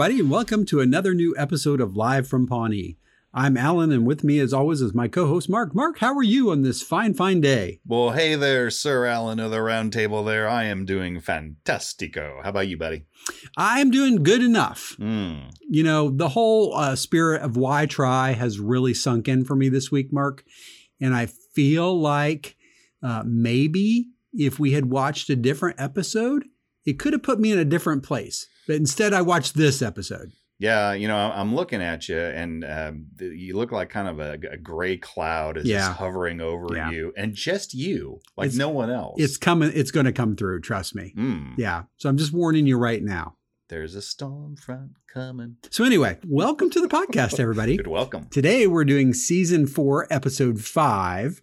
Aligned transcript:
everybody, 0.00 0.20
and 0.20 0.30
welcome 0.30 0.64
to 0.64 0.80
another 0.80 1.12
new 1.12 1.34
episode 1.36 1.78
of 1.78 1.94
Live 1.94 2.26
from 2.26 2.46
Pawnee. 2.46 2.96
I'm 3.34 3.58
Alan, 3.58 3.92
and 3.92 4.06
with 4.06 4.24
me, 4.24 4.38
as 4.38 4.50
always, 4.50 4.80
is 4.80 4.94
my 4.94 5.08
co 5.08 5.26
host, 5.26 5.46
Mark. 5.50 5.74
Mark, 5.74 5.98
how 5.98 6.14
are 6.14 6.22
you 6.22 6.50
on 6.50 6.62
this 6.62 6.80
fine, 6.80 7.12
fine 7.12 7.42
day? 7.42 7.80
Well, 7.86 8.12
hey 8.12 8.34
there, 8.34 8.70
Sir 8.70 9.04
Alan 9.04 9.38
of 9.38 9.50
the 9.50 9.60
Round 9.60 9.92
Table 9.92 10.24
there. 10.24 10.48
I 10.48 10.64
am 10.64 10.86
doing 10.86 11.20
fantastico. 11.20 12.42
How 12.42 12.48
about 12.48 12.68
you, 12.68 12.78
buddy? 12.78 13.04
I'm 13.58 13.90
doing 13.90 14.22
good 14.22 14.42
enough. 14.42 14.96
Mm. 14.98 15.52
You 15.68 15.82
know, 15.82 16.08
the 16.08 16.30
whole 16.30 16.74
uh, 16.74 16.96
spirit 16.96 17.42
of 17.42 17.58
why 17.58 17.84
try 17.84 18.32
has 18.32 18.58
really 18.58 18.94
sunk 18.94 19.28
in 19.28 19.44
for 19.44 19.54
me 19.54 19.68
this 19.68 19.92
week, 19.92 20.10
Mark. 20.10 20.44
And 20.98 21.14
I 21.14 21.26
feel 21.26 22.00
like 22.00 22.56
uh, 23.02 23.24
maybe 23.26 24.06
if 24.32 24.58
we 24.58 24.72
had 24.72 24.86
watched 24.86 25.28
a 25.28 25.36
different 25.36 25.78
episode, 25.78 26.46
it 26.86 26.98
could 26.98 27.12
have 27.12 27.22
put 27.22 27.38
me 27.38 27.52
in 27.52 27.58
a 27.58 27.66
different 27.66 28.02
place. 28.02 28.46
But 28.66 28.76
instead, 28.76 29.12
I 29.12 29.22
watched 29.22 29.54
this 29.54 29.82
episode. 29.82 30.32
Yeah, 30.58 30.92
you 30.92 31.08
know, 31.08 31.16
I'm 31.16 31.54
looking 31.54 31.80
at 31.80 32.06
you, 32.08 32.18
and 32.18 32.64
um, 32.66 33.06
you 33.18 33.56
look 33.56 33.72
like 33.72 33.88
kind 33.88 34.06
of 34.08 34.20
a, 34.20 34.32
a 34.52 34.58
gray 34.58 34.98
cloud 34.98 35.56
is 35.56 35.64
Yeah. 35.64 35.78
just 35.88 35.92
hovering 35.98 36.42
over 36.42 36.76
Yeah. 36.76 36.90
you, 36.90 37.14
and 37.16 37.34
just 37.34 37.72
you, 37.72 38.20
like 38.36 38.48
It's- 38.48 38.58
no 38.58 38.68
one 38.68 38.90
else. 38.90 39.14
It's 39.18 39.38
coming. 39.38 39.72
It's 39.74 39.90
going 39.90 40.04
to 40.06 40.12
come 40.12 40.36
through. 40.36 40.60
Trust 40.60 40.94
me. 40.94 41.14
Mm. 41.16 41.54
Yeah. 41.56 41.84
So 41.96 42.10
I'm 42.10 42.18
just 42.18 42.32
warning 42.34 42.66
you 42.66 42.76
right 42.76 43.02
now. 43.02 43.36
There's 43.70 43.94
a 43.94 44.02
storm 44.02 44.56
front 44.56 44.90
coming. 45.10 45.56
So 45.70 45.84
anyway, 45.84 46.18
welcome 46.26 46.68
to 46.70 46.80
the 46.80 46.88
podcast, 46.88 47.40
everybody. 47.40 47.76
Good 47.78 47.86
welcome. 47.86 48.26
Today 48.28 48.66
we're 48.66 48.84
doing 48.84 49.14
season 49.14 49.66
four, 49.66 50.06
episode 50.10 50.60
five, 50.60 51.40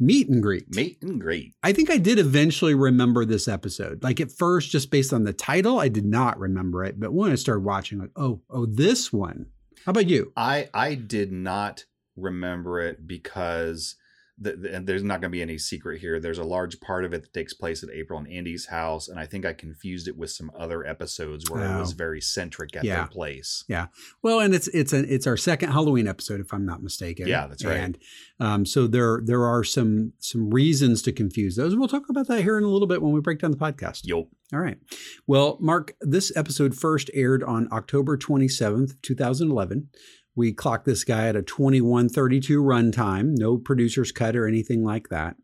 meet 0.00 0.28
and 0.28 0.42
greet. 0.42 0.74
Meet 0.74 1.02
and 1.02 1.20
greet. 1.20 1.54
I 1.62 1.72
think 1.72 1.90
I 1.90 1.98
did 1.98 2.18
eventually 2.18 2.74
remember 2.74 3.24
this 3.24 3.46
episode. 3.46 4.02
Like 4.02 4.20
at 4.20 4.32
first, 4.32 4.70
just 4.70 4.90
based 4.90 5.12
on 5.12 5.24
the 5.24 5.32
title, 5.32 5.78
I 5.78 5.88
did 5.88 6.04
not 6.04 6.38
remember 6.38 6.84
it. 6.84 6.98
But 6.98 7.12
when 7.12 7.30
I 7.30 7.36
started 7.36 7.64
watching, 7.64 7.98
like, 7.98 8.10
oh, 8.16 8.40
oh, 8.50 8.66
this 8.66 9.12
one. 9.12 9.46
How 9.84 9.90
about 9.90 10.08
you? 10.08 10.32
I 10.36 10.68
I 10.74 10.94
did 10.94 11.32
not 11.32 11.84
remember 12.16 12.80
it 12.80 13.06
because 13.06 13.96
the, 14.40 14.56
the, 14.56 14.74
and 14.74 14.86
there's 14.86 15.02
not 15.04 15.20
going 15.20 15.30
to 15.30 15.36
be 15.36 15.42
any 15.42 15.58
secret 15.58 16.00
here. 16.00 16.18
There's 16.18 16.38
a 16.38 16.44
large 16.44 16.80
part 16.80 17.04
of 17.04 17.12
it 17.12 17.22
that 17.22 17.32
takes 17.34 17.52
place 17.52 17.82
at 17.82 17.90
April 17.90 18.18
and 18.18 18.26
Andy's 18.26 18.66
house, 18.66 19.08
and 19.08 19.18
I 19.20 19.26
think 19.26 19.44
I 19.44 19.52
confused 19.52 20.08
it 20.08 20.16
with 20.16 20.30
some 20.30 20.50
other 20.58 20.86
episodes 20.86 21.50
where 21.50 21.62
it 21.64 21.78
was 21.78 21.92
Oh. 21.92 21.96
very 21.96 22.20
centric 22.20 22.74
at 22.76 22.84
Yeah. 22.84 22.96
their 22.96 23.06
place. 23.08 23.64
Yeah. 23.68 23.88
Well, 24.22 24.40
and 24.40 24.54
it's 24.54 24.68
it's 24.68 24.92
an 24.92 25.06
it's 25.08 25.26
our 25.26 25.36
second 25.36 25.72
Halloween 25.72 26.08
episode, 26.08 26.40
if 26.40 26.52
I'm 26.54 26.64
not 26.64 26.82
mistaken. 26.82 27.26
Yeah, 27.28 27.46
that's 27.46 27.64
right. 27.64 27.76
And 27.76 27.98
um, 28.38 28.64
so 28.66 28.86
there 28.86 29.20
there 29.24 29.44
are 29.44 29.62
some 29.62 30.14
some 30.18 30.50
reasons 30.50 31.02
to 31.02 31.12
confuse 31.12 31.56
those. 31.56 31.76
We'll 31.76 31.88
talk 31.88 32.08
about 32.08 32.26
that 32.28 32.42
here 32.42 32.56
in 32.56 32.64
a 32.64 32.68
little 32.68 32.88
bit 32.88 33.02
when 33.02 33.12
we 33.12 33.20
break 33.20 33.40
down 33.40 33.50
the 33.50 33.56
podcast. 33.58 34.06
Yo, 34.06 34.28
All 34.52 34.58
right. 34.60 34.78
Well, 35.26 35.58
Mark, 35.60 35.94
this 36.00 36.32
episode 36.34 36.74
first 36.74 37.10
aired 37.14 37.42
on 37.44 37.68
October 37.70 38.16
27th, 38.16 38.94
2011. 39.02 39.88
We 40.40 40.54
clocked 40.54 40.86
this 40.86 41.04
guy 41.04 41.28
at 41.28 41.36
a 41.36 41.42
2132 41.42 42.62
runtime, 42.62 43.36
no 43.36 43.58
producer's 43.58 44.10
cut 44.10 44.34
or 44.34 44.48
anything 44.48 44.82
like 44.82 45.10
that. 45.10 45.36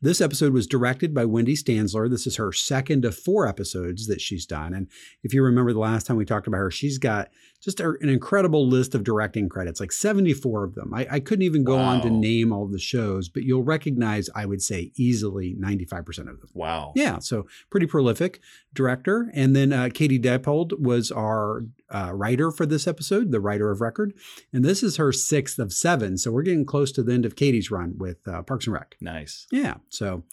This 0.00 0.20
episode 0.20 0.52
was 0.52 0.66
directed 0.66 1.14
by 1.14 1.26
Wendey 1.26 1.56
Stanzler. 1.56 2.10
This 2.10 2.26
is 2.26 2.38
her 2.38 2.50
second 2.50 3.04
of 3.04 3.16
four 3.16 3.46
episodes 3.46 4.08
that 4.08 4.20
she's 4.20 4.44
done. 4.44 4.74
And 4.74 4.88
if 5.22 5.32
you 5.32 5.44
remember 5.44 5.72
the 5.72 5.78
last 5.78 6.08
time 6.08 6.16
we 6.16 6.24
talked 6.24 6.48
about 6.48 6.56
her, 6.56 6.72
she's 6.72 6.98
got 6.98 7.30
just 7.62 7.78
a- 7.80 7.96
an 8.00 8.08
incredible 8.08 8.66
list 8.68 8.94
of 8.94 9.04
directing 9.04 9.48
credits, 9.48 9.78
like 9.80 9.92
74 9.92 10.64
of 10.64 10.74
them. 10.74 10.92
I, 10.92 11.06
I 11.10 11.20
couldn't 11.20 11.44
even 11.44 11.62
go 11.62 11.78
on 11.78 12.00
to 12.02 12.10
name 12.10 12.52
all 12.52 12.66
the 12.66 12.78
shows, 12.78 13.28
but 13.28 13.44
you'll 13.44 13.62
recognize, 13.62 14.28
I 14.34 14.46
would 14.46 14.60
say, 14.60 14.90
easily 14.96 15.54
95% 15.60 16.08
of 16.28 16.40
them. 16.40 16.48
wow. 16.54 16.92
Yeah, 16.96 17.20
so 17.20 17.46
pretty 17.70 17.86
prolific 17.86 18.40
director. 18.74 19.30
And 19.32 19.54
then 19.54 19.72
uh, 19.72 19.90
Katie 19.94 20.18
Dippold 20.18 20.80
was 20.80 21.12
our 21.12 21.64
uh, 21.90 22.10
writer 22.14 22.50
for 22.50 22.66
this 22.66 22.86
episode, 22.88 23.30
the 23.30 23.40
writer 23.40 23.70
of 23.70 23.80
record. 23.80 24.12
And 24.52 24.64
this 24.64 24.82
is 24.82 24.96
her 24.96 25.12
sixth 25.12 25.58
of 25.58 25.72
seven. 25.72 26.18
So 26.18 26.32
we're 26.32 26.42
getting 26.42 26.64
close 26.64 26.90
to 26.92 27.02
the 27.02 27.12
end 27.12 27.24
of 27.24 27.36
Katie's 27.36 27.70
run 27.70 27.94
with 27.96 28.26
uh, 28.26 28.42
Parks 28.42 28.66
and 28.66 28.74
Rec. 28.74 28.96
Nice. 29.00 29.46
Yeah. 29.52 29.74
So, 29.88 30.24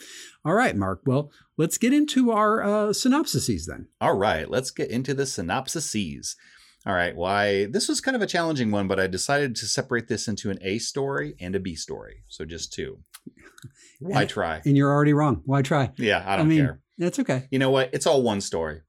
all 0.43 0.53
right, 0.53 0.75
Mark. 0.75 1.01
Well, 1.05 1.31
let's 1.57 1.77
get 1.77 1.93
into 1.93 2.31
our 2.31 2.63
uh, 2.63 2.87
synopsises 2.89 3.65
then. 3.65 3.87
All 4.01 4.15
right, 4.17 4.49
let's 4.49 4.71
get 4.71 4.89
into 4.89 5.13
the 5.13 5.23
synopsises. 5.23 6.35
All 6.85 6.93
right, 6.93 7.15
why 7.15 7.65
this 7.65 7.89
was 7.89 7.99
kind 8.01 8.15
of 8.15 8.21
a 8.21 8.27
challenging 8.27 8.71
one, 8.71 8.87
but 8.87 8.99
I 8.99 9.07
decided 9.07 9.55
to 9.57 9.65
separate 9.65 10.07
this 10.07 10.27
into 10.27 10.49
an 10.49 10.59
A 10.61 10.79
story 10.79 11.35
and 11.39 11.53
a 11.55 11.59
B 11.59 11.75
story. 11.75 12.23
So 12.29 12.45
just 12.45 12.71
two. 12.73 12.99
Why 13.99 14.21
And- 14.21 14.29
try? 14.29 14.61
And 14.65 14.77
you're 14.77 14.91
already 14.91 15.13
wrong. 15.13 15.41
Why 15.45 15.61
try? 15.61 15.91
Yeah, 15.97 16.23
I 16.25 16.37
don't 16.37 16.47
mean, 16.47 16.59
care. 16.59 16.81
That's 16.97 17.19
okay. 17.19 17.47
You 17.51 17.59
know 17.59 17.69
what? 17.69 17.89
It's 17.93 18.07
all 18.07 18.21
one 18.23 18.39
story. 18.41 18.81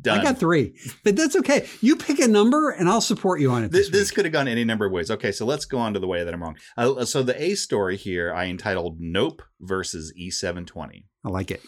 Done. 0.00 0.20
I 0.20 0.22
got 0.22 0.38
three, 0.38 0.74
but 1.04 1.16
that's 1.16 1.36
okay. 1.36 1.68
You 1.82 1.96
pick 1.96 2.18
a 2.18 2.26
number 2.26 2.70
and 2.70 2.88
I'll 2.88 3.02
support 3.02 3.40
you 3.40 3.50
on 3.50 3.62
it. 3.62 3.70
This, 3.72 3.88
This, 3.88 3.98
this 4.00 4.10
could 4.10 4.24
have 4.24 4.32
gone 4.32 4.48
any 4.48 4.64
number 4.64 4.86
of 4.86 4.92
ways. 4.92 5.10
Okay, 5.10 5.32
so 5.32 5.44
let's 5.44 5.66
go 5.66 5.76
on 5.78 5.92
to 5.94 6.00
the 6.00 6.06
way 6.06 6.24
that 6.24 6.32
I'm 6.32 6.42
wrong. 6.42 6.56
Uh, 6.78 7.04
so 7.04 7.22
the 7.22 7.40
A 7.40 7.54
story 7.54 7.96
here, 7.98 8.32
I 8.32 8.46
entitled 8.46 9.00
"Knope 9.00 9.40
versus 9.60 10.12
E720." 10.18 11.04
I 11.24 11.28
like 11.28 11.50
it. 11.50 11.62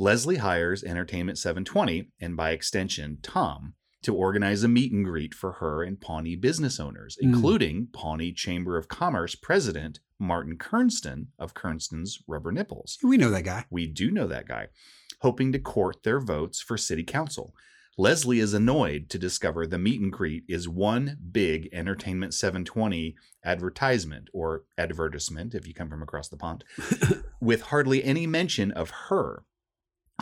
Leslie 0.00 0.36
hires 0.38 0.82
Entertainment 0.82 1.38
720, 1.38 2.10
and 2.20 2.36
by 2.36 2.50
extension, 2.50 3.18
Tom, 3.22 3.74
to 4.04 4.14
organize 4.14 4.62
a 4.62 4.68
meet 4.68 4.92
and 4.92 5.04
greet 5.04 5.34
for 5.34 5.52
her 5.52 5.82
and 5.82 6.00
Pawnee 6.00 6.36
business 6.36 6.78
owners, 6.78 7.16
Mm. 7.20 7.24
including 7.34 7.88
Pawnee 7.92 8.32
Chamber 8.32 8.76
of 8.76 8.88
Commerce 8.88 9.34
President 9.34 10.00
Martin 10.18 10.56
Kernston 10.56 11.26
of 11.38 11.54
Kernston's 11.54 12.22
Rubber 12.26 12.52
Nipples. 12.52 12.98
We 13.02 13.16
know 13.16 13.30
that 13.30 13.44
guy. 13.44 13.64
We 13.70 13.86
do 13.86 14.10
know 14.10 14.26
that 14.28 14.46
guy, 14.46 14.68
hoping 15.20 15.52
to 15.52 15.58
court 15.58 16.02
their 16.04 16.20
votes 16.20 16.60
for 16.60 16.76
city 16.78 17.02
council. 17.02 17.54
Leslie 17.96 18.40
is 18.40 18.52
annoyed 18.54 19.08
to 19.10 19.18
discover 19.18 19.66
the 19.68 19.78
meet 19.78 20.00
and 20.00 20.12
greet 20.12 20.42
is 20.48 20.68
one 20.68 21.16
big 21.30 21.68
Entertainment 21.72 22.34
720 22.34 23.14
advertisement 23.44 24.28
or 24.32 24.64
advertisement 24.76 25.54
if 25.54 25.66
you 25.66 25.74
come 25.74 25.88
from 25.88 26.02
across 26.02 26.28
the 26.28 26.36
pond, 26.36 26.64
with 27.40 27.62
hardly 27.62 28.02
any 28.02 28.26
mention 28.26 28.72
of 28.72 28.90
her. 29.08 29.44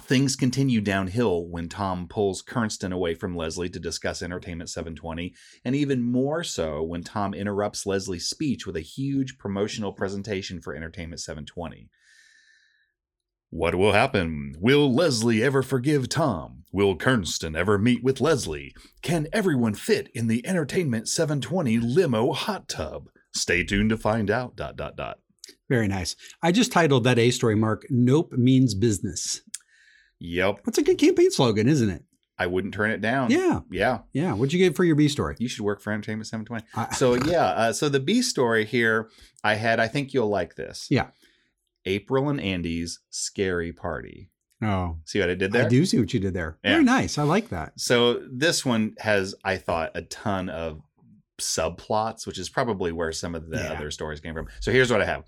Things 0.01 0.37
continue 0.37 0.81
downhill 0.81 1.47
when 1.47 1.69
Tom 1.69 2.09
pulls 2.09 2.43
Kernston 2.43 2.93
away 2.93 3.15
from 3.15 3.37
Leslie 3.37 3.69
to 3.69 3.79
discuss 3.79 4.23
Entertainment 4.23 4.71
720, 4.71 5.35
and 5.67 5.77
even 5.77 6.03
more 6.03 6.43
so 6.43 6.83
when 6.83 7.03
Tom 7.03 7.35
interrupts 7.35 7.85
Leslie's 7.85 8.27
speech 8.27 8.67
with 8.67 8.77
a 8.77 8.81
huge 8.81 9.37
promotional 9.37 9.93
presentation 9.93 10.63
for 10.63 10.75
Entertainment 10.75 11.21
720. 11.21 11.91
What 13.51 13.75
will 13.75 13.93
happen? 13.93 14.55
Will 14.59 14.93
Leslie 14.93 15.43
ever 15.43 15.63
forgive 15.63 16.09
Tom? 16.09 16.65
Will 16.73 16.97
Kernston 16.97 17.55
ever 17.55 17.77
meet 17.77 18.03
with 18.03 18.19
Leslie? 18.19 18.75
Can 19.03 19.29
everyone 19.31 19.75
fit 19.75 20.09
in 20.15 20.27
the 20.27 20.47
Entertainment 20.47 21.07
720 21.07 21.79
limo 21.79 22.33
hot 22.33 22.67
tub? 22.67 23.11
Stay 23.35 23.63
tuned 23.63 23.91
to 23.91 23.99
find 23.99 24.31
out. 24.31 24.57
Dot 24.57 24.77
dot 24.77 24.97
dot. 24.97 25.19
Very 25.69 25.87
nice. 25.87 26.17
I 26.43 26.51
just 26.51 26.73
titled 26.73 27.05
that 27.05 27.19
A 27.19 27.31
story, 27.31 27.55
Mark. 27.55 27.87
Knope 27.91 28.33
means 28.33 28.75
business. 28.75 29.43
Yep, 30.25 30.65
That's 30.65 30.79
a 30.79 30.83
good 30.83 30.99
campaign 30.99 31.31
slogan, 31.33 31.69
isn't 31.69 31.91
it? 31.91 32.05
I 32.39 32.47
wouldn't 32.47 32.75
turn 32.75 32.91
it 32.93 33.01
down. 33.01 33.31
Yeah. 33.31 33.61
yeah. 33.71 33.99
Yeah. 34.13 34.33
What'd 34.35 34.53
you 34.53 34.59
get 34.59 34.75
for 34.77 34.85
your 34.85 34.97
B 34.97 35.09
story? 35.09 35.37
You 35.39 35.49
should 35.49 35.65
work 35.65 35.81
for 35.81 35.93
Entertainment 35.93 36.27
720. 36.29 36.65
I- 36.75 36.95
So 36.95 37.15
yeah, 37.31 37.45
uh, 37.47 37.73
so 37.73 37.89
the 37.89 38.01
B 38.01 38.23
story 38.23 38.65
here, 38.65 39.11
I 39.45 39.55
had. 39.55 39.79
I 39.81 39.89
think 39.89 40.15
you'll 40.15 40.29
like 40.31 40.55
this. 40.57 40.87
Yeah. 40.91 41.09
April 41.85 42.29
and 42.29 42.41
Andy's 42.41 43.01
scary 43.11 43.73
party. 43.73 44.31
oh, 44.63 44.99
See 45.05 45.19
what 45.21 45.31
I 45.31 45.35
did 45.35 45.53
there? 45.53 45.67
I 45.67 45.69
do 45.69 45.85
see 45.85 45.99
what 45.99 46.15
you 46.15 46.21
did 46.21 46.35
there. 46.35 46.59
Yeah. 46.65 46.73
Very 46.73 46.85
nice. 46.85 47.19
I 47.19 47.25
like 47.25 47.49
that. 47.51 47.73
So 47.81 48.23
this 48.33 48.65
one 48.65 48.95
has, 49.01 49.35
I 49.45 49.57
thought, 49.57 49.91
a 49.97 50.03
ton 50.03 50.49
of 50.49 50.81
subplots, 51.41 52.27
which 52.27 52.39
is 52.39 52.49
probably 52.49 52.93
where 52.93 53.13
some 53.13 53.35
of 53.35 53.49
the 53.51 53.59
Yeah. 53.59 53.73
other 53.73 53.91
stories 53.91 54.21
came 54.21 54.35
from. 54.35 54.49
So 54.61 54.71
here's 54.73 54.91
what 54.91 55.01
I 55.03 55.07
have. 55.07 55.25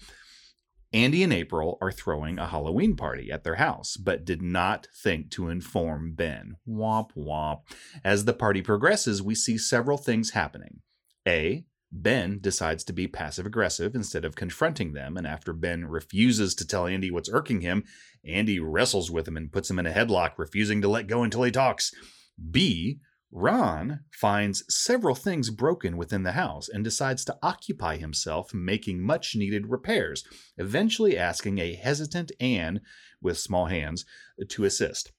Andy 0.95 1.25
and 1.25 1.33
April 1.33 1.77
are 1.83 1.91
throwing 1.91 2.39
a 2.39 2.47
Halloween 2.47 2.95
party 2.95 3.33
at 3.33 3.43
their 3.43 3.57
house, 3.57 3.97
but 3.97 4.25
did 4.25 4.41
not 4.41 4.87
think 5.03 5.29
to 5.33 5.49
inform 5.49 6.15
Ben. 6.15 6.57
Womp 6.69 7.11
womp. 7.17 7.63
As 8.05 8.25
the 8.25 8.33
party 8.33 8.63
progresses, 8.63 9.21
we 9.21 9.35
see 9.35 9.59
several 9.59 9.99
things 9.99 10.31
happening. 10.31 10.83
A. 11.27 11.65
Ben 11.91 12.39
decides 12.41 12.85
to 12.85 12.93
be 12.93 13.09
passive 13.09 13.45
aggressive 13.45 13.97
instead 13.97 14.25
of 14.25 14.37
confronting 14.37 14.93
them, 14.93 15.17
and 15.17 15.27
after 15.27 15.53
Ben 15.53 15.85
refuses 15.85 16.55
to 16.55 16.67
tell 16.67 16.87
Andy 16.87 17.11
what's 17.11 17.31
irking 17.33 17.61
him, 17.61 17.83
Andy 18.25 18.61
wrestles 18.61 19.11
with 19.11 19.27
him 19.27 19.37
and 19.37 19.53
puts 19.53 19.69
him 19.69 19.81
in 19.81 19.87
a 19.87 19.93
headlock, 19.93 20.35
refusing 20.39 20.81
to 20.81 20.89
let 20.89 21.09
go 21.09 21.25
until 21.25 21.43
he 21.43 21.51
talks. 21.51 21.91
B. 22.51 23.01
Ron 23.37 24.05
finds 24.13 24.63
several 24.73 25.17
things 25.17 25.51
broken 25.51 25.97
within 25.97 26.23
the 26.23 26.33
house 26.33 26.69
and 26.69 26.85
decides 26.85 27.25
to 27.25 27.37
occupy 27.43 27.97
himself 27.97 28.55
making 28.55 29.03
much 29.03 29.35
needed 29.35 29.67
repairs, 29.67 30.23
eventually 30.57 31.19
asking 31.19 31.59
a 31.59 31.75
hesitant 31.75 32.31
Anne 32.39 32.81
with 33.21 33.37
small 33.37 33.67
hands 33.67 34.05
to 34.51 34.65
assist. 34.65 35.11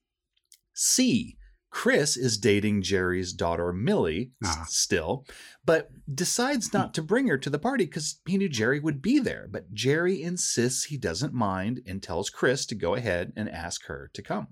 C. 0.73 1.37
Chris 1.69 2.15
is 2.15 2.37
dating 2.37 2.83
Jerry's 2.83 3.33
daughter 3.33 3.73
Millie 3.73 4.31
s- 4.41 4.55
Ah. 4.59 4.65
still, 4.69 5.25
but 5.65 5.89
decides 6.15 6.71
not 6.71 6.93
to 6.93 7.01
bring 7.03 7.27
her 7.27 7.37
to 7.37 7.49
the 7.49 7.59
party 7.59 7.83
because 7.83 8.21
he 8.25 8.37
knew 8.37 8.47
Jerry 8.47 8.79
would 8.79 9.01
be 9.01 9.19
there. 9.19 9.45
But 9.51 9.73
Jerry 9.73 10.21
insists 10.23 10.85
he 10.85 10.97
doesn't 10.97 11.33
mind 11.33 11.81
and 11.85 12.01
tells 12.01 12.29
Chris 12.29 12.65
to 12.67 12.75
go 12.75 12.95
ahead 12.95 13.33
and 13.35 13.49
ask 13.49 13.87
her 13.87 14.09
to 14.13 14.21
come. 14.21 14.47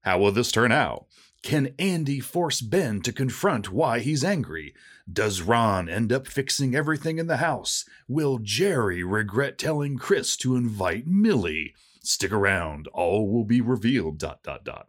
How 0.00 0.18
will 0.18 0.32
this 0.32 0.50
turn 0.50 0.72
out? 0.72 1.06
Can 1.42 1.74
Andy 1.78 2.20
force 2.20 2.60
Ben 2.60 3.00
to 3.00 3.12
confront 3.12 3.72
why 3.72 4.00
he's 4.00 4.22
angry? 4.22 4.74
Does 5.10 5.40
Ron 5.40 5.88
end 5.88 6.12
up 6.12 6.26
fixing 6.26 6.74
everything 6.74 7.18
in 7.18 7.26
the 7.26 7.38
house? 7.38 7.84
Will 8.06 8.38
Jerry 8.38 9.02
regret 9.02 9.58
telling 9.58 9.96
Chris 9.96 10.36
to 10.38 10.54
invite 10.54 11.06
Millie? 11.06 11.74
Stick 12.02 12.32
around, 12.32 12.88
all 12.88 13.32
will 13.32 13.44
be 13.44 13.60
revealed. 13.60 14.18
Dot 14.18 14.42
dot 14.42 14.64
dot. 14.64 14.88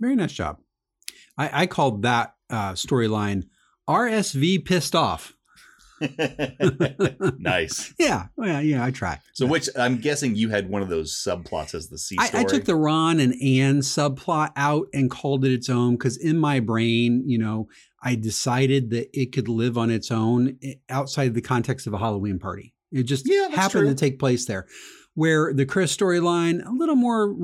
Very 0.00 0.16
nice 0.16 0.32
job. 0.32 0.58
I, 1.38 1.62
I 1.62 1.66
called 1.66 2.02
that 2.02 2.34
uh, 2.50 2.72
storyline 2.72 3.44
RSV 3.88 4.64
pissed 4.64 4.94
off. 4.94 5.34
nice. 7.38 7.94
Yeah, 8.02 8.26
well, 8.36 8.62
yeah, 8.62 8.84
I 8.84 8.90
try. 8.90 9.20
So, 9.32 9.46
which 9.46 9.68
I'm 9.78 9.98
guessing 9.98 10.34
you 10.34 10.48
had 10.48 10.68
one 10.68 10.82
of 10.82 10.88
those 10.88 11.12
subplots 11.14 11.74
as 11.74 11.88
the 11.88 11.98
C 11.98 12.16
I, 12.18 12.26
story. 12.26 12.44
I 12.44 12.46
took 12.46 12.64
the 12.64 12.74
Ron 12.74 13.20
and 13.20 13.34
Anne 13.40 13.80
subplot 13.80 14.50
out 14.56 14.86
and 14.92 15.10
called 15.10 15.44
it 15.44 15.52
its 15.52 15.68
own 15.68 15.94
because 15.94 16.16
in 16.16 16.38
my 16.38 16.58
brain, 16.60 17.22
you 17.26 17.38
know, 17.38 17.68
I 18.02 18.16
decided 18.16 18.90
that 18.90 19.08
it 19.12 19.32
could 19.32 19.48
live 19.48 19.78
on 19.78 19.90
its 19.90 20.10
own 20.10 20.56
eh, 20.62 20.74
outside 20.90 21.34
the 21.34 21.42
context 21.42 21.86
of 21.86 21.92
a 21.92 21.98
Halloween 21.98 22.38
party. 22.40 22.74
It 22.90 23.04
just 23.04 23.28
Yeah, 23.28 23.48
happened 23.48 23.82
true. 23.82 23.88
to 23.90 23.94
take 23.94 24.18
place 24.18 24.46
there. 24.46 24.66
Where 25.14 25.52
the 25.52 25.66
Chris 25.66 25.94
storyline, 25.94 26.66
a 26.66 26.72
little 26.72 26.94
more, 26.96 27.34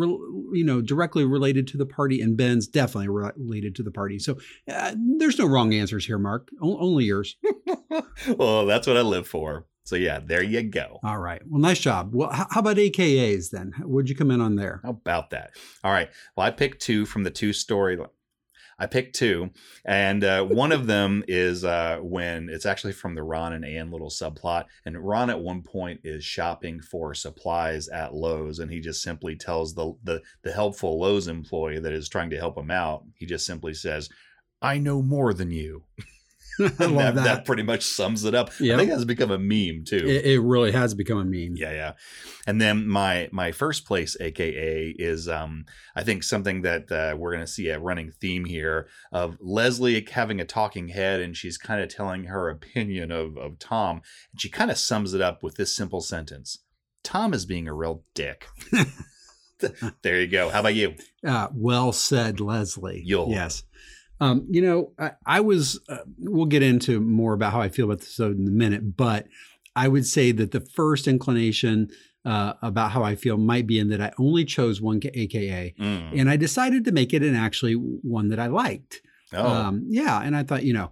you 0.55 0.65
know, 0.65 0.81
directly 0.81 1.27
related 1.27 1.67
to 1.69 1.77
the 1.77 1.85
party, 1.85 2.19
and 2.23 2.35
Ben's 2.35 2.67
definitely 2.67 3.09
related 3.09 3.75
to 3.75 3.83
the 3.83 3.91
party. 3.91 4.19
So 4.19 4.39
uh, 4.73 4.95
there's 5.19 5.39
no 5.39 5.45
wrong 5.47 5.75
answers 5.75 6.07
here, 6.07 6.19
Mark. 6.19 6.49
O- 6.63 6.79
only 6.79 7.05
yours. 7.05 7.37
well, 8.37 8.67
that's 8.67 8.87
what 8.87 8.97
I 8.97 9.03
live 9.03 9.27
for. 9.27 9.67
So 9.89 9.97
yeah, 9.97 10.21
there 10.23 10.43
you 10.43 10.63
go. 10.65 11.01
All 11.03 11.19
right. 11.19 11.41
Well, 11.47 11.63
nice 11.63 11.79
job. 11.79 12.11
Well, 12.13 12.31
how 12.31 12.61
about 12.61 12.77
AKAs 12.77 13.51
then? 13.51 13.73
What'd 13.83 14.11
you 14.11 14.15
come 14.15 14.31
in 14.31 14.43
on 14.43 14.55
there? 14.55 14.81
How 14.85 14.91
about 14.91 15.31
that? 15.31 15.53
All 15.83 15.91
right. 15.91 16.11
Well, 16.37 16.47
I 16.47 16.51
picked 16.51 16.83
two 16.83 17.07
from 17.07 17.25
the 17.25 17.31
two 17.31 17.55
story. 17.55 17.99
I 18.79 18.87
picked 18.87 19.17
two, 19.17 19.51
and 19.87 20.23
uh, 20.23 20.45
one 20.45 20.73
of 20.73 20.87
them 20.87 21.25
is 21.27 21.65
uh, 21.65 21.99
when 22.03 22.51
it's 22.51 22.67
actually 22.67 22.93
from 22.93 23.15
the 23.15 23.23
Ron 23.23 23.55
and 23.55 23.65
Ann 23.65 23.91
little 23.91 24.11
subplot. 24.11 24.67
And 24.85 24.97
Ron 24.99 25.31
at 25.31 25.41
one 25.41 25.63
point 25.63 26.01
is 26.05 26.23
shopping 26.23 26.81
for 26.81 27.15
supplies 27.15 27.89
at 27.89 28.15
Lowe's, 28.15 28.59
and 28.59 28.71
he 28.71 28.81
just 28.81 29.03
simply 29.03 29.37
tells 29.37 29.75
the 29.75 29.95
the, 30.05 30.21
the 30.43 30.53
helpful 30.53 31.01
Lowe's 31.01 31.29
employee 31.29 31.81
that 31.81 31.93
is 31.95 32.11
trying 32.11 32.29
to 32.31 32.39
help 32.39 32.59
him 32.59 32.71
out. 32.71 33.05
He 33.15 33.25
just 33.25 33.47
simply 33.47 33.73
says, 33.73 34.11
"I 34.61 34.79
know 34.79 35.01
more 35.01 35.33
than 35.33 35.51
you." 35.51 35.85
I 36.61 36.65
love 36.87 37.15
that, 37.15 37.25
that. 37.25 37.45
pretty 37.45 37.63
much 37.63 37.85
sums 37.85 38.25
it 38.25 38.35
up. 38.35 38.51
Yep. 38.59 38.75
I 38.75 38.79
think 38.79 38.91
that's 38.91 39.05
become 39.05 39.31
a 39.31 39.39
meme 39.39 39.85
too. 39.85 40.05
It, 40.07 40.25
it 40.25 40.41
really 40.41 40.73
has 40.73 40.95
become 40.95 41.19
a 41.19 41.25
meme. 41.25 41.55
Yeah, 41.57 41.73
yeah. 41.73 41.93
And 42.47 42.61
then 42.61 42.89
my 42.89 43.29
my 43.33 43.53
first 43.53 43.85
place, 43.87 44.17
aka, 44.21 44.95
is 44.99 45.29
um 45.29 45.65
I 45.95 46.03
think 46.03 46.23
something 46.23 46.63
that 46.63 46.91
uh, 46.91 47.17
we're 47.17 47.33
gonna 47.33 47.47
see 47.47 47.69
a 47.69 47.79
running 47.79 48.11
theme 48.11 48.45
here 48.45 48.89
of 49.13 49.37
Leslie 49.41 50.07
having 50.11 50.41
a 50.41 50.45
talking 50.45 50.89
head, 50.89 51.21
and 51.21 51.37
she's 51.37 51.59
kind 51.59 51.83
of 51.83 51.89
telling 51.89 52.25
her 52.25 52.49
opinion 52.49 53.11
of 53.13 53.37
of 53.37 53.59
Tom, 53.59 54.03
and 54.33 54.41
she 54.41 54.49
kind 54.49 54.71
of 54.71 54.79
sums 54.79 55.15
it 55.15 55.21
up 55.21 55.43
with 55.43 55.57
this 55.57 55.75
simple 55.77 56.01
sentence: 56.01 56.59
"Tom 57.05 57.33
is 57.35 57.47
being 57.47 57.69
a 57.69 57.75
real 57.75 58.03
dick." 58.15 58.47
there 60.03 60.21
you 60.21 60.27
go. 60.29 60.51
How 60.51 60.61
about 60.61 60.75
you? 60.75 60.95
Uh, 61.27 61.49
well 61.53 61.93
said, 61.93 62.41
Leslie. 62.41 63.03
You'll- 63.05 63.31
Yes. 63.31 63.65
Um, 64.21 64.47
you 64.51 64.61
know, 64.63 64.93
I, 64.99 65.13
I 65.27 65.41
was, 65.41 65.81
uh, 65.89 65.99
we'll 66.19 66.47
get 66.47 66.63
into 66.63 67.01
more 67.01 67.35
about 67.35 67.53
how 67.53 67.61
I 67.61 67.69
feel 67.69 67.85
about 67.87 68.01
this 68.01 68.19
in 68.19 68.47
a 68.49 68.51
minute, 68.51 68.97
but 68.97 69.27
I 69.77 69.87
would 69.89 70.07
say 70.07 70.33
that 70.33 70.51
the 70.51 70.61
first 70.61 71.07
inclination 71.07 71.91
uh, 72.25 72.55
about 72.63 72.91
how 72.91 73.03
I 73.05 73.15
feel 73.15 73.37
might 73.37 73.67
be 73.67 73.79
in 73.79 73.89
that 73.91 74.01
I 74.01 74.13
only 74.19 74.45
chose 74.45 74.81
one 74.81 75.01
AKA 75.03 75.75
Mm. 75.79 76.21
and 76.21 76.29
I 76.29 76.37
decided 76.37 76.85
to 76.87 76.93
make 76.93 77.15
it 77.15 77.23
an 77.23 77.35
actually 77.37 77.75
one 77.75 78.29
that 78.31 78.39
I 78.41 78.49
liked. 78.49 79.01
Oh, 79.33 79.47
Um, 79.47 79.85
yeah. 79.89 80.21
And 80.21 80.35
I 80.37 80.43
thought, 80.43 80.65
you 80.65 80.73
know, 80.73 80.91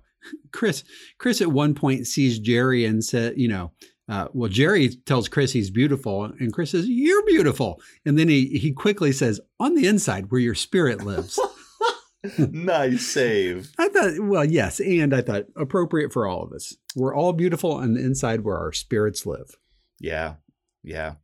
Chris, 0.52 0.84
Chris 1.18 1.40
at 1.40 1.52
one 1.52 1.74
point 1.74 2.06
sees 2.06 2.38
Jerry 2.38 2.84
and 2.84 3.04
said, 3.04 3.34
you 3.36 3.48
know, 3.48 3.72
uh, 4.08 4.28
well, 4.32 4.48
Jerry 4.48 4.88
tells 5.04 5.26
Chris 5.28 5.52
he's 5.52 5.68
beautiful, 5.70 6.24
and 6.38 6.52
Chris 6.52 6.70
says, 6.70 6.86
"You're 6.88 7.26
beautiful," 7.26 7.80
and 8.04 8.16
then 8.16 8.28
he 8.28 8.46
he 8.56 8.70
quickly 8.70 9.10
says, 9.10 9.40
"On 9.58 9.74
the 9.74 9.88
inside, 9.88 10.30
where 10.30 10.40
your 10.40 10.54
spirit 10.54 11.02
lives." 11.04 11.40
nice 12.38 13.06
save. 13.06 13.72
I 13.78 13.88
thought, 13.88 14.20
well, 14.20 14.44
yes, 14.44 14.80
and 14.80 15.14
I 15.14 15.22
thought 15.22 15.46
appropriate 15.56 16.12
for 16.12 16.26
all 16.26 16.42
of 16.42 16.52
us. 16.52 16.74
We're 16.94 17.14
all 17.14 17.32
beautiful 17.32 17.72
on 17.72 17.94
the 17.94 18.00
inside, 18.00 18.42
where 18.42 18.56
our 18.56 18.72
spirits 18.72 19.26
live. 19.26 19.56
Yeah, 20.00 20.34
yeah. 20.82 21.14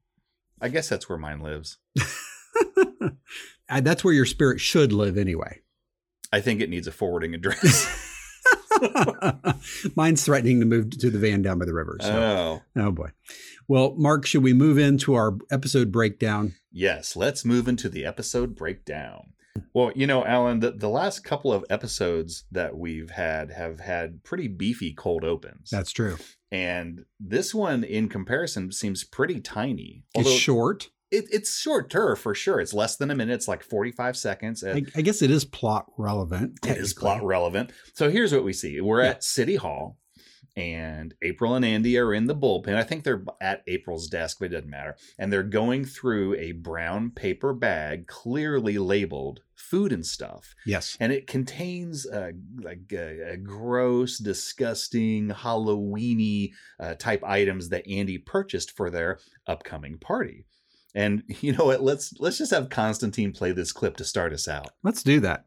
I 0.61 0.69
guess 0.69 0.89
that's 0.89 1.09
where 1.09 1.19
mine 1.19 1.41
lives. 1.41 1.79
That's 3.81 4.05
where 4.05 4.13
your 4.13 4.27
spirit 4.27 4.61
should 4.61 4.93
live, 4.93 5.17
anyway. 5.17 5.61
I 6.31 6.41
think 6.41 6.61
it 6.61 6.71
needs 6.71 6.87
a 6.87 6.93
forwarding 6.93 7.35
address. 7.35 7.87
Mine's 9.97 10.25
threatening 10.25 10.61
to 10.61 10.67
move 10.67 10.91
to 10.99 11.11
the 11.11 11.19
van 11.19 11.43
down 11.43 11.59
by 11.59 11.65
the 11.65 11.75
river. 11.75 11.99
So. 12.01 12.63
oh. 12.77 12.81
Oh 12.81 12.91
boy. 12.91 13.11
Well, 13.69 13.95
Mark, 13.97 14.27
should 14.27 14.43
we 14.43 14.53
move 14.53 14.79
into 14.79 15.15
our 15.15 15.37
episode 15.51 15.93
breakdown? 15.93 16.55
Yes, 16.71 17.17
let's 17.17 17.45
move 17.45 17.69
into 17.69 17.89
the 17.89 18.05
episode 18.05 18.55
breakdown. 18.57 19.33
Well, 19.75 19.93
you 19.95 20.07
know, 20.07 20.25
Alan, 20.25 20.61
the, 20.61 20.71
the 20.71 20.89
last 20.89 21.25
couple 21.25 21.53
of 21.53 21.65
episodes 21.71 22.45
that 22.51 22.77
we've 22.77 23.11
had 23.11 23.51
have 23.53 23.81
had 23.81 24.23
pretty 24.23 24.49
beefy 24.49 24.93
cold 24.95 25.25
opens. 25.25 25.71
That's 25.71 25.93
true. 25.93 26.17
and 26.51 27.05
this 27.21 27.55
one, 27.55 27.85
in 27.85 28.09
comparison, 28.09 28.73
seems 28.73 29.05
pretty 29.05 29.41
tiny. 29.41 30.05
It's 30.15 30.31
short. 30.31 30.91
it, 31.11 31.25
it's 31.31 31.59
shorter 31.59 32.17
for 32.17 32.35
sure. 32.35 32.61
It's 32.61 32.73
less 32.75 32.97
than 32.97 33.11
a 33.11 33.15
minute. 33.15 33.35
It's 33.35 33.49
like 33.49 33.63
45 33.63 34.17
seconds. 34.17 34.65
I, 34.65 34.85
I 34.97 35.01
guess 35.03 35.23
it 35.23 35.31
is 35.31 35.45
plot 35.45 35.87
relevant. 35.99 36.59
it 36.67 36.77
is 36.79 36.95
plot 36.95 37.23
relevant. 37.25 37.73
So 37.95 38.11
here's 38.11 38.33
what 38.33 38.45
we 38.45 38.53
see. 38.53 38.81
We're 38.81 39.03
Yeah. 39.03 39.11
at 39.11 39.25
City 39.25 39.57
Hall, 39.57 39.99
and 40.57 41.15
April 41.23 41.55
and 41.55 41.65
Andy 41.65 41.99
are 41.99 42.13
in 42.13 42.27
the 42.27 42.35
bullpen. 42.35 42.75
I 42.75 42.83
think 42.83 43.05
they're 43.05 43.25
at 43.41 43.63
April's 43.67 44.09
desk, 44.09 44.39
but 44.39 44.47
it 44.47 44.49
doesn't 44.51 44.69
matter. 44.69 44.97
And 45.19 45.33
they're 45.33 45.43
going 45.43 45.85
through 45.85 46.35
a 46.35 46.53
brown 46.53 47.11
paper 47.11 47.55
bag, 47.55 48.07
clearly 48.07 48.77
labeled 48.79 49.41
food 49.55 49.93
and 49.93 50.05
stuff. 50.05 50.55
Yes. 50.67 50.97
And 51.01 51.13
it 51.13 51.27
contains 51.27 52.07
uh, 52.07 52.33
like 52.61 52.93
uh, 52.93 53.37
gross, 53.43 54.19
disgusting, 54.19 55.29
Halloweeny 55.29 56.51
uh, 56.79 56.95
type 56.95 57.25
items 57.25 57.71
that 57.71 57.89
Andy 57.89 58.19
purchased 58.19 58.73
for 58.73 58.91
their 58.91 59.19
upcoming 59.47 59.99
party. 59.99 60.45
And 60.95 61.23
you 61.41 61.53
know 61.53 61.65
what? 61.65 61.83
Let's 61.83 62.13
let's 62.21 62.39
just 62.39 62.53
have 62.53 62.69
Constantine 62.69 63.33
play 63.33 63.53
this 63.53 63.73
clip 63.73 63.97
to 63.97 64.05
start 64.05 64.33
us 64.33 64.49
out. 64.49 64.71
Let's 64.83 65.03
do 65.03 65.21
that. 65.21 65.47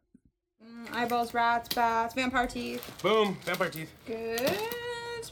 Mm, 0.64 0.92
eyeballs, 0.94 1.34
rats, 1.36 1.74
bats, 1.74 2.16
vampire 2.16 2.48
teeth. 2.48 3.00
Boom, 3.04 3.38
vampire 3.46 3.70
teeth. 3.70 3.94
Good. 4.08 4.58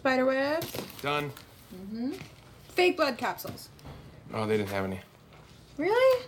Spider 0.04 0.26
webs. 0.26 0.70
Done. 1.02 1.32
Mm-hmm. 1.74 2.12
Fake 2.76 2.98
blood 2.98 3.18
capsules. 3.18 3.70
Oh, 4.34 4.46
they 4.46 4.58
didn't 4.58 4.68
have 4.72 4.84
any. 4.84 5.00
Really? 5.78 6.26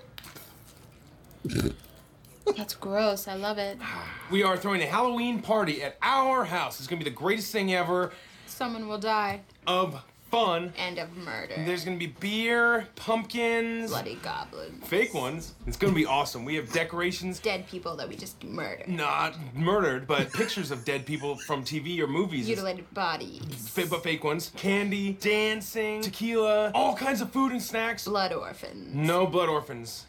That's 2.55 2.74
gross. 2.74 3.27
I 3.27 3.36
love 3.36 3.58
it. 3.58 3.77
We 4.32 4.44
are 4.44 4.55
throwing 4.55 4.82
a 4.82 4.86
Halloween 4.86 5.41
party 5.41 5.84
at 5.84 5.98
our 6.01 6.46
house. 6.46 6.79
It's 6.79 6.88
gonna 6.88 7.03
be 7.03 7.10
the 7.10 7.15
greatest 7.15 7.51
thing 7.51 7.74
ever 7.74 8.13
Someone 8.48 8.88
will 8.88 8.98
die. 8.98 9.41
of 9.67 10.01
fun. 10.36 10.74
And 10.77 11.00
of 11.00 11.15
murder. 11.18 11.56
There's 11.65 11.86
gonna 11.86 11.98
be 11.98 12.08
beer, 12.08 12.88
pumpkins, 12.96 13.89
bloody 13.92 14.15
goblins. 14.15 14.86
fake 14.88 15.13
ones. 15.13 15.54
It's 15.65 15.77
gonna 15.77 15.94
be 15.94 16.06
awesome. 16.06 16.46
We 16.46 16.56
have 16.56 16.72
decorations. 16.72 17.39
Dead 17.39 17.68
people 17.68 17.96
that 17.96 18.10
we 18.10 18.15
just 18.15 18.44
murdered. 18.44 18.88
Not 18.88 19.36
murdered, 19.56 20.08
but 20.08 20.32
pictures 20.34 20.72
of 20.72 20.84
dead 20.86 21.06
people 21.06 21.38
from 21.38 21.63
TV 21.63 22.00
or 22.00 22.08
movies. 22.08 22.48
Mutilated 22.48 22.94
bodies. 22.94 23.70
Fa- 23.70 23.88
but 23.89 24.04
fake 24.04 24.24
ones. 24.24 24.51
Candy, 24.56 25.13
dancing, 25.13 26.01
tequila, 26.01 26.72
all 26.75 26.96
kinds 26.96 27.22
of 27.22 27.32
food 27.32 27.51
and 27.51 27.62
snacks. 27.62 28.06
Blood 28.06 28.34
orphans. 28.34 28.94
No 28.94 29.25
blood 29.27 29.50
orphans. 29.50 30.06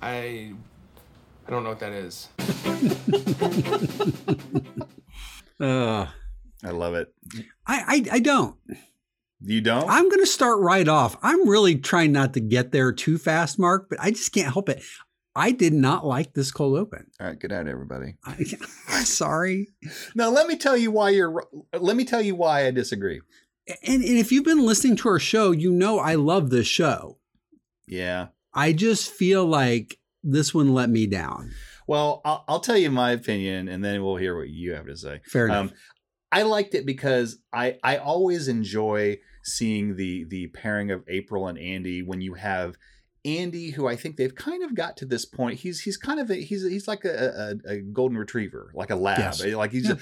I 0.00 0.52
I 1.46 1.50
don't 1.50 1.62
know 1.62 1.70
what 1.70 1.80
that 1.80 1.92
is. 1.92 2.28
Uh, 5.60 6.06
I 6.64 6.70
love 6.70 6.94
it. 6.94 7.12
I, 7.66 8.04
I 8.10 8.16
I 8.16 8.18
don't. 8.18 8.56
You 9.46 9.60
don't? 9.60 9.88
I'm 9.88 10.08
going 10.08 10.20
to 10.22 10.26
start 10.26 10.58
right 10.58 10.88
off. 10.88 11.16
I'm 11.22 11.48
really 11.48 11.76
trying 11.76 12.10
not 12.10 12.34
to 12.34 12.40
get 12.40 12.72
there 12.72 12.92
too 12.92 13.16
fast, 13.16 13.60
Mark, 13.60 13.88
but 13.88 14.00
I 14.00 14.10
just 14.10 14.32
can't 14.32 14.52
help 14.52 14.68
it. 14.68 14.82
I 15.36 15.52
did 15.52 15.72
not 15.72 16.04
like 16.04 16.32
this 16.32 16.50
cold 16.50 16.76
open. 16.76 17.06
All 17.20 17.28
right, 17.28 17.38
good 17.38 17.52
night, 17.52 17.68
everybody. 17.68 18.16
I, 18.24 19.04
sorry. 19.04 19.68
Now 20.16 20.30
let 20.30 20.48
me 20.48 20.56
tell 20.56 20.76
you 20.76 20.90
why 20.90 21.10
you're. 21.10 21.44
Let 21.78 21.94
me 21.94 22.04
tell 22.04 22.22
you 22.22 22.34
why 22.34 22.66
I 22.66 22.72
disagree. 22.72 23.20
And, 23.68 24.02
and 24.02 24.18
if 24.18 24.32
you've 24.32 24.44
been 24.44 24.66
listening 24.66 24.96
to 24.96 25.08
our 25.10 25.18
show, 25.20 25.52
you 25.52 25.70
know 25.70 26.00
I 26.00 26.16
love 26.16 26.50
this 26.50 26.66
show. 26.66 27.18
Yeah. 27.86 28.28
I 28.52 28.72
just 28.72 29.10
feel 29.10 29.46
like 29.46 29.98
this 30.24 30.52
one 30.52 30.74
let 30.74 30.90
me 30.90 31.06
down. 31.06 31.52
Well, 31.86 32.20
I'll, 32.24 32.44
I'll 32.48 32.60
tell 32.60 32.76
you 32.76 32.90
my 32.90 33.12
opinion, 33.12 33.68
and 33.68 33.84
then 33.84 34.02
we'll 34.02 34.16
hear 34.16 34.36
what 34.36 34.48
you 34.48 34.72
have 34.72 34.86
to 34.86 34.96
say. 34.96 35.20
Fair 35.26 35.46
enough. 35.46 35.66
Um, 35.66 35.72
I 36.32 36.42
liked 36.42 36.74
it 36.74 36.84
because 36.84 37.38
I 37.52 37.78
I 37.84 37.98
always 37.98 38.48
enjoy 38.48 39.18
seeing 39.46 39.96
the 39.96 40.24
the 40.24 40.48
pairing 40.48 40.90
of 40.90 41.04
April 41.08 41.46
and 41.46 41.58
Andy 41.58 42.02
when 42.02 42.20
you 42.20 42.34
have 42.34 42.76
Andy, 43.26 43.70
who 43.70 43.86
I 43.88 43.96
think 43.96 44.16
they've 44.16 44.34
kind 44.34 44.62
of 44.62 44.74
got 44.74 44.96
to 44.98 45.04
this 45.04 45.24
point, 45.24 45.58
he's 45.58 45.80
he's 45.80 45.96
kind 45.96 46.20
of 46.20 46.30
a, 46.30 46.36
he's 46.36 46.62
he's 46.62 46.86
like 46.86 47.04
a, 47.04 47.56
a, 47.66 47.72
a 47.72 47.76
golden 47.80 48.16
retriever, 48.16 48.70
like 48.74 48.90
a 48.90 48.96
lab. 48.96 49.18
Yes. 49.18 49.42
Eh, 49.44 49.56
like 49.56 49.72
he's 49.72 49.88
Yeah. 49.88 49.96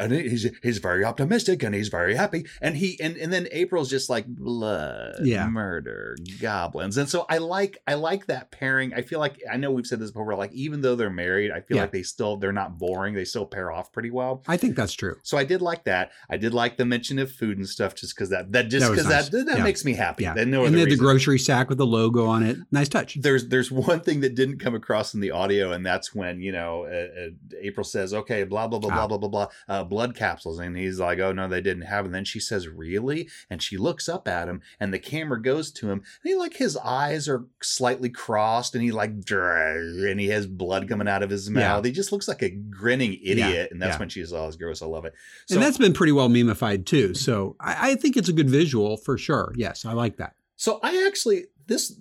and 0.00 0.12
he's 0.12 0.48
he's 0.62 0.78
very 0.78 1.04
optimistic 1.04 1.62
and 1.62 1.74
he's 1.74 1.88
very 1.88 2.14
happy. 2.14 2.46
And 2.62 2.76
he 2.76 2.98
and, 3.00 3.16
and 3.16 3.32
then 3.32 3.48
April's 3.50 3.90
just 3.90 4.08
like 4.08 4.26
blood, 4.26 5.16
Yeah. 5.22 5.48
murder, 5.48 6.16
goblins. 6.40 6.96
And 6.96 7.08
so 7.08 7.26
I 7.28 7.38
like 7.38 7.78
I 7.86 7.94
like 7.94 8.26
that 8.26 8.50
pairing. 8.50 8.94
I 8.94 9.02
feel 9.02 9.18
like 9.18 9.40
I 9.50 9.56
know 9.56 9.70
we've 9.72 9.86
said 9.86 9.98
this 10.00 10.10
before. 10.10 10.34
Like 10.36 10.52
even 10.52 10.80
though 10.80 10.94
they're 10.94 11.10
married, 11.10 11.50
I 11.50 11.60
feel 11.60 11.76
Yeah. 11.78 11.82
like 11.82 11.92
they 11.92 12.02
still 12.02 12.36
they're 12.36 12.52
not 12.52 12.78
boring. 12.78 13.14
They 13.14 13.24
still 13.24 13.46
pair 13.46 13.72
off 13.72 13.92
pretty 13.92 14.10
well. 14.10 14.42
I 14.46 14.56
think 14.56 14.76
that's 14.76 14.92
true. 14.92 15.16
So 15.22 15.36
I 15.36 15.44
did 15.44 15.60
like 15.62 15.84
that. 15.84 16.12
I 16.30 16.36
did 16.36 16.54
like 16.54 16.76
the 16.76 16.84
mention 16.84 17.18
of 17.18 17.30
food 17.32 17.58
and 17.58 17.68
stuff, 17.68 17.94
just 17.94 18.14
because 18.14 18.30
that 18.30 18.52
that 18.52 18.68
just 18.68 18.84
That 18.86 18.90
because 18.92 19.08
nice. 19.08 19.28
that 19.30 19.46
that 19.46 19.58
Yeah. 19.58 19.64
makes 19.64 19.84
me 19.84 19.94
happy. 19.94 20.24
Yeah. 20.24 20.34
Then 20.34 20.50
no 20.50 20.64
and 20.64 20.74
they 20.74 20.80
had 20.80 20.90
the 20.90 20.96
grocery 20.96 21.38
sack 21.38 21.68
with 21.68 21.78
the 21.78 21.86
logo 21.86 22.26
on 22.26 22.43
it. 22.44 22.58
Nice 22.70 22.88
touch. 22.88 23.14
There's 23.20 23.48
there's 23.48 23.70
one 23.70 24.00
thing 24.00 24.20
that 24.20 24.34
didn't 24.34 24.58
come 24.58 24.74
across 24.74 25.14
in 25.14 25.20
the 25.20 25.30
audio, 25.30 25.72
and 25.72 25.84
that's 25.84 26.14
when 26.14 26.40
you 26.40 26.52
know 26.52 26.84
uh, 26.84 27.26
uh, 27.26 27.56
April 27.60 27.84
says, 27.84 28.12
"Okay, 28.14 28.44
blah 28.44 28.66
blah 28.68 28.78
blah 28.78 28.90
Ah. 28.92 29.06
blah 29.06 29.18
blah 29.18 29.18
blah 29.18 29.28
blah, 29.28 29.46
uh, 29.68 29.84
blood 29.84 30.14
capsules," 30.14 30.58
and 30.58 30.76
he's 30.76 30.98
like, 31.00 31.18
"Oh 31.18 31.32
no, 31.32 31.48
they 31.48 31.60
didn't 31.60 31.82
have." 31.84 32.04
And 32.04 32.14
then 32.14 32.24
she 32.24 32.40
says, 32.40 32.68
"Really?" 32.68 33.28
And 33.50 33.62
she 33.62 33.76
looks 33.76 34.08
up 34.08 34.28
at 34.28 34.48
him, 34.48 34.60
and 34.78 34.92
the 34.92 34.98
camera 34.98 35.40
goes 35.40 35.70
to 35.72 35.86
him, 35.90 35.98
and 36.22 36.30
he 36.30 36.34
like 36.34 36.54
his 36.56 36.76
eyes 36.78 37.28
are 37.28 37.44
slightly 37.62 38.10
crossed, 38.10 38.74
and 38.74 38.82
he 38.84 38.92
like 38.92 39.10
and 39.30 40.20
he 40.20 40.28
has 40.28 40.46
blood 40.46 40.88
coming 40.88 41.08
out 41.08 41.22
of 41.22 41.30
his 41.30 41.48
Yeah. 41.48 41.52
mouth. 41.54 41.84
He 41.84 41.92
just 41.92 42.12
looks 42.12 42.28
like 42.28 42.42
a 42.42 42.50
grinning 42.50 43.18
idiot, 43.22 43.70
and 43.70 43.80
that's 43.80 43.94
yeah. 43.94 43.98
when 43.98 44.08
she's 44.08 44.32
all 44.32 44.48
"Oh, 44.52 44.56
gross." 44.56 44.82
I 44.82 44.86
love 44.86 45.04
it. 45.04 45.14
and 45.50 45.60
that's 45.62 45.78
been 45.78 45.92
pretty 45.92 46.12
well 46.12 46.28
memeified 46.28 46.86
too. 46.86 47.14
So 47.14 47.56
I, 47.60 47.90
I 47.90 47.94
think 47.96 48.16
it's 48.16 48.28
a 48.28 48.32
good 48.32 48.50
visual 48.50 48.96
for 48.96 49.16
sure. 49.18 49.52
Yes, 49.56 49.84
I 49.84 49.92
like 49.92 50.16
that. 50.18 50.34
So 50.56 50.78
I 50.82 51.04
actually 51.06 51.46
this 51.66 51.98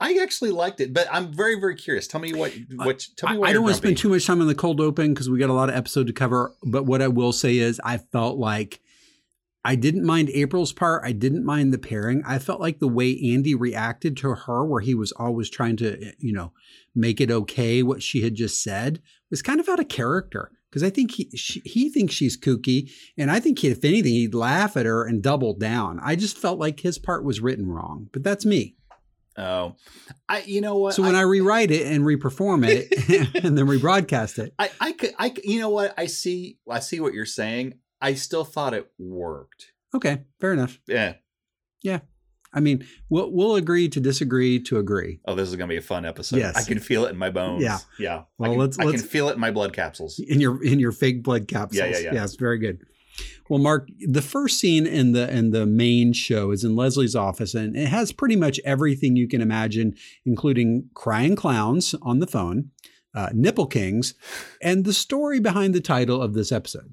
I 0.00 0.18
actually 0.22 0.50
liked 0.50 0.80
it, 0.80 0.92
but 0.92 1.08
I'm 1.10 1.32
very 1.32 1.58
very 1.58 1.74
curious. 1.74 2.06
Tell 2.06 2.20
me 2.20 2.32
what 2.32 2.52
what 2.76 3.06
tell 3.16 3.30
me 3.30 3.36
I, 3.36 3.38
what 3.38 3.48
I 3.48 3.52
don't 3.52 3.62
want 3.62 3.74
to 3.74 3.78
spend 3.78 3.98
too 3.98 4.08
much 4.08 4.26
time 4.26 4.40
on 4.40 4.46
the 4.46 4.54
cold 4.54 4.80
open 4.80 5.12
because 5.12 5.28
we 5.28 5.38
got 5.38 5.50
a 5.50 5.54
lot 5.54 5.68
of 5.68 5.74
episode 5.74 6.06
to 6.06 6.12
cover. 6.12 6.54
But 6.62 6.84
what 6.84 7.02
I 7.02 7.08
will 7.08 7.32
say 7.32 7.58
is, 7.58 7.80
I 7.84 7.98
felt 7.98 8.38
like 8.38 8.80
I 9.64 9.74
didn't 9.74 10.04
mind 10.06 10.30
April's 10.30 10.72
part. 10.72 11.02
I 11.04 11.12
didn't 11.12 11.44
mind 11.44 11.74
the 11.74 11.78
pairing. 11.78 12.22
I 12.26 12.38
felt 12.38 12.60
like 12.60 12.78
the 12.78 12.88
way 12.88 13.18
Andy 13.32 13.54
reacted 13.54 14.16
to 14.18 14.34
her, 14.34 14.64
where 14.64 14.80
he 14.80 14.94
was 14.94 15.12
always 15.12 15.50
trying 15.50 15.76
to, 15.76 16.00
eh, 16.02 16.12
you 16.18 16.32
know, 16.32 16.52
make 16.94 17.20
it 17.20 17.30
okay 17.30 17.82
what 17.82 18.02
she 18.02 18.22
had 18.22 18.34
just 18.34 18.62
said, 18.62 19.02
was 19.30 19.42
kind 19.42 19.60
of 19.60 19.68
out 19.68 19.80
of 19.80 19.88
character. 19.88 20.52
Because 20.70 20.82
I 20.82 20.90
think 20.90 21.12
he 21.12 21.30
she, 21.34 21.60
he 21.64 21.90
thinks 21.90 22.14
she's 22.14 22.38
kooky, 22.38 22.90
and 23.16 23.30
I 23.30 23.40
think 23.40 23.58
he, 23.58 23.68
if 23.68 23.84
anything, 23.84 24.12
he'd 24.12 24.34
laugh 24.34 24.76
at 24.76 24.86
her 24.86 25.04
and 25.04 25.22
double 25.22 25.54
down. 25.54 25.98
I 26.02 26.14
just 26.14 26.38
felt 26.38 26.58
like 26.58 26.80
his 26.80 26.98
part 26.98 27.24
was 27.24 27.40
written 27.40 27.66
wrong, 27.66 28.08
but 28.12 28.22
that's 28.22 28.46
me. 28.46 28.77
Oh, 29.38 29.76
I 30.28 30.40
you 30.42 30.60
know 30.60 30.76
what? 30.76 30.94
So 30.94 31.02
when 31.02 31.14
I, 31.14 31.20
rewrite 31.22 31.70
it 31.70 31.86
and 31.86 32.04
reperform 32.04 32.66
it 32.66 33.34
and 33.44 33.56
then 33.56 33.66
rebroadcast 33.66 34.38
it, 34.40 34.52
I 34.58 34.70
I 34.80 34.92
could 34.92 35.14
I 35.18 35.32
you 35.44 35.60
know 35.60 35.68
what 35.70 35.94
I 35.96 36.06
see 36.06 36.58
I 36.68 36.80
see 36.80 36.98
what 37.00 37.14
you're 37.14 37.24
saying. 37.24 37.74
I 38.00 38.14
still 38.14 38.44
thought 38.44 38.74
it 38.74 38.90
worked. 38.98 39.72
okay, 39.94 40.22
fair 40.40 40.52
enough. 40.52 40.78
Yeah. 40.86 41.14
Yeah. 41.82 42.00
I 42.52 42.60
mean, 42.60 42.86
we'll 43.10 43.30
we'll 43.30 43.54
agree 43.56 43.88
to 43.90 44.00
disagree 44.00 44.58
to 44.60 44.78
agree. 44.78 45.20
Oh, 45.26 45.34
this 45.34 45.48
is 45.48 45.56
gonna 45.56 45.68
be 45.68 45.76
a 45.76 45.82
fun 45.82 46.04
episode. 46.06 46.38
Yes. 46.38 46.56
I 46.56 46.62
can 46.66 46.80
feel 46.80 47.04
it 47.04 47.10
in 47.10 47.18
my 47.18 47.30
bones. 47.30 47.62
Yeah. 47.62 47.78
Yeah. 47.98 48.22
Well, 48.38 48.50
I 48.50 48.54
can, 48.54 48.58
let's- 48.58 48.78
I 48.78 48.84
let's- 48.84 49.02
can 49.02 49.08
feel 49.10 49.28
it 49.28 49.34
in 49.34 49.40
my 49.40 49.50
blood 49.50 49.72
capsules. 49.72 50.18
in 50.18 50.40
your 50.40 50.64
in 50.64 50.80
your 50.80 50.92
fake 50.92 51.22
blood 51.22 51.46
capsules. 51.46 51.78
Yeah, 51.78 51.86
yeah, 51.86 51.98
yeah. 51.98 52.14
Yes, 52.14 52.36
very 52.36 52.58
good. 52.58 52.80
Well, 53.48 53.58
Mark, 53.58 53.88
the 54.06 54.22
first 54.22 54.58
scene 54.60 54.86
in 54.86 55.12
the 55.12 55.30
in 55.34 55.50
the 55.52 55.64
main 55.66 56.12
show 56.12 56.50
is 56.50 56.64
in 56.64 56.76
Leslie's 56.76 57.16
office, 57.16 57.54
and 57.54 57.76
it 57.76 57.88
has 57.88 58.12
pretty 58.12 58.36
much 58.36 58.60
everything 58.64 59.16
you 59.16 59.26
can 59.28 59.40
imagine, 59.40 59.94
including 60.26 60.88
crying 60.94 61.34
clowns 61.36 61.94
on 62.02 62.18
the 62.18 62.26
phone, 62.26 62.70
uh, 63.14 63.30
nipple 63.32 63.66
kings, 63.66 64.14
and 64.62 64.84
the 64.84 64.92
story 64.92 65.40
behind 65.40 65.74
the 65.74 65.80
title 65.80 66.20
of 66.20 66.34
this 66.34 66.52
episode. 66.52 66.92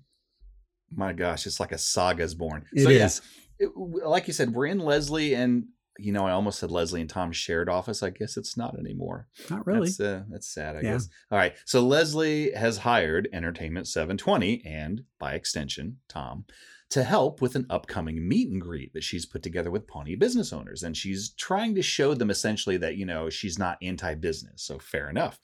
My 0.95 1.11
gosh, 1.13 1.45
it's 1.45 1.59
like 1.59 1.71
a 1.73 1.77
saga's 1.77 2.35
born. 2.35 2.65
It 2.73 2.89
is. 2.89 3.15
so, 3.15 3.23
yeah, 3.59 3.67
it- 3.67 4.05
like 4.07 4.27
you 4.27 4.33
said, 4.33 4.53
we're 4.53 4.67
in 4.67 4.79
Leslie 4.79 5.33
and 5.33 5.65
you 5.97 6.11
know, 6.11 6.25
I 6.27 6.31
almost 6.31 6.59
said 6.59 6.71
Leslie 6.71 7.01
and 7.01 7.09
Tom 7.09 7.31
shared 7.31 7.69
office. 7.69 8.03
I 8.03 8.09
guess 8.09 8.37
it's 8.37 8.57
not 8.57 8.77
anymore. 8.77 9.27
Not 9.49 9.65
really. 9.65 9.87
That's, 9.87 9.99
uh, 9.99 10.23
that's 10.29 10.47
sad, 10.53 10.75
I 10.75 10.81
Yeah. 10.81 10.91
guess. 10.93 11.09
All 11.31 11.37
right. 11.37 11.55
So 11.65 11.85
Leslie 11.85 12.51
has 12.51 12.79
hired 12.79 13.29
Entertainment 13.31 13.87
720 13.87 14.63
and, 14.65 15.03
by 15.19 15.33
extension, 15.35 15.97
Tom, 16.09 16.45
to 16.89 17.03
help 17.03 17.41
with 17.41 17.55
an 17.55 17.65
upcoming 17.69 18.27
meet 18.27 18.49
and 18.49 18.61
greet 18.61 18.93
that 18.93 19.03
she's 19.03 19.25
put 19.25 19.41
together 19.41 19.71
with 19.71 19.87
Pawnee 19.87 20.15
business 20.15 20.53
owners. 20.53 20.83
And 20.83 20.95
she's 20.95 21.29
trying 21.31 21.75
to 21.75 21.81
show 21.81 22.13
them 22.13 22.29
essentially 22.29 22.77
that, 22.77 22.97
you 22.97 23.05
know, 23.05 23.29
she's 23.29 23.57
not 23.57 23.77
anti 23.81 24.15
business. 24.15 24.61
So 24.63 24.77
fair 24.79 25.09
enough. 25.09 25.39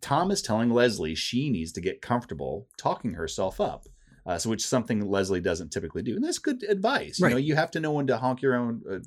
Tom 0.00 0.30
is 0.32 0.42
telling 0.42 0.68
Leslie 0.70 1.14
she 1.14 1.48
needs 1.48 1.70
to 1.72 1.80
get 1.80 2.02
comfortable 2.02 2.66
talking 2.76 3.14
herself 3.14 3.60
up. 3.60 3.86
Uh, 4.24 4.38
so, 4.38 4.50
which 4.50 4.62
is 4.62 4.68
something 4.68 5.00
Leslie 5.10 5.40
doesn't 5.40 5.70
typically 5.72 6.02
do, 6.02 6.14
and 6.14 6.24
that's 6.24 6.38
good 6.38 6.62
advice. 6.68 7.18
You 7.18 7.30
know, 7.30 7.36
you 7.36 7.54
have 7.56 7.70
to 7.72 7.80
know 7.80 7.92
when 7.92 8.06
to 8.06 8.16
honk 8.18 8.40
your 8.40 8.54
own 8.54 9.02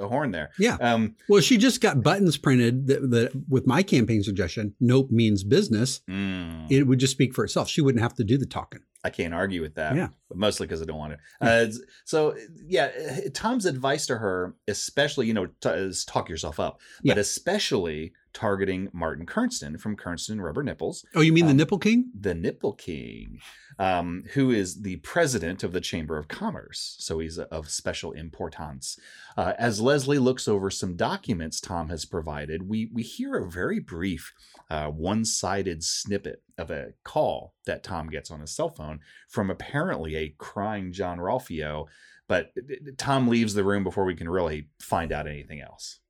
uh, 0.00 0.06
horn 0.08 0.32
there. 0.32 0.50
Yeah. 0.58 0.76
Um, 0.80 1.14
Well, 1.28 1.40
she 1.40 1.56
just 1.56 1.80
got 1.80 2.02
buttons 2.02 2.36
printed 2.36 2.88
that, 2.88 3.10
that 3.10 3.42
with 3.48 3.66
my 3.66 3.82
campaign 3.84 4.22
suggestion, 4.24 4.74
Knope 4.82 5.10
means 5.10 5.44
business. 5.44 6.00
mm. 6.10 6.66
It 6.70 6.84
would 6.84 6.98
just 6.98 7.12
speak 7.12 7.32
for 7.34 7.44
itself. 7.44 7.68
She 7.68 7.80
wouldn't 7.80 8.02
have 8.02 8.14
to 8.14 8.24
do 8.24 8.36
the 8.36 8.46
talking. 8.46 8.80
I 9.04 9.10
can't 9.10 9.32
argue 9.32 9.62
with 9.62 9.76
that. 9.76 9.94
Yeah. 9.94 10.08
But 10.28 10.36
mostly 10.38 10.66
because 10.66 10.82
I 10.82 10.84
don't 10.84 10.98
want 10.98 11.12
to. 11.40 11.46
Uh, 11.46 11.66
so, 12.04 12.34
yeah, 12.66 12.90
Tom's 13.34 13.64
advice 13.66 14.04
to 14.06 14.18
her, 14.18 14.56
especially, 14.66 15.28
you 15.28 15.34
know, 15.34 15.46
t- 15.60 15.68
is 15.68 16.04
talk 16.04 16.28
yourself 16.28 16.58
up, 16.58 16.80
but 17.04 17.14
Yeah. 17.16 17.20
especially 17.20 18.14
targeting 18.36 18.90
Martin 18.92 19.24
Kernston 19.24 19.80
from 19.80 19.96
Kernston 19.96 20.42
Rubber 20.42 20.62
Nipples, 20.62 21.06
Oh, 21.14 21.22
you 21.22 21.32
mean 21.32 21.46
the 21.46 21.52
Um, 21.52 21.56
nipple 21.56 21.78
king? 21.78 22.10
the 22.14 22.34
Nipple 22.34 22.74
King, 22.74 23.40
um, 23.78 24.24
who 24.34 24.50
is 24.50 24.82
the 24.82 24.96
president 24.96 25.64
of 25.64 25.72
the 25.72 25.80
Chamber 25.80 26.18
of 26.18 26.28
Commerce. 26.28 26.96
So 26.98 27.18
he's 27.18 27.38
of 27.38 27.70
special 27.70 28.12
importance. 28.12 28.98
Uh, 29.38 29.54
as 29.58 29.80
Leslie 29.80 30.18
looks 30.18 30.46
over 30.46 30.70
some 30.70 30.96
documents 30.96 31.60
Tom 31.62 31.88
has 31.88 32.04
provided, 32.04 32.68
we, 32.68 32.90
we 32.92 33.02
hear 33.02 33.36
a 33.38 33.50
very 33.50 33.80
brief, 33.80 34.34
uh, 34.68 34.88
one 34.88 35.24
sided 35.24 35.82
snippet 35.82 36.42
of 36.58 36.70
a 36.70 36.92
call 37.04 37.54
that 37.64 37.82
Tom 37.82 38.08
gets 38.10 38.30
on 38.30 38.40
his 38.40 38.50
cell 38.54 38.68
phone 38.68 39.00
from 39.28 39.48
apparently 39.50 40.14
a 40.14 40.34
crying 40.36 40.92
Jean-Ralphio. 40.92 41.86
But 42.28 42.52
Tom 42.98 43.28
leaves 43.28 43.54
the 43.54 43.64
room 43.64 43.82
before 43.84 44.04
we 44.04 44.14
can 44.16 44.28
really 44.28 44.68
find 44.80 45.10
out 45.12 45.26
anything 45.26 45.60
else. 45.62 46.00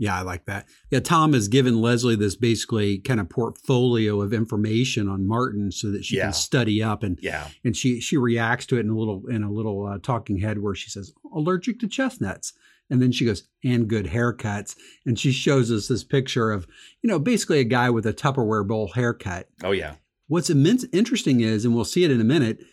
Yeah, 0.00 0.18
I 0.18 0.22
like 0.22 0.46
that. 0.46 0.66
Yeah, 0.90 1.00
Tom 1.00 1.34
has 1.34 1.46
given 1.46 1.82
Leslie 1.82 2.16
this 2.16 2.34
basically 2.34 2.98
kind 3.00 3.20
of 3.20 3.28
portfolio 3.28 4.22
of 4.22 4.32
information 4.32 5.08
on 5.08 5.26
Martin 5.26 5.70
so 5.70 5.90
that 5.90 6.06
she 6.06 6.16
Yeah. 6.16 6.24
can 6.24 6.32
study 6.32 6.82
up 6.82 7.02
and 7.02 7.18
Yeah. 7.20 7.48
and 7.64 7.76
she 7.76 8.00
she 8.00 8.16
reacts 8.16 8.64
to 8.66 8.76
it 8.76 8.80
in 8.80 8.88
a 8.88 8.96
little 8.98 9.26
in 9.28 9.42
a 9.42 9.52
little 9.52 9.84
uh, 9.86 9.98
talking 10.02 10.38
head 10.38 10.60
where 10.62 10.74
she 10.74 10.88
says 10.88 11.12
allergic 11.34 11.78
to 11.80 11.86
chestnuts 11.86 12.54
and 12.88 13.02
then 13.02 13.12
she 13.12 13.26
goes 13.26 13.44
and 13.62 13.88
good 13.88 14.06
haircuts 14.06 14.74
and 15.04 15.18
she 15.18 15.32
shows 15.32 15.70
us 15.70 15.88
this 15.88 16.02
picture 16.02 16.50
of 16.50 16.66
you 17.02 17.08
know 17.08 17.18
basically 17.18 17.60
a 17.60 17.64
guy 17.64 17.90
with 17.90 18.06
a 18.06 18.14
Tupperware 18.14 18.66
bowl 18.66 18.88
haircut. 18.94 19.48
Oh, 19.62 19.72
yeah. 19.72 19.96
What's 20.28 20.48
immense 20.48 20.86
interesting 20.94 21.40
is 21.40 21.66
and 21.66 21.74
we'll 21.74 21.84
see 21.84 22.04
it 22.04 22.10
in 22.10 22.22
a 22.22 22.24
minute 22.24 22.64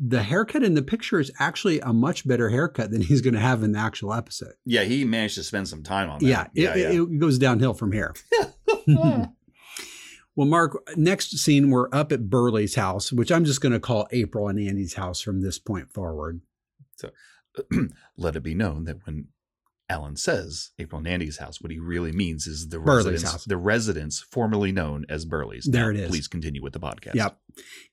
the 0.00 0.22
haircut 0.22 0.62
in 0.62 0.74
the 0.74 0.82
picture 0.82 1.20
is 1.20 1.30
actually 1.38 1.80
a 1.80 1.92
much 1.92 2.26
better 2.26 2.48
haircut 2.50 2.90
than 2.90 3.00
he's 3.02 3.20
going 3.20 3.34
to 3.34 3.40
have 3.40 3.62
in 3.62 3.72
the 3.72 3.78
actual 3.78 4.12
episode. 4.12 4.54
Yeah. 4.64 4.82
He 4.84 5.04
managed 5.04 5.36
to 5.36 5.42
spend 5.44 5.68
some 5.68 5.82
time 5.82 6.10
on 6.10 6.18
that. 6.20 6.50
Yeah, 6.54 6.74
it, 6.74 6.94
it- 6.94 7.00
it 7.00 7.18
goes 7.18 7.38
downhill 7.38 7.74
from 7.74 7.92
here. 7.92 8.14
well, 8.86 9.32
Mark, 10.36 10.82
next 10.96 11.36
scene, 11.38 11.70
we're 11.70 11.88
up 11.92 12.12
at 12.12 12.28
Burly's 12.30 12.74
house, 12.76 13.12
which 13.12 13.30
I'm 13.32 13.44
just 13.44 13.60
going 13.60 13.72
to 13.72 13.80
call 13.80 14.06
April 14.12 14.48
and 14.48 14.58
Andy's 14.58 14.94
house 14.94 15.20
from 15.20 15.40
this 15.42 15.58
point 15.58 15.92
forward. 15.92 16.40
So 16.96 17.10
let 18.16 18.36
it 18.36 18.42
be 18.42 18.54
known 18.54 18.84
that 18.84 19.04
when 19.06 19.28
Alan 19.90 20.16
says 20.16 20.70
April 20.78 20.98
and 20.98 21.08
Andy's 21.08 21.38
house, 21.38 21.60
what 21.62 21.72
he 21.72 21.78
really 21.78 22.12
means 22.12 22.46
is 22.46 22.68
the 22.68 22.78
Burly's 22.78 23.06
residence, 23.06 23.22
house. 23.32 23.44
the 23.44 23.56
residence 23.56 24.20
formerly 24.30 24.70
known 24.70 25.06
as 25.08 25.24
Burly's. 25.24 25.64
There 25.64 25.90
it 25.90 25.96
is. 25.98 26.10
Please 26.10 26.28
continue 26.28 26.62
with 26.62 26.74
the 26.74 26.80
podcast. 26.80 27.14
Yep. 27.14 27.38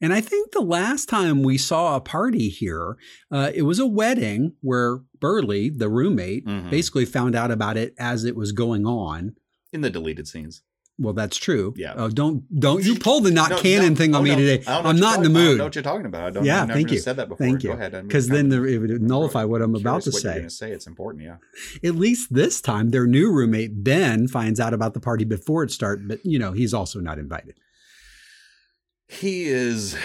And 0.02 0.12
I 0.14 0.20
think 0.20 0.52
the 0.52 0.60
last 0.62 1.08
time 1.08 1.42
we 1.42 1.58
saw 1.58 1.96
a 1.96 2.02
party 2.02 2.50
here, 2.50 2.98
uh, 3.32 3.52
it 3.56 3.62
was 3.62 3.80
a 3.80 3.86
wedding 3.88 4.54
where 4.62 5.00
Burley, 5.22 5.70
the 5.70 5.88
roommate, 5.90 6.46
Mhm. 6.46 6.70
basically 6.70 7.06
found 7.06 7.34
out 7.34 7.50
about 7.50 7.78
it 7.78 7.94
as 7.98 8.26
it 8.26 8.36
was 8.36 8.52
going 8.52 8.86
on. 8.86 9.36
In 9.72 9.82
the 9.82 9.90
deleted 9.90 10.28
scenes. 10.28 10.64
Well, 10.98 11.14
that's 11.14 11.36
true. 11.36 11.74
Yeah. 11.76 11.94
Oh, 11.98 12.10
don't 12.10 12.44
don't 12.58 12.82
you 12.84 12.96
pull 13.00 13.20
the 13.20 13.30
not 13.32 13.50
No, 13.50 13.60
canon 13.60 13.90
no, 13.90 13.96
thing 13.96 14.16
on 14.16 14.22
oh, 14.22 14.24
me 14.24 14.30
no. 14.30 14.36
today. 14.38 14.64
I 14.66 14.76
don't 14.76 14.84
know 14.84 14.90
I'm 14.92 15.00
not 15.00 15.18
in 15.18 15.24
the 15.24 15.30
talking- 15.30 15.36
I 15.36 15.50
mood. 15.50 15.58
know 15.58 15.64
what 15.66 15.76
you're 15.76 15.84
talking 15.84 16.06
about. 16.06 16.24
I 16.24 16.30
don't. 16.30 16.46
Yeah, 16.46 16.62
I've 16.62 16.68
never 16.70 16.78
thank 16.80 16.92
you. 16.92 17.00
Said 17.00 17.18
that 17.18 17.28
before. 17.28 17.46
Thank 17.46 17.64
you. 17.64 17.70
Go 17.72 17.76
ahead. 17.76 17.92
Because 18.08 18.30
then 18.30 18.48
the, 18.50 18.64
it 18.64 18.78
would 18.78 19.02
nullify 19.02 19.44
what 19.44 19.62
I'm 19.62 19.76
about 19.76 20.04
to 20.04 20.10
what 20.12 20.24
You're 20.24 20.32
say. 20.34 20.38
going 20.40 20.44
to 20.50 20.56
say 20.56 20.72
it's 20.72 20.88
important. 20.88 21.24
Yeah. 21.26 21.38
At 21.90 21.96
least 21.96 22.34
this 22.34 22.62
time, 22.62 22.92
their 22.92 23.06
new 23.08 23.30
roommate 23.32 23.84
Ben 23.84 24.28
finds 24.30 24.60
out 24.60 24.74
about 24.74 24.94
the 24.94 25.02
party 25.02 25.26
before 25.26 25.64
it 25.64 25.72
starts, 25.72 26.02
but 26.06 26.26
you 26.26 26.40
know 26.40 26.54
he's 26.54 26.74
also 26.74 27.02
not 27.02 27.20
invited. 27.20 27.58
He 29.08 29.44
is 29.46 29.96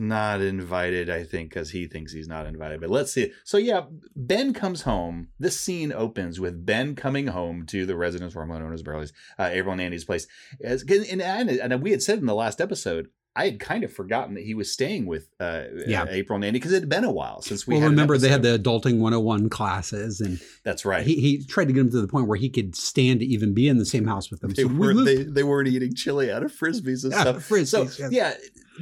not 0.00 0.40
invited, 0.40 1.10
I 1.10 1.24
think, 1.24 1.50
because 1.50 1.70
he 1.70 1.86
thinks 1.86 2.12
he's 2.12 2.28
not 2.28 2.46
invited. 2.46 2.80
But 2.80 2.90
let's 2.90 3.12
see. 3.12 3.32
So 3.44 3.58
yeah, 3.58 3.82
Ben 4.16 4.52
comes 4.54 4.82
home. 4.82 5.28
This 5.38 5.58
scene 5.60 5.92
opens 5.92 6.40
with 6.40 6.64
Ben 6.66 6.94
coming 6.94 7.28
home 7.28 7.66
to 7.66 7.86
the 7.86 7.96
residence 7.96 8.32
formerly 8.34 8.60
known 8.60 8.72
as 8.74 8.82
Burly's, 8.82 9.12
uh, 9.38 9.48
April 9.52 9.72
and 9.72 9.80
Andy's 9.80 10.04
place. 10.04 10.26
As, 10.62 10.82
and, 10.82 11.20
and, 11.22 11.50
and 11.50 11.82
we 11.82 11.90
had 11.90 12.02
said 12.02 12.18
in 12.18 12.26
the 12.26 12.34
last 12.34 12.60
episode, 12.60 13.08
I 13.36 13.44
had 13.44 13.60
kind 13.60 13.84
of 13.84 13.92
forgotten 13.92 14.34
that 14.34 14.42
he 14.42 14.54
was 14.54 14.72
staying 14.72 15.06
with 15.06 15.28
uh, 15.38 15.64
Yeah. 15.86 16.02
uh, 16.02 16.06
April 16.10 16.34
and 16.34 16.44
Andy 16.44 16.58
because 16.58 16.72
it 16.72 16.80
had 16.80 16.88
been 16.88 17.04
a 17.04 17.12
while 17.12 17.40
since 17.40 17.68
we. 17.68 17.74
well, 17.74 17.82
had 17.82 17.90
remember 17.90 18.18
they 18.18 18.30
had 18.30 18.42
the 18.42 18.58
adulting 18.58 18.98
101 18.98 19.48
classes, 19.48 20.20
and 20.20 20.40
That's 20.64 20.84
right. 20.84 21.06
he, 21.06 21.20
he 21.20 21.44
tried 21.44 21.66
to 21.68 21.72
get 21.72 21.82
him 21.82 21.90
to 21.90 22.00
the 22.00 22.08
point 22.08 22.26
where 22.26 22.38
he 22.38 22.48
could 22.48 22.74
stand 22.74 23.20
to 23.20 23.26
even 23.26 23.54
be 23.54 23.68
in 23.68 23.78
the 23.78 23.86
same 23.86 24.08
house 24.08 24.28
with 24.28 24.40
them. 24.40 24.50
they 24.54 24.62
So 24.62 24.68
weren't 24.68 24.96
moved- 24.96 25.06
they, 25.06 25.22
they 25.22 25.42
weren't 25.44 25.68
eating 25.68 25.94
chili 25.94 26.32
out 26.32 26.42
of 26.42 26.50
frisbees 26.52 27.04
and 27.04 27.12
Yeah, 27.12 27.20
stuff. 27.20 27.48
frisbees, 27.48 27.66
so 27.68 27.82
yes. 27.82 28.08
yeah, 28.10 28.34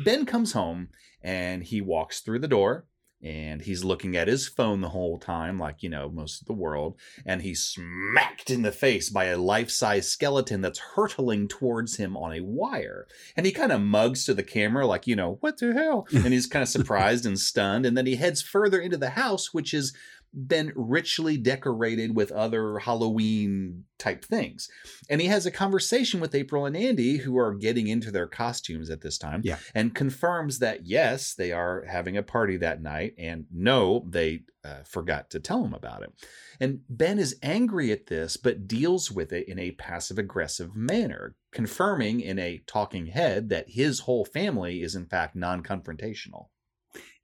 Ben 0.04 0.24
comes 0.24 0.52
home 0.52 0.88
and 1.26 1.64
he 1.64 1.80
walks 1.80 2.20
through 2.20 2.38
the 2.38 2.46
door 2.46 2.86
and 3.20 3.62
he's 3.62 3.82
looking 3.82 4.16
at 4.16 4.28
his 4.28 4.46
phone 4.46 4.80
the 4.80 4.90
whole 4.90 5.18
time, 5.18 5.58
like 5.58 5.82
you 5.82 5.88
know 5.88 6.08
most 6.08 6.40
of 6.40 6.46
the 6.46 6.52
world. 6.52 6.96
And 7.24 7.42
he's 7.42 7.64
smacked 7.64 8.50
in 8.50 8.62
the 8.62 8.70
face 8.70 9.10
by 9.10 9.24
a 9.24 9.38
life-size 9.38 10.08
skeleton 10.08 10.60
that's 10.60 10.78
hurtling 10.78 11.48
towards 11.48 11.96
him 11.96 12.16
on 12.16 12.32
a 12.32 12.44
wire. 12.44 13.08
And 13.36 13.44
he 13.44 13.50
kind 13.50 13.72
of 13.72 13.80
mugs 13.80 14.24
to 14.26 14.34
the 14.34 14.44
camera, 14.44 14.86
like 14.86 15.08
you 15.08 15.16
know 15.16 15.38
what 15.40 15.58
the 15.58 15.72
hell. 15.72 16.06
And 16.26 16.32
he's 16.32 16.46
kind 16.46 16.62
of 16.62 16.68
surprised 16.68 17.26
and 17.26 17.38
stunned. 17.38 17.86
And 17.86 17.96
then 17.96 18.06
he 18.06 18.16
heads 18.16 18.42
further 18.42 18.80
into 18.80 18.96
the 18.96 19.10
house, 19.10 19.52
which 19.52 19.74
is 19.74 19.92
been 20.34 20.72
richly 20.76 21.36
decorated 21.36 22.14
with 22.14 22.30
other 22.32 22.78
Halloween 22.78 23.84
type 23.98 24.24
things. 24.24 24.68
And 25.08 25.20
he 25.20 25.28
has 25.28 25.46
a 25.46 25.50
conversation 25.50 26.20
with 26.20 26.34
April 26.34 26.66
and 26.66 26.76
Andy, 26.76 27.16
who 27.18 27.38
are 27.38 27.54
getting 27.54 27.86
into 27.88 28.10
their 28.10 28.26
costumes 28.26 28.90
at 28.90 29.00
this 29.00 29.16
time, 29.16 29.40
Yeah. 29.44 29.58
and 29.74 29.94
confirms 29.94 30.58
that 30.58 30.86
yes, 30.86 31.34
they 31.34 31.52
are 31.52 31.84
having 31.88 32.16
a 32.16 32.22
party 32.22 32.56
that 32.58 32.82
night, 32.82 33.14
and 33.18 33.46
no, 33.50 34.04
they 34.08 34.42
uh, 34.64 34.82
forgot 34.84 35.30
to 35.30 35.40
tell 35.40 35.64
him 35.64 35.72
about 35.72 36.02
it. 36.02 36.12
And 36.60 36.80
Ben 36.88 37.18
is 37.18 37.36
angry 37.42 37.92
at 37.92 38.06
this, 38.06 38.36
but 38.36 38.66
deals 38.66 39.10
with 39.12 39.32
it 39.32 39.48
in 39.48 39.58
a 39.58 39.70
passive 39.72 40.18
aggressive 40.18 40.74
manner, 40.74 41.36
confirming 41.52 42.20
in 42.20 42.38
a 42.38 42.62
talking 42.66 43.06
head 43.06 43.48
that 43.50 43.70
his 43.70 44.00
whole 44.00 44.24
family 44.24 44.82
is 44.82 44.94
in 44.94 45.06
fact 45.06 45.36
non 45.36 45.62
confrontational. 45.62 46.48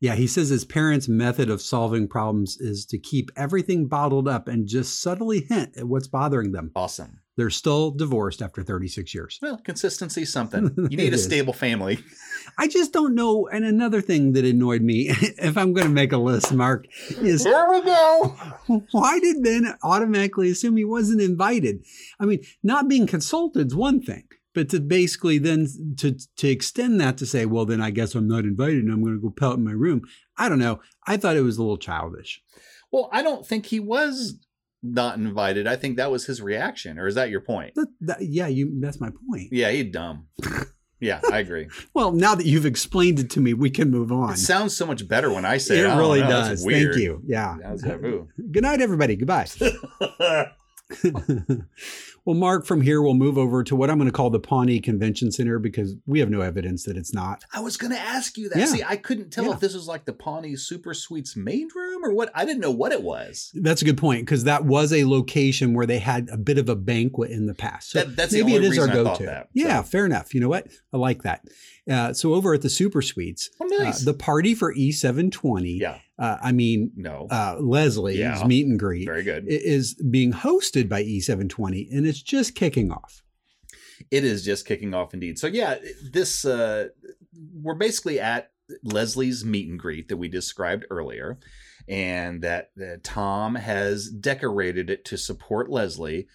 Yeah, 0.03 0.17
he 0.17 0.27
says 0.27 0.49
his 0.49 0.65
parents' 0.65 1.09
method 1.09 1.49
of 1.49 1.63
solving 1.63 2.09
problems 2.09 2.57
is 2.59 2.85
to 2.87 2.99
keep 2.99 3.31
everything 3.37 3.87
bottled 3.87 4.27
up 4.27 4.49
and 4.49 4.67
just 4.67 5.01
subtly 5.01 5.43
hint 5.49 5.77
at 5.77 5.85
what's 5.85 6.09
bothering 6.09 6.51
them. 6.51 6.73
Awesome. 6.75 7.21
They're 7.37 7.51
still 7.51 7.93
divorced 7.93 8.43
after 8.43 8.65
36 8.65 9.15
years. 9.15 9.39
Well, 9.41 9.59
consistency 9.59 10.25
something. 10.25 10.75
You 10.91 10.97
need 10.97 11.13
a 11.13 11.15
is. 11.15 11.25
stable 11.25 11.53
family. 11.53 12.01
I 12.59 12.67
just 12.67 12.93
don't 12.93 13.15
know. 13.15 13.47
And 13.47 13.65
another 13.65 14.01
thing 14.01 14.33
that 14.33 14.45
annoyed 14.45 14.83
me, 14.83 15.07
if 15.21 15.57
I'm 15.57 15.73
going 15.73 15.87
to 15.87 15.93
make 15.93 16.11
a 16.13 16.19
list, 16.19 16.53
Mark, 16.53 16.89
is 17.09 17.45
Here 17.45 17.67
we 17.71 17.83
go. 17.83 18.37
why 18.91 19.21
did 19.21 19.41
Ben 19.45 19.73
automatically 19.85 20.51
assume 20.51 20.77
he 20.77 20.85
wasn't 20.85 21.21
invited? 21.21 21.85
I 22.19 22.25
mean, 22.25 22.43
not 22.65 22.89
being 22.89 23.07
consulted 23.07 23.69
is 23.69 23.77
one 23.77 24.03
thing, 24.03 24.25
but 24.55 24.69
to 24.71 24.81
basically 24.81 25.39
then 25.39 25.67
to 25.99 26.17
to 26.37 26.49
extend 26.49 27.01
that 27.01 27.17
to 27.19 27.27
say, 27.27 27.47
well, 27.47 27.65
then 27.65 27.81
I 27.81 27.91
guess 27.91 28.15
I'm 28.15 28.29
not 28.29 28.45
invited 28.45 28.83
and 28.85 28.93
I'm 28.93 29.03
going 29.03 29.15
to 29.17 29.21
go 29.21 29.31
pout 29.31 29.57
in 29.59 29.65
my 29.65 29.73
room. 29.73 30.03
I 30.37 30.49
don't 30.49 30.59
know. 30.59 30.81
I 31.07 31.17
thought 31.17 31.37
it 31.37 31.43
was 31.43 31.59
a 31.59 31.63
little 31.63 31.77
childish. 31.79 32.43
Well, 32.91 33.09
I 33.13 33.23
don't 33.23 33.47
think 33.47 33.67
he 33.67 33.81
was 33.81 34.39
not 34.83 35.17
invited. 35.17 35.67
I 35.67 35.77
think 35.77 35.97
that 35.97 36.11
was 36.11 36.27
his 36.27 36.43
reaction. 36.43 36.99
Or 36.99 37.07
is 37.07 37.15
that 37.15 37.31
your 37.31 37.41
point? 37.41 37.75
That- 37.77 37.93
that- 38.01 38.23
yeah, 38.23 38.49
you. 38.49 38.81
That's 38.81 39.01
my 39.01 39.11
point. 39.29 39.49
Yeah, 39.53 39.71
he 39.71 39.83
dumb. 39.85 40.27
Yeah, 41.01 41.21
I 41.33 41.39
agree. 41.41 41.69
Well, 41.95 42.13
now 42.13 42.35
that 42.37 42.47
you've 42.47 42.65
explained 42.67 43.19
it 43.19 43.29
to 43.31 43.41
me, 43.41 43.55
we 43.55 43.71
can 43.71 43.91
move 43.91 44.13
on. 44.13 44.33
It 44.35 44.39
sounds 44.39 44.77
so 44.77 44.87
much 44.87 45.07
better 45.09 45.33
when 45.33 45.45
I 45.45 45.57
say 45.59 45.79
it. 45.81 45.85
it 45.87 45.97
really 45.97 46.21
know, 46.21 46.29
does. 46.29 46.65
Thank 46.65 46.95
you. 46.97 47.23
Yeah. 47.27 47.57
Good 48.53 48.63
night, 48.63 48.81
everybody. 48.81 49.17
Goodbye. 49.17 49.47
well, 52.25 52.37
Mark, 52.37 52.67
from 52.67 52.81
here 52.83 53.03
we'll 53.03 53.15
move 53.15 53.37
over 53.37 53.65
to 53.65 53.75
what 53.75 53.91
I'm 53.91 53.99
going 53.99 54.09
to 54.11 54.13
call 54.17 54.31
the 54.31 54.39
Pawnee 54.41 54.81
Convention 54.81 55.33
Center 55.33 55.59
because 55.59 55.95
we 56.07 56.21
have 56.21 56.31
no 56.31 56.41
evidence 56.41 56.85
that 56.85 56.97
it's 56.97 57.13
not. 57.13 57.45
I 57.53 57.61
was 57.61 57.77
going 57.77 57.93
to 57.93 57.99
ask 57.99 58.37
you 58.39 58.49
that. 58.51 58.59
Yeah. 58.59 58.65
See, 58.67 58.83
I 58.83 58.97
couldn't 58.97 59.31
tell 59.31 59.47
Yeah. 59.47 59.55
if 59.55 59.61
this 59.61 59.75
was 59.75 59.87
like 59.89 60.05
the 60.05 60.13
Pawnee 60.13 60.57
Super 60.57 60.95
Suites 60.95 61.37
main 61.37 61.69
room 61.75 62.05
or 62.05 62.13
what. 62.15 62.31
I 62.35 62.45
didn't 62.45 62.61
know 62.61 62.71
what 62.71 62.93
it 62.93 63.03
was. 63.03 63.51
That's 63.55 63.83
a 63.83 63.85
good 63.85 63.99
point 63.99 64.23
because 64.27 64.45
that 64.45 64.65
was 64.65 64.93
a 64.93 65.05
location 65.05 65.75
where 65.75 65.87
they 65.87 65.99
had 65.99 66.29
a 66.31 66.37
bit 66.39 66.59
of 66.59 66.69
a 66.69 66.77
banquet 66.77 67.31
in 67.31 67.47
the 67.47 67.55
past. 67.55 67.91
So 67.91 68.01
That- 68.01 68.17
that's 68.17 68.33
maybe 68.33 68.55
it 68.55 68.63
is 68.65 68.79
our 68.79 68.85
reason 68.87 68.91
I 68.91 69.03
thought 69.05 69.19
go-to. 69.19 69.27
that, 69.27 69.49
Yeah, 69.53 69.83
so. 69.83 69.89
fair 69.89 70.07
enough. 70.07 70.35
You 70.35 70.41
know 70.41 70.49
what? 70.49 70.69
I 70.93 70.97
like 70.99 71.23
that. 71.23 71.45
Uh, 71.91 72.13
so 72.13 72.35
over 72.35 72.55
at 72.55 72.63
the 72.63 72.71
Super 72.71 73.03
Suites, 73.03 73.51
Oh, 73.61 73.85
uh, 73.85 73.93
the 74.05 74.15
party 74.15 74.55
for 74.55 74.73
E720. 74.73 75.81
yeah. 75.81 75.99
Uh, 76.19 76.37
I 76.41 76.53
mean, 76.53 76.93
No. 76.95 77.27
uh, 77.31 77.57
Leslie's 77.59 78.19
Yeah. 78.19 78.45
meet 78.47 78.67
and 78.67 78.79
greet 78.79 79.07
Very 79.07 79.25
good. 79.25 79.45
is 79.49 79.95
being 79.95 80.33
hosted 80.33 80.89
by 80.89 81.03
E720, 81.03 81.89
and 81.91 82.07
it's 82.13 82.23
just 82.23 82.55
kicking 82.55 82.93
off. 82.93 83.23
it 84.11 84.25
is 84.25 84.45
just 84.45 84.67
kicking 84.67 84.93
off 84.95 85.15
indeed. 85.15 85.39
So 85.39 85.47
yeah, 85.47 85.77
this 86.13 86.45
uh 86.45 86.89
we're 87.55 87.75
basically 87.75 88.21
at 88.21 88.51
Leslie's 88.83 89.45
meet 89.45 89.69
and 89.69 89.79
greet 89.79 90.09
that 90.09 90.17
we 90.19 90.29
described 90.29 90.85
earlier 90.91 91.39
and 91.89 92.43
that, 92.43 92.71
that 92.77 93.03
Tom 93.03 93.55
has 93.57 94.09
decorated 94.09 94.89
it 94.91 95.05
to 95.07 95.17
support 95.17 95.71
Leslie 95.71 96.29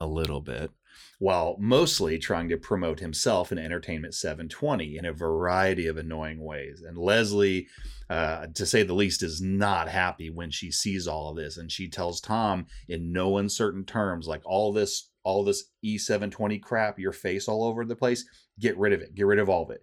a 0.00 0.06
little 0.06 0.40
bit 0.40 0.70
while 1.18 1.56
mostly 1.58 2.18
trying 2.18 2.48
to 2.48 2.56
promote 2.56 3.00
himself 3.00 3.52
in 3.52 3.58
Entertainment 3.58 4.14
720 4.14 4.96
in 4.96 5.04
a 5.04 5.12
variety 5.12 5.86
of 5.86 5.96
annoying 5.96 6.42
ways. 6.42 6.82
And 6.86 6.96
Leslie, 6.96 7.68
uh, 8.08 8.46
to 8.54 8.66
say 8.66 8.82
the 8.82 8.94
least, 8.94 9.22
is 9.22 9.40
not 9.40 9.88
happy 9.88 10.30
when 10.30 10.50
she 10.50 10.70
sees 10.70 11.06
all 11.06 11.30
of 11.30 11.36
this. 11.36 11.56
And 11.56 11.70
she 11.70 11.88
tells 11.88 12.20
Tom 12.20 12.66
in 12.88 13.12
no 13.12 13.38
uncertain 13.38 13.84
terms, 13.84 14.26
like 14.26 14.42
all 14.44 14.72
this, 14.72 15.10
all 15.22 15.44
this 15.44 15.64
E720 15.84 16.62
crap, 16.62 16.98
your 16.98 17.12
face 17.12 17.48
all 17.48 17.64
over 17.64 17.84
the 17.84 17.96
place, 17.96 18.24
get 18.58 18.78
rid 18.78 18.92
of 18.92 19.00
it. 19.00 19.14
Get 19.14 19.26
rid 19.26 19.38
of 19.38 19.48
all 19.48 19.64
of 19.64 19.70
it. 19.70 19.82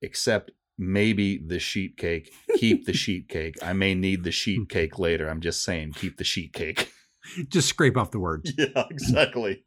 Except 0.00 0.50
maybe 0.78 1.38
the 1.38 1.58
sheet 1.58 1.96
cake. 1.96 2.32
Keep 2.56 2.86
the 2.86 2.92
sheet 2.92 3.28
cake. 3.28 3.56
I 3.62 3.72
may 3.72 3.94
need 3.94 4.24
the 4.24 4.32
sheet 4.32 4.68
cake 4.68 4.98
later. 4.98 5.28
I'm 5.28 5.40
just 5.40 5.64
saying, 5.64 5.92
keep 5.92 6.18
the 6.18 6.24
sheet 6.24 6.52
cake. 6.52 6.92
Just 7.48 7.68
scrape 7.68 7.96
off 7.96 8.10
the 8.10 8.18
words. 8.18 8.52
yeah, 8.58 8.84
exactly. 8.90 9.64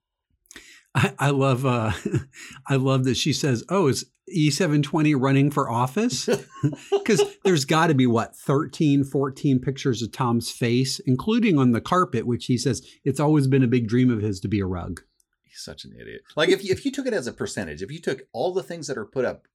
I, 0.95 1.13
I 1.19 1.29
love 1.31 1.65
uh 1.65 1.91
I 2.67 2.77
love 2.77 3.03
that 3.03 3.17
she 3.17 3.34
says, 3.34 3.63
"Oh, 3.69 3.88
is 3.88 4.05
E720 4.36 5.15
running 5.19 5.51
for 5.51 5.69
office?" 5.69 6.27
Cuz 7.05 7.21
there's 7.43 7.65
got 7.65 7.88
to 7.88 7.93
be 7.93 8.08
what 8.08 8.36
13, 8.36 9.03
14 9.03 9.60
pictures 9.60 10.01
of 10.01 10.12
Tom's 10.12 10.49
face, 10.49 10.99
including 10.99 11.60
on 11.60 11.71
the 11.71 11.81
carpet 11.81 12.25
which 12.25 12.45
he 12.45 12.58
says 12.58 12.81
it's 13.03 13.19
always 13.19 13.47
been 13.47 13.63
a 13.63 13.67
big 13.67 13.88
dream 13.88 14.10
of 14.10 14.21
his 14.21 14.39
to 14.39 14.47
be 14.47 14.60
a 14.62 14.65
rug. 14.65 15.01
He's 15.43 15.60
such 15.62 15.84
an 15.84 15.93
idiot. 15.99 16.21
Like 16.36 16.49
if 16.49 16.63
you, 16.63 16.71
if 16.71 16.86
you 16.86 16.91
took 16.91 17.08
it 17.08 17.13
as 17.13 17.27
a 17.27 17.34
percentage, 17.34 17.81
if 17.81 17.91
you 17.91 17.99
took 17.99 18.23
all 18.31 18.53
the 18.53 18.63
things 18.63 18.88
that 18.88 18.97
are 18.97 19.05
put 19.05 19.25
up, 19.25 19.47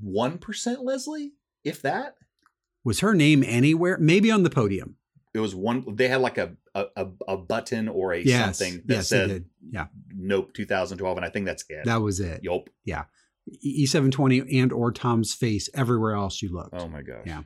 one 0.00 0.38
percent, 0.38 0.82
Leslie, 0.82 1.32
if 1.62 1.82
that, 1.82 2.16
Was 2.84 3.00
her 3.00 3.14
name 3.14 3.44
anywhere? 3.46 3.98
Maybe 3.98 4.30
on 4.30 4.44
the 4.44 4.50
podium. 4.50 4.96
It 5.36 5.40
was 5.40 5.54
one. 5.54 5.84
They 5.96 6.08
had 6.08 6.20
like 6.20 6.38
a 6.38 6.56
a, 6.74 7.06
a, 7.26 7.36
button 7.36 7.88
or 7.88 8.12
a 8.12 8.20
Yes. 8.20 8.58
something 8.58 8.82
that 8.86 8.94
yes, 8.94 9.08
said. 9.08 9.44
Yeah. 9.70 9.86
Knope 10.14 10.52
2012, 10.54 11.16
and 11.16 11.24
I 11.24 11.30
think 11.30 11.46
that's 11.46 11.64
it. 11.68 11.84
That 11.84 12.02
was 12.02 12.20
it. 12.20 12.40
yep 12.42 12.68
yeah 12.84 13.04
E720 13.64 14.60
and 14.60 14.72
or 14.72 14.92
Tom's 14.92 15.34
face 15.34 15.68
everywhere 15.74 16.14
else 16.14 16.42
you 16.42 16.52
looked. 16.52 16.74
Oh 16.74 16.88
my 16.88 17.02
gosh. 17.02 17.22
Yeah. 17.24 17.42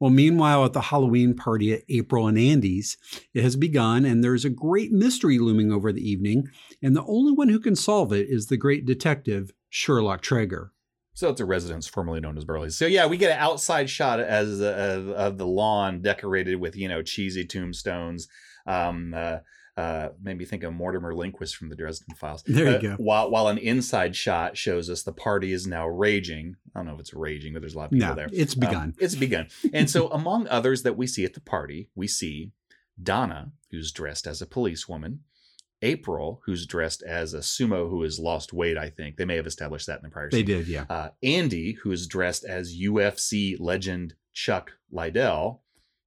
Well, 0.00 0.10
meanwhile, 0.10 0.64
at 0.64 0.72
the 0.72 0.80
Halloween 0.80 1.34
party 1.34 1.72
at 1.72 1.82
April 1.88 2.26
and 2.26 2.36
Andy's, 2.36 2.96
it 3.32 3.42
has 3.42 3.54
begun, 3.54 4.04
and 4.04 4.22
there's 4.22 4.44
a 4.44 4.50
great 4.50 4.90
mystery 4.90 5.38
looming 5.38 5.70
over 5.72 5.92
the 5.92 6.06
evening. 6.06 6.48
And 6.82 6.96
the 6.96 7.04
only 7.04 7.32
one 7.32 7.48
who 7.48 7.60
can 7.60 7.76
solve 7.76 8.12
it 8.12 8.28
is 8.28 8.46
the 8.46 8.56
great 8.56 8.84
detective, 8.84 9.52
Sherlock 9.70 10.20
Traeger. 10.20 10.72
So 11.14 11.30
it's 11.30 11.40
a 11.40 11.44
residence 11.44 11.86
formerly 11.86 12.20
known 12.20 12.36
as 12.36 12.44
Burly's. 12.44 12.76
So 12.76 12.86
yeah, 12.86 13.06
we 13.06 13.16
get 13.16 13.30
an 13.30 13.38
outside 13.38 13.88
shot 13.88 14.18
as 14.20 14.60
uh, 14.60 15.14
of, 15.16 15.38
the 15.38 15.46
lawn 15.46 16.02
decorated 16.02 16.56
with 16.56 16.76
you 16.76 16.88
know 16.88 17.02
cheesy 17.02 17.44
tombstones. 17.44 18.28
Um, 18.66 19.14
uh, 19.14 19.38
uh, 19.76 20.10
made 20.22 20.38
me 20.38 20.44
think 20.44 20.62
of 20.62 20.72
Mortimer 20.72 21.12
Lindquist 21.14 21.56
from 21.56 21.68
the 21.68 21.74
Dresden 21.74 22.14
Files. 22.14 22.44
There 22.46 22.64
you 22.70 22.76
Uh, 22.76 22.80
go. 22.80 22.94
While 22.98 23.30
while 23.30 23.48
an 23.48 23.58
inside 23.58 24.14
shot 24.14 24.56
shows 24.56 24.88
us 24.90 25.02
the 25.02 25.12
party 25.12 25.52
is 25.52 25.66
now 25.66 25.86
raging. 25.88 26.56
I 26.74 26.78
don't 26.78 26.86
know 26.86 26.94
if 26.94 27.00
it's 27.00 27.14
raging, 27.14 27.54
but 27.54 27.60
there's 27.60 27.74
a 27.74 27.78
lot 27.78 27.86
of 27.86 27.90
people 27.92 28.08
No, 28.08 28.14
there. 28.14 28.28
it's 28.32 28.54
Um, 28.54 28.60
begun. 28.60 28.94
it's 29.00 29.14
begun. 29.16 29.48
And 29.72 29.88
so, 29.90 30.08
among 30.10 30.46
others 30.48 30.82
that 30.84 30.96
we 30.96 31.06
see 31.08 31.24
at 31.24 31.34
the 31.34 31.40
party, 31.40 31.90
we 31.96 32.06
see 32.06 32.52
Donna, 33.02 33.50
who's 33.72 33.90
dressed 33.92 34.26
as 34.28 34.40
a 34.40 34.46
policewoman, 34.46 35.20
April, 35.84 36.40
who's 36.46 36.66
dressed 36.66 37.02
as 37.02 37.34
a 37.34 37.38
sumo 37.38 37.88
who 37.88 38.02
has 38.02 38.18
lost 38.18 38.52
weight, 38.52 38.78
I 38.78 38.88
think. 38.90 39.16
They 39.16 39.24
may 39.24 39.36
have 39.36 39.46
established 39.46 39.86
that 39.86 39.98
in 39.98 40.04
the 40.04 40.08
prior 40.08 40.30
they 40.30 40.38
scene. 40.38 40.46
did, 40.46 40.66
yeah. 40.66 40.86
Uh, 40.88 41.10
Andy, 41.22 41.72
who 41.82 41.92
is 41.92 42.06
dressed 42.06 42.44
as 42.44 42.76
UFC 42.76 43.56
legend 43.60 44.14
Chuck 44.32 44.72
Liddell. 44.90 45.62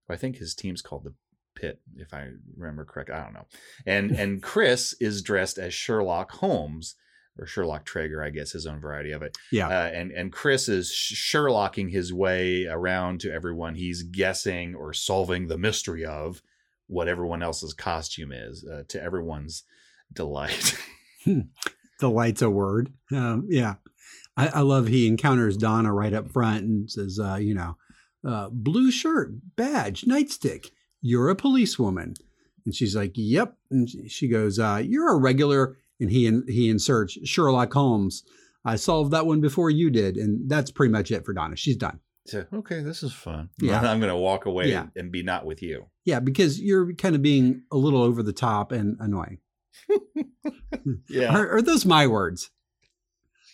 I 0.10 0.16
think 0.16 0.38
his 0.38 0.56
team's 0.56 0.82
called 0.82 1.04
the 1.04 1.14
Pit, 1.56 1.80
if 1.96 2.14
I 2.14 2.30
remember 2.56 2.86
correct. 2.86 3.10
I 3.10 3.24
don't 3.24 3.34
know. 3.34 3.48
And 3.86 4.12
and 4.20 4.44
Chris 4.44 4.94
is 5.00 5.22
dressed 5.22 5.58
as 5.58 5.74
Sherlock 5.74 6.32
Holmes, 6.34 6.96
or 7.40 7.46
Sherlock 7.48 7.84
Traeger, 7.86 8.24
I 8.24 8.30
guess, 8.30 8.52
his 8.52 8.68
own 8.68 8.80
variety 8.80 9.12
of 9.12 9.22
it. 9.22 9.38
Yeah. 9.52 9.68
Uh, 9.68 9.88
and 9.88 10.12
and 10.12 10.32
Chris 10.32 10.70
is 10.70 10.92
Sherlocking 10.92 11.92
his 11.92 12.14
way 12.14 12.66
around 12.66 13.22
to 13.22 13.32
everyone. 13.32 13.76
He's 13.76 14.04
guessing 14.04 14.76
or 14.76 14.94
solving 14.94 15.48
the 15.48 15.58
mystery 15.58 16.06
of 16.06 16.42
what 16.88 17.08
everyone 17.08 17.44
else's 17.44 17.74
costume 17.74 18.32
is, 18.32 18.66
uh, 18.66 18.84
to 18.90 19.02
everyone's 19.02 19.64
delight. 20.14 20.76
the 21.26 22.10
light's 22.10 22.42
a 22.42 22.50
word. 22.50 22.92
Um, 23.12 23.46
yeah. 23.50 23.76
I, 24.36 24.48
I 24.48 24.62
love 24.62 24.88
he 24.88 25.08
encounters 25.08 25.58
Donna 25.58 25.92
right 25.94 26.14
up 26.14 26.32
front 26.32 26.64
and 26.64 26.90
says, 26.90 27.20
uh, 27.22 27.36
you 27.36 27.54
know, 27.54 27.76
uh, 28.28 28.50
blue 28.52 28.92
shirt, 28.92 29.32
badge, 29.56 30.04
nightstick. 30.04 30.68
You're 31.02 31.30
a 31.30 31.36
policewoman. 31.36 32.16
And 32.66 32.76
she's 32.76 32.96
like, 32.96 33.12
yep. 33.16 33.58
And 33.72 33.90
she- 33.90 34.08
she 34.08 34.28
goes, 34.28 34.60
uh, 34.60 34.82
you're 34.84 35.12
a 35.14 35.18
regular. 35.18 35.78
And 36.00 36.12
he, 36.12 36.28
and 36.28 36.48
he 36.48 36.70
inserts 36.70 37.18
Sherlock 37.28 37.74
Holmes. 37.74 38.24
I 38.64 38.76
solved 38.76 39.12
that 39.12 39.26
one 39.26 39.42
before 39.42 39.70
you 39.70 39.90
did. 39.90 40.16
And 40.18 40.50
that's 40.50 40.70
pretty 40.72 40.92
much 40.92 41.10
it 41.12 41.26
for 41.26 41.34
Donna. 41.34 41.56
She's 41.56 41.78
done. 41.78 42.00
So, 42.28 42.46
okay, 42.54 42.82
this 42.84 43.04
is 43.04 43.14
fun. 43.14 43.50
Yeah. 43.62 43.80
I'm 43.82 44.00
going 44.00 44.12
to 44.12 44.18
walk 44.18 44.46
away 44.46 44.70
Yeah. 44.70 44.88
and 44.96 45.12
be 45.12 45.24
not 45.24 45.46
with 45.46 45.62
you. 45.62 45.86
Yeah, 46.06 46.20
because 46.20 46.60
you're 46.62 46.94
kind 46.94 47.16
of 47.16 47.22
being 47.22 47.64
a 47.72 47.78
little 47.78 48.02
over 48.02 48.22
the 48.24 48.34
top 48.34 48.72
and 48.72 48.98
annoying. 49.00 49.40
Yeah. 51.10 51.36
Are, 51.38 51.58
are 51.58 51.62
those 51.62 51.86
my 51.86 52.08
words? 52.08 52.50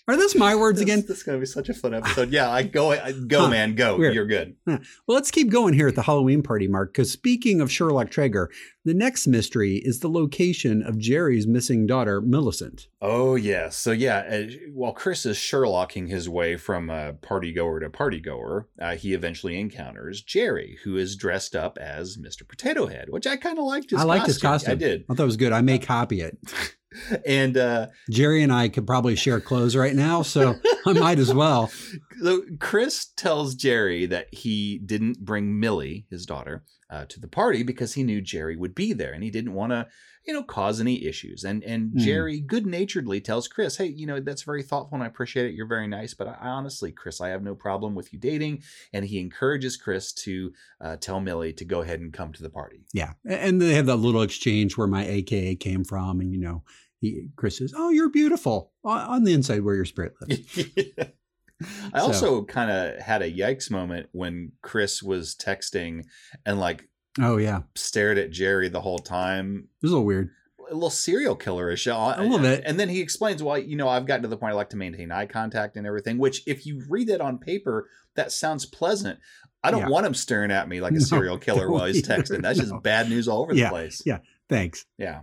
Are 0.05 0.17
those 0.17 0.35
my 0.35 0.53
words 0.53 0.79
This- 0.79 0.83
again? 0.83 0.99
This 1.07 1.17
is 1.19 1.23
going 1.23 1.37
to 1.37 1.39
be 1.39 1.45
such 1.45 1.69
a 1.69 1.73
fun 1.73 1.93
episode. 1.93 2.29
Yeah, 2.31 2.49
I 2.51 2.63
go, 2.63 2.91
I, 2.91 3.13
go, 3.13 3.41
Huh. 3.43 3.49
man, 3.49 3.73
go. 3.75 3.97
Weird. 3.97 4.13
You're 4.13 4.25
good. 4.27 4.55
Well, 4.65 4.79
let's 5.07 5.31
keep 5.31 5.49
going 5.49 5.73
here 5.73 5.87
at 5.87 5.95
the 5.95 6.01
Halloween 6.01 6.43
party, 6.43 6.67
Mark, 6.67 6.91
because 6.91 7.09
speaking 7.09 7.61
of 7.61 7.71
Sherlock 7.71 8.09
Traeger, 8.11 8.49
the 8.83 8.93
next 8.93 9.27
mystery 9.27 9.77
is 9.85 9.99
the 10.01 10.09
location 10.09 10.83
of 10.83 10.97
Jerry's 10.97 11.47
missing 11.47 11.87
daughter, 11.87 12.19
Millicent. 12.19 12.87
Oh 13.01 13.35
yes. 13.35 13.77
So 13.77 13.91
yeah, 13.91 14.17
uh, 14.29 14.43
while 14.73 14.91
Chris 14.91 15.25
is 15.25 15.37
Sherlocking 15.37 16.09
his 16.09 16.27
way 16.27 16.57
from 16.57 16.89
a 16.89 17.13
party 17.13 17.53
goer 17.53 17.79
to 17.79 17.89
party 17.89 18.19
goer, 18.19 18.67
uh, 18.81 18.95
he 18.95 19.13
eventually 19.13 19.57
encounters 19.57 20.21
Jerry, 20.21 20.79
who 20.83 20.97
is 20.97 21.15
dressed 21.15 21.55
up 21.55 21.77
as 21.77 22.17
Mr. 22.17 22.45
Potato 22.45 22.87
Head, 22.87 23.05
which 23.09 23.25
I 23.25 23.37
kind 23.37 23.57
of 23.57 23.63
liked. 23.63 23.91
His 23.91 24.01
I 24.01 24.03
liked 24.03 24.25
his 24.25 24.37
costume. 24.37 24.73
I 24.73 24.75
did. 24.75 25.05
I 25.09 25.13
thought 25.13 25.23
it 25.23 25.27
was 25.27 25.37
good. 25.37 25.53
I 25.53 25.61
may 25.61 25.79
copy 25.79 26.19
it. 26.19 26.37
And 27.25 27.57
uh, 27.57 27.87
Jerry 28.09 28.43
and 28.43 28.51
I 28.51 28.69
could 28.69 28.87
probably 28.87 29.15
share 29.15 29.39
clothes 29.39 29.75
right 29.75 29.95
now, 29.95 30.21
so 30.21 30.59
I 30.85 30.93
might 30.93 31.19
as 31.19 31.33
well. 31.33 31.71
so 32.21 32.41
Chris 32.59 33.05
tells 33.15 33.55
Jerry 33.55 34.05
that 34.07 34.33
he 34.33 34.79
didn't 34.79 35.19
bring 35.19 35.59
Millie, 35.59 36.05
his 36.09 36.25
daughter, 36.25 36.63
uh, 36.89 37.05
to 37.05 37.19
the 37.19 37.27
party 37.27 37.63
because 37.63 37.93
he 37.93 38.03
knew 38.03 38.21
Jerry 38.21 38.55
would 38.55 38.75
be 38.75 38.93
there, 38.93 39.13
and 39.13 39.23
he 39.23 39.31
didn't 39.31 39.53
want 39.53 39.71
to, 39.71 39.87
you 40.27 40.33
know, 40.33 40.43
cause 40.43 40.79
any 40.79 41.05
issues. 41.05 41.43
And 41.43 41.63
and 41.63 41.91
Hmm. 41.93 41.97
Jerry 41.97 42.39
good 42.39 42.67
naturedly 42.67 43.19
tells 43.19 43.47
Chris, 43.47 43.77
"Hey, 43.77 43.87
you 43.87 44.05
know, 44.05 44.19
that's 44.19 44.43
very 44.43 44.61
thoughtful, 44.61 44.95
and 44.95 45.03
I 45.03 45.07
appreciate 45.07 45.47
it. 45.47 45.55
You're 45.55 45.65
very 45.67 45.87
nice, 45.87 46.13
but 46.13 46.27
I, 46.27 46.37
I 46.39 46.47
honestly, 46.49 46.91
Chris, 46.91 47.19
I 47.19 47.29
have 47.29 47.41
no 47.41 47.55
problem 47.55 47.95
with 47.95 48.13
you 48.13 48.19
dating." 48.19 48.61
And 48.93 49.05
he 49.05 49.19
encourages 49.19 49.75
Chris 49.75 50.13
to 50.13 50.53
uh, 50.79 50.97
tell 50.97 51.19
Millie 51.19 51.53
to 51.53 51.65
go 51.65 51.81
ahead 51.81 51.99
and 51.99 52.13
come 52.13 52.31
to 52.33 52.43
the 52.43 52.49
party. 52.49 52.85
Yeah, 52.93 53.13
and 53.25 53.59
they 53.59 53.73
have 53.73 53.87
that 53.87 53.95
little 53.97 54.21
exchange 54.21 54.77
where 54.77 54.87
my 54.87 55.05
AKA 55.05 55.55
came 55.55 55.83
from, 55.83 56.19
and 56.19 56.31
you 56.31 56.39
know, 56.39 56.63
he 57.03 57.27
Chris 57.35 57.57
says, 57.57 57.73
"Oh, 57.75 57.89
you're 57.89 58.09
beautiful 58.09 58.71
on- 58.83 59.23
the 59.23 59.33
inside 59.33 59.63
where 59.63 59.75
your 59.75 59.85
spirit 59.85 60.13
lives." 60.21 60.65
I 61.93 61.99
also 61.99 62.43
kind 62.43 62.69
of 62.71 62.99
had 63.01 63.21
a 63.21 63.31
yikes 63.31 63.71
moment 63.71 64.07
when 64.11 64.51
Chris 64.61 65.01
was 65.01 65.35
texting 65.35 66.03
and 66.45 66.59
like 66.59 66.89
Oh 67.21 67.37
yeah, 67.37 67.61
stared 67.75 68.17
at 68.17 68.31
Jerry 68.31 68.69
the 68.69 68.81
whole 68.81 68.97
time. 68.99 69.67
it 69.81 69.85
was 69.85 69.91
a 69.91 69.95
little 69.95 70.05
weird. 70.05 70.29
A 70.71 70.73
little 70.73 70.89
serial 70.89 71.35
killerish. 71.37 71.87
Uh, 71.91 72.15
a 72.19 72.23
little 72.23 72.39
bit. 72.39 72.63
And 72.65 72.79
then 72.79 72.89
he 72.89 73.01
explains, 73.01 73.43
well, 73.43 73.57
you 73.57 73.75
know, 73.75 73.87
I've 73.89 74.05
gotten 74.07 74.23
to 74.23 74.27
the 74.29 74.37
point 74.37 74.53
I 74.53 74.55
like 74.55 74.69
to 74.71 74.77
maintain 74.77 75.11
eye 75.11 75.25
contact 75.27 75.75
and 75.77 75.85
everything, 75.85 76.17
which 76.17 76.41
if 76.47 76.65
you 76.65 76.81
read 76.89 77.09
that 77.09 77.21
on 77.21 77.37
paper, 77.37 77.89
that 78.15 78.31
sounds 78.31 78.65
pleasant. 78.65 79.19
I 79.61 79.71
don't 79.71 79.81
Yeah. 79.81 79.89
want 79.89 80.05
him 80.05 80.13
staring 80.13 80.51
at 80.51 80.67
me 80.67 80.81
like 80.81 80.93
a 80.93 80.95
No, 80.99 80.99
serial 81.01 81.37
killer 81.37 81.69
while 81.69 81.85
he's 81.85 82.01
don't 82.01 82.19
texting. 82.19 82.31
either, 82.35 82.41
That's 82.41 82.59
just 82.59 82.81
bad 82.81 83.09
news 83.09 83.27
all 83.27 83.41
over 83.43 83.53
Yeah, 83.53 83.65
the 83.65 83.69
place. 83.71 84.01
yeah. 84.05 84.19
Thanks. 84.49 84.85
Yeah. 84.97 85.21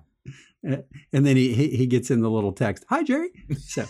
And 1.13 1.27
then 1.27 1.37
he, 1.37 1.53
he 1.53 1.87
gets 1.87 2.11
in 2.11 2.21
the 2.21 2.31
little 2.31 2.53
text, 2.53 2.85
"Hi, 2.89 3.03
Jerry." 3.03 3.31
So, 3.59 3.87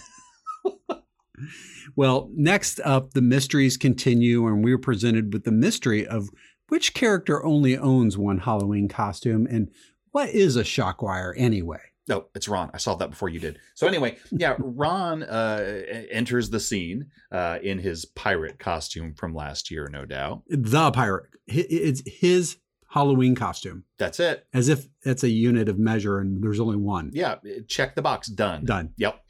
well, 1.96 2.30
next 2.35 2.80
up, 2.80 3.12
the 3.12 3.22
mysteries 3.22 3.76
continue, 3.76 4.46
and 4.46 4.64
we're 4.64 4.78
presented 4.78 5.33
with 5.33 5.44
the 5.44 5.52
mystery 5.52 6.06
of 6.06 6.28
which 6.68 6.94
character 6.94 7.44
only 7.44 7.76
owns 7.76 8.16
one 8.16 8.38
Halloween 8.38 8.88
costume, 8.88 9.46
and 9.50 9.70
what 10.12 10.28
is 10.30 10.56
a 10.56 10.64
shock 10.64 11.02
wire 11.02 11.35
anyway. 11.37 11.80
No, 12.09 12.26
it's 12.35 12.48
Ron. 12.48 12.70
I 12.74 12.78
saw 12.78 12.96
that 12.96 13.11
before 13.11 13.28
you 13.28 13.38
did. 13.38 13.59
So 13.74 13.87
anyway, 13.87 14.16
yeah, 14.33 14.56
Ron 14.59 15.22
uh, 15.22 15.83
enters 16.11 16.50
the 16.50 16.59
scene 16.59 17.06
uh, 17.30 17.59
in 17.62 17.78
his 17.78 18.04
pirate 18.04 18.59
costume 18.59 19.14
from 19.14 19.33
last 19.33 19.70
year, 19.70 19.88
no 19.88 20.04
doubt. 20.04 20.42
The 20.48 20.90
pirate, 20.90 21.26
it's 21.46 22.02
his 22.06 22.56
Halloween 22.90 23.35
costume, 23.37 23.85
That's 23.98 24.18
it. 24.18 24.46
as 24.53 24.68
if 24.68 24.87
it's 25.03 25.22
a 25.22 25.29
unit 25.29 25.68
of 25.68 25.79
measure, 25.79 26.18
and 26.18 26.42
there's 26.42 26.59
only 26.61 26.76
one. 26.76 27.11
Yeah, 27.12 27.37
check 27.68 27.94
the 27.94 28.03
box. 28.03 28.26
Done. 28.29 28.64
Done. 28.64 28.90
Yep. 28.96 29.24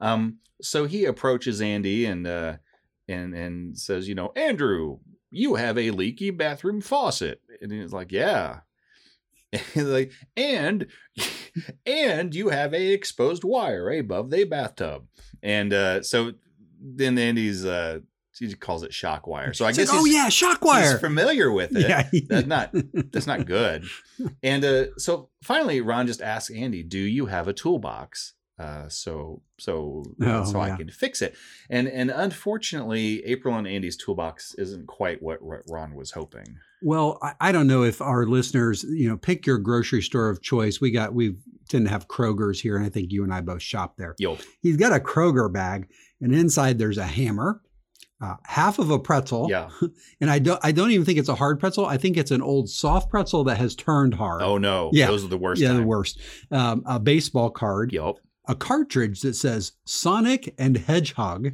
Um, 0.00 0.38
so 0.60 0.84
he 0.84 1.06
approaches 1.06 1.60
Andy 1.62 2.04
and 2.04 2.26
uh, 2.26 2.56
and 3.08 3.34
and 3.34 3.78
says, 3.78 4.06
you 4.06 4.14
know, 4.14 4.32
Andrew, 4.36 4.98
you 5.30 5.54
have 5.54 5.78
a 5.78 5.90
leaky 5.92 6.30
bathroom 6.30 6.80
faucet, 6.82 7.40
and 7.62 7.72
he's 7.72 7.92
like, 7.92 8.12
yeah. 8.12 8.60
And 9.74 9.90
like, 9.92 10.12
and 10.36 10.86
and 11.86 12.34
you 12.34 12.50
have 12.50 12.74
a 12.74 12.92
exposed 12.92 13.44
wire 13.44 13.90
above 13.90 14.30
the 14.30 14.44
bathtub, 14.44 15.06
and 15.42 15.72
uh, 15.72 16.02
so 16.02 16.32
then 16.78 17.16
Andy's 17.16 17.64
uh, 17.64 18.00
he 18.38 18.46
just 18.46 18.60
calls 18.60 18.82
it 18.82 18.92
shock 18.94 19.26
wire. 19.26 19.52
So 19.52 19.64
I 19.64 19.70
It's 19.70 19.78
guess 19.78 19.88
like, 19.90 20.00
oh 20.00 20.04
yeah, 20.04 20.28
shock 20.28 20.64
wire. 20.64 20.92
he's 20.92 21.00
familiar 21.00 21.50
with 21.50 21.76
it. 21.76 21.88
Yeah, 21.88 22.08
That's 22.28 22.46
not 22.46 22.70
that's 23.12 23.26
not 23.26 23.46
good. 23.46 23.84
And 24.42 24.64
uh, 24.64 24.84
so 24.98 25.30
finally, 25.42 25.80
Ron 25.80 26.06
just 26.06 26.20
asks 26.22 26.50
Andy, 26.54 26.82
"Do 26.82 26.98
you 26.98 27.26
have 27.26 27.48
a 27.48 27.52
toolbox?" 27.52 28.34
Uh, 28.58 28.88
so 28.88 29.42
so 29.58 30.02
Oh, 30.22 30.44
so 30.44 30.60
I 30.60 30.74
can 30.76 30.88
fix 30.90 31.20
it. 31.20 31.34
And 31.68 31.86
and 31.88 32.10
unfortunately, 32.10 33.24
April 33.26 33.54
and 33.56 33.66
Andy's 33.66 33.96
toolbox 33.96 34.54
isn't 34.56 34.86
quite 34.86 35.22
what, 35.22 35.42
what 35.42 35.60
Ron 35.68 35.94
was 35.94 36.12
hoping. 36.12 36.58
Well, 36.82 37.18
I, 37.22 37.32
I 37.40 37.52
don't 37.52 37.66
know 37.66 37.82
if 37.82 38.00
our 38.00 38.26
listeners, 38.26 38.84
you 38.84 39.08
know, 39.08 39.16
pick 39.16 39.46
your 39.46 39.58
grocery 39.58 40.02
store 40.02 40.28
of 40.30 40.40
choice. 40.42 40.80
We 40.80 40.90
got 40.90 41.12
we 41.14 41.36
tend 41.68 41.86
to 41.86 41.90
have 41.90 42.08
Kroger's 42.08 42.60
here, 42.60 42.76
and 42.76 42.86
I 42.86 42.88
think 42.88 43.12
you 43.12 43.24
and 43.24 43.32
I 43.34 43.40
both 43.40 43.62
shop 43.62 43.96
there. 43.96 44.14
Yo, 44.18 44.38
He's 44.62 44.76
got 44.76 44.92
a 44.92 45.00
Kroger 45.00 45.52
bag, 45.52 45.88
and 46.20 46.34
inside 46.34 46.78
there's 46.78 46.98
a 46.98 47.04
hammer, 47.06 47.60
uh, 48.20 48.36
half 48.44 48.78
of 48.78 48.90
a 48.90 48.98
pretzel, 48.98 49.46
yeah. 49.50 49.68
and 50.20 50.30
I 50.30 50.38
don't 50.38 50.58
I 50.62 50.72
don't 50.72 50.90
even 50.90 51.04
think 51.04 51.18
it's 51.18 51.28
a 51.28 51.34
hard 51.34 51.60
pretzel. 51.60 51.84
I 51.86 51.96
think 51.98 52.16
it's 52.16 52.30
an 52.30 52.40
old 52.42 52.68
soft 52.70 53.10
pretzel 53.10 53.44
that 53.44 53.58
has 53.58 53.74
turned 53.74 54.14
hard. 54.14 54.42
Oh 54.42 54.56
no, 54.58 54.90
Yeah. 54.92 55.06
those 55.08 55.24
are 55.24 55.28
the 55.28 55.36
worst. 55.38 55.60
yeah, 55.60 55.72
the 55.74 55.82
worst. 55.82 56.18
Um, 56.50 56.82
a 56.86 56.98
baseball 56.98 57.50
card, 57.50 57.92
Yup. 57.92 58.16
a 58.48 58.54
cartridge 58.54 59.20
that 59.20 59.34
says 59.34 59.72
Sonic 59.84 60.54
and 60.58 60.76
Hedgehog, 60.78 61.52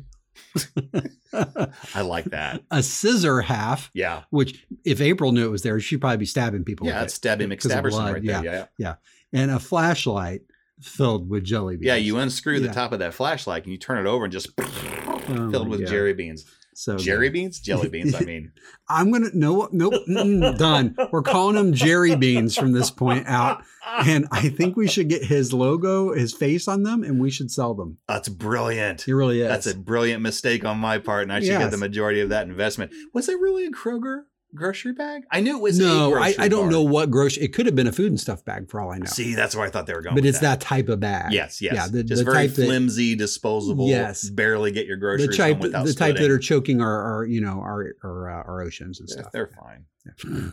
I 1.94 2.02
like 2.02 2.26
that. 2.26 2.62
a 2.70 2.82
scissor 2.82 3.40
half. 3.40 3.90
Yeah, 3.94 4.22
Which, 4.30 4.64
if 4.84 5.00
April 5.00 5.32
knew 5.32 5.46
it 5.46 5.50
was 5.50 5.62
there, 5.62 5.80
she'd 5.80 6.00
probably 6.00 6.18
be 6.18 6.26
stabbing 6.26 6.64
people. 6.64 6.86
yeah, 6.86 7.00
with 7.02 7.04
it's 7.14 7.18
it. 7.18 7.40
Of 7.40 7.50
McStabberson 7.50 8.12
right 8.12 8.22
yeah. 8.22 8.40
there. 8.42 8.68
Yeah, 8.78 8.94
and 9.32 9.50
a 9.50 9.58
flashlight 9.58 10.42
filled 10.82 11.28
with 11.28 11.44
jelly 11.44 11.76
beans. 11.76 11.86
yeah. 11.86 11.94
You 11.96 12.18
unscrew 12.18 12.60
the 12.60 12.68
top 12.72 12.92
of 12.92 12.98
that 13.00 13.14
flashlight 13.14 13.64
and 13.64 13.72
you 13.72 13.78
turn 13.78 13.98
it 13.98 14.08
over 14.08 14.24
and 14.24 14.32
just 14.32 14.48
Oh 14.58 15.50
filled 15.50 15.68
with 15.68 15.80
God. 15.80 15.88
jerry 15.88 16.14
beans. 16.14 16.44
So 16.74 16.96
Jerry 16.96 17.26
good. 17.28 17.34
beans, 17.34 17.60
jelly 17.60 17.90
beans. 17.90 18.14
I 18.14 18.20
mean, 18.24 18.50
I'm 18.88 19.12
gonna 19.12 19.28
no 19.34 19.68
nope 19.72 19.92
done. 20.58 20.96
We're 21.12 21.20
calling 21.22 21.54
them 21.54 21.74
Jerry 21.74 22.16
beans 22.16 22.56
from 22.56 22.72
this 22.72 22.90
point 22.90 23.26
out, 23.28 23.62
and 24.06 24.26
I 24.32 24.48
think 24.48 24.74
we 24.74 24.88
should 24.88 25.10
get 25.10 25.22
his 25.22 25.52
logo, 25.52 26.14
his 26.14 26.32
face 26.32 26.68
on 26.68 26.82
them, 26.82 27.02
and 27.04 27.20
we 27.20 27.30
should 27.30 27.50
sell 27.50 27.74
them. 27.74 27.98
that's 28.08 28.30
brilliant. 28.30 29.02
He 29.02 29.12
really 29.12 29.42
is. 29.42 29.48
That's 29.48 29.66
a 29.66 29.76
brilliant 29.76 30.22
mistake 30.22 30.64
on 30.64 30.78
my 30.78 30.96
part, 30.96 31.24
and 31.24 31.32
I 31.32 31.40
should 31.40 31.58
get 31.58 31.70
the 31.70 31.76
majority 31.76 32.20
of 32.22 32.30
that 32.30 32.48
investment. 32.48 32.90
Was 33.12 33.28
it 33.28 33.38
really 33.38 33.66
a 33.66 33.70
Kroger 33.70 34.22
grocery 34.54 34.92
bag? 34.92 35.22
I 35.30 35.40
knew 35.40 35.56
it 35.56 35.62
was. 35.62 35.78
no, 35.78 36.08
I, 36.14 36.32
grocery 36.32 36.44
I 36.44 36.48
don't 36.48 36.62
bar. 36.64 36.70
know 36.70 36.82
what 36.82 37.10
grocery. 37.10 37.44
It 37.44 37.52
could 37.54 37.66
have 37.66 37.74
been 37.74 37.86
a 37.86 37.92
food 37.92 38.08
and 38.08 38.20
stuff 38.20 38.44
bag 38.44 38.68
for 38.70 38.80
all 38.80 38.90
I 38.90 38.98
know. 38.98 39.06
See, 39.06 39.34
that's 39.34 39.54
where 39.56 39.66
I 39.66 39.70
thought 39.70 39.86
they 39.86 39.94
were 39.94 40.02
going. 40.02 40.14
but 40.14 40.24
it's 40.24 40.40
that. 40.40 40.60
type 40.60 40.88
of 40.88 41.00
bag. 41.00 41.32
Yes, 41.32 41.60
yes. 41.60 41.74
Yeah, 41.74 41.88
the, 41.88 42.02
Just 42.04 42.24
the 42.24 42.30
very 42.30 42.46
type 42.48 42.56
that 42.56 42.64
flimsy, 42.66 43.14
disposable. 43.14 43.88
Yes. 43.88 44.28
barely 44.30 44.72
get 44.72 44.86
your 44.86 44.96
the 44.96 45.00
groceries 45.00 45.36
type 45.36 45.54
home 45.56 45.60
without 45.62 45.86
the 45.86 45.94
type 45.94 46.16
that 46.16 46.30
are 46.30 46.38
choking 46.38 46.80
our, 46.80 47.02
our 47.02 47.24
you 47.24 47.40
know 47.40 47.60
our 47.60 47.94
our, 48.04 48.30
uh, 48.30 48.42
our 48.44 48.62
oceans 48.62 49.00
and 49.00 49.08
They're, 49.08 49.18
stuff. 49.22 49.32
they're 49.32 49.50
fine. 49.60 50.52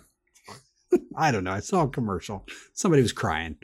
I 1.15 1.31
don't 1.31 1.43
know. 1.43 1.51
I 1.51 1.59
saw 1.59 1.83
a 1.83 1.89
commercial. 1.89 2.45
Somebody 2.73 3.01
was 3.01 3.11
crying. 3.13 3.57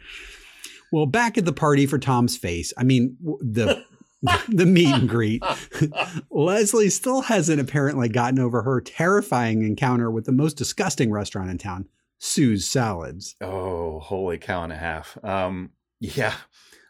Well, 0.91 1.05
back 1.07 1.37
at 1.37 1.45
the 1.45 1.53
party 1.53 1.85
for 1.87 1.97
Tom's 1.97 2.37
face, 2.37 2.71
I 2.77 2.83
mean, 2.83 3.17
the 3.41 3.83
the 4.47 4.65
meet 4.65 4.93
and 4.93 5.09
greet. 5.09 5.43
Leslie 6.29 6.89
still 6.89 7.21
hasn't 7.21 7.61
apparently 7.61 8.09
gotten 8.09 8.39
over 8.39 8.61
her 8.63 8.81
terrifying 8.81 9.63
encounter 9.63 10.09
with 10.11 10.25
the 10.25 10.31
most 10.31 10.57
disgusting 10.57 11.11
restaurant 11.11 11.49
in 11.49 11.57
town, 11.57 11.87
Sue's 12.19 12.67
Salads. 12.67 13.35
Oh, 13.41 13.99
holy 13.99 14.37
cow 14.37 14.63
and 14.63 14.73
a 14.73 14.77
half. 14.77 15.17
Um, 15.23 15.71
yeah. 15.99 16.33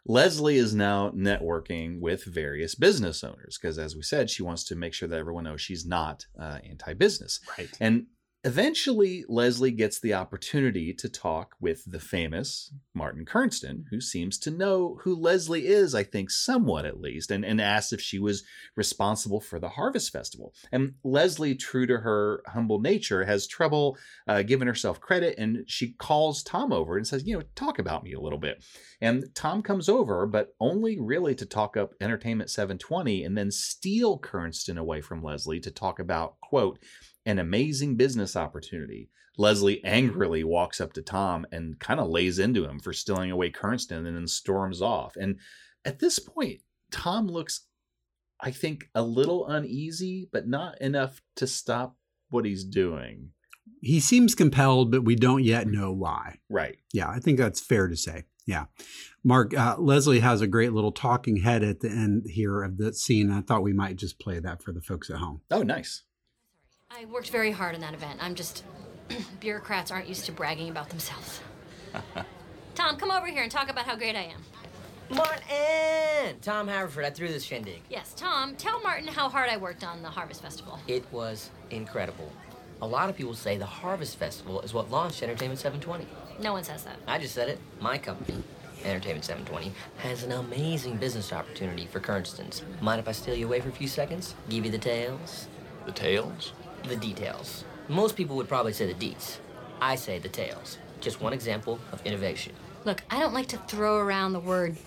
Leslie 0.07 0.57
is 0.57 0.75
now 0.75 1.09
networking 1.11 1.99
with 1.99 2.25
various 2.25 2.75
business 2.75 3.23
owners 3.23 3.57
because, 3.59 3.79
as 3.79 3.95
we 3.95 4.03
said, 4.03 4.29
she 4.29 4.43
wants 4.43 4.63
to 4.65 4.75
make 4.75 4.93
sure 4.93 5.07
that 5.07 5.17
everyone 5.17 5.45
knows 5.45 5.61
she's 5.61 5.85
not 5.85 6.27
uh, 6.39 6.59
anti 6.63 6.93
business. 6.93 7.39
Right. 7.57 7.69
And 7.79 8.05
eventually, 8.45 9.25
Leslie 9.27 9.71
gets 9.71 9.99
the 9.99 10.13
opportunity 10.13 10.93
to 10.93 11.09
talk 11.09 11.55
with 11.59 11.83
the 11.91 11.99
famous 11.99 12.71
Martin 12.93 13.25
Kernston, 13.25 13.85
who 13.89 13.99
seems 13.99 14.37
to 14.37 14.51
know 14.51 14.99
who 15.01 15.15
Leslie 15.15 15.65
is, 15.65 15.95
I 15.95 16.03
think, 16.03 16.29
somewhat 16.29 16.85
at 16.85 17.01
least, 17.01 17.31
and, 17.31 17.43
and 17.43 17.59
asks 17.59 17.91
if 17.91 17.99
she 17.99 18.19
was 18.19 18.43
responsible 18.75 19.41
for 19.41 19.59
the 19.59 19.69
Harvest 19.69 20.13
Festival. 20.13 20.53
And 20.71 20.93
Leslie, 21.03 21.55
true 21.55 21.87
to 21.87 21.97
her 21.97 22.43
humble 22.47 22.79
nature, 22.79 23.25
has 23.25 23.47
trouble 23.47 23.97
uh, 24.27 24.43
giving 24.43 24.67
herself 24.67 25.01
credit, 25.01 25.39
and 25.39 25.63
she 25.65 25.93
calls 25.93 26.43
Tom 26.43 26.71
over 26.71 26.97
and 26.97 27.07
says, 27.07 27.25
You 27.25 27.39
know, 27.39 27.43
talk 27.55 27.79
about 27.79 28.03
me 28.03 28.13
a 28.13 28.21
little 28.21 28.39
bit. 28.39 28.63
And 29.01 29.25
Tom 29.33 29.63
comes 29.63 29.89
over, 29.89 30.27
but 30.27 30.49
only 30.59 30.99
really 30.99 31.33
to 31.35 31.47
talk 31.47 31.75
up 31.75 31.95
Entertainment 31.99 32.51
720 32.51 33.23
and 33.23 33.35
then 33.35 33.49
steal 33.49 34.19
Kernston 34.19 34.77
away 34.77 35.01
from 35.01 35.23
Leslie 35.23 35.59
to 35.61 35.71
talk 35.71 35.99
about, 35.99 36.39
quote, 36.41 36.77
an 37.25 37.39
amazing 37.39 37.95
business 37.95 38.35
opportunity. 38.35 39.09
Leslie 39.37 39.83
angrily 39.83 40.43
walks 40.43 40.79
up 40.79 40.93
to 40.93 41.01
Tom 41.01 41.45
and 41.51 41.79
kind 41.79 41.99
of 41.99 42.07
lays 42.07 42.39
into 42.39 42.65
him 42.65 42.79
for 42.79 42.93
stealing 42.93 43.31
away 43.31 43.51
Kernston 43.51 44.07
and 44.07 44.15
then 44.15 44.27
storms 44.27 44.81
off. 44.81 45.15
And 45.17 45.39
at 45.83 45.99
this 45.99 46.19
point, 46.19 46.61
Tom 46.91 47.27
looks, 47.27 47.65
I 48.39 48.51
think, 48.51 48.89
a 48.95 49.01
little 49.01 49.47
uneasy, 49.47 50.29
but 50.31 50.47
not 50.47 50.79
enough 50.79 51.21
to 51.35 51.47
stop 51.47 51.97
what 52.29 52.45
he's 52.45 52.63
doing. 52.63 53.31
He 53.81 53.99
seems 53.99 54.35
compelled, 54.35 54.91
but 54.91 55.03
we 55.03 55.15
don't 55.15 55.43
yet 55.43 55.67
know 55.67 55.91
why. 55.91 56.39
Right. 56.49 56.77
Yeah, 56.93 57.09
I 57.09 57.19
think 57.19 57.37
that's 57.37 57.59
fair 57.59 57.87
to 57.87 57.97
say. 57.97 58.23
Yeah. 58.47 58.65
Mark, 59.23 59.57
uh, 59.57 59.75
Leslie 59.79 60.19
has 60.19 60.41
a 60.41 60.47
great 60.47 60.71
little 60.71 60.91
talking 60.91 61.37
head 61.37 61.63
at 61.63 61.81
the 61.81 61.89
end 61.89 62.25
here 62.29 62.63
of 62.63 62.77
the 62.77 62.93
scene. 62.93 63.31
I 63.31 63.41
thought 63.41 63.63
we 63.63 63.73
might 63.73 63.97
just 63.97 64.19
play 64.19 64.39
that 64.39 64.61
for 64.61 64.71
the 64.71 64.81
folks 64.81 65.09
at 65.09 65.17
home. 65.17 65.41
Oh, 65.51 65.63
nice. 65.63 66.03
I 66.97 67.03
worked 67.05 67.29
very 67.29 67.51
hard 67.51 67.75
on 67.75 67.81
that 67.81 67.93
event. 67.93 68.19
I'm 68.21 68.35
just. 68.35 68.63
bureaucrats 69.39 69.91
aren't 69.91 70.07
used 70.07 70.25
to 70.25 70.31
bragging 70.31 70.69
about 70.69 70.89
themselves. 70.89 71.41
Tom, 72.75 72.97
come 72.97 73.11
over 73.11 73.27
here 73.27 73.43
and 73.43 73.51
talk 73.51 73.69
about 73.69 73.85
how 73.85 73.95
great 73.95 74.15
I 74.15 74.33
am. 74.33 74.41
Martin! 75.09 76.39
Tom 76.41 76.67
Haverford, 76.67 77.05
I 77.05 77.09
threw 77.09 77.27
this 77.27 77.43
shindig. 77.43 77.81
Yes, 77.89 78.13
Tom, 78.15 78.55
tell 78.55 78.81
Martin 78.81 79.07
how 79.07 79.29
hard 79.29 79.49
I 79.49 79.57
worked 79.57 79.83
on 79.83 80.01
the 80.01 80.09
Harvest 80.09 80.41
Festival. 80.41 80.79
It 80.87 81.05
was 81.11 81.51
incredible. 81.69 82.31
A 82.81 82.87
lot 82.87 83.09
of 83.09 83.15
people 83.15 83.35
say 83.35 83.57
the 83.57 83.65
Harvest 83.65 84.17
Festival 84.17 84.61
is 84.61 84.73
what 84.73 84.89
launched 84.89 85.21
Entertainment 85.21 85.59
720. 85.59 86.07
No 86.41 86.53
one 86.53 86.63
says 86.63 86.83
that. 86.85 86.97
I 87.07 87.19
just 87.19 87.35
said 87.35 87.49
it. 87.49 87.59
My 87.81 87.97
company, 87.97 88.41
Entertainment 88.83 89.25
720, 89.25 89.73
has 89.97 90.23
an 90.23 90.31
amazing 90.31 90.97
business 90.97 91.31
opportunity 91.31 91.85
for 91.85 91.99
Kernstons. 91.99 92.61
Mind 92.81 92.99
if 92.99 93.07
I 93.07 93.11
steal 93.11 93.35
you 93.35 93.45
away 93.45 93.59
for 93.59 93.69
a 93.69 93.73
few 93.73 93.87
seconds? 93.87 94.33
Give 94.49 94.65
you 94.65 94.71
the 94.71 94.79
tales? 94.79 95.47
The 95.85 95.91
tails? 95.91 96.53
The 96.87 96.95
details. 96.95 97.63
Most 97.89 98.15
people 98.15 98.35
would 98.35 98.47
probably 98.47 98.71
say 98.73 98.91
the 98.91 98.93
deets. 98.93 99.37
I 99.81 99.95
say 99.95 100.19
the 100.19 100.29
tales. 100.29 100.77
Just 101.01 101.19
one 101.19 101.33
example 101.33 101.79
of 101.91 102.05
innovation. 102.05 102.53
Look, 102.85 103.01
I 103.09 103.19
don't 103.19 103.33
like 103.33 103.47
to 103.47 103.57
throw 103.57 103.97
around 103.97 104.33
the 104.33 104.39
word 104.39 104.77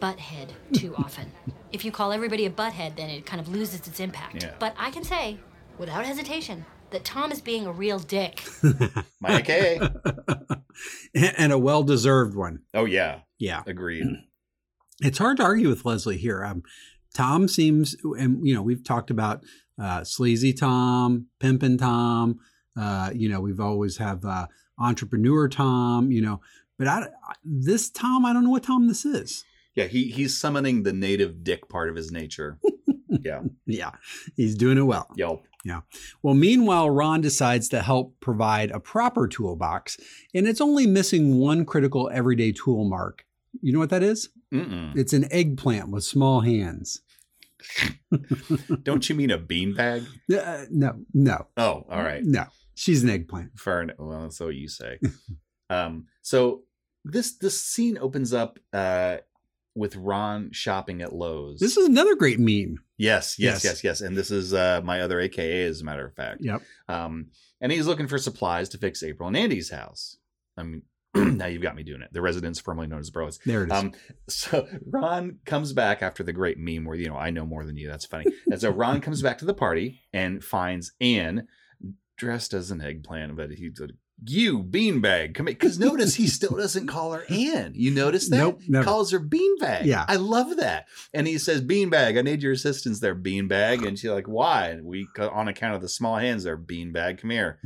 butthead 0.00 0.48
too 0.72 0.94
often. 0.98 1.30
if 1.72 1.84
you 1.84 1.92
call 1.92 2.12
everybody 2.12 2.46
a 2.46 2.50
butthead, 2.50 2.96
then 2.96 3.10
it 3.10 3.24
kind 3.26 3.40
of 3.40 3.48
loses 3.48 3.86
its 3.86 4.00
impact. 4.00 4.42
Yeah. 4.42 4.54
But 4.58 4.74
I 4.76 4.90
can 4.90 5.04
say, 5.04 5.38
without 5.78 6.04
hesitation, 6.04 6.64
that 6.90 7.04
Tom 7.04 7.30
is 7.32 7.40
being 7.40 7.64
a 7.66 7.72
real 7.72 7.98
dick. 8.00 8.42
My 9.20 9.38
AKA. 9.38 9.80
and 11.14 11.52
a 11.52 11.58
well 11.58 11.82
deserved 11.84 12.34
one. 12.36 12.60
oh, 12.74 12.84
yeah. 12.86 13.20
Yeah. 13.38 13.62
Agreed. 13.66 14.06
It's 15.04 15.18
hard 15.18 15.38
to 15.38 15.42
argue 15.42 15.68
with 15.68 15.84
Leslie 15.84 16.16
here. 16.18 16.44
Um, 16.44 16.62
Tom 17.12 17.48
seems, 17.48 17.96
and 18.16 18.46
you 18.46 18.54
know, 18.54 18.62
we've 18.62 18.84
talked 18.84 19.10
about 19.10 19.42
uh, 19.82 20.04
sleazy 20.04 20.52
Tom, 20.52 21.26
pimpin' 21.40 21.78
Tom. 21.78 22.38
Uh, 22.78 23.10
you 23.14 23.28
know, 23.28 23.40
we've 23.40 23.60
always 23.60 23.96
have 23.98 24.24
uh, 24.24 24.46
entrepreneur 24.78 25.48
Tom. 25.48 26.12
You 26.12 26.22
know, 26.22 26.40
but 26.78 26.86
I, 26.86 27.08
this 27.44 27.90
Tom, 27.90 28.24
I 28.24 28.32
don't 28.32 28.44
know 28.44 28.50
what 28.50 28.62
Tom 28.62 28.88
this 28.88 29.04
is. 29.04 29.44
Yeah, 29.74 29.84
he 29.84 30.04
he's 30.04 30.38
summoning 30.38 30.82
the 30.82 30.92
native 30.92 31.42
dick 31.42 31.68
part 31.68 31.88
of 31.88 31.96
his 31.96 32.12
nature. 32.12 32.58
yeah. 33.08 33.42
Yeah, 33.66 33.92
he's 34.36 34.54
doing 34.54 34.78
it 34.78 34.82
well. 34.82 35.08
Yep. 35.16 35.42
Yeah. 35.64 35.80
Well, 36.22 36.34
meanwhile, 36.34 36.90
Ron 36.90 37.20
decides 37.20 37.68
to 37.68 37.82
help 37.82 38.18
provide 38.20 38.70
a 38.72 38.80
proper 38.80 39.28
toolbox, 39.28 39.96
and 40.34 40.46
it's 40.48 40.60
only 40.60 40.86
missing 40.86 41.38
one 41.38 41.64
critical 41.64 42.10
everyday 42.12 42.52
tool 42.52 42.84
mark. 42.84 43.24
You 43.60 43.72
know 43.72 43.78
what 43.78 43.90
that 43.90 44.02
is? 44.02 44.30
Mm-mm. 44.52 44.96
It's 44.96 45.12
an 45.12 45.30
eggplant 45.30 45.90
with 45.90 46.04
small 46.04 46.40
hands. 46.40 47.00
Don't 48.82 49.08
you 49.08 49.14
mean 49.14 49.30
a 49.30 49.38
beanbag? 49.38 50.06
Uh, 50.32 50.64
no, 50.70 51.00
no, 51.14 51.46
Oh, 51.56 51.84
all 51.90 52.02
right. 52.02 52.22
no. 52.24 52.44
She's 52.74 53.02
an 53.02 53.10
eggplant. 53.10 53.58
Fair 53.58 53.82
enough. 53.82 53.96
Well, 53.98 54.30
so 54.30 54.48
you 54.48 54.68
say. 54.68 54.98
um, 55.70 56.06
so 56.22 56.62
this 57.04 57.36
this 57.36 57.60
scene 57.62 57.98
opens 57.98 58.32
up 58.32 58.58
uh, 58.72 59.18
with 59.74 59.94
Ron 59.96 60.50
shopping 60.52 61.02
at 61.02 61.12
Lowe's. 61.12 61.60
This 61.60 61.76
is 61.76 61.86
another 61.86 62.14
great 62.16 62.38
meme. 62.38 62.78
yes, 62.98 63.38
yes, 63.38 63.62
Yes. 63.62 63.64
yes, 63.64 63.84
yes. 63.84 64.00
And 64.00 64.16
this 64.16 64.30
is 64.30 64.54
uh, 64.54 64.80
my 64.84 65.00
other 65.02 65.20
AKA, 65.20 65.64
as 65.64 65.80
a 65.80 65.84
matter 65.84 66.06
of 66.06 66.14
fact. 66.14 66.38
Yep. 66.40 66.62
Um, 66.88 67.26
and 67.60 67.70
he's 67.70 67.86
looking 67.86 68.08
for 68.08 68.18
supplies 68.18 68.68
to 68.70 68.78
fix 68.78 69.02
April 69.02 69.28
and 69.28 69.36
Andy's 69.36 69.70
house. 69.70 70.16
I 70.56 70.62
mean, 70.64 70.82
now 71.14 71.46
you've 71.46 71.62
got 71.62 71.76
me 71.76 71.82
doing 71.82 72.00
it. 72.00 72.12
The 72.12 72.22
residents 72.22 72.58
formerly 72.58 72.86
known 72.86 73.00
as 73.00 73.10
Burroughs. 73.10 73.38
There 73.44 73.64
it 73.64 73.72
is. 73.72 73.72
Um, 73.72 73.92
so 74.28 74.66
Ron 74.86 75.38
comes 75.44 75.72
back 75.72 76.02
after 76.02 76.22
the 76.22 76.32
great 76.32 76.58
meme 76.58 76.84
where 76.84 76.96
you 76.96 77.08
know 77.08 77.16
I 77.16 77.30
know 77.30 77.44
more 77.44 77.64
than 77.64 77.76
you. 77.76 77.88
That's 77.88 78.06
funny. 78.06 78.32
And 78.50 78.60
so 78.60 78.70
Ron 78.70 79.00
comes 79.00 79.20
back 79.22 79.38
to 79.38 79.44
the 79.44 79.54
party 79.54 80.02
and 80.12 80.42
finds 80.42 80.92
Anne 81.00 81.46
dressed 82.16 82.54
as 82.54 82.70
an 82.70 82.80
eggplant, 82.80 83.36
but 83.36 83.50
he's 83.50 83.78
like, 83.78 83.90
"You 84.24 84.62
beanbag, 84.62 85.34
come 85.34 85.46
Because 85.46 85.78
notice 85.78 86.14
he 86.14 86.26
still 86.26 86.56
doesn't 86.56 86.86
call 86.86 87.12
her 87.12 87.24
Anne. 87.28 87.72
You 87.74 87.90
notice 87.90 88.30
that? 88.30 88.36
Nope, 88.36 88.60
never. 88.68 88.84
Calls 88.84 89.10
her 89.10 89.20
beanbag. 89.20 89.84
Yeah. 89.84 90.06
I 90.08 90.16
love 90.16 90.56
that. 90.56 90.86
And 91.12 91.26
he 91.26 91.36
says, 91.36 91.60
"Beanbag, 91.60 92.16
I 92.16 92.22
need 92.22 92.42
your 92.42 92.52
assistance 92.52 93.00
there, 93.00 93.14
beanbag." 93.16 93.86
And 93.86 93.98
she's 93.98 94.10
like, 94.10 94.28
"Why?" 94.28 94.68
And 94.68 94.86
we 94.86 95.08
on 95.18 95.48
account 95.48 95.74
of 95.74 95.82
the 95.82 95.88
small 95.88 96.16
hands 96.16 96.44
there, 96.44 96.56
beanbag, 96.56 97.18
come 97.18 97.30
here. 97.30 97.58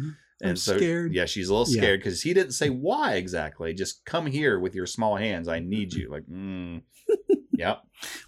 I'm 0.42 0.50
And 0.50 0.58
so, 0.58 0.76
scared. 0.76 1.14
yeah, 1.14 1.24
she's 1.24 1.48
a 1.48 1.52
little 1.52 1.66
scared 1.66 2.00
because 2.00 2.22
he 2.22 2.34
didn't 2.34 2.52
say 2.52 2.68
why 2.68 3.14
exactly. 3.14 3.72
Just 3.72 4.04
come 4.04 4.26
here 4.26 4.58
with 4.60 4.74
your 4.74 4.86
small 4.86 5.16
hands. 5.16 5.48
I 5.48 5.60
need 5.60 5.94
you. 5.94 6.10
Like, 6.10 6.24
mm. 6.26 6.82
yep, 7.52 7.82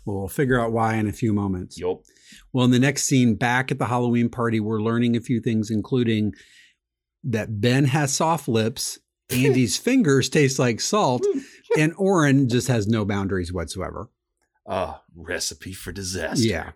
well, 0.07 0.19
we'll 0.21 0.29
figure 0.29 0.59
out 0.61 0.73
why 0.73 0.95
in 0.95 1.07
a 1.09 1.13
few 1.13 1.33
moments. 1.35 1.79
yep 1.79 1.99
Well, 2.53 2.65
in 2.65 2.71
the 2.71 2.79
next 2.79 3.05
scene, 3.05 3.35
back 3.35 3.71
at 3.71 3.79
the 3.79 3.87
Halloween 3.87 4.29
party, 4.31 4.59
we're 4.61 4.81
learning 4.81 5.17
a 5.17 5.21
few 5.21 5.41
things, 5.41 5.71
including 5.71 6.33
that 7.25 7.61
Ben 7.61 7.85
has 7.87 8.15
soft 8.15 8.49
lips, 8.49 8.99
Andy's 9.31 9.77
fingers 9.89 10.29
taste 10.31 10.59
like 10.59 10.81
salt, 10.81 11.27
and 11.77 11.93
Orin 11.99 12.49
just 12.49 12.69
has 12.69 12.87
no 12.87 13.05
boundaries 13.05 13.53
whatsoever. 13.53 14.09
Ah, 14.67 15.03
recipe 15.15 15.73
for 15.73 15.93
disaster. 15.93 16.47
Yeah. 16.47 16.71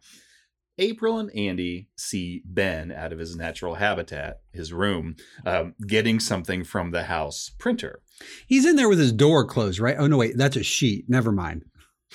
April 0.79 1.19
and 1.19 1.31
Andy 1.37 1.89
see 1.97 2.43
Ben 2.45 2.91
out 2.91 3.13
of 3.13 3.19
his 3.19 3.37
natural 3.37 3.75
habitat, 3.75 4.39
his 4.53 4.73
room, 4.73 5.17
um, 5.45 5.75
getting 5.87 6.19
something 6.21 6.65
from 6.65 6.91
the 6.91 7.05
house 7.05 7.51
printer. 7.59 8.01
He's 8.47 8.65
in 8.65 8.77
there 8.77 8.89
with 8.89 8.99
his 8.99 9.13
door 9.13 9.45
closed, 9.45 9.79
right? 9.81 9.97
Oh, 9.99 10.07
no, 10.07 10.17
wait, 10.19 10.37
that's 10.37 10.57
a 10.57 10.63
sheet. 10.63 11.05
Never 11.09 11.33
mind. 11.33 11.65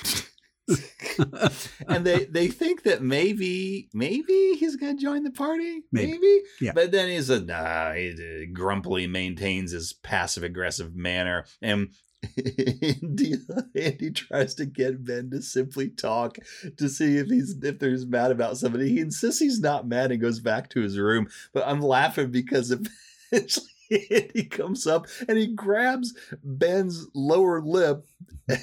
and 1.88 2.06
they 2.06 2.26
they 2.26 2.48
think 2.50 2.84
that 2.84 3.02
maybe 3.02 3.88
maybe 3.94 4.54
he's 4.60 4.76
gonna 4.76 4.96
join 4.98 5.24
the 5.24 5.32
party 5.32 5.82
Maybe. 5.94 6.12
maybe, 6.12 6.42
Yeah. 6.60 6.74
but 6.74 6.92
then 6.92 7.08
he's 7.10 7.30
a 7.30 7.40
nah, 7.40 7.94
he 7.94 8.48
grumpily 8.54 9.08
maintains 9.08 9.72
his 9.72 9.94
passive 9.94 10.44
aggressive 10.44 10.94
manner 10.96 11.46
and 11.62 11.94
Andy, 12.36 13.36
Andy 13.76 14.12
tries 14.12 14.56
to 14.56 14.66
get 14.66 15.04
Ben 15.04 15.30
to 15.32 15.42
simply 15.42 15.90
talk 15.90 16.38
to 16.78 16.90
see 16.90 17.18
if 17.18 17.28
he's 17.28 17.56
if 17.62 17.80
there's 17.80 18.06
mad 18.06 18.32
about 18.32 18.58
somebody. 18.58 18.90
He 18.90 19.00
insists 19.00 19.40
he's 19.40 19.60
not 19.60 19.88
mad 19.88 20.12
and 20.12 20.22
goes 20.22 20.40
back 20.40 20.70
to 20.72 20.82
his 20.82 20.98
room. 20.98 21.28
But 21.54 21.68
I'm 21.68 21.82
laughing 21.82 22.32
because 22.32 22.72
eventually 23.32 23.68
Andy 24.12 24.46
comes 24.46 24.88
up 24.88 25.08
and 25.28 25.38
he 25.38 25.48
grabs 25.48 26.14
Ben's 26.44 27.08
lower 27.14 27.62
lip. 27.62 28.06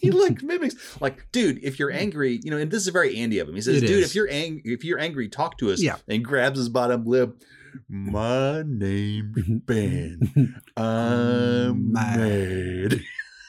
he 0.00 0.10
like 0.10 0.42
mimics 0.42 0.74
like 1.00 1.30
dude 1.32 1.62
if 1.62 1.78
you're 1.78 1.92
mm. 1.92 1.96
angry 1.96 2.40
you 2.42 2.50
know 2.50 2.56
and 2.56 2.70
this 2.70 2.86
is 2.86 2.92
very 2.92 3.16
andy 3.18 3.38
of 3.38 3.48
him 3.48 3.54
he 3.54 3.60
says 3.60 3.82
It 3.82 3.86
dude 3.86 4.02
is. 4.02 4.10
if 4.10 4.14
you're 4.14 4.28
angry 4.30 4.62
if 4.64 4.84
you're 4.84 4.98
angry 4.98 5.28
talk 5.28 5.58
to 5.58 5.70
us 5.70 5.82
Yeah. 5.82 5.96
and 6.08 6.24
grabs 6.24 6.58
his 6.58 6.68
bottom 6.68 7.04
lip 7.04 7.40
my 7.88 8.62
name's 8.66 9.60
ben 9.66 10.60
i'm 10.76 11.92
Mad. 11.92 13.00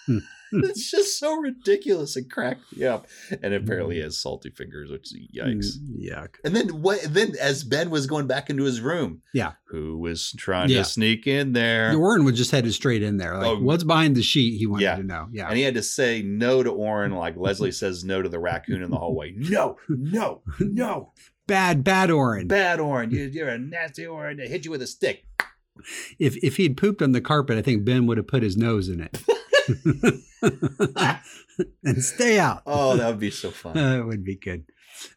it's 0.52 0.90
just 0.90 1.20
so 1.20 1.36
ridiculous. 1.38 2.16
and 2.16 2.32
cracked 2.32 2.62
me 2.76 2.84
up. 2.86 3.06
And 3.44 3.54
apparently 3.54 3.98
he 3.98 4.02
has 4.02 4.18
salty 4.18 4.50
fingers, 4.50 4.90
which 4.90 5.10
yikes. 5.36 5.78
Mm, 5.78 6.10
Yuck. 6.10 6.36
And 6.44 6.56
then 6.56 6.82
what? 6.82 7.00
Then 7.08 7.34
as 7.40 7.64
Ben 7.64 7.92
was 7.92 8.08
going 8.08 8.26
back 8.26 8.50
into 8.50 8.64
his 8.64 8.82
room, 8.82 9.22
Yeah. 9.36 9.52
who 9.68 10.00
was 10.00 10.32
trying 10.38 10.70
Yeah. 10.70 10.80
to 10.80 10.86
sneak 10.86 11.28
in 11.28 11.54
there, 11.54 11.96
Warren 11.98 12.24
was 12.24 12.36
just 12.36 12.50
headed 12.50 12.74
straight 12.74 13.04
in 13.04 13.18
there. 13.18 13.38
Like, 13.38 13.46
Oh. 13.46 13.60
what's 13.60 13.84
behind 13.84 14.16
the 14.16 14.24
sheet? 14.24 14.58
He 14.58 14.66
wanted 14.66 14.84
Yeah. 14.86 14.96
to 14.96 15.04
know. 15.04 15.28
Yeah. 15.32 15.48
and 15.50 15.58
he 15.58 15.64
had 15.64 15.76
to 15.76 15.84
say 15.84 16.24
no 16.24 16.64
to 16.64 16.72
Orin, 16.72 17.12
like 17.12 17.38
Leslie 17.38 17.72
says 17.84 18.04
no 18.04 18.22
to 18.24 18.30
the 18.30 18.40
raccoon 18.40 18.82
in 18.82 18.90
the 18.90 18.98
hallway. 18.98 19.34
No, 19.38 19.78
no, 19.88 20.42
no, 20.60 21.14
bad, 21.50 21.84
bad 21.84 22.12
Orin. 22.12 22.48
bad 22.48 22.80
Orin, 22.80 23.12
you, 23.12 23.26
you're 23.26 23.50
a 23.50 23.58
nasty 23.58 24.06
Orin. 24.06 24.38
They 24.38 24.48
hit 24.48 24.66
you 24.66 24.72
with 24.72 24.82
a 24.82 24.88
stick. 24.88 25.26
If 26.18 26.38
if 26.44 26.58
he'd 26.58 26.78
pooped 26.78 27.02
on 27.02 27.12
the 27.12 27.22
carpet, 27.22 27.58
I 27.58 27.62
think 27.62 27.86
Ben 27.86 28.06
would 28.08 28.18
have 28.18 28.28
put 28.28 28.44
his 28.44 28.58
nose 28.58 28.90
in 28.90 29.02
it. 29.02 29.18
and 31.84 32.04
stay 32.04 32.40
out. 32.40 32.64
Oh, 32.66 32.98
that 32.98 33.08
would 33.08 33.20
be 33.20 33.32
so 33.32 33.52
fun. 33.52 33.78
Uh, 33.78 33.98
it 34.00 34.06
would 34.06 34.24
be 34.24 34.36
good. 34.36 34.66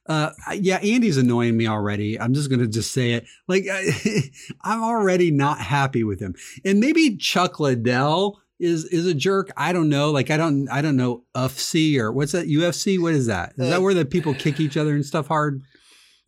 Uh, 0.07 0.31
yeah, 0.55 0.77
Andy's 0.77 1.17
annoying 1.17 1.57
me 1.57 1.67
already. 1.67 2.19
I'm 2.21 2.35
just 2.35 2.51
gonna 2.51 2.69
just 2.69 2.93
say 2.93 3.13
it. 3.13 3.27
Like 3.49 3.65
I, 3.71 3.91
I'm 4.65 4.83
already 4.83 5.31
not 5.31 5.59
happy 5.59 6.05
with 6.05 6.21
him, 6.21 6.35
and 6.65 6.81
maybe 6.81 7.17
Chuck 7.17 7.59
Liddell 7.59 8.41
is 8.61 8.85
is 8.85 9.07
a 9.07 9.15
jerk. 9.15 9.51
I 9.57 9.73
don't 9.73 9.89
know. 9.89 10.13
Like 10.13 10.31
I 10.31 10.37
don't 10.37 10.69
I 10.71 10.83
don't 10.83 10.97
know 10.97 11.25
UFC 11.37 11.99
or 11.99 12.13
what's 12.13 12.33
that 12.33 12.47
UFC? 12.47 13.01
What 13.01 13.15
is 13.15 13.27
that? 13.27 13.55
Is 13.59 13.71
that 13.71 13.83
where 13.83 13.95
the 13.95 14.05
people 14.05 14.35
kick 14.35 14.61
each 14.61 14.77
other 14.77 14.95
and 14.95 15.05
stuff 15.05 15.27
hard 15.27 15.63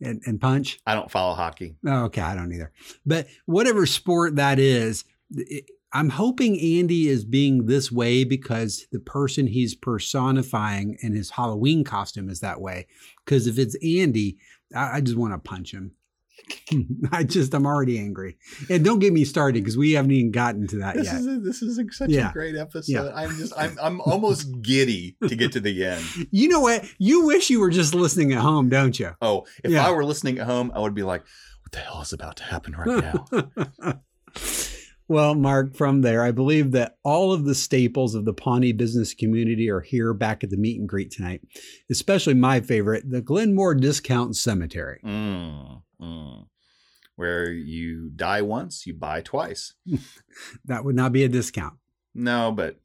and, 0.05 0.21
and 0.25 0.39
punch? 0.39 0.79
I 0.85 0.95
don't 0.95 1.11
follow 1.11 1.33
hockey. 1.33 1.75
Oh, 1.85 2.05
okay, 2.05 2.21
I 2.21 2.35
don't 2.35 2.53
either. 2.53 2.71
But 3.05 3.27
whatever 3.45 3.85
sport 3.85 4.35
that 4.35 4.59
is, 4.59 5.05
it, 5.31 5.65
I'm 5.93 6.09
hoping 6.09 6.59
Andy 6.59 7.07
is 7.07 7.23
being 7.23 7.67
this 7.67 7.89
way 7.89 8.25
because 8.25 8.85
the 8.91 8.99
person 8.99 9.47
he's 9.47 9.75
personifying 9.75 10.97
in 11.01 11.13
his 11.13 11.29
Halloween 11.29 11.85
costume 11.85 12.29
is 12.29 12.41
that 12.41 12.59
way. 12.59 12.87
Because 13.23 13.47
if 13.47 13.57
it's 13.57 13.77
Andy, 13.81 14.37
I, 14.75 14.97
I 14.97 15.01
just 15.01 15.17
want 15.17 15.33
to 15.33 15.37
punch 15.37 15.71
him. 15.73 15.91
I 17.11 17.23
just, 17.23 17.53
I'm 17.53 17.65
already 17.65 17.97
angry. 17.97 18.37
And 18.69 18.83
don't 18.85 18.99
get 18.99 19.13
me 19.13 19.25
started 19.25 19.63
because 19.63 19.77
we 19.77 19.93
haven't 19.93 20.11
even 20.11 20.31
gotten 20.31 20.67
to 20.67 20.77
that 20.79 20.95
This 20.95 21.05
yet. 21.07 21.15
is 21.15 21.27
a, 21.27 21.39
this 21.39 21.61
is 21.61 21.77
a, 21.79 21.83
such 21.91 22.09
Yeah. 22.09 22.29
a 22.29 22.33
great 22.33 22.55
episode. 22.55 22.91
Yeah. 22.91 23.11
I'm 23.15 23.35
just 23.37 23.53
I'm 23.57 23.77
I'm 23.81 24.01
almost 24.01 24.61
giddy 24.61 25.17
to 25.27 25.35
get 25.35 25.51
to 25.53 25.59
the 25.59 25.83
end. 25.85 26.03
You 26.31 26.49
know 26.49 26.59
what? 26.59 26.85
You 26.99 27.25
wish 27.25 27.49
you 27.49 27.59
were 27.59 27.69
just 27.71 27.93
listening 27.95 28.33
at 28.33 28.39
home, 28.39 28.69
don't 28.69 28.99
you? 28.99 29.11
Oh, 29.21 29.45
if 29.63 29.71
Yeah. 29.71 29.87
I 29.87 29.91
were 29.91 30.05
listening 30.05 30.37
at 30.39 30.47
home, 30.47 30.71
I 30.75 30.79
would 30.79 30.93
be 30.95 31.03
like, 31.03 31.21
"What 31.63 31.71
the 31.71 31.79
hell 31.79 32.01
is 32.01 32.13
about 32.13 32.35
to 32.37 32.43
happen 32.43 32.73
right 32.77 33.03
now?" 33.83 33.93
well, 35.07 35.35
Mark, 35.35 35.75
from 35.75 36.01
there, 36.01 36.23
I 36.23 36.31
believe 36.31 36.71
that 36.71 36.97
all 37.03 37.31
of 37.31 37.45
the 37.45 37.53
staples 37.55 38.15
of 38.15 38.25
the 38.25 38.33
Pawnee 38.33 38.73
business 38.73 39.13
community 39.13 39.69
are 39.69 39.81
here 39.81 40.13
back 40.13 40.43
at 40.43 40.49
the 40.49 40.57
meet 40.57 40.79
and 40.79 40.89
greet 40.89 41.11
tonight, 41.11 41.41
especially 41.91 42.33
my 42.33 42.59
favorite, 42.59 43.09
the 43.09 43.21
Glenmore 43.21 43.75
Discount 43.75 44.35
Cemetery. 44.35 44.99
Mm, 45.05 45.81
mm. 46.01 46.45
Where 47.15 47.49
you 47.49 48.09
die 48.13 48.41
once, 48.41 48.85
you 48.85 48.93
buy 48.93 49.21
twice. 49.21 49.73
That 50.65 50.83
would 50.83 50.95
not 50.95 51.13
be 51.13 51.23
a 51.23 51.29
discount. 51.29 51.75
No, 52.13 52.51
but 52.51 52.77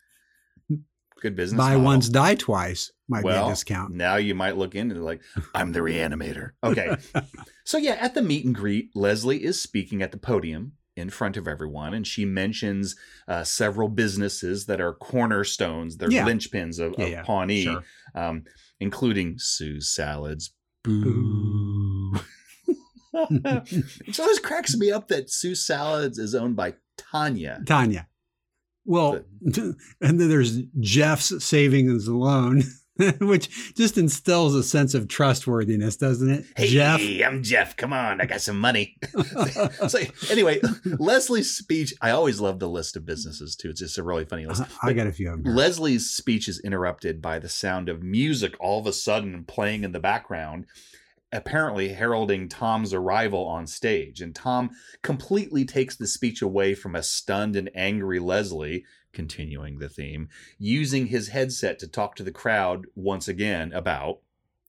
good 1.21 1.35
business. 1.35 1.59
Buy 1.59 1.71
model. 1.71 1.85
once, 1.85 2.09
die 2.09 2.35
twice 2.37 2.93
might 3.09 3.25
well, 3.25 3.47
be 3.47 3.51
a 3.51 3.53
discount. 3.53 3.93
Now 3.93 4.17
you 4.17 4.35
might 4.35 4.57
look 4.57 4.75
into 4.75 5.03
like, 5.03 5.21
I'm 5.55 5.73
the 5.73 5.81
reanimator. 5.81 6.51
Okay. 6.63 6.97
so 7.65 7.77
yeah, 7.77 7.97
at 8.01 8.15
the 8.15 8.23
meet 8.23 8.45
and 8.45 8.55
greet, 8.55 8.91
Leslie 8.95 9.43
is 9.43 9.61
speaking 9.61 10.01
at 10.03 10.13
the 10.13 10.19
podium 10.19 10.73
in 10.97 11.11
front 11.11 11.37
of 11.37 11.49
everyone, 11.49 11.95
and 11.95 12.07
she 12.07 12.25
mentions 12.25 12.95
uh, 13.27 13.43
several 13.43 13.89
businesses 13.89 14.67
that 14.67 14.81
are 14.81 14.93
cornerstones, 14.93 15.97
they're 15.97 16.11
Yeah. 16.11 16.27
linchpins 16.27 16.79
of, 16.79 16.95
Yeah, 16.99 17.05
of 17.05 17.11
yeah, 17.11 17.23
Pawnee, 17.23 17.65
sure. 17.65 17.85
um, 18.15 18.45
including 18.79 19.39
Sue's 19.39 19.89
Salads. 19.89 20.53
Boo. 20.85 22.15
it 23.13 24.21
always 24.21 24.39
cracks 24.39 24.77
me 24.77 24.91
up 24.91 25.09
that 25.09 25.31
Sue's 25.31 25.65
Salads 25.65 26.19
is 26.19 26.35
owned 26.35 26.57
by 26.57 26.75
Tanya. 26.97 27.61
Tanya. 27.67 28.07
Well, 28.85 29.21
and 29.43 29.77
then 30.01 30.29
there's 30.29 30.59
Jeff's 30.81 31.45
savings 31.45 32.09
and 32.09 32.19
loan, 32.19 32.63
which 33.21 33.75
just 33.75 33.99
instills 33.99 34.55
a 34.55 34.63
sense 34.63 34.95
of 34.95 35.09
trustworthiness, 35.09 35.97
doesn't 35.97 36.31
it? 36.31 36.45
Hey, 36.57 36.69
Jeff. 36.69 37.01
I'm 37.25 37.43
Jeff. 37.43 37.77
Come 37.77 37.93
on, 37.93 38.21
I 38.21 38.27
got 38.27 38.41
some 38.41 38.59
money. 38.59 38.97
so 39.89 39.99
anyway, 40.31 40.61
Leslie's 40.85 41.55
speech. 41.55 41.95
I 42.01 42.11
always 42.11 42.41
love 42.41 42.59
the 42.59 42.69
list 42.69 42.97
of 42.97 43.07
businesses 43.07 43.55
too. 43.55 43.71
It's 43.71 43.81
just 43.81 43.99
a 43.99 44.03
really 44.03 44.25
funny 44.25 44.47
list. 44.47 44.63
Uh-huh, 44.63 44.89
I 44.89 44.93
got 44.93 45.07
a 45.07 45.13
few 45.13 45.31
of 45.33 45.43
them. 45.43 45.55
Leslie's 45.55 46.11
speech 46.11 46.49
is 46.49 46.61
interrupted 46.61 47.23
by 47.23 47.39
the 47.39 47.49
sound 47.49 47.89
of 47.89 48.03
music 48.03 48.55
all 48.61 48.81
of 48.81 48.87
a 48.87 48.93
sudden 48.93 49.45
playing 49.45 49.85
in 49.85 49.93
the 49.93 50.01
background, 50.01 50.67
apparently 51.33 51.91
heralding 51.91 52.49
Tom's 52.49 52.93
arrival 52.93 53.47
on 53.47 53.67
stage. 53.67 54.21
And 54.21 54.35
Tom 54.35 54.71
completely 55.03 55.65
takes 55.65 55.97
the 55.97 56.07
speech 56.07 56.43
away 56.43 56.75
from 56.75 56.95
a 56.95 57.03
stunned 57.03 57.57
and 57.57 57.71
angry 57.75 58.19
Leslie, 58.19 58.85
continuing 59.13 59.79
the 59.79 59.89
theme, 59.89 60.29
using 60.59 61.07
his 61.07 61.29
headset 61.29 61.79
to 61.81 61.89
talk 61.89 62.15
to 62.17 62.23
the 62.23 62.33
crowd 62.33 62.87
once 62.95 63.29
again 63.29 63.73
about, 63.73 64.21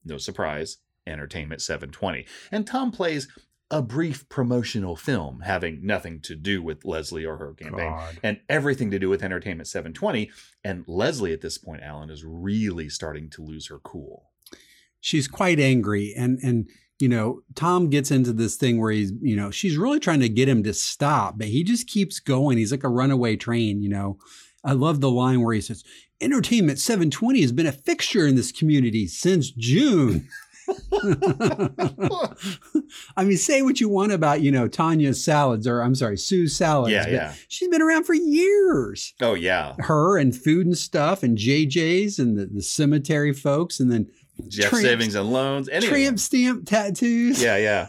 no 0.04 0.18
surprise, 0.18 0.78
Entertainment 1.06 1.60
720. 1.60 2.26
And 2.50 2.66
Tom 2.66 2.92
plays 2.92 3.28
a 3.70 3.80
brief 3.80 4.28
promotional 4.28 4.94
film 4.96 5.40
having 5.40 5.84
nothing 5.84 6.20
to 6.20 6.36
do 6.36 6.62
with 6.62 6.84
Leslie 6.84 7.24
or 7.24 7.38
her 7.38 7.54
campaign 7.54 7.90
God. 7.90 8.18
and 8.22 8.40
everything 8.48 8.90
to 8.90 8.98
do 8.98 9.08
with 9.08 9.22
Entertainment 9.22 9.66
720. 9.66 10.30
And 10.62 10.84
Leslie, 10.86 11.32
at 11.32 11.40
this 11.40 11.56
point, 11.56 11.82
Alan, 11.82 12.10
is 12.10 12.22
really 12.24 12.90
starting 12.90 13.30
to 13.30 13.42
lose 13.42 13.68
her 13.68 13.78
cool. 13.78 14.31
She's 15.02 15.28
quite 15.28 15.60
angry. 15.60 16.14
And 16.16 16.38
and 16.42 16.70
you 16.98 17.08
know 17.08 17.42
tom 17.54 17.90
gets 17.90 18.10
into 18.12 18.32
this 18.32 18.54
thing 18.56 18.80
where 18.80 18.92
he's 18.92 19.12
you 19.20 19.34
know 19.34 19.50
she's 19.50 19.76
really 19.76 19.98
trying 19.98 20.20
to 20.20 20.28
get 20.28 20.48
him 20.48 20.62
to 20.62 20.72
stop 20.72 21.36
but 21.36 21.48
he 21.48 21.62
just 21.62 21.86
keeps 21.86 22.20
going. 22.20 22.56
He's 22.56 22.70
like 22.70 22.84
a 22.84 22.88
runaway 22.88 23.36
train 23.36 23.82
you 23.82 23.90
know. 23.90 24.18
I 24.64 24.72
love 24.72 25.00
the 25.00 25.10
line 25.10 25.42
where 25.42 25.54
he 25.54 25.60
says 25.60 25.84
entertainment 26.20 26.78
720 26.78 27.42
has 27.42 27.52
been 27.52 27.66
a 27.66 27.72
fixture 27.72 28.26
in 28.26 28.36
this 28.36 28.52
community 28.52 29.06
since 29.08 29.50
june. 29.50 30.28
I 33.16 33.24
mean 33.24 33.36
say 33.36 33.62
what 33.62 33.80
you 33.80 33.88
want 33.88 34.12
about 34.12 34.40
you 34.40 34.52
know 34.52 34.68
tanya's 34.68 35.22
salads 35.22 35.66
or 35.66 35.82
i'm 35.82 35.96
sorry 35.96 36.16
sue's 36.16 36.56
salads 36.56 36.92
yeah, 36.92 37.08
yeah. 37.08 37.34
she's 37.48 37.68
been 37.68 37.82
around 37.82 38.04
for 38.04 38.14
years. 38.14 39.12
Oh, 39.20 39.34
yeah. 39.34 39.74
her 39.80 40.18
and 40.18 40.36
food 40.36 40.66
and 40.66 40.78
stuff 40.78 41.24
and 41.24 41.36
jj's 41.36 42.20
and 42.20 42.38
the, 42.38 42.46
the 42.46 42.62
cemetery 42.62 43.32
folks 43.32 43.80
and 43.80 43.90
then 43.90 44.08
Jeff 44.48 44.70
Tramp- 44.70 44.84
Savings 44.84 45.14
and 45.14 45.30
Loans. 45.32 45.68
Anyway. 45.68 45.90
tramp 45.90 46.18
stamp 46.18 46.66
tattoos 46.66 47.42
Yeah, 47.42 47.56
yeah. 47.56 47.88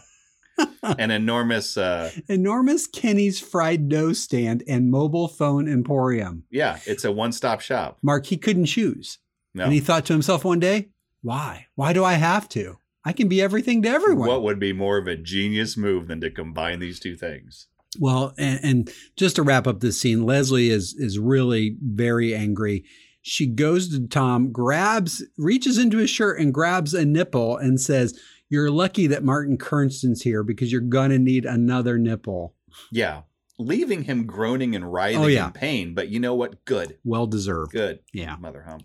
An 0.84 1.10
enormous, 1.10 1.78
uh, 1.78 2.12
enormous 2.28 2.86
Kenny's 2.86 3.40
fried 3.40 3.90
dough 3.90 4.14
stand 4.14 4.64
and 4.68 4.92
mobile 4.92 5.28
phone 5.28 5.68
emporium. 5.68 6.44
yeah, 6.52 6.80
it's 6.86 7.04
a 7.04 7.12
one 7.12 7.32
stop 7.32 7.60
shop. 7.60 7.98
Mark, 8.04 8.28
he 8.28 8.38
couldn't 8.38 8.66
choose. 8.66 9.18
No. 9.56 9.64
And 9.64 9.74
he 9.74 9.80
thought 9.80 10.06
to 10.06 10.14
himself 10.14 10.46
one 10.46 10.60
day, 10.60 10.90
why? 11.24 11.68
Why 11.76 11.94
do 11.94 12.04
I 12.04 12.14
have 12.14 12.48
to? 12.50 12.78
I 13.06 13.14
can 13.14 13.28
be 13.28 13.42
everything 13.42 13.82
to 13.82 13.90
everyone. 13.90 14.28
What 14.28 14.44
would 14.44 14.60
be 14.60 14.74
more 14.74 14.98
of 14.98 15.08
a 15.08 15.16
genius 15.16 15.76
move 15.76 16.08
than 16.08 16.22
to 16.22 16.30
combine 16.30 16.80
these 16.80 17.00
two 17.00 17.16
things? 17.16 17.68
Well, 18.00 18.34
and, 18.38 18.60
and 18.64 18.92
just 19.16 19.36
to 19.38 19.44
wrap 19.44 19.68
up 19.68 19.80
this 19.80 20.00
scene, 20.00 20.24
Leslie 20.26 20.70
is 20.70 20.94
is 20.98 21.18
really 21.20 21.78
very 21.82 22.34
angry. 22.36 22.86
She 23.26 23.48
goes 23.48 23.90
to 23.90 24.06
Tom, 24.08 24.52
grabs, 24.52 25.24
reaches 25.38 25.78
into 25.78 25.98
his 25.98 26.10
shirt 26.10 26.40
and 26.40 26.54
grabs 26.54 26.94
a 26.94 27.06
nipple 27.06 27.56
and 27.58 27.80
says, 27.80 28.20
You're 28.50 28.70
lucky 28.70 29.08
that 29.08 29.24
Martin 29.24 29.58
Kernston's 29.58 30.22
here 30.24 30.44
because 30.44 30.72
you're 30.72 30.82
gonna 30.82 31.18
need 31.20 31.46
another 31.46 31.98
nipple. 31.98 32.54
Yeah. 32.92 33.22
Leaving 33.58 34.04
him 34.04 34.26
groaning 34.26 34.76
and 34.76 34.92
writhing 34.92 35.22
Oh, 35.24 35.28
yeah. 35.28 35.46
in 35.48 35.52
pain. 35.54 35.94
But 35.96 36.10
you 36.10 36.20
know 36.20 36.36
what? 36.36 36.66
Good. 36.66 36.98
Well 37.06 37.26
deserved. 37.28 37.72
Good. 37.72 38.00
Yeah. 38.12 38.36
Mother 38.36 38.64
hump. 38.68 38.84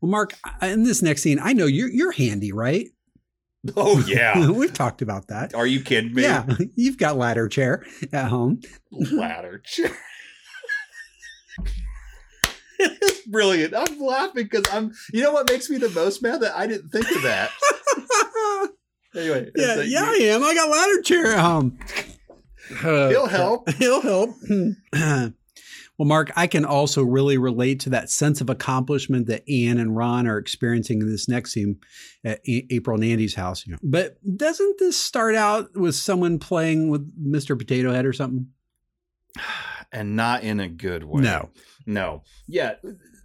Well, 0.00 0.10
Mark, 0.10 0.34
in 0.60 0.82
this 0.84 1.00
next 1.02 1.22
scene, 1.22 1.38
I 1.40 1.52
know 1.52 1.66
you're 1.66 1.88
you're 1.90 2.12
handy, 2.12 2.50
right? 2.52 2.86
Oh, 3.76 4.02
yeah. 4.08 4.50
We've 4.52 4.72
talked 4.72 5.02
about 5.02 5.28
that. 5.28 5.54
Are 5.54 5.66
you 5.66 5.80
kidding 5.82 6.14
me? 6.14 6.22
Yeah, 6.22 6.46
you've 6.74 6.98
got 6.98 7.16
ladder 7.16 7.48
chair 7.48 7.84
at 8.12 8.28
home. 8.28 8.60
ladder 8.90 9.58
chair. 9.64 9.96
it's 12.78 13.26
brilliant. 13.26 13.74
I'm 13.74 14.00
laughing 14.00 14.44
because 14.44 14.64
I'm. 14.72 14.92
You 15.12 15.22
know 15.22 15.32
what 15.32 15.50
makes 15.50 15.68
me 15.68 15.78
the 15.78 15.90
most 15.90 16.22
mad 16.22 16.40
that 16.40 16.56
I 16.56 16.66
didn't 16.66 16.90
think 16.90 17.10
of 17.10 17.22
that. 17.22 17.50
Anyway, 19.16 19.50
yeah, 19.56 19.74
like 19.74 19.88
yeah, 19.88 20.04
I 20.04 20.14
am. 20.16 20.44
I 20.44 20.54
got 20.54 20.68
ladder 20.68 21.02
chair 21.02 21.26
at 21.32 21.40
home. 21.40 21.78
he'll 22.82 23.26
help. 23.26 23.70
He'll 23.70 24.02
help. 24.02 24.30
well, 24.92 25.32
Mark, 25.98 26.30
I 26.36 26.46
can 26.46 26.66
also 26.66 27.02
really 27.02 27.38
relate 27.38 27.80
to 27.80 27.90
that 27.90 28.10
sense 28.10 28.40
of 28.40 28.50
accomplishment 28.50 29.26
that 29.28 29.48
Ann 29.50 29.78
and 29.78 29.96
Ron 29.96 30.26
are 30.26 30.36
experiencing 30.36 31.00
in 31.00 31.08
this 31.08 31.26
next 31.26 31.52
scene 31.52 31.80
at 32.22 32.40
A- 32.46 32.66
April 32.70 32.96
and 32.96 33.04
Andy's 33.04 33.34
house. 33.34 33.66
You 33.66 33.72
know. 33.72 33.78
But 33.82 34.18
doesn't 34.36 34.78
this 34.78 34.96
start 34.96 35.34
out 35.34 35.74
with 35.74 35.94
someone 35.94 36.38
playing 36.38 36.90
with 36.90 37.10
Mr. 37.18 37.58
Potato 37.58 37.92
Head 37.92 38.04
or 38.04 38.12
something? 38.12 38.48
and 39.92 40.16
not 40.16 40.42
in 40.42 40.60
a 40.60 40.68
good 40.68 41.04
way. 41.04 41.22
No. 41.22 41.50
No. 41.88 42.22
Yeah. 42.46 42.74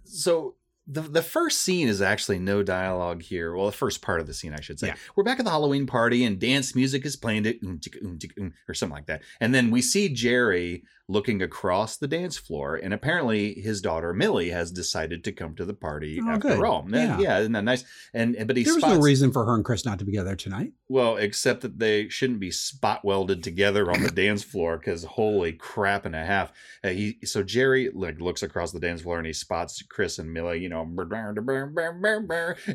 So 0.04 0.56
the 0.86 1.02
the 1.02 1.22
first 1.22 1.62
scene 1.62 1.88
is 1.88 2.02
actually 2.02 2.38
no 2.38 2.62
dialogue 2.62 3.22
here. 3.22 3.54
Well, 3.54 3.66
the 3.66 3.72
first 3.72 4.02
part 4.02 4.20
of 4.20 4.26
the 4.26 4.34
scene, 4.34 4.52
I 4.52 4.60
should 4.60 4.80
say. 4.80 4.88
Yeah. 4.88 4.96
We're 5.14 5.24
back 5.24 5.38
at 5.38 5.44
the 5.44 5.50
Halloween 5.50 5.86
party 5.86 6.24
and 6.24 6.38
dance 6.38 6.74
music 6.74 7.06
is 7.06 7.16
playing 7.16 7.46
it, 7.46 7.58
um, 7.64 7.80
um, 8.02 8.18
um, 8.40 8.52
or 8.68 8.74
something 8.74 8.94
like 8.94 9.06
that. 9.06 9.22
And 9.40 9.54
then 9.54 9.70
we 9.70 9.80
see 9.80 10.08
Jerry 10.08 10.82
looking 11.06 11.42
across 11.42 11.98
the 11.98 12.08
dance 12.08 12.38
floor, 12.38 12.76
and 12.76 12.94
apparently 12.94 13.52
his 13.60 13.82
daughter 13.82 14.14
Millie 14.14 14.48
has 14.50 14.70
decided 14.70 15.22
to 15.24 15.32
come 15.32 15.54
to 15.56 15.64
the 15.66 15.74
party 15.74 16.18
Oh, 16.22 16.30
after 16.30 16.48
good. 16.56 16.64
all. 16.64 16.86
Yeah. 16.88 17.18
yeah, 17.18 17.38
isn't 17.40 17.52
that 17.52 17.64
nice? 17.64 17.84
And 18.14 18.34
but 18.46 18.56
he 18.56 18.62
There 18.62 18.72
was 18.74 18.82
spots, 18.82 18.96
no 18.96 19.02
reason 19.02 19.30
for 19.30 19.44
her 19.44 19.54
and 19.54 19.62
Chris 19.64 19.84
not 19.84 19.98
to 19.98 20.06
be 20.06 20.12
together 20.12 20.34
tonight. 20.34 20.72
well, 20.88 21.16
except 21.16 21.60
that 21.60 21.78
they 21.78 22.08
shouldn't 22.08 22.40
be 22.40 22.50
spot 22.50 23.04
welded 23.04 23.42
together 23.42 23.90
on 23.92 24.02
the 24.02 24.10
dance 24.24 24.42
floor 24.42 24.78
because 24.78 25.04
holy 25.04 25.52
crap 25.52 26.06
and 26.06 26.16
a 26.16 26.24
half. 26.24 26.52
Uh, 26.82 26.88
he 26.88 27.18
so 27.24 27.42
Jerry 27.42 27.90
like 27.92 28.18
looks 28.20 28.42
across 28.42 28.72
the 28.72 28.80
dance 28.80 29.02
floor 29.02 29.18
and 29.18 29.26
he 29.26 29.32
spots 29.34 29.82
Chris 29.82 30.18
and 30.18 30.32
Millie, 30.32 30.60
you 30.60 30.70
know, 30.70 30.84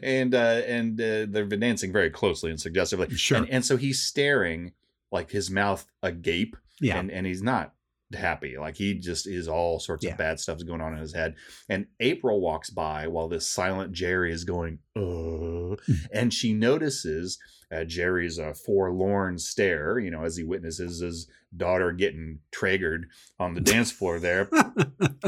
and 0.03 0.35
uh, 0.35 0.61
and 0.67 1.01
uh, 1.01 1.25
they've 1.29 1.49
been 1.49 1.59
dancing 1.59 1.91
very 1.91 2.09
closely 2.09 2.51
and 2.51 2.59
suggestively. 2.59 3.09
Sure. 3.15 3.37
And, 3.39 3.49
and 3.49 3.65
so 3.65 3.77
he's 3.77 4.01
staring 4.01 4.73
like 5.11 5.31
his 5.31 5.49
mouth 5.49 5.85
agape, 6.03 6.55
Yeah. 6.79 6.99
and 6.99 7.09
and 7.11 7.25
he's 7.25 7.41
not 7.41 7.73
happy. 8.15 8.55
Like 8.57 8.75
he 8.75 8.95
just 8.95 9.27
is 9.27 9.47
all 9.47 9.79
sorts 9.79 10.03
Yeah. 10.03 10.11
of 10.11 10.17
bad 10.17 10.39
stuff's 10.39 10.63
going 10.63 10.81
on 10.81 10.93
in 10.93 10.99
his 10.99 11.13
head. 11.13 11.35
And 11.69 11.87
April 11.99 12.41
walks 12.41 12.69
by 12.69 13.07
while 13.07 13.27
this 13.27 13.47
silent 13.47 13.91
Jerry 13.93 14.31
is 14.31 14.43
going, 14.43 14.79
uh, 14.95 15.75
and 16.11 16.33
she 16.33 16.53
notices 16.53 17.37
uh, 17.71 17.83
Jerry's 17.83 18.39
uh, 18.39 18.53
forlorn 18.65 19.37
stare, 19.37 19.99
you 19.99 20.09
know, 20.09 20.23
as 20.23 20.35
he 20.37 20.43
witnesses 20.43 21.01
his 21.01 21.27
daughter 21.55 21.91
getting 21.91 22.39
triggered 22.51 23.07
on 23.39 23.53
the 23.53 23.61
dance 23.61 23.91
floor 23.91 24.19
there. 24.19 24.49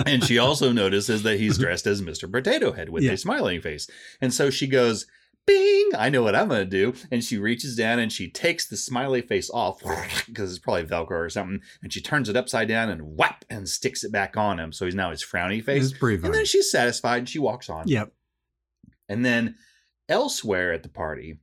and 0.07 0.23
she 0.23 0.37
also 0.39 0.71
notices 0.71 1.21
that 1.23 1.39
he's 1.39 1.57
dressed 1.59 1.85
as 1.85 2.01
Mr. 2.01 2.31
Potato 2.31 2.71
Head 2.71 2.89
with 2.89 3.03
Yeah. 3.03 3.11
a 3.11 3.17
smiling 3.17 3.61
face. 3.61 3.87
And 4.21 4.33
so 4.33 4.49
she 4.49 4.65
goes, 4.65 5.05
Bing! 5.45 5.89
I 5.97 6.09
know 6.09 6.23
what 6.23 6.35
I'm 6.35 6.47
going 6.47 6.61
to 6.61 6.65
do. 6.65 6.93
And 7.11 7.23
she 7.23 7.37
reaches 7.37 7.75
down 7.75 7.99
and 7.99 8.11
she 8.11 8.29
takes 8.29 8.67
the 8.67 8.77
smiley 8.77 9.21
face 9.21 9.49
off 9.49 9.81
because 10.27 10.51
it's 10.51 10.59
probably 10.59 10.83
Velcro 10.83 11.11
or 11.11 11.29
something. 11.29 11.61
And 11.81 11.91
she 11.91 12.01
turns 12.01 12.29
it 12.29 12.37
upside 12.37 12.67
down 12.67 12.89
and 12.89 13.17
whap 13.17 13.43
and 13.49 13.67
sticks 13.67 14.03
it 14.03 14.11
back 14.11 14.37
on 14.37 14.59
him. 14.59 14.71
So 14.71 14.85
he's 14.85 14.95
now 14.95 15.11
his 15.11 15.23
frowny 15.23 15.63
face. 15.63 15.91
And 16.27 16.33
then 16.33 16.45
she's 16.45 16.71
satisfied 16.71 17.19
and 17.19 17.29
she 17.29 17.39
walks 17.39 17.69
on. 17.69 17.87
Yep. 17.87 18.13
And 19.09 19.25
then 19.25 19.55
elsewhere 20.07 20.71
at 20.71 20.83
the 20.83 20.89
party, 20.89 21.39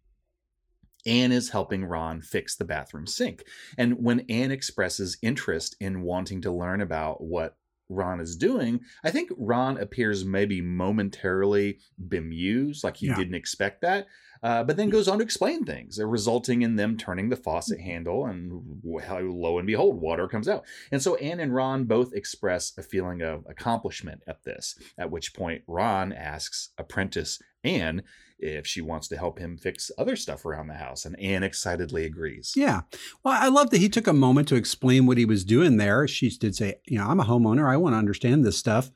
Ann 1.06 1.32
is 1.32 1.50
helping 1.50 1.84
Ron 1.84 2.22
fix 2.22 2.56
the 2.56 2.64
bathroom 2.64 3.06
sink. 3.06 3.44
And 3.76 4.02
when 4.02 4.20
Ann 4.28 4.50
expresses 4.50 5.18
interest 5.22 5.76
in 5.80 6.02
wanting 6.02 6.40
to 6.42 6.50
learn 6.50 6.80
about 6.80 7.22
what 7.22 7.57
Ron 7.88 8.20
is 8.20 8.36
doing, 8.36 8.80
I 9.02 9.10
think 9.10 9.30
Ron 9.36 9.78
appears 9.78 10.24
maybe 10.24 10.60
momentarily 10.60 11.78
bemused, 11.98 12.84
like 12.84 12.96
he 12.98 13.06
Yeah. 13.08 13.16
didn't 13.16 13.34
expect 13.34 13.80
that, 13.82 14.06
uh, 14.42 14.62
but 14.64 14.76
then 14.76 14.90
goes 14.90 15.08
on 15.08 15.18
to 15.18 15.24
explain 15.24 15.64
things, 15.64 15.98
uh, 15.98 16.06
resulting 16.06 16.62
in 16.62 16.76
them 16.76 16.96
turning 16.96 17.28
the 17.28 17.36
faucet 17.36 17.80
handle, 17.80 18.26
and 18.26 18.50
well, 18.82 19.20
lo 19.22 19.58
and 19.58 19.66
behold, 19.66 20.00
water 20.00 20.28
comes 20.28 20.48
out. 20.48 20.64
And 20.92 21.02
so 21.02 21.16
Ann 21.16 21.40
and 21.40 21.54
Ron 21.54 21.84
both 21.84 22.12
express 22.14 22.76
a 22.76 22.82
feeling 22.82 23.22
of 23.22 23.44
accomplishment 23.48 24.22
at 24.26 24.44
this, 24.44 24.78
at 24.96 25.10
which 25.10 25.34
point 25.34 25.62
Ron 25.66 26.12
asks 26.12 26.70
apprentice 26.78 27.40
Ann 27.64 28.02
if 28.38 28.66
she 28.66 28.80
wants 28.80 29.08
to 29.08 29.16
help 29.16 29.38
him 29.38 29.56
fix 29.56 29.90
other 29.98 30.16
stuff 30.16 30.44
around 30.44 30.68
the 30.68 30.74
house, 30.74 31.04
and 31.04 31.18
Ann 31.18 31.42
excitedly 31.42 32.04
agrees. 32.04 32.52
Yeah. 32.56 32.82
Well, 33.24 33.36
I 33.40 33.48
love 33.48 33.70
that 33.70 33.78
he 33.78 33.88
took 33.88 34.06
a 34.06 34.12
moment 34.12 34.48
to 34.48 34.54
explain 34.56 35.06
what 35.06 35.18
he 35.18 35.24
was 35.24 35.44
doing 35.44 35.76
there. 35.76 36.06
She 36.06 36.30
did 36.30 36.54
say, 36.54 36.80
you 36.86 36.98
know, 36.98 37.06
I'm 37.08 37.20
a 37.20 37.24
homeowner. 37.24 37.68
I 37.68 37.76
want 37.76 37.94
to 37.94 37.98
understand 37.98 38.44
this 38.44 38.56
stuff. 38.56 38.90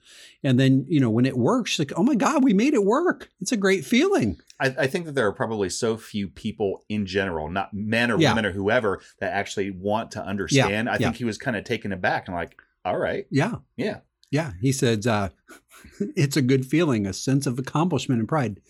And 0.44 0.58
then, 0.58 0.84
you 0.88 1.00
know, 1.00 1.10
when 1.10 1.26
it 1.26 1.36
works, 1.36 1.70
she's 1.72 1.78
like, 1.80 1.98
oh 1.98 2.02
my 2.02 2.14
God, 2.14 2.44
we 2.44 2.52
made 2.54 2.74
it 2.74 2.84
work. 2.84 3.28
It's 3.40 3.52
a 3.52 3.56
great 3.56 3.84
feeling. 3.84 4.38
I, 4.60 4.74
I 4.78 4.86
think 4.86 5.06
that 5.06 5.14
there 5.14 5.26
are 5.26 5.32
probably 5.32 5.68
so 5.70 5.96
few 5.96 6.28
people 6.28 6.84
in 6.88 7.06
general, 7.06 7.48
not 7.50 7.74
men 7.74 8.10
or 8.10 8.18
Yeah. 8.18 8.30
women 8.30 8.46
or 8.46 8.52
whoever, 8.52 9.00
that 9.18 9.32
actually 9.32 9.70
want 9.70 10.12
to 10.12 10.24
understand. 10.24 10.88
I 10.88 10.92
yeah. 10.94 10.98
think 10.98 11.16
he 11.16 11.24
was 11.24 11.38
kind 11.38 11.56
of 11.56 11.64
taken 11.64 11.92
aback 11.92 12.28
and 12.28 12.36
like, 12.36 12.56
all 12.84 12.98
right, 12.98 13.26
Yeah. 13.30 13.56
yeah. 13.76 13.98
Yeah. 14.30 14.52
He 14.60 14.72
said, 14.72 15.06
uh, 15.06 15.28
it's 16.16 16.36
a 16.36 16.42
good 16.42 16.64
feeling, 16.64 17.06
a 17.06 17.12
sense 17.12 17.46
of 17.46 17.58
accomplishment 17.58 18.18
and 18.20 18.28
pride. 18.28 18.60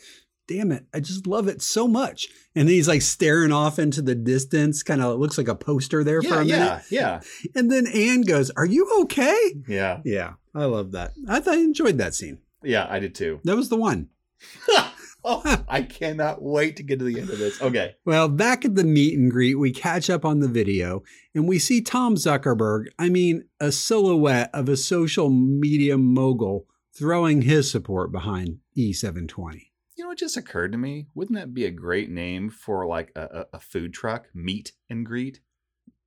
Damn 0.48 0.72
it. 0.72 0.84
I 0.92 1.00
just 1.00 1.26
love 1.26 1.46
it 1.48 1.62
so 1.62 1.86
much. 1.86 2.26
And 2.54 2.68
he's 2.68 2.88
like 2.88 3.02
staring 3.02 3.52
off 3.52 3.78
into 3.78 4.02
the 4.02 4.14
distance, 4.14 4.82
kind 4.82 5.00
of 5.00 5.18
looks 5.18 5.38
like 5.38 5.48
a 5.48 5.54
poster 5.54 6.02
there 6.04 6.20
for 6.20 6.28
Yeah, 6.28 6.40
a 6.40 6.44
minute. 6.44 6.82
yeah, 6.90 7.20
yeah, 7.20 7.20
And 7.54 7.70
then 7.70 7.86
Ann 7.86 8.22
goes, 8.22 8.50
Are 8.50 8.66
you 8.66 8.88
okay? 9.02 9.54
yeah, 9.68 10.00
Yeah. 10.04 10.32
I 10.54 10.64
love 10.66 10.92
that. 10.92 11.12
I 11.28 11.40
thought 11.40 11.54
I 11.54 11.60
enjoyed 11.60 11.98
that 11.98 12.14
scene. 12.14 12.38
yeah. 12.62 12.86
I 12.90 12.98
did 12.98 13.14
too. 13.14 13.40
That 13.44 13.56
was 13.56 13.68
the 13.70 13.76
one. 13.76 14.08
oh, 15.24 15.64
I 15.68 15.82
cannot 15.82 16.42
wait 16.42 16.76
to 16.76 16.82
get 16.82 16.98
to 16.98 17.04
the 17.04 17.20
end 17.20 17.30
of 17.30 17.38
this. 17.38 17.62
Okay. 17.62 17.94
Well, 18.04 18.28
back 18.28 18.64
at 18.64 18.74
the 18.74 18.84
meet 18.84 19.16
and 19.18 19.30
greet, 19.30 19.54
we 19.54 19.72
catch 19.72 20.10
up 20.10 20.24
on 20.24 20.40
the 20.40 20.48
video 20.48 21.02
and 21.34 21.46
we 21.48 21.58
see 21.58 21.80
Tom 21.80 22.16
Zuckerberg, 22.16 22.86
I 22.98 23.08
mean, 23.08 23.44
a 23.60 23.70
silhouette 23.72 24.50
of 24.52 24.68
a 24.68 24.76
social 24.76 25.30
media 25.30 25.96
mogul, 25.96 26.66
throwing 26.94 27.42
his 27.42 27.70
support 27.70 28.10
behind 28.12 28.58
E 28.74 28.92
E720. 28.92 29.68
You 30.02 30.08
know, 30.08 30.12
it 30.14 30.18
just 30.18 30.36
occurred 30.36 30.72
to 30.72 30.78
me. 30.78 31.06
Wouldn't 31.14 31.38
that 31.38 31.54
be 31.54 31.64
a 31.64 31.70
great 31.70 32.10
name 32.10 32.50
for 32.50 32.84
like 32.88 33.12
a, 33.14 33.46
a, 33.52 33.60
food 33.60 33.94
truck? 33.94 34.26
Meet 34.34 34.72
and 34.90 35.06
greet. 35.06 35.38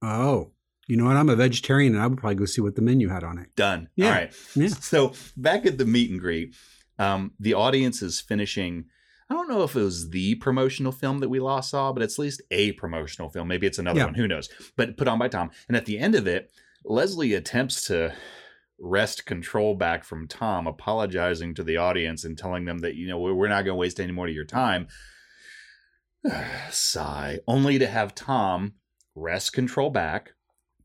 Oh, 0.01 0.51
you 0.85 0.97
know 0.97 1.05
what? 1.05 1.15
I'm 1.15 1.29
a 1.29 1.35
vegetarian 1.37 1.93
and 1.93 2.03
I 2.03 2.07
would 2.07 2.17
probably 2.17 2.35
go 2.35 2.43
see 2.43 2.59
what 2.59 2.75
the 2.75 2.81
menu 2.81 3.07
had 3.07 3.23
on 3.23 3.37
it. 3.37 3.55
Done. 3.55 3.87
Yeah. 3.95 4.07
All 4.07 4.11
right. 4.11 4.33
Yeah. 4.53 4.67
So 4.67 5.13
back 5.37 5.65
at 5.65 5.77
the 5.77 5.85
meet 5.85 6.11
and 6.11 6.19
greet, 6.19 6.57
um, 6.99 7.35
the 7.39 7.53
audience 7.53 8.01
is 8.01 8.19
finishing. 8.19 8.83
I 9.29 9.33
don't 9.33 9.47
know 9.47 9.63
if 9.63 9.77
it 9.77 9.81
was 9.81 10.09
the 10.09 10.35
promotional 10.35 10.91
film 10.91 11.19
that 11.19 11.29
we 11.29 11.39
last 11.39 11.69
saw, 11.69 11.93
but 11.93 12.03
it's 12.03 12.19
at 12.19 12.23
least 12.23 12.41
a 12.51 12.73
promotional 12.73 13.29
film. 13.29 13.47
Maybe 13.47 13.65
it's 13.65 13.79
another 13.79 13.99
Yeah. 13.99 14.05
one. 14.07 14.15
Who 14.15 14.27
knows? 14.27 14.49
But 14.75 14.97
put 14.97 15.07
on 15.07 15.19
by 15.19 15.29
Tom. 15.29 15.51
And 15.69 15.77
at 15.77 15.85
the 15.85 15.99
end 15.99 16.15
of 16.15 16.27
it, 16.27 16.51
Leslie 16.83 17.33
attempts 17.33 17.87
to 17.87 18.13
wrest 18.79 19.25
control 19.25 19.75
back 19.75 20.03
from 20.03 20.27
Tom, 20.27 20.67
apologizing 20.67 21.53
to 21.55 21.63
the 21.63 21.77
audience 21.77 22.23
and 22.23 22.37
telling 22.37 22.65
them 22.65 22.79
that, 22.79 22.95
you 22.95 23.07
know, 23.07 23.19
we're 23.19 23.47
not 23.47 23.63
going 23.63 23.75
to 23.75 23.79
waste 23.79 23.99
any 23.99 24.11
more 24.11 24.27
of 24.27 24.33
your 24.33 24.45
time. 24.45 24.87
Sigh. 26.69 27.39
Only 27.47 27.79
to 27.79 27.87
have 27.87 28.15
Tom 28.15 28.73
wrest 29.15 29.53
control 29.53 29.89
back, 29.89 30.33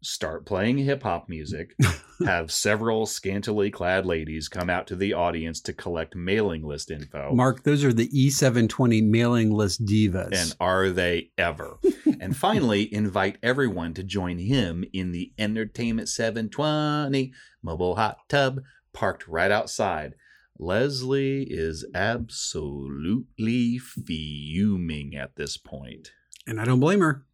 start 0.03 0.47
playing 0.47 0.79
hip 0.79 1.03
hop 1.03 1.29
music, 1.29 1.75
have 2.27 2.51
several 2.51 3.07
scantily 3.07 3.71
clad 3.71 4.07
ladies 4.07 4.49
come 4.49 4.71
out 4.71 4.87
to 4.87 4.97
the 4.97 5.13
audience 5.13 5.61
to 5.61 5.73
collect 5.73 6.15
mailing 6.17 6.63
list 6.63 6.91
info. 6.91 7.33
Mark, 7.35 7.63
those 7.65 7.85
are 7.85 7.93
the 7.93 8.09
E720 8.09 9.07
mailing 9.09 9.51
list 9.51 9.85
divas. 9.85 10.33
and 10.33 10.55
are 10.61 10.91
they 10.91 11.31
ever? 11.39 11.79
and 12.21 12.37
finally, 12.37 12.93
invite 12.93 13.39
everyone 13.43 13.95
to 13.95 14.03
join 14.03 14.39
him 14.39 14.85
in 14.93 15.13
the 15.13 15.33
Entertainment 15.39 16.09
720 16.09 17.33
mobile 17.63 17.97
hot 17.97 18.19
tub 18.29 18.61
parked 18.93 19.29
right 19.29 19.51
outside. 19.51 20.15
Leslie 20.59 21.45
is 21.49 21.87
absolutely 21.95 23.79
fuming 23.79 25.17
at 25.17 25.37
this 25.37 25.57
point. 25.57 26.13
and 26.47 26.61
I 26.61 26.65
don't 26.67 26.81
blame 26.81 27.01
her. 27.01 27.25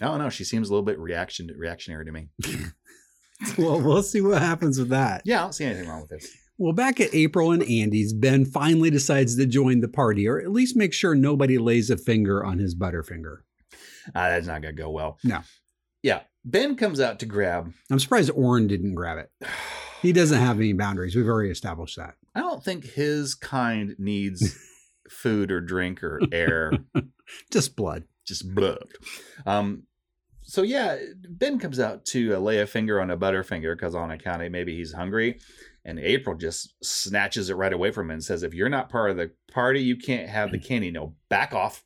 I 0.00 0.06
don't 0.06 0.18
know. 0.18 0.28
She 0.30 0.44
seems 0.44 0.68
a 0.68 0.72
little 0.72 0.84
bit 0.84 0.98
reaction 0.98 1.50
reactionary 1.56 2.04
to 2.04 2.12
me. 2.12 2.28
Well, 3.58 3.80
we'll 3.80 4.02
see 4.02 4.20
what 4.20 4.40
happens 4.40 4.78
with 4.78 4.88
that. 4.90 5.22
Yeah, 5.24 5.40
I 5.40 5.42
don't 5.42 5.52
see 5.52 5.64
anything 5.64 5.88
wrong 5.88 6.00
with 6.02 6.10
this. 6.10 6.32
Well, 6.56 6.72
back 6.72 7.00
at 7.00 7.14
April 7.14 7.50
and 7.50 7.62
Andy's, 7.64 8.12
Ben 8.12 8.44
finally 8.44 8.90
decides 8.90 9.36
to 9.36 9.44
join 9.44 9.80
the 9.80 9.88
party, 9.88 10.28
or 10.28 10.40
at 10.40 10.52
least 10.52 10.76
make 10.76 10.92
sure 10.92 11.14
nobody 11.14 11.58
lays 11.58 11.90
a 11.90 11.96
finger 11.96 12.44
on 12.44 12.58
his 12.58 12.76
butterfinger. 12.76 13.38
Ah, 14.14 14.28
that's 14.28 14.46
not 14.46 14.62
going 14.62 14.74
to 14.76 14.82
go 14.82 14.90
well. 14.90 15.18
No. 15.24 15.40
Yeah. 16.02 16.20
Ben 16.44 16.76
comes 16.76 17.00
out 17.00 17.18
to 17.20 17.26
grab. 17.26 17.72
I'm 17.90 17.98
surprised 17.98 18.30
Orin 18.30 18.68
didn't 18.68 18.94
grab 18.94 19.18
it. 19.18 19.48
He 20.00 20.12
doesn't 20.12 20.38
have 20.40 20.58
any 20.58 20.72
boundaries. 20.74 21.16
We've 21.16 21.26
already 21.26 21.50
established 21.50 21.96
that. 21.96 22.14
I 22.34 22.40
don't 22.40 22.62
think 22.62 22.84
his 22.84 23.34
kind 23.34 23.96
needs 23.98 24.56
food 25.10 25.50
or 25.50 25.60
drink 25.60 26.04
or 26.04 26.20
air. 26.30 26.72
Just 27.50 27.74
blood. 27.74 28.04
Just 28.26 28.54
blood. 28.54 28.86
Um, 29.46 29.84
so 30.42 30.62
yeah, 30.62 30.98
Ben 31.28 31.58
comes 31.58 31.80
out 31.80 32.04
to 32.06 32.34
uh, 32.36 32.38
lay 32.38 32.60
a 32.60 32.66
finger 32.66 33.00
on 33.00 33.10
a 33.10 33.16
butterfinger 33.16 33.74
because 33.76 33.94
on 33.94 34.10
account 34.10 34.42
of 34.42 34.52
maybe 34.52 34.76
he's 34.76 34.92
hungry, 34.92 35.38
and 35.84 35.98
April 35.98 36.36
just 36.36 36.74
snatches 36.84 37.48
it 37.50 37.54
right 37.54 37.72
away 37.72 37.90
from 37.90 38.06
him 38.06 38.12
and 38.14 38.24
says, 38.24 38.42
"If 38.42 38.52
you're 38.54 38.68
not 38.68 38.90
part 38.90 39.10
of 39.10 39.16
the 39.16 39.30
party, 39.52 39.80
you 39.80 39.96
can't 39.96 40.28
have 40.28 40.52
the 40.52 40.58
candy. 40.58 40.90
No, 40.90 41.14
back 41.30 41.54
off, 41.54 41.84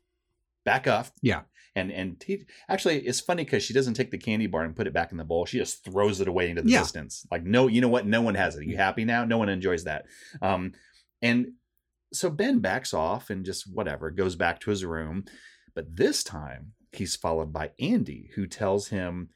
back 0.64 0.88
off." 0.88 1.12
Yeah. 1.22 1.42
And 1.76 1.92
and 1.92 2.20
he, 2.26 2.42
actually, 2.68 3.06
it's 3.06 3.20
funny 3.20 3.44
because 3.44 3.62
she 3.62 3.72
doesn't 3.74 3.94
take 3.94 4.10
the 4.10 4.18
candy 4.18 4.48
bar 4.48 4.64
and 4.64 4.74
put 4.74 4.88
it 4.88 4.92
back 4.92 5.12
in 5.12 5.18
the 5.18 5.24
bowl. 5.24 5.46
She 5.46 5.58
just 5.58 5.84
throws 5.84 6.20
it 6.20 6.26
away 6.26 6.50
into 6.50 6.62
the 6.62 6.70
Yeah. 6.70 6.80
distance. 6.80 7.24
Like, 7.30 7.44
no, 7.44 7.68
you 7.68 7.80
know 7.80 7.88
what? 7.88 8.06
No 8.06 8.22
one 8.22 8.34
has 8.34 8.56
it. 8.56 8.60
Are 8.60 8.64
you 8.64 8.76
happy 8.76 9.04
now? 9.04 9.24
No 9.24 9.38
one 9.38 9.48
enjoys 9.48 9.84
that. 9.84 10.06
Um, 10.42 10.72
and 11.22 11.52
so 12.12 12.30
Ben 12.30 12.58
backs 12.58 12.92
off 12.92 13.30
and 13.30 13.44
just 13.44 13.72
whatever 13.72 14.10
goes 14.10 14.34
back 14.34 14.58
to 14.60 14.70
his 14.70 14.84
room. 14.84 15.24
But 15.78 15.94
this 15.94 16.24
time 16.24 16.72
he's 16.90 17.14
followed 17.14 17.52
by 17.52 17.70
Andy, 17.78 18.30
who 18.34 18.48
tells 18.48 18.88
him, 18.88 19.28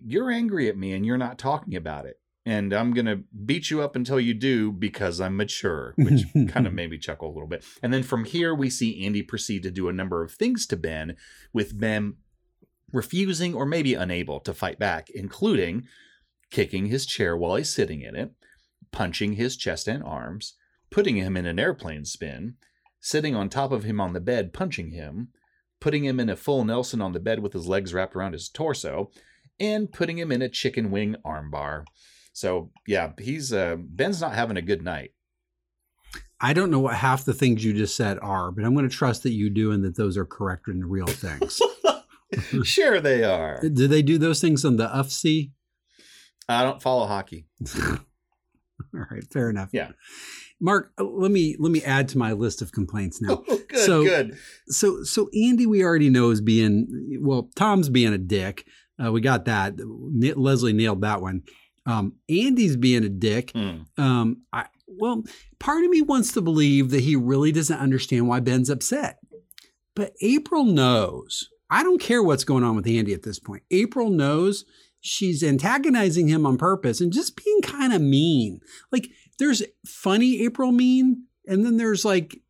You're 0.00 0.30
angry 0.30 0.68
at 0.68 0.76
me 0.76 0.92
and 0.92 1.04
you're 1.04 1.18
not 1.18 1.36
talking 1.36 1.74
about 1.74 2.06
it. 2.06 2.20
and 2.46 2.72
I'm 2.72 2.92
going 2.92 3.06
to 3.06 3.24
beat 3.44 3.68
you 3.68 3.82
up 3.82 3.96
until 3.96 4.20
you 4.20 4.34
do 4.34 4.70
because 4.70 5.20
I'm 5.20 5.36
mature, 5.36 5.94
which 5.96 6.22
kind 6.52 6.68
of 6.68 6.74
made 6.74 6.90
me 6.90 6.98
chuckle 6.98 7.28
a 7.28 7.34
little 7.34 7.48
bit. 7.48 7.64
And 7.82 7.92
then 7.92 8.04
from 8.04 8.24
here, 8.24 8.54
we 8.54 8.70
see 8.70 9.04
Andy 9.04 9.20
proceed 9.20 9.64
to 9.64 9.72
do 9.72 9.88
a 9.88 9.92
number 9.92 10.22
of 10.22 10.30
things 10.30 10.64
to 10.68 10.76
Ben, 10.76 11.16
with 11.52 11.76
Ben 11.76 12.18
refusing 12.92 13.52
or 13.52 13.66
maybe 13.66 13.94
unable 13.94 14.38
to 14.38 14.54
fight 14.54 14.78
back, 14.78 15.10
including 15.10 15.88
kicking 16.52 16.86
his 16.86 17.04
chair 17.04 17.36
while 17.36 17.56
he's 17.56 17.74
sitting 17.74 18.02
in 18.02 18.14
it, 18.14 18.30
punching 18.92 19.32
his 19.32 19.56
chest 19.56 19.88
and 19.88 20.04
arms, 20.04 20.54
putting 20.88 21.16
him 21.16 21.36
in 21.36 21.46
an 21.46 21.58
airplane 21.58 22.04
spin, 22.04 22.54
sitting 23.00 23.34
on 23.34 23.48
top 23.48 23.72
of 23.72 23.82
him 23.82 24.00
on 24.00 24.12
the 24.12 24.20
bed, 24.20 24.52
punching 24.52 24.92
him, 24.92 25.30
putting 25.80 26.04
him 26.04 26.20
in 26.20 26.28
a 26.28 26.36
full 26.36 26.64
Nelson 26.64 27.00
on 27.00 27.12
the 27.12 27.20
bed 27.20 27.40
with 27.40 27.52
his 27.52 27.66
legs 27.66 27.94
wrapped 27.94 28.16
around 28.16 28.32
his 28.32 28.48
torso, 28.48 29.10
and 29.60 29.90
putting 29.90 30.18
him 30.18 30.32
in 30.32 30.42
a 30.42 30.48
chicken 30.48 30.90
wing 30.90 31.16
armbar. 31.24 31.84
So 32.32 32.70
yeah, 32.86 33.12
he's 33.18 33.52
uh, 33.52 33.76
Ben's 33.78 34.20
not 34.20 34.34
having 34.34 34.56
a 34.56 34.62
good 34.62 34.82
night. 34.82 35.12
I 36.40 36.52
don't 36.52 36.70
know 36.70 36.78
what 36.78 36.94
half 36.94 37.24
the 37.24 37.34
things 37.34 37.64
you 37.64 37.72
just 37.72 37.96
said 37.96 38.18
are, 38.22 38.52
but 38.52 38.64
I'm 38.64 38.74
going 38.74 38.88
to 38.88 38.94
trust 38.94 39.24
that 39.24 39.32
you 39.32 39.50
do 39.50 39.72
and 39.72 39.84
that 39.84 39.96
those 39.96 40.16
are 40.16 40.24
correct 40.24 40.68
and 40.68 40.88
real 40.88 41.06
things. 41.06 41.60
sure, 42.62 43.00
they 43.00 43.24
are. 43.24 43.60
do 43.72 43.88
they 43.88 44.02
do 44.02 44.18
those 44.18 44.40
things 44.40 44.64
on 44.64 44.76
the 44.76 44.86
UFC? 44.86 45.50
I 46.48 46.62
don't 46.62 46.80
follow 46.80 47.06
hockey. 47.06 47.46
All 47.76 47.98
right, 49.10 49.24
fair 49.32 49.50
enough. 49.50 49.70
Yeah. 49.72 49.90
Mark, 50.60 50.92
uh, 50.98 51.04
let 51.04 51.30
me 51.30 51.56
let 51.58 51.70
me 51.70 51.82
add 51.82 52.08
to 52.08 52.18
my 52.18 52.32
list 52.32 52.62
of 52.62 52.72
complaints 52.72 53.20
now. 53.22 53.42
Oh, 53.48 53.58
good, 53.68 53.78
So- 53.78 54.02
good. 54.04 54.36
So 54.68 55.02
so 55.04 55.28
Andy, 55.34 55.66
we 55.66 55.82
already 55.84 56.10
know 56.10 56.30
is 56.30 56.40
being 56.40 57.18
well. 57.20 57.48
Tom's 57.54 57.88
being 57.88 58.12
a 58.12 58.18
dick. 58.18 58.66
Uh, 59.02 59.12
we 59.12 59.20
got 59.20 59.44
that. 59.44 59.74
Leslie 59.78 60.72
nailed 60.72 61.02
that 61.02 61.20
one. 61.22 61.42
Um, 61.86 62.14
Andy's 62.28 62.76
being 62.76 63.04
a 63.04 63.08
dick. 63.08 63.52
Hmm. 63.54 63.82
Um, 63.96 64.42
I, 64.52 64.66
well, 64.86 65.22
part 65.58 65.84
of 65.84 65.90
me 65.90 66.02
wants 66.02 66.32
to 66.32 66.40
believe 66.40 66.90
that 66.90 67.00
he 67.00 67.14
really 67.14 67.52
doesn't 67.52 67.78
understand 67.78 68.26
why 68.28 68.40
Ben's 68.40 68.68
upset, 68.68 69.18
but 69.94 70.12
April 70.20 70.64
knows. 70.64 71.48
I 71.70 71.82
don't 71.82 72.00
care 72.00 72.22
what's 72.22 72.44
going 72.44 72.64
on 72.64 72.74
with 72.76 72.86
Andy 72.86 73.12
at 73.14 73.22
this 73.22 73.38
point. 73.38 73.62
April 73.70 74.10
knows 74.10 74.64
she's 75.00 75.44
antagonizing 75.44 76.26
him 76.28 76.44
on 76.46 76.58
purpose 76.58 77.00
and 77.00 77.12
just 77.12 77.36
being 77.42 77.60
kind 77.62 77.92
of 77.92 78.00
mean. 78.02 78.60
Like 78.90 79.08
there's 79.38 79.62
funny 79.86 80.42
April 80.44 80.72
mean, 80.72 81.24
and 81.46 81.64
then 81.64 81.76
there's 81.76 82.04
like 82.04 82.40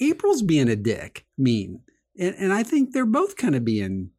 April's 0.00 0.42
being 0.42 0.68
a 0.68 0.76
dick 0.76 1.26
mean. 1.36 1.80
And, 2.18 2.34
and 2.36 2.52
I 2.52 2.62
think 2.62 2.92
they're 2.92 3.06
both 3.06 3.36
kind 3.36 3.54
of 3.54 3.64
being 3.64 4.10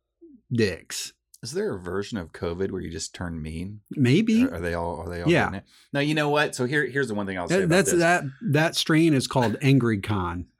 dicks. 0.51 1.13
Is 1.41 1.51
there 1.53 1.73
a 1.73 1.79
version 1.79 2.17
of 2.17 2.33
COVID 2.33 2.71
where 2.71 2.81
you 2.81 2.91
just 2.91 3.15
turn 3.15 3.41
mean? 3.41 3.79
Maybe. 3.91 4.43
Are, 4.43 4.55
are 4.55 4.59
they 4.59 4.73
all? 4.73 4.97
Are 4.99 5.09
they 5.09 5.21
all? 5.21 5.29
Yeah. 5.31 5.61
No, 5.93 6.01
you 6.01 6.13
know 6.13 6.29
what? 6.29 6.53
So 6.53 6.65
here, 6.65 6.85
here's 6.85 7.07
the 7.07 7.13
one 7.13 7.25
thing 7.27 7.37
I'll 7.37 7.47
say 7.47 7.59
That- 7.59 7.63
about 7.63 7.75
that's 7.75 7.91
this. 7.91 7.99
that 7.99 8.23
that 8.51 8.75
strain 8.75 9.13
is 9.13 9.27
called 9.27 9.55
Angry 9.61 9.99
Con. 9.99 10.47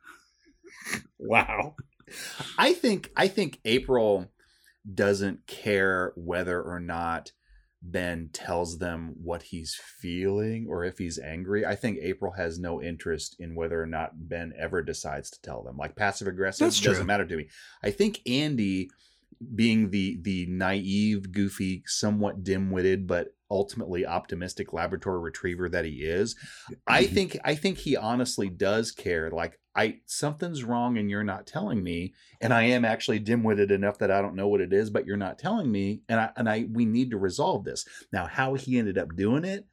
Wow. 1.20 1.76
I 2.58 2.74
think 2.74 3.12
I 3.16 3.28
think 3.28 3.60
April 3.66 4.32
doesn't 4.92 5.46
care 5.48 6.14
whether 6.16 6.62
or 6.62 6.80
not 6.80 7.34
Ben 7.82 8.30
tells 8.34 8.78
them 8.78 9.16
what 9.24 9.42
he's 9.44 9.74
feeling 9.74 10.68
or 10.68 10.84
if 10.84 10.98
he's 10.98 11.18
angry. 11.18 11.66
I 11.66 11.76
think 11.76 12.00
April 12.02 12.34
has 12.34 12.60
no 12.60 12.82
interest 12.82 13.38
in 13.40 13.56
whether 13.56 13.82
or 13.82 13.86
not 13.86 14.28
Ben 14.28 14.54
ever 14.58 14.82
decides 14.82 15.30
to 15.32 15.42
tell 15.42 15.64
them. 15.64 15.78
Like 15.78 15.96
passive 15.96 16.28
aggressive 16.28 16.76
doesn't 16.82 17.06
matter 17.06 17.26
to 17.26 17.38
me. 17.38 17.48
I 17.82 17.92
think 17.92 18.22
Andy 18.28 18.90
being 19.56 19.90
the 19.92 20.18
the 20.22 20.46
naive, 20.48 21.32
goofy, 21.32 21.84
somewhat 21.86 22.44
dim-witted 22.44 23.08
but 23.08 23.34
ultimately 23.52 24.06
optimistic 24.06 24.74
laboratory 24.74 25.20
retriever 25.20 25.70
that 25.70 25.86
he 25.86 26.04
is, 26.04 26.36
I 26.88 27.06
think 27.06 27.38
I 27.44 27.56
think 27.56 27.80
he 27.80 27.96
honestly 27.96 28.50
does 28.50 28.92
care. 28.92 29.32
Like 29.32 29.60
I 29.76 30.00
something's 30.06 30.64
wrong 30.64 30.98
and 30.98 31.10
you're 31.10 31.24
not 31.24 31.48
telling 31.48 31.84
me, 31.84 32.14
and 32.42 32.54
I 32.54 32.64
am 32.64 32.86
actually 32.86 33.20
dim-witted 33.20 33.72
enough 33.72 34.00
that 34.00 34.12
I 34.12 34.22
don't 34.22 34.36
know 34.36 34.48
what 34.48 34.62
it 34.62 34.74
is, 34.74 34.90
but 34.90 35.06
you're 35.06 35.18
not 35.18 35.40
telling 35.40 35.72
me, 35.72 36.02
and 36.10 36.20
I 36.20 36.30
and 36.36 36.50
I 36.50 36.68
we 36.72 36.86
need 36.86 37.12
to 37.12 37.18
resolve 37.18 37.64
this. 37.64 37.86
Now, 38.12 38.26
how 38.28 38.56
he 38.56 38.78
ended 38.78 38.98
up 38.98 39.16
doing 39.16 39.46
it, 39.46 39.66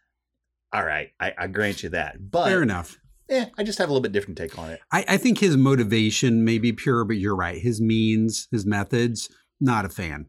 all 0.72 0.84
right, 0.84 1.08
I, 1.18 1.32
I 1.38 1.46
grant 1.46 1.82
you 1.82 1.88
that. 1.90 2.30
But 2.30 2.46
Fair 2.46 2.62
enough. 2.62 2.98
eh, 3.28 3.46
I 3.56 3.62
just 3.62 3.78
have 3.78 3.88
a 3.88 3.92
little 3.92 4.02
bit 4.02 4.12
different 4.12 4.38
take 4.38 4.58
on 4.58 4.70
it. 4.70 4.80
I, 4.92 5.04
I 5.08 5.16
think 5.16 5.38
his 5.38 5.56
motivation 5.56 6.44
may 6.44 6.58
be 6.58 6.72
pure, 6.72 7.04
but 7.04 7.16
you're 7.16 7.36
right. 7.36 7.60
His 7.60 7.80
means, 7.80 8.48
his 8.50 8.66
methods, 8.66 9.28
not 9.60 9.84
a 9.84 9.88
fan. 9.88 10.26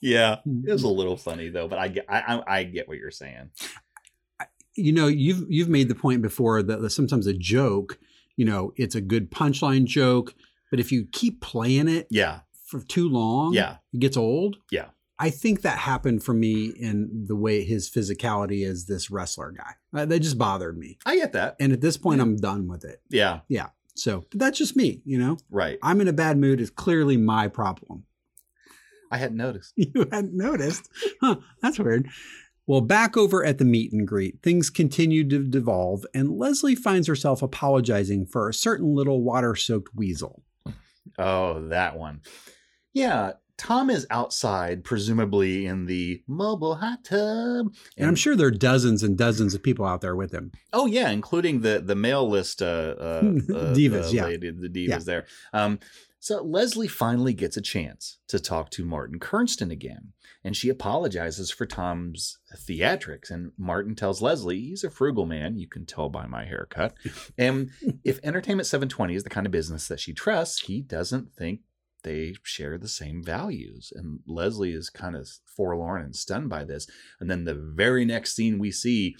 Yeah, 0.00 0.36
it 0.44 0.72
was 0.72 0.82
a 0.82 0.88
little 0.88 1.16
funny 1.16 1.48
though, 1.50 1.68
but 1.68 1.78
I 1.78 1.88
get 1.88 2.06
I 2.08 2.40
I, 2.46 2.62
get 2.64 2.88
what 2.88 2.96
you're 2.98 3.10
saying. 3.10 3.50
You 4.76 4.92
know, 4.92 5.08
you've 5.08 5.44
you've 5.48 5.68
made 5.68 5.88
the 5.88 5.94
point 5.94 6.22
before 6.22 6.62
that 6.62 6.90
sometimes 6.90 7.26
a 7.26 7.34
joke, 7.34 7.98
you 8.36 8.44
know, 8.44 8.72
it's 8.76 8.94
a 8.94 9.00
good 9.00 9.30
punchline 9.30 9.84
joke, 9.84 10.34
but 10.70 10.80
if 10.80 10.90
you 10.92 11.06
keep 11.12 11.40
playing 11.40 11.88
it 11.88 12.06
Yeah, 12.10 12.40
for 12.64 12.80
too 12.80 13.08
long, 13.08 13.52
Yeah. 13.52 13.76
it 13.92 13.98
gets 14.00 14.16
old. 14.16 14.56
Yeah. 14.70 14.86
I 15.18 15.28
think 15.28 15.60
that 15.62 15.76
happened 15.76 16.22
for 16.22 16.32
me 16.32 16.66
in 16.78 17.26
the 17.28 17.36
way 17.36 17.62
his 17.62 17.90
physicality 17.90 18.64
as 18.66 18.86
this 18.86 19.10
wrestler 19.10 19.52
guy. 19.52 19.74
Uh, 19.92 20.06
That 20.06 20.20
just 20.20 20.38
bothered 20.38 20.78
me. 20.78 20.96
I 21.04 21.16
get 21.16 21.32
that. 21.32 21.56
And 21.60 21.72
at 21.74 21.82
this 21.82 21.98
point, 21.98 22.22
I'm 22.22 22.36
done 22.36 22.66
with 22.68 22.84
it. 22.84 23.02
Yeah, 23.10 23.40
Yeah. 23.48 23.68
So, 23.96 24.24
that's 24.32 24.56
just 24.56 24.76
me, 24.76 25.02
you 25.04 25.18
know? 25.18 25.36
right. 25.50 25.78
I'm 25.82 26.00
in 26.00 26.08
a 26.08 26.12
bad 26.14 26.38
mood. 26.38 26.58
It's 26.60 26.70
clearly 26.70 27.18
my 27.18 27.48
problem. 27.48 28.04
I 29.10 29.18
hadn't 29.18 29.36
noticed. 29.36 29.72
You 29.76 30.06
hadn't 30.12 30.34
noticed. 30.36 30.88
Huh, 31.20 31.36
that's 31.62 31.78
weird. 31.78 32.08
Well, 32.66 32.80
back 32.80 33.16
over 33.16 33.44
at 33.44 33.58
the 33.58 33.64
meet 33.64 33.92
and 33.92 34.06
greet, 34.06 34.42
things 34.42 34.70
continue 34.70 35.28
to 35.28 35.42
devolve, 35.42 36.06
and 36.14 36.30
Leslie 36.38 36.76
finds 36.76 37.08
herself 37.08 37.42
apologizing 37.42 38.26
for 38.26 38.48
a 38.48 38.54
certain 38.54 38.94
little 38.94 39.22
water 39.22 39.56
soaked 39.56 39.94
weasel. 39.94 40.42
Oh, 41.18 41.66
that 41.68 41.98
one. 41.98 42.20
Yeah, 42.92 43.32
Tom 43.56 43.90
is 43.90 44.06
outside, 44.10 44.84
presumably 44.84 45.66
in 45.66 45.86
the 45.86 46.22
mobile 46.28 46.76
hot 46.76 47.04
tub, 47.04 47.74
And 47.98 48.06
I'm 48.08 48.14
sure 48.14 48.36
there 48.36 48.46
are 48.46 48.52
dozens 48.52 49.02
and 49.02 49.18
dozens 49.18 49.52
of 49.54 49.62
people 49.62 49.84
out 49.84 50.00
there 50.00 50.16
with 50.16 50.32
him. 50.32 50.52
Oh 50.72 50.86
yeah, 50.86 51.10
including 51.10 51.60
the 51.60 51.80
the 51.84 51.94
mail 51.96 52.28
list 52.28 52.62
uh, 52.62 52.94
uh, 52.98 53.02
uh 53.02 53.74
Divas, 53.74 54.10
the 54.10 54.16
yeah. 54.16 54.24
lady- 54.24 54.50
the 54.50 54.68
divas 54.68 54.88
Yeah. 54.88 54.98
there. 54.98 55.26
Um, 55.52 55.78
so 56.20 56.42
Leslie 56.42 56.86
finally 56.86 57.32
gets 57.32 57.56
a 57.56 57.62
chance 57.62 58.18
to 58.28 58.38
talk 58.38 58.68
to 58.70 58.84
Martin 58.84 59.18
Kernston 59.18 59.72
again, 59.72 60.12
and 60.44 60.54
she 60.54 60.68
apologizes 60.68 61.50
for 61.50 61.64
Tom's 61.64 62.38
theatrics. 62.54 63.30
And 63.30 63.52
Martin 63.56 63.94
tells 63.94 64.20
Leslie 64.20 64.60
he's 64.60 64.84
a 64.84 64.90
frugal 64.90 65.24
man. 65.24 65.56
You 65.56 65.66
can 65.66 65.86
tell 65.86 66.10
by 66.10 66.26
my 66.26 66.44
haircut. 66.44 66.94
and 67.38 67.70
if 68.04 68.20
Entertainment 68.22 68.66
720 68.66 69.14
is 69.14 69.24
the 69.24 69.30
kind 69.30 69.46
of 69.46 69.52
business 69.52 69.88
that 69.88 69.98
she 69.98 70.12
trusts, 70.12 70.60
he 70.60 70.82
doesn't 70.82 71.34
think 71.34 71.60
they 72.02 72.34
share 72.42 72.76
the 72.76 72.88
same 72.88 73.22
values. 73.24 73.90
And 73.94 74.20
Leslie 74.26 74.72
is 74.72 74.90
kind 74.90 75.16
of 75.16 75.26
forlorn 75.46 76.02
and 76.02 76.14
stunned 76.14 76.50
by 76.50 76.64
this. 76.64 76.86
And 77.18 77.30
then 77.30 77.44
the 77.44 77.54
very 77.54 78.04
next 78.04 78.36
scene 78.36 78.58
we 78.58 78.70
see 78.72 79.16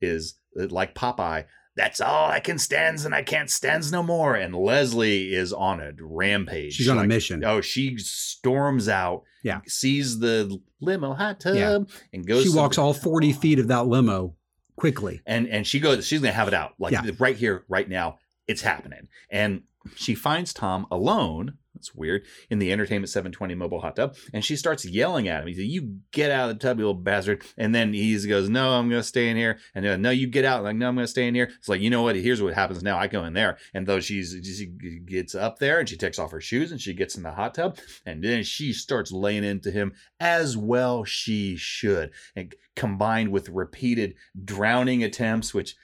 is 0.00 0.38
uh, 0.58 0.68
like 0.70 0.94
Popeye. 0.94 1.46
That's 1.76 2.00
all 2.00 2.30
I 2.30 2.40
can 2.40 2.58
stands 2.58 3.04
and 3.04 3.14
I 3.14 3.22
can't 3.22 3.50
stands 3.50 3.92
no 3.92 4.02
more. 4.02 4.34
And 4.34 4.54
Leslie 4.54 5.34
is 5.34 5.52
on 5.52 5.80
a 5.80 5.92
rampage. 6.00 6.72
She's 6.74 6.88
on 6.88 6.98
a 6.98 7.06
mission. 7.06 7.44
Oh, 7.44 7.60
she 7.60 7.98
storms 7.98 8.88
out. 8.88 9.22
Yeah. 9.42 9.60
Sees 9.66 10.18
the 10.18 10.58
limo 10.80 11.12
hot 11.14 11.40
tub 11.40 11.54
Yeah. 11.56 11.78
and 12.12 12.26
goes. 12.26 12.44
She 12.44 12.48
walks 12.50 12.76
the- 12.76 12.82
all 12.82 12.94
40 12.94 13.32
feet 13.32 13.58
of 13.58 13.68
that 13.68 13.86
limo 13.86 14.34
quickly. 14.76 15.20
and 15.26 15.46
and 15.48 15.66
she 15.66 15.78
goes. 15.80 16.06
She's 16.06 16.20
gonna 16.20 16.32
have 16.32 16.48
it 16.48 16.54
out 16.54 16.72
like 16.78 16.92
Yeah. 16.92 17.10
right 17.18 17.36
here, 17.36 17.64
right 17.68 17.88
now. 17.88 18.18
It's 18.48 18.62
happening. 18.62 19.08
And 19.30 19.62
she 19.96 20.14
finds 20.14 20.52
Tom 20.52 20.86
alone. 20.90 21.58
That's 21.76 21.94
weird. 21.94 22.24
In 22.48 22.58
the 22.58 22.72
Entertainment 22.72 23.10
720 23.10 23.54
mobile 23.54 23.80
hot 23.80 23.96
tub. 23.96 24.16
And 24.32 24.44
she 24.44 24.56
starts 24.56 24.84
yelling 24.84 25.28
at 25.28 25.42
him. 25.42 25.48
He 25.48 25.54
says, 25.54 25.64
You 25.64 25.98
get 26.10 26.30
out 26.30 26.50
of 26.50 26.58
the 26.58 26.66
tub, 26.66 26.78
you 26.78 26.86
little 26.86 27.00
bastard. 27.00 27.44
And 27.58 27.74
then 27.74 27.92
he 27.92 28.16
goes, 28.26 28.48
No, 28.48 28.70
I'm 28.72 28.88
going 28.88 29.00
to 29.00 29.06
stay 29.06 29.28
in 29.28 29.36
here. 29.36 29.58
And 29.74 29.84
then, 29.84 30.02
No, 30.02 30.10
you 30.10 30.26
get 30.26 30.44
out. 30.44 30.64
Like, 30.64 30.76
no, 30.76 30.88
I'm 30.88 30.94
going 30.94 31.04
to 31.04 31.10
stay 31.10 31.28
in 31.28 31.34
here. 31.34 31.50
It's 31.58 31.68
like, 31.68 31.80
You 31.80 31.90
know 31.90 32.02
what? 32.02 32.16
Here's 32.16 32.42
what 32.42 32.54
happens 32.54 32.82
now. 32.82 32.98
I 32.98 33.06
go 33.06 33.24
in 33.24 33.34
there. 33.34 33.58
And 33.74 33.86
though 33.86 34.00
she's, 34.00 34.34
she 34.42 34.66
gets 34.66 35.34
up 35.34 35.58
there 35.58 35.78
and 35.78 35.88
she 35.88 35.96
takes 35.96 36.18
off 36.18 36.32
her 36.32 36.40
shoes 36.40 36.72
and 36.72 36.80
she 36.80 36.94
gets 36.94 37.16
in 37.16 37.22
the 37.22 37.32
hot 37.32 37.54
tub. 37.54 37.78
And 38.06 38.24
then 38.24 38.42
she 38.42 38.72
starts 38.72 39.12
laying 39.12 39.44
into 39.44 39.70
him 39.70 39.92
as 40.18 40.56
well 40.56 41.04
she 41.04 41.56
should. 41.56 42.12
And 42.34 42.54
combined 42.74 43.30
with 43.30 43.48
repeated 43.48 44.14
drowning 44.44 45.04
attempts, 45.04 45.52
which 45.52 45.76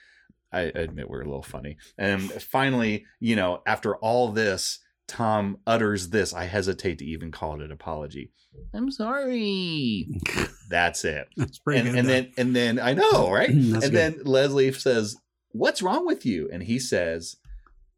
I 0.53 0.71
admit 0.75 1.09
were 1.09 1.21
a 1.21 1.25
little 1.25 1.41
funny. 1.41 1.77
And 1.97 2.31
finally, 2.31 3.05
you 3.19 3.35
know, 3.35 3.63
after 3.65 3.95
all 3.97 4.31
this, 4.31 4.79
Tom 5.07 5.57
utters 5.67 6.09
this. 6.09 6.33
I 6.33 6.45
hesitate 6.45 6.99
to 6.99 7.05
even 7.05 7.31
call 7.31 7.55
it 7.55 7.61
an 7.61 7.71
apology. 7.71 8.31
I'm 8.73 8.89
sorry. 8.91 10.07
That's 10.69 11.03
it. 11.05 11.27
That's 11.37 11.59
And, 11.67 11.87
and 11.97 12.07
then 12.07 12.31
and 12.37 12.55
then 12.55 12.79
I 12.79 12.93
know, 12.93 13.31
right? 13.31 13.49
And 13.49 13.81
good. 13.81 13.91
then 13.93 14.19
Leslie 14.23 14.71
says, 14.71 15.15
"What's 15.51 15.81
wrong 15.81 16.05
with 16.05 16.25
you?" 16.25 16.49
And 16.51 16.63
he 16.63 16.79
says, 16.79 17.35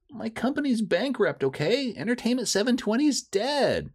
"My 0.09 0.29
company's 0.29 0.81
bankrupt. 0.81 1.43
Okay, 1.43 1.93
Entertainment 1.95 2.47
720 2.47 3.05
is 3.05 3.21
dead." 3.21 3.91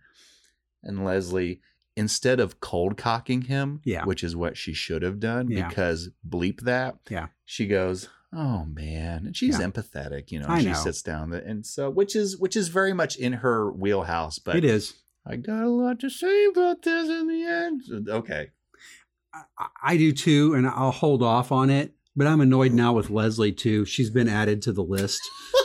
And 0.82 1.04
Leslie 1.04 1.60
instead 1.96 2.40
of 2.40 2.60
cold 2.60 2.96
cocking 2.96 3.42
him, 3.42 3.80
Yeah. 3.84 4.04
which 4.04 4.22
is 4.24 4.34
what 4.36 4.56
she 4.56 4.72
should 4.72 5.02
have 5.02 5.18
done, 5.20 5.50
Yeah. 5.50 5.68
because 5.68 6.08
bleep 6.26 6.60
that, 6.62 6.96
Yeah. 7.10 7.26
she 7.44 7.66
goes, 7.66 8.08
"Oh 8.32 8.64
man," 8.64 9.26
and 9.26 9.36
she's 9.36 9.58
Yeah. 9.58 9.66
empathetic, 9.66 10.30
you 10.30 10.38
know. 10.40 10.46
I 10.48 10.60
she 10.60 10.66
know. 10.68 10.74
sits 10.74 11.02
down, 11.02 11.32
and 11.32 11.64
so 11.66 11.90
which 11.90 12.14
is 12.16 12.38
which 12.38 12.56
is 12.56 12.68
very 12.68 12.92
much 12.92 13.16
in 13.16 13.34
her 13.34 13.70
wheelhouse. 13.72 14.38
But 14.38 14.56
it 14.56 14.64
is. 14.64 14.94
I 15.26 15.36
got 15.36 15.62
a 15.64 15.68
lot 15.68 16.00
to 16.00 16.10
say 16.10 16.46
about 16.46 16.82
this 16.82 17.08
in 17.08 17.28
the 17.28 17.42
end. 17.44 18.08
Okay, 18.08 18.48
I, 19.34 19.66
I 19.82 19.96
do 19.96 20.12
too, 20.12 20.54
and 20.54 20.66
I'll 20.66 20.90
hold 20.92 21.22
off 21.22 21.52
on 21.52 21.70
it. 21.70 21.94
But 22.16 22.26
I'm 22.26 22.40
annoyed 22.40 22.72
now 22.72 22.92
with 22.92 23.08
Leslie 23.10 23.52
too. 23.52 23.84
She's 23.84 24.10
been 24.10 24.28
added 24.28 24.62
to 24.62 24.72
the 24.72 24.82
list. 24.82 25.20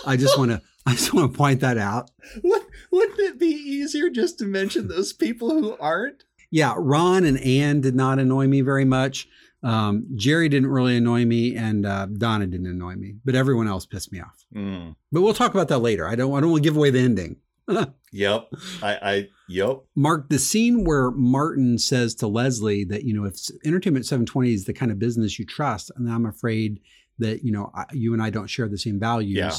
I 0.06 0.16
just 0.18 0.38
want 0.38 0.52
to. 0.52 0.62
I 0.88 0.92
just 0.92 1.14
want 1.16 1.32
to 1.32 1.38
point 1.38 1.62
that 1.62 1.78
out. 1.80 2.12
Would- 2.44 2.62
wouldn't 2.92 3.20
it 3.20 3.40
be 3.40 3.48
easier 3.48 4.10
just 4.12 4.38
to 4.40 4.46
mention 4.46 4.88
those 4.88 5.12
people 5.14 5.50
who 5.50 5.76
aren't? 5.80 6.24
Yeah, 6.52 6.76
Ron 6.78 7.26
and 7.26 7.40
anne 7.40 7.82
did 7.82 7.96
not 7.96 8.20
annoy 8.20 8.48
me 8.48 8.62
very 8.62 8.86
much. 8.86 9.28
Um, 9.66 10.06
Jerry 10.16 10.48
didn't 10.48 10.70
really 10.70 10.98
annoy 10.98 11.26
me, 11.26 11.56
and 11.56 11.86
uh, 11.86 12.06
Donna 12.06 12.46
didn't 12.46 12.68
annoy 12.68 12.96
me. 12.96 13.16
But 13.26 13.36
everyone 13.36 13.68
else 13.68 13.86
pissed 13.86 14.12
me 14.12 14.22
off. 14.22 14.46
Mm. 14.56 14.96
But 15.12 15.22
we'll 15.22 15.34
talk 15.34 15.54
about 15.54 15.70
that 15.70 15.80
later. 15.80 16.08
I 16.08 16.16
don't. 16.16 16.34
I 16.36 16.40
don't 16.40 16.52
want 16.52 16.64
to 16.64 16.70
give 16.70 16.78
away 16.78 16.92
the 16.92 17.00
ending. 17.00 17.38
Yep, 18.16 18.54
I, 18.82 18.94
I, 19.02 19.30
yep. 19.50 19.82
Mark, 19.94 20.30
the 20.30 20.40
scene 20.40 20.86
where 20.86 21.12
Martin 21.12 21.78
says 21.78 22.16
to 22.16 22.28
Leslie 22.28 22.86
that, 22.86 23.04
you 23.04 23.14
know, 23.14 23.26
if 23.26 23.36
Entertainment 23.66 24.06
720 24.06 24.54
is 24.54 24.64
the 24.64 24.74
kind 24.74 24.90
of 24.90 25.00
business 25.00 25.38
you 25.38 25.46
trust, 25.46 25.92
and 25.98 26.10
I'm 26.10 26.26
afraid 26.26 26.80
that, 27.20 27.44
you 27.44 27.52
know, 27.52 27.72
I, 27.76 27.84
you 27.92 28.14
and 28.14 28.24
I 28.24 28.30
don't 28.30 28.48
share 28.48 28.70
the 28.70 28.78
same 28.78 29.02
values. 29.02 29.36
Yeah. 29.36 29.52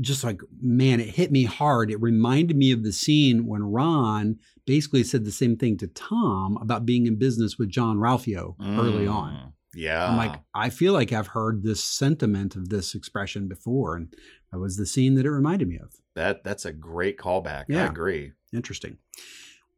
Just 0.00 0.24
like, 0.24 0.40
man, 0.60 1.00
it 1.00 1.10
hit 1.10 1.30
me 1.32 1.44
hard. 1.44 1.90
It 1.90 2.00
reminded 2.00 2.56
me 2.56 2.72
of 2.72 2.82
the 2.82 2.92
scene 2.92 3.46
when 3.46 3.62
Ron 3.62 4.38
basically 4.66 5.04
said 5.04 5.24
the 5.24 5.32
same 5.32 5.56
thing 5.56 5.76
to 5.78 5.86
Tom 5.86 6.56
about 6.60 6.86
being 6.86 7.06
in 7.06 7.18
business 7.18 7.58
with 7.58 7.70
Jean-Ralphio 7.70 8.54
early 8.60 9.06
on. 9.06 9.32
Mm. 9.32 9.52
Yeah, 9.74 10.06
I'm 10.06 10.18
like, 10.18 10.38
I 10.54 10.68
feel 10.68 10.92
like 10.92 11.12
I've 11.12 11.28
heard 11.28 11.62
this 11.62 11.82
sentiment 11.82 12.56
of 12.56 12.68
this 12.68 12.94
expression 12.94 13.48
before. 13.48 13.96
And 13.96 14.14
that 14.50 14.58
was 14.58 14.76
the 14.76 14.84
scene 14.84 15.14
that 15.14 15.24
it 15.24 15.30
reminded 15.30 15.66
me 15.68 15.78
of. 15.82 15.94
that. 16.14 16.44
That's 16.44 16.64
a 16.64 16.72
great 16.72 17.18
callback. 17.18 17.74
I 17.74 17.86
agree. 17.86 18.32
Interesting. 18.52 18.98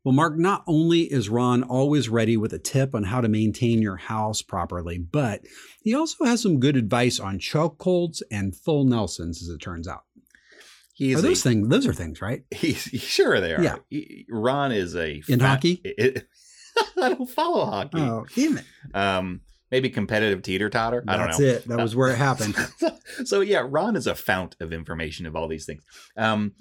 Well, 0.04 0.12
Mark, 0.12 0.36
not 0.36 0.64
only 0.66 1.02
is 1.10 1.30
Ron 1.30 1.62
always 1.62 2.08
ready 2.10 2.36
with 2.36 2.52
a 2.52 2.58
tip 2.58 2.94
on 2.94 3.04
how 3.04 3.22
to 3.22 3.28
maintain 3.28 3.80
your 3.80 3.96
house 3.96 4.42
properly, 4.42 4.98
but 4.98 5.40
he 5.82 5.94
also 5.94 6.24
has 6.26 6.42
some 6.42 6.60
good 6.60 6.76
advice 6.76 7.18
on 7.18 7.38
chokeholds 7.38 8.20
and 8.30 8.54
full 8.54 8.84
Nelsons, 8.84 9.42
as 9.42 9.48
it 9.48 9.58
turns 9.62 9.88
out. 9.88 10.02
He's 10.92 11.16
Are 11.16 11.20
a- 11.20 11.22
those 11.22 11.42
things? 11.42 11.68
Those 11.68 11.86
are 11.86 11.94
things, 11.94 12.20
right? 12.20 12.44
He's 12.54 12.82
sure 12.82 13.40
they 13.40 13.54
are. 13.54 13.62
Yeah. 13.62 13.76
He- 13.88 14.26
Ron 14.28 14.72
is 14.72 14.94
a 14.94 15.22
In 15.26 15.40
hockey? 15.40 15.80
it- 15.84 16.28
I 17.00 17.08
don't 17.10 17.30
follow 17.30 17.64
hockey. 17.66 17.98
Oh, 18.00 18.26
damn 18.34 18.58
it! 18.58 18.64
Um, 18.94 19.40
maybe 19.70 19.88
competitive 19.90 20.42
teeter 20.42 20.68
totter. 20.68 21.02
I 21.06 21.16
don't 21.16 21.26
That's 21.28 21.38
know. 21.38 21.46
it. 21.46 21.68
That 21.68 21.78
was 21.78 21.94
where 21.96 22.10
it 22.10 22.18
happened. 22.18 22.56
so 23.24 23.40
yeah, 23.40 23.64
Ron 23.68 23.94
is 23.96 24.06
a 24.08 24.14
fount 24.16 24.56
of 24.60 24.72
information 24.72 25.24
of 25.26 25.36
all 25.36 25.46
these 25.48 25.66
things. 25.66 25.82
Um, 26.16 26.52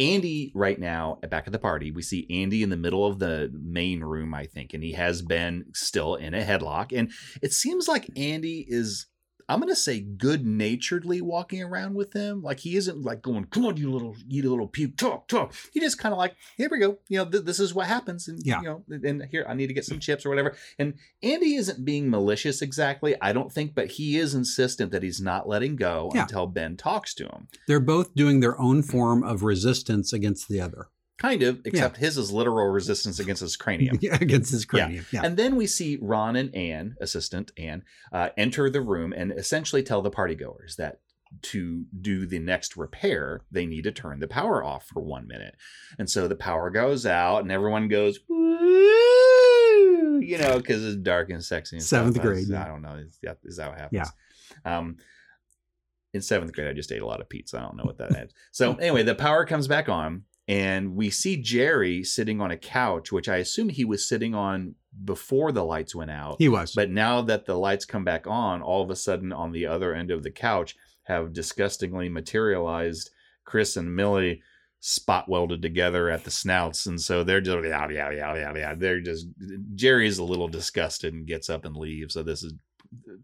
Andy, 0.00 0.50
right 0.54 0.80
now, 0.80 1.18
back 1.28 1.46
at 1.46 1.52
the 1.52 1.58
party, 1.58 1.90
we 1.90 2.00
see 2.00 2.26
Andy 2.30 2.62
in 2.62 2.70
the 2.70 2.76
middle 2.76 3.06
of 3.06 3.18
the 3.18 3.50
main 3.52 4.00
room, 4.00 4.32
I 4.32 4.46
think, 4.46 4.72
and 4.72 4.82
he 4.82 4.92
has 4.92 5.20
been 5.20 5.66
still 5.74 6.14
in 6.14 6.32
a 6.32 6.42
headlock. 6.42 6.96
And 6.96 7.12
it 7.42 7.52
seems 7.52 7.86
like 7.86 8.08
Andy 8.16 8.64
is, 8.66 9.06
I'm 9.50 9.58
going 9.60 9.68
to 9.72 9.76
say, 9.76 10.00
good 10.00 10.46
naturedly 10.46 11.20
walking 11.20 11.62
around 11.62 11.94
with 11.94 12.12
him. 12.12 12.40
Like 12.42 12.60
he 12.60 12.76
isn't 12.76 13.02
like 13.02 13.20
going, 13.20 13.46
come 13.46 13.66
on, 13.66 13.76
you 13.76 13.90
little, 13.90 14.16
you 14.28 14.48
little 14.48 14.68
puke, 14.68 14.96
talk, 14.96 15.26
talk. 15.28 15.52
He 15.72 15.80
just 15.80 15.98
kind 15.98 16.12
of 16.12 16.18
like, 16.18 16.36
here 16.56 16.68
we 16.70 16.78
go. 16.78 16.98
You 17.08 17.18
know, 17.18 17.24
th- 17.28 17.44
this 17.44 17.58
is 17.58 17.74
what 17.74 17.86
happens. 17.86 18.28
And, 18.28 18.40
Yeah. 18.44 18.60
you 18.60 18.66
know, 18.68 18.84
and 19.02 19.24
here, 19.30 19.44
I 19.48 19.54
need 19.54 19.66
to 19.66 19.74
get 19.74 19.84
some 19.84 19.98
chips 19.98 20.24
or 20.24 20.28
whatever. 20.30 20.54
And 20.78 20.94
Andy 21.22 21.54
isn't 21.56 21.84
being 21.84 22.08
malicious 22.08 22.62
exactly, 22.62 23.16
I 23.20 23.32
don't 23.32 23.52
think, 23.52 23.74
but 23.74 23.88
he 23.92 24.16
is 24.16 24.34
insistent 24.34 24.92
that 24.92 25.02
he's 25.02 25.20
not 25.20 25.48
letting 25.48 25.76
go 25.76 26.10
Yeah. 26.14 26.22
until 26.22 26.46
Ben 26.46 26.76
talks 26.76 27.12
to 27.14 27.24
him. 27.24 27.48
They're 27.66 27.80
both 27.80 28.14
doing 28.14 28.40
their 28.40 28.58
own 28.60 28.82
form 28.82 29.24
of 29.24 29.42
resistance 29.42 30.12
against 30.12 30.48
the 30.48 30.60
other, 30.60 30.86
Kind 31.20 31.42
of, 31.42 31.60
except 31.66 31.98
his 31.98 32.16
is 32.16 32.32
literal 32.32 32.68
resistance 32.68 33.18
against 33.18 33.42
his 33.42 33.56
cranium. 33.56 33.98
Yeah, 34.00 34.16
against 34.18 34.50
his 34.50 34.64
cranium. 34.64 35.04
Yeah. 35.12 35.20
And 35.22 35.36
then 35.36 35.56
we 35.56 35.66
see 35.66 35.98
Ron 36.00 36.34
and 36.34 36.54
Ann, 36.54 36.96
assistant 36.98 37.52
Ann, 37.58 37.82
uh, 38.10 38.30
enter 38.38 38.70
the 38.70 38.80
room 38.80 39.12
and 39.12 39.30
essentially 39.32 39.82
tell 39.82 40.00
the 40.00 40.10
partygoers 40.10 40.76
that 40.76 41.00
to 41.42 41.84
do 42.00 42.24
the 42.24 42.38
next 42.38 42.76
repair, 42.76 43.42
they 43.52 43.66
need 43.66 43.84
to 43.84 43.92
turn 43.92 44.18
the 44.18 44.28
power 44.28 44.64
off 44.64 44.86
for 44.86 45.02
one 45.02 45.28
minute. 45.28 45.56
And 45.98 46.08
so 46.08 46.26
the 46.26 46.36
power 46.36 46.70
goes 46.70 47.04
out 47.04 47.42
and 47.42 47.52
everyone 47.52 47.88
goes, 47.88 48.18
you 48.28 50.38
know, 50.38 50.56
because 50.56 50.84
it's 50.84 50.96
dark 50.96 51.28
and 51.30 51.44
sexy. 51.44 51.76
And 51.76 51.84
Seventh 51.84 52.14
stuff. 52.14 52.24
grade, 52.24 52.46
I, 52.50 52.54
yeah. 52.54 52.64
I 52.64 52.68
don't 52.68 52.82
know. 52.82 52.94
Is 52.94 53.18
that, 53.22 53.38
is 53.44 53.58
that 53.58 53.68
what 53.68 53.78
happens? 53.78 54.08
Yeah. 54.64 54.78
Um, 54.78 54.96
in 56.12 56.22
seventh 56.22 56.52
grade, 56.52 56.66
I 56.66 56.72
just 56.72 56.90
ate 56.90 57.02
a 57.02 57.06
lot 57.06 57.20
of 57.20 57.28
pizza. 57.28 57.58
I 57.58 57.60
don't 57.60 57.76
know 57.76 57.84
what 57.84 57.98
that 57.98 58.10
is. 58.10 58.32
So 58.50 58.74
anyway, 58.74 59.04
the 59.04 59.14
power 59.14 59.44
comes 59.44 59.68
back 59.68 59.88
on, 59.88 60.24
and 60.50 60.96
we 60.96 61.10
see 61.10 61.36
Jerry 61.36 62.02
sitting 62.02 62.40
on 62.40 62.50
a 62.50 62.56
couch, 62.56 63.12
which 63.12 63.28
I 63.28 63.36
assume 63.36 63.68
he 63.68 63.84
was 63.84 64.08
sitting 64.08 64.34
on 64.34 64.74
before 65.04 65.52
the 65.52 65.64
lights 65.64 65.94
went 65.94 66.10
out. 66.10 66.36
he 66.40 66.48
was. 66.48 66.74
But 66.74 66.90
now 66.90 67.22
that 67.22 67.46
the 67.46 67.54
lights 67.54 67.84
come 67.84 68.02
back 68.02 68.26
on, 68.26 68.60
all 68.60 68.82
of 68.82 68.90
a 68.90 68.96
sudden 68.96 69.32
on 69.32 69.52
the 69.52 69.66
other 69.66 69.94
end 69.94 70.10
of 70.10 70.24
the 70.24 70.30
couch 70.32 70.74
have 71.04 71.32
disgustingly 71.32 72.08
materialized 72.08 73.10
Chris 73.44 73.76
and 73.76 73.94
Millie 73.94 74.42
spot 74.80 75.28
welded 75.28 75.62
together 75.62 76.10
at 76.10 76.24
the 76.24 76.32
snouts. 76.32 76.84
And 76.84 77.00
so 77.00 77.22
they're 77.22 77.40
just, 77.40 77.64
yeah, 77.64 77.88
yeah, 77.88 78.10
yeah, 78.10 78.34
yeah, 78.34 78.52
yeah. 78.56 78.74
They're 78.74 79.00
just, 79.00 79.28
Jerry's 79.76 80.18
a 80.18 80.24
little 80.24 80.48
disgusted 80.48 81.14
and 81.14 81.28
gets 81.28 81.48
up 81.48 81.64
and 81.64 81.76
leaves. 81.76 82.14
So 82.14 82.24
this 82.24 82.42
is 82.42 82.54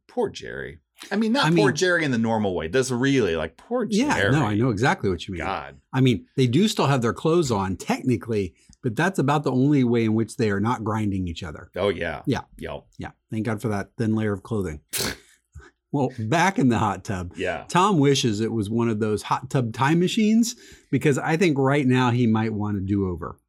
poor 0.07 0.31
Jerry. 0.31 0.79
I 1.11 1.17
mean, 1.17 1.33
not 1.33 1.45
I 1.47 1.49
poor 1.49 1.67
mean- 1.67 1.75
Jerry 1.77 2.05
in 2.05 2.11
the 2.11 2.19
normal 2.19 2.55
way. 2.55 2.69
That's 2.69 2.91
really 2.91 3.37
like 3.37 3.57
poor 3.57 3.85
Jerry. 3.87 4.09
yeah, 4.09 4.31
no, 4.31 4.45
I 4.47 4.55
know 4.57 4.71
exactly 4.71 5.11
what 5.11 5.27
you 5.29 5.33
mean. 5.35 5.43
God. 5.43 5.77
I 5.93 6.01
mean, 6.01 6.27
they 6.37 6.47
do 6.47 6.69
still 6.69 6.87
have 6.87 7.03
their 7.03 7.13
clothes 7.13 7.51
on 7.51 7.77
technically, 7.77 8.55
but 8.83 8.97
that's 8.97 9.19
about 9.19 9.45
the 9.45 9.53
only 9.53 9.85
way 9.85 10.05
in 10.05 10.15
which 10.15 10.37
they 10.37 10.51
are 10.51 10.61
not 10.61 10.85
grinding 10.85 11.29
each 11.29 11.43
other. 11.43 11.71
Oh, 11.77 11.89
yeah. 11.91 12.23
Yeah. 12.27 12.41
Yo. 12.57 12.85
Yeah. 12.99 13.11
Thank 13.31 13.45
God 13.47 13.61
for 13.61 13.69
that 13.69 13.91
thin 13.99 14.15
layer 14.15 14.33
of 14.33 14.43
clothing. 14.43 14.81
well, 15.93 16.11
back 16.19 16.59
in 16.59 16.69
the 16.71 16.79
hot 16.79 17.05
tub, 17.05 17.33
Yeah. 17.37 17.65
Tom 17.69 17.99
wishes 17.99 18.41
it 18.41 18.53
was 18.53 18.71
one 18.71 18.89
of 18.89 18.99
those 18.99 19.23
hot 19.23 19.51
tub 19.51 19.75
time 19.75 20.01
machines 20.01 20.57
because 20.91 21.19
I 21.19 21.37
think 21.37 21.59
right 21.59 21.87
now 21.87 22.11
he 22.11 22.27
might 22.27 22.53
want 22.55 22.79
a 22.79 22.81
do 22.81 23.09
over. 23.09 23.37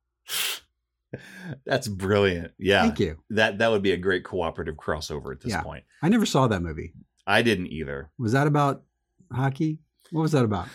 That's 1.66 1.88
brilliant. 1.88 2.52
Yeah. 2.58 2.82
Thank 2.82 3.00
you. 3.00 3.18
That 3.30 3.60
that 3.60 3.72
would 3.72 3.82
be 3.82 3.92
a 3.94 3.98
great 3.98 4.26
cooperative 4.26 4.76
crossover 4.76 5.32
at 5.32 5.40
this 5.40 5.52
Yeah. 5.54 5.62
point. 5.62 5.86
I 6.02 6.10
never 6.10 6.26
saw 6.26 6.48
that 6.48 6.62
movie. 6.62 6.92
I 7.28 7.42
didn't 7.42 7.68
either. 7.68 8.10
Was 8.18 8.32
that 8.32 8.48
about 8.48 8.84
hockey? 9.32 9.80
What 10.12 10.22
was 10.22 10.32
that 10.32 10.46
about? 10.46 10.70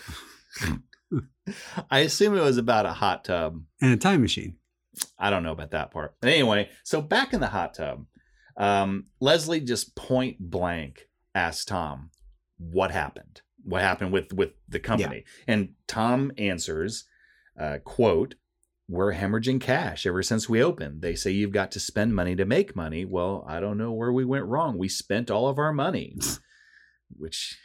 I 1.91 1.99
assume 1.99 2.37
it 2.37 2.41
was 2.41 2.57
about 2.57 2.85
a 2.85 2.93
hot 2.93 3.25
tub. 3.25 3.61
And 3.81 3.91
a 3.91 3.97
time 3.97 4.21
machine. 4.21 4.57
I 5.17 5.31
don't 5.31 5.43
know 5.43 5.51
about 5.51 5.71
that 5.71 5.91
part. 5.91 6.15
But 6.21 6.29
anyway, 6.29 6.69
so 6.83 7.01
back 7.01 7.33
in 7.33 7.39
the 7.39 7.47
hot 7.47 7.73
tub, 7.73 8.05
um, 8.55 9.07
Leslie 9.19 9.59
just 9.59 9.95
point 9.95 10.37
blank 10.39 11.07
asked 11.33 11.67
Tom, 11.67 12.11
"What 12.57 12.91
happened? 12.91 13.41
What 13.63 13.81
happened 13.81 14.13
with 14.13 14.31
with 14.31 14.51
the 14.69 14.79
company?" 14.79 15.23
And 15.47 15.73
Tom 15.87 16.31
answers, 16.37 17.05
uh, 17.59 17.79
"Quote." 17.83 18.35
We're 18.89 19.13
hemorrhaging 19.13 19.61
cash 19.61 20.05
ever 20.05 20.21
since 20.21 20.49
we 20.49 20.61
opened. 20.61 21.01
They 21.01 21.15
say 21.15 21.31
you've 21.31 21.51
got 21.53 21.71
to 21.71 21.79
spend 21.79 22.13
money 22.15 22.35
to 22.35 22.45
make 22.45 22.75
money. 22.75 23.05
Well, 23.05 23.45
I 23.47 23.59
don't 23.59 23.77
know 23.77 23.91
where 23.93 24.11
we 24.11 24.25
went 24.25 24.45
wrong. 24.45 24.77
We 24.77 24.89
spent 24.89 25.31
all 25.31 25.47
of 25.47 25.57
our 25.57 25.71
money, 25.71 26.17
which, 27.17 27.57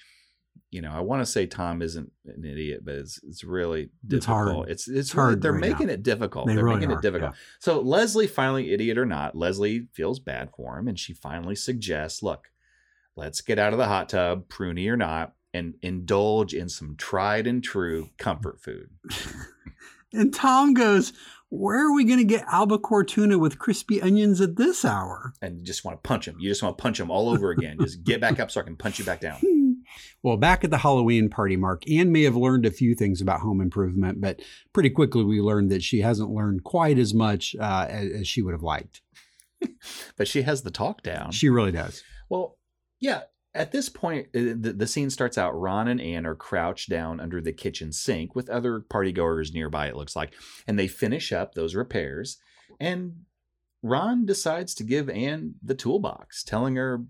you 0.71 0.81
know, 0.81 0.93
I 0.93 1.01
want 1.01 1.21
to 1.23 1.27
say 1.27 1.47
Tom 1.47 1.83
isn't 1.83 2.13
an 2.27 2.45
idiot, 2.45 2.83
but 2.85 2.95
it's 2.95 3.21
it's 3.25 3.43
really 3.43 3.91
It's 4.05 4.27
difficult. 4.27 4.55
hard. 4.55 4.71
It's 4.71 4.87
it's, 4.87 4.99
It's 4.99 5.15
really- 5.15 5.25
hard 5.31 5.43
They're 5.43 5.53
right 5.53 5.61
making 5.61 5.89
now. 5.89 5.95
it 5.95 6.03
difficult. 6.05 6.47
They 6.47 6.55
They're 6.55 6.65
really 6.65 6.77
making 6.81 6.93
are, 6.95 6.99
it 6.99 7.03
difficult. 7.03 7.35
So 7.59 7.81
Leslie 7.81 8.27
finally, 8.29 8.73
idiot 8.73 8.97
or 8.97 9.07
not, 9.07 9.37
Leslie 9.37 9.89
feels 9.93 10.21
bad 10.21 10.51
for 10.57 10.79
him, 10.79 10.87
and 10.87 10.99
she 10.99 11.15
finally 11.15 11.57
suggests, 11.57 12.23
"Look, 12.23 12.49
let's 13.17 13.41
get 13.41 13.59
out 13.59 13.73
of 13.73 13.79
the 13.81 13.87
hot 13.89 14.09
tub, 14.09 14.47
pruny 14.49 14.89
or 14.89 14.97
not, 14.97 15.35
and 15.53 15.75
indulge 15.83 16.55
in 16.55 16.69
some 16.69 16.95
tried 16.97 17.49
and 17.49 17.63
true 17.63 18.11
comfort 18.19 18.61
food." 18.61 18.91
And 20.13 20.33
Tom 20.33 20.75
goes, 20.75 21.13
Where 21.49 21.87
are 21.87 21.95
we 21.95 22.05
going 22.05 22.19
to 22.19 22.25
get 22.25 22.45
albacore 22.51 23.05
tuna 23.05 23.39
with 23.39 23.59
crispy 23.59 24.01
onions 24.01 24.41
at 24.41 24.57
this 24.57 24.85
hour? 24.85 25.33
And 25.43 25.59
you 25.59 25.65
just 25.65 25.85
want 25.85 26.03
to 26.03 26.07
punch 26.07 26.27
him. 26.27 26.37
You 26.39 26.49
just 26.49 26.63
want 26.63 26.77
to 26.77 26.83
punch 26.83 26.99
him 27.01 27.11
all 27.11 27.29
over 27.29 27.51
again. 27.51 27.79
just 27.81 28.05
get 28.05 28.21
back 28.21 28.41
up 28.41 28.51
so 28.51 28.61
I 28.61 28.65
can 28.65 28.77
punch 28.77 28.99
you 28.99 29.05
back 29.05 29.21
down. 29.21 29.41
Well, 30.23 30.37
back 30.37 30.65
at 30.65 30.71
the 30.71 30.79
Halloween 30.79 31.31
party, 31.31 31.57
Mark, 31.57 31.89
Ann 31.91 32.11
may 32.13 32.25
have 32.25 32.37
learned 32.37 32.67
a 32.67 32.71
few 32.71 32.95
things 32.95 33.21
about 33.21 33.41
home 33.41 33.61
improvement, 33.61 34.21
but 34.21 34.41
pretty 34.73 34.91
quickly 34.91 35.25
we 35.25 35.41
learned 35.41 35.71
that 35.71 35.83
she 35.83 36.01
hasn't 36.01 36.31
learned 36.31 36.65
quite 36.65 36.99
as 36.99 37.15
much 37.15 37.55
uh, 37.59 37.87
as, 37.89 38.13
as 38.13 38.29
she 38.29 38.43
would 38.43 38.53
have 38.53 38.63
liked. 38.63 39.01
But 40.17 40.29
she 40.29 40.43
has 40.43 40.63
the 40.63 40.71
talk 40.71 41.03
down. 41.03 41.31
She 41.31 41.49
really 41.49 41.73
does. 41.73 42.03
Well, 42.29 42.59
yeah. 43.01 43.23
At 43.55 43.73
this 43.73 43.89
point, 43.89 44.27
uh, 44.35 44.55
the, 44.59 44.75
the 44.77 44.87
scene 44.87 45.11
starts 45.11 45.39
out. 45.39 45.59
Ron 45.59 45.89
and 45.89 46.01
Ann 46.01 46.27
are 46.27 46.35
crouched 46.35 46.89
down 46.91 47.19
under 47.19 47.41
the 47.41 47.53
kitchen 47.53 47.93
sink 47.93 48.35
with 48.35 48.49
other 48.51 48.81
partygoers 48.81 49.53
nearby, 49.55 49.89
it 49.89 49.97
looks 49.97 50.15
like. 50.15 50.35
And 50.67 50.79
they 50.79 50.87
finish 50.89 51.33
up 51.33 51.55
those 51.55 51.75
repairs. 51.75 52.39
And 52.79 53.23
Ron 53.83 54.27
decides 54.27 54.75
to 54.77 54.85
give 54.85 55.09
Ann 55.09 55.55
the 55.63 55.75
toolbox, 55.75 56.45
telling 56.45 56.77
her 56.77 57.05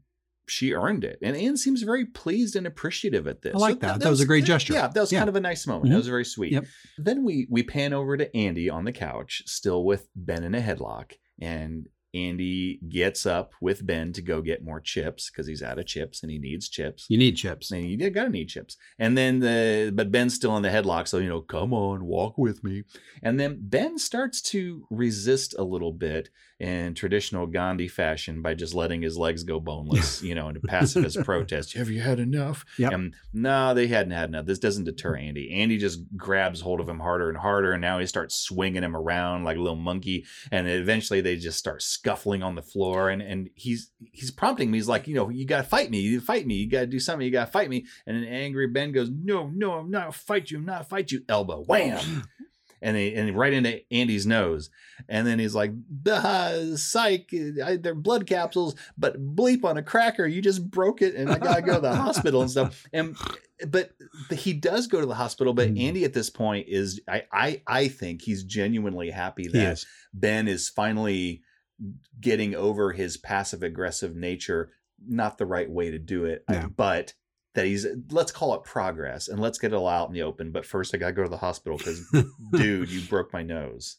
she 0.47 0.73
earned 0.73 1.05
it. 1.05 1.19
And 1.23 1.37
Ann 1.37 1.57
seems 1.59 1.83
very 1.83 2.07
pleased 2.07 2.57
and 2.57 2.67
appreciative 2.67 3.27
at 3.27 3.43
this. 3.43 3.55
I 3.55 3.59
like 3.59 3.81
that. 3.81 4.01
That 4.01 4.09
was 4.09 4.21
a 4.23 4.27
great 4.27 4.45
gesture. 4.45 4.73
Yeah, 4.75 4.89
that 4.89 5.01
was 5.01 5.13
Yeah. 5.13 5.19
kind 5.19 5.29
of 5.29 5.37
a 5.37 5.41
nice 5.41 5.67
moment. 5.67 5.87
Mhm. 5.87 5.91
That 5.91 5.97
was 5.99 6.09
very 6.09 6.25
sweet. 6.25 6.53
Yep. 6.53 6.65
Then 6.99 7.25
we 7.25 7.47
we 7.51 7.63
pan 7.63 7.93
over 7.93 8.17
to 8.17 8.35
Andy 8.35 8.71
on 8.71 8.85
the 8.85 8.93
couch, 8.93 9.43
still 9.47 9.85
with 9.85 10.09
Ben 10.17 10.45
in 10.45 10.55
a 10.55 10.61
headlock, 10.61 11.13
and 11.41 11.89
Andy 12.15 12.81
gets 12.89 13.27
up 13.27 13.53
with 13.61 13.87
Ben 13.87 14.13
to 14.15 14.23
go 14.23 14.41
get 14.41 14.65
more 14.65 14.81
chips 14.81 15.31
because 15.31 15.47
he's 15.47 15.63
out 15.63 15.79
of 15.79 15.87
chips 15.87 16.23
and 16.23 16.31
he 16.31 16.39
needs 16.39 16.69
chips. 16.69 17.07
You 17.09 17.19
need 17.19 17.37
chips. 17.37 17.71
And 17.71 17.85
you 17.85 18.11
gotta 18.11 18.31
need 18.31 18.49
chips. 18.49 18.77
And 18.99 19.17
then 19.17 19.41
the 19.41 19.93
but 19.95 20.11
Ben's 20.11 20.35
still 20.35 20.57
in 20.57 20.63
the 20.63 20.71
headlock, 20.71 21.09
so 21.09 21.19
you 21.19 21.29
know, 21.29 21.41
come 21.41 21.73
on, 21.73 22.05
walk 22.05 22.39
with 22.39 22.65
me. 22.65 22.85
And 23.23 23.39
then 23.39 23.59
Ben 23.61 23.99
starts 23.99 24.41
to 24.43 24.87
resist 24.91 25.55
a 25.59 25.65
little 25.65 25.93
bit 25.93 26.31
in 26.61 26.93
traditional 26.95 27.47
Gandhi 27.47 27.87
fashion 27.87 28.43
by 28.43 28.55
just 28.55 28.75
letting 28.75 29.03
his 29.03 29.17
legs 29.17 29.45
go 29.45 29.61
boneless, 29.61 30.23
you 30.25 30.35
know, 30.35 30.49
in 30.49 30.57
a 30.57 30.61
pacifist 30.61 31.23
protest. 31.25 31.75
Have 31.75 31.89
you 31.89 32.01
had 32.01 32.19
enough? 32.19 32.65
Yep. 32.79 32.93
And 32.93 33.15
no, 33.33 33.75
they 33.75 33.87
hadn't 33.87 34.13
had 34.13 34.29
enough. 34.29 34.47
This 34.47 34.59
doesn't 34.59 34.85
deter 34.85 35.17
Andy. 35.17 35.53
Andy 35.55 35.79
just 35.79 36.01
grabs 36.17 36.61
hold 36.61 36.81
of 36.81 36.89
him 36.89 36.99
harder 36.99 37.29
and 37.29 37.39
harder, 37.39 37.73
and 37.73 37.81
now 37.81 37.99
he 37.99 38.07
starts 38.07 38.35
swinging 38.35 38.83
him 38.83 38.97
around 38.97 39.45
like 39.45 39.57
a 39.57 39.61
little 39.61 39.77
monkey. 39.77 40.27
And 40.51 40.69
eventually, 40.69 41.21
they 41.21 41.37
just 41.37 41.59
start 41.59 41.83
scuffling 41.99 42.43
on 42.43 42.55
the 42.55 42.63
floor. 42.63 43.11
And 43.11 43.21
and 43.23 43.51
he's 43.55 43.91
he's 44.13 44.31
prompting 44.31 44.71
me. 44.71 44.79
He's 44.79 44.89
like, 44.89 45.07
you 45.09 45.15
know, 45.15 45.29
you 45.29 45.45
gotta 45.45 45.69
fight 45.69 45.91
me. 45.91 46.01
You 46.01 46.21
fight 46.21 46.47
me. 46.47 46.55
You 46.55 46.71
gotta 46.71 46.87
do 46.87 47.01
something. 47.01 47.25
You 47.25 47.33
gotta 47.33 47.51
fight 47.51 47.69
me. 47.69 47.87
And 48.07 48.17
an 48.17 48.25
angry 48.25 48.67
Ben 48.69 48.93
goes, 48.93 49.11
no, 49.11 49.51
no, 49.55 49.73
I'm 49.75 49.91
not 49.91 50.15
fight 50.15 50.51
you. 50.51 50.59
I'm 50.59 50.65
not 50.67 50.89
fight 50.89 51.11
you. 51.13 51.23
Elbow, 51.29 51.65
wham. 51.65 52.25
And, 52.81 52.97
he, 52.97 53.13
and 53.13 53.37
right 53.37 53.53
into 53.53 53.81
Andy's 53.93 54.25
nose, 54.25 54.71
and 55.09 55.27
then 55.27 55.41
he's 55.41 55.53
like, 55.53 55.73
"Duh, 56.01 56.77
"Psych, 56.77 57.29
I, 57.65 57.75
they're 57.75 57.93
blood 57.93 58.25
capsules, 58.29 58.77
but 58.97 59.21
bleep 59.35 59.65
on 59.65 59.79
a 59.79 59.83
cracker, 59.83 60.29
you 60.29 60.41
just 60.41 60.71
broke 60.71 61.03
it, 61.03 61.17
and 61.17 61.29
I 61.29 61.39
gotta 61.39 61.61
go 61.61 61.75
to 61.75 61.81
the 61.81 61.97
hospital 61.97 62.41
and 62.41 62.49
stuff." 62.49 62.85
And 62.93 63.17
but 63.67 63.91
he 64.31 64.53
does 64.53 64.87
go 64.87 65.01
to 65.01 65.07
the 65.07 65.17
hospital, 65.17 65.55
but 65.55 65.71
Mm. 65.71 65.81
Andy 65.89 66.05
at 66.05 66.13
this 66.13 66.31
point 66.31 66.69
is, 66.69 67.01
I 67.09 67.25
I 67.33 67.63
I 67.67 67.89
think 67.89 68.23
he's 68.23 68.45
genuinely 68.45 69.11
happy 69.11 69.49
that 69.49 69.73
is. 69.73 69.87
Ben 70.15 70.47
is 70.47 70.69
finally 70.69 71.43
getting 72.21 72.55
over 72.55 72.93
his 72.93 73.17
passive 73.17 73.63
aggressive 73.63 74.17
nature. 74.17 74.73
Not 75.07 75.39
the 75.39 75.47
right 75.47 75.71
way 75.71 75.91
to 75.91 75.99
do 75.99 76.25
it, 76.25 76.45
but 76.77 77.15
that 77.55 77.67
he's 77.67 77.87
let's 78.11 78.33
call 78.33 78.55
it 78.55 78.65
progress 78.65 79.29
and 79.29 79.41
let's 79.41 79.59
get 79.59 79.73
it 79.73 79.77
all 79.77 79.89
out 79.89 80.09
in 80.09 80.15
the 80.15 80.23
open. 80.23 80.53
But 80.53 80.67
first, 80.67 80.95
I 80.95 80.99
gotta 80.99 81.13
go 81.13 81.23
to 81.23 81.29
the 81.29 81.37
hospital 81.37 81.79
because, 81.79 82.05
dude, 82.53 82.91
you 82.91 83.01
broke 83.03 83.33
my 83.33 83.43
nose. 83.43 83.97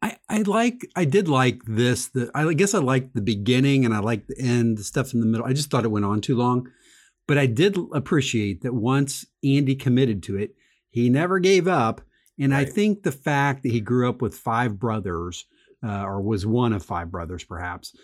I, 0.00 0.16
I 0.28 0.42
like 0.42 0.86
I 0.94 1.04
did 1.04 1.28
like 1.28 1.62
this. 1.66 2.08
The 2.08 2.30
I 2.34 2.52
guess 2.54 2.74
I 2.74 2.78
liked 2.78 3.14
the 3.14 3.20
beginning 3.20 3.84
and 3.84 3.94
I 3.94 3.98
liked 3.98 4.28
the 4.28 4.38
end, 4.38 4.78
the 4.78 4.84
stuff 4.84 5.12
in 5.12 5.20
the 5.20 5.26
middle. 5.26 5.46
I 5.46 5.52
just 5.52 5.70
thought 5.70 5.84
it 5.84 5.90
went 5.90 6.04
on 6.04 6.20
too 6.20 6.36
long. 6.36 6.68
But 7.26 7.36
I 7.36 7.46
did 7.46 7.76
appreciate 7.92 8.62
that 8.62 8.74
once 8.74 9.26
Andy 9.44 9.74
committed 9.74 10.22
to 10.24 10.36
it, 10.36 10.54
he 10.88 11.10
never 11.10 11.38
gave 11.38 11.68
up. 11.68 12.00
And 12.38 12.54
I 12.54 12.64
think 12.64 13.02
the 13.02 13.12
fact 13.12 13.62
that 13.62 13.72
he 13.72 13.80
grew 13.80 14.08
up 14.08 14.22
with 14.22 14.34
five 14.34 14.78
brothers, 14.78 15.44
uh, 15.84 16.02
or 16.04 16.20
was 16.20 16.46
one 16.46 16.72
of 16.72 16.84
five 16.84 17.10
brothers, 17.10 17.44
perhaps, 17.44 17.94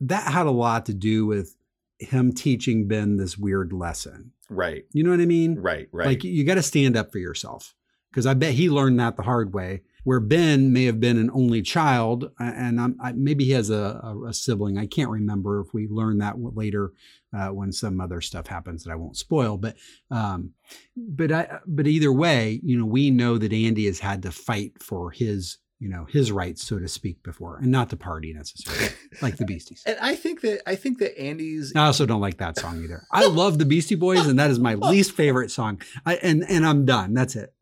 that 0.00 0.32
had 0.32 0.46
a 0.46 0.50
lot 0.50 0.86
to 0.86 0.94
do 0.94 1.26
with 1.26 1.56
him 1.98 2.32
teaching 2.32 2.88
Ben 2.88 3.16
this 3.16 3.36
weird 3.36 3.72
lesson. 3.72 4.32
Right, 4.50 4.84
You 4.92 5.04
know 5.04 5.10
what 5.10 5.20
I 5.20 5.26
mean? 5.26 5.56
right, 5.56 5.88
right. 5.92 6.06
Like 6.06 6.24
you 6.24 6.44
got 6.44 6.54
to 6.54 6.62
stand 6.62 6.96
up 6.96 7.12
for 7.12 7.18
yourself. 7.18 7.74
Because 8.10 8.24
I 8.24 8.32
bet 8.32 8.54
he 8.54 8.70
learned 8.70 8.98
that 9.00 9.16
the 9.16 9.22
hard 9.22 9.52
way. 9.52 9.82
Where 10.04 10.18
Ben 10.18 10.72
may 10.72 10.84
have 10.84 10.98
been 10.98 11.18
an 11.18 11.30
only 11.34 11.60
child, 11.60 12.30
and 12.38 12.80
I'm, 12.80 12.96
I, 13.02 13.12
maybe 13.12 13.44
he 13.44 13.50
has 13.50 13.68
a, 13.68 14.00
a, 14.02 14.28
a 14.28 14.32
sibling. 14.32 14.78
I 14.78 14.86
can't 14.86 15.10
remember 15.10 15.60
if 15.60 15.74
we 15.74 15.86
learn 15.88 16.16
that 16.18 16.36
later 16.38 16.92
uh, 17.36 17.48
when 17.48 17.70
some 17.70 18.00
other 18.00 18.22
stuff 18.22 18.46
happens 18.46 18.82
that 18.84 18.92
I 18.92 18.96
won't 18.96 19.18
spoil. 19.18 19.58
But, 19.58 19.76
um, 20.10 20.52
but 20.96 21.30
I, 21.30 21.58
but 21.66 21.86
either 21.86 22.10
way, 22.10 22.58
you 22.64 22.78
know, 22.78 22.86
we 22.86 23.10
know 23.10 23.36
that 23.36 23.52
Andy 23.52 23.84
has 23.84 23.98
had 23.98 24.22
to 24.22 24.32
fight 24.32 24.82
for 24.82 25.10
his, 25.10 25.58
you 25.78 25.88
know, 25.88 26.06
his 26.06 26.32
rights, 26.32 26.66
so 26.66 26.78
to 26.78 26.88
speak, 26.88 27.22
before, 27.22 27.58
and 27.58 27.70
not 27.70 27.88
the 27.88 27.96
party 27.96 28.32
necessarily, 28.32 28.92
like 29.22 29.36
the 29.36 29.44
Beasties. 29.44 29.82
and 29.86 29.96
I 30.00 30.14
think 30.16 30.40
that 30.40 30.68
I 30.68 30.74
think 30.74 30.98
that 30.98 31.18
Andy's 31.20 31.72
I 31.74 31.86
also 31.86 32.04
don't 32.06 32.20
like 32.20 32.38
that 32.38 32.58
song 32.58 32.82
either. 32.82 33.04
I 33.12 33.26
love 33.26 33.58
the 33.58 33.64
Beastie 33.64 33.94
Boys, 33.94 34.26
and 34.26 34.38
that 34.38 34.50
is 34.50 34.58
my 34.58 34.74
least 34.90 35.12
favorite 35.12 35.50
song. 35.50 35.80
I, 36.04 36.16
and 36.16 36.44
and 36.48 36.66
I'm 36.66 36.84
done. 36.84 37.14
That's 37.14 37.36
it. 37.36 37.54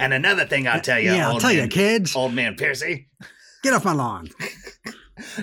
and 0.00 0.12
another 0.14 0.46
thing 0.46 0.66
I'll 0.66 0.80
tell 0.80 0.98
you, 0.98 1.12
yeah, 1.12 1.28
I'll 1.28 1.40
tell 1.40 1.52
you, 1.52 1.68
kids. 1.68 2.16
old 2.16 2.32
man 2.32 2.56
Piercy. 2.56 3.08
Get 3.62 3.74
off 3.74 3.84
my 3.84 3.92
lawn. 3.92 4.28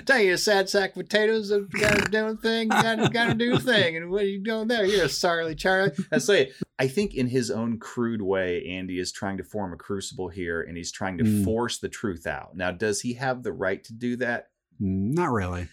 Tell 0.04 0.18
you, 0.20 0.34
a 0.34 0.38
sad 0.38 0.68
sack 0.68 0.90
of 0.90 0.96
potatoes 0.96 1.50
have 1.50 1.70
got 1.70 1.96
to 2.04 2.10
do 2.10 2.26
a 2.26 2.36
thing, 2.36 2.68
got 2.68 2.96
to, 2.96 3.08
got 3.08 3.26
to 3.28 3.34
do 3.34 3.54
a 3.54 3.58
thing. 3.58 3.96
And 3.96 4.10
what 4.10 4.22
are 4.22 4.26
you 4.28 4.42
doing 4.42 4.68
there? 4.68 4.84
You're 4.84 5.04
a 5.04 5.08
sorry 5.08 5.54
Charlie. 5.54 5.92
I 6.12 6.18
say, 6.18 6.52
I 6.78 6.88
think 6.88 7.14
in 7.14 7.28
his 7.28 7.50
own 7.50 7.78
crude 7.78 8.22
way, 8.22 8.64
Andy 8.66 8.98
is 8.98 9.12
trying 9.12 9.38
to 9.38 9.44
form 9.44 9.72
a 9.72 9.76
crucible 9.76 10.28
here 10.28 10.62
and 10.62 10.76
he's 10.76 10.92
trying 10.92 11.18
to 11.18 11.24
Mm. 11.24 11.44
force 11.44 11.78
the 11.78 11.88
truth 11.88 12.26
out. 12.26 12.56
Now, 12.56 12.70
does 12.70 13.00
he 13.00 13.14
have 13.14 13.42
the 13.42 13.52
right 13.52 13.82
to 13.84 13.92
do 13.92 14.16
that? 14.16 14.48
Not 14.78 15.30
really. 15.32 15.68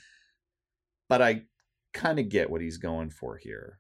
But 1.10 1.22
I 1.22 1.44
kind 1.94 2.20
of 2.20 2.30
get 2.30 2.50
what 2.50 2.62
he's 2.62 2.78
going 2.78 3.10
for 3.12 3.38
here. 3.38 3.80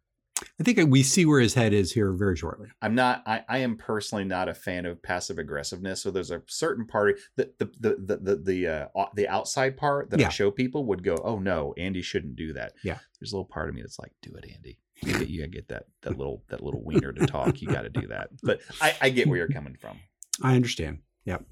I 0.59 0.63
think 0.63 0.79
we 0.91 1.01
see 1.01 1.25
where 1.25 1.39
his 1.39 1.55
head 1.55 1.73
is 1.73 1.93
here 1.93 2.11
very 2.11 2.37
shortly. 2.37 2.67
I'm 2.81 2.93
not. 2.93 3.23
I, 3.25 3.43
I 3.49 3.57
am 3.59 3.75
personally 3.75 4.23
not 4.23 4.47
a 4.47 4.53
fan 4.53 4.85
of 4.85 5.01
passive 5.01 5.39
aggressiveness. 5.39 6.03
So 6.03 6.11
there's 6.11 6.29
a 6.29 6.43
certain 6.47 6.85
part 6.85 7.17
the 7.35 7.51
the 7.57 7.71
the 7.79 7.95
the 7.97 8.17
the, 8.17 8.35
the, 8.35 8.67
uh, 8.67 9.05
the 9.15 9.27
outside 9.27 9.77
part 9.77 10.11
that 10.11 10.21
I 10.21 10.29
show 10.29 10.51
people 10.51 10.85
would 10.85 11.03
go, 11.03 11.15
oh 11.23 11.39
no, 11.39 11.73
Andy 11.77 12.03
shouldn't 12.03 12.35
do 12.35 12.53
that. 12.53 12.73
Yeah. 12.83 12.99
There's 13.19 13.33
a 13.33 13.35
little 13.35 13.45
part 13.45 13.69
of 13.69 13.75
me 13.75 13.81
that's 13.81 13.97
like, 13.99 14.11
do 14.21 14.31
it, 14.35 14.45
Andy. 14.53 14.79
You 15.01 15.13
gotta, 15.13 15.29
you 15.29 15.39
gotta 15.39 15.51
get 15.51 15.67
that 15.69 15.85
that 16.03 16.17
little 16.17 16.43
that 16.49 16.61
little 16.61 16.83
wiener 16.83 17.11
to 17.11 17.25
talk. 17.25 17.61
You 17.61 17.67
got 17.67 17.81
to 17.81 17.89
do 17.89 18.07
that. 18.07 18.29
But 18.43 18.61
I, 18.79 18.95
I 19.01 19.09
get 19.09 19.27
where 19.27 19.37
you're 19.37 19.47
coming 19.47 19.75
from. 19.75 19.97
I 20.43 20.55
understand. 20.55 20.99
Yep. 21.25 21.45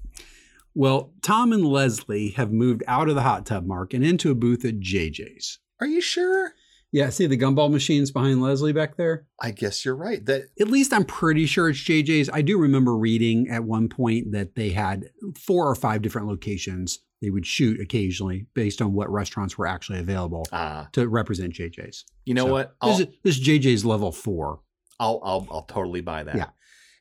Well, 0.74 1.12
Tom 1.22 1.52
and 1.52 1.66
Leslie 1.66 2.30
have 2.30 2.52
moved 2.52 2.82
out 2.86 3.08
of 3.08 3.14
the 3.14 3.22
hot 3.22 3.44
tub 3.46 3.66
mark 3.66 3.92
and 3.92 4.04
into 4.04 4.30
a 4.30 4.34
booth 4.34 4.64
at 4.64 4.80
JJ's. 4.80 5.58
Are 5.80 5.86
you 5.86 6.00
sure? 6.00 6.54
Yeah, 6.92 7.08
see 7.08 7.26
the 7.26 7.38
gumball 7.38 7.70
machines 7.70 8.10
behind 8.10 8.42
Leslie 8.42 8.74
back 8.74 8.96
there? 8.96 9.26
I 9.40 9.50
guess 9.50 9.84
you're 9.84 9.96
right. 9.96 10.24
That 10.26 10.42
At 10.60 10.68
least 10.68 10.92
I'm 10.92 11.04
pretty 11.06 11.46
sure 11.46 11.70
it's 11.70 11.78
JJ's. 11.80 12.28
I 12.30 12.42
do 12.42 12.58
remember 12.58 12.94
reading 12.96 13.48
at 13.48 13.64
one 13.64 13.88
point 13.88 14.32
that 14.32 14.54
they 14.54 14.70
had 14.70 15.08
four 15.38 15.66
or 15.66 15.74
five 15.74 16.02
different 16.02 16.28
locations 16.28 17.00
they 17.22 17.30
would 17.30 17.46
shoot 17.46 17.80
occasionally 17.80 18.46
based 18.52 18.82
on 18.82 18.92
what 18.92 19.08
restaurants 19.10 19.56
were 19.56 19.66
actually 19.66 20.00
available 20.00 20.44
ah, 20.52 20.88
to 20.92 21.08
represent 21.08 21.54
JJ's. 21.54 22.04
you 22.24 22.34
know 22.34 22.46
So, 22.46 22.52
what? 22.52 22.76
This 22.82 22.98
is, 22.98 23.06
this 23.22 23.38
is 23.38 23.46
JJ's 23.48 23.84
level 23.84 24.10
four. 24.12 24.60
I'll 25.00 25.20
I'll 25.24 25.46
I'll 25.50 25.62
totally 25.62 26.00
buy 26.00 26.24
that. 26.24 26.34
Yeah. 26.36 26.48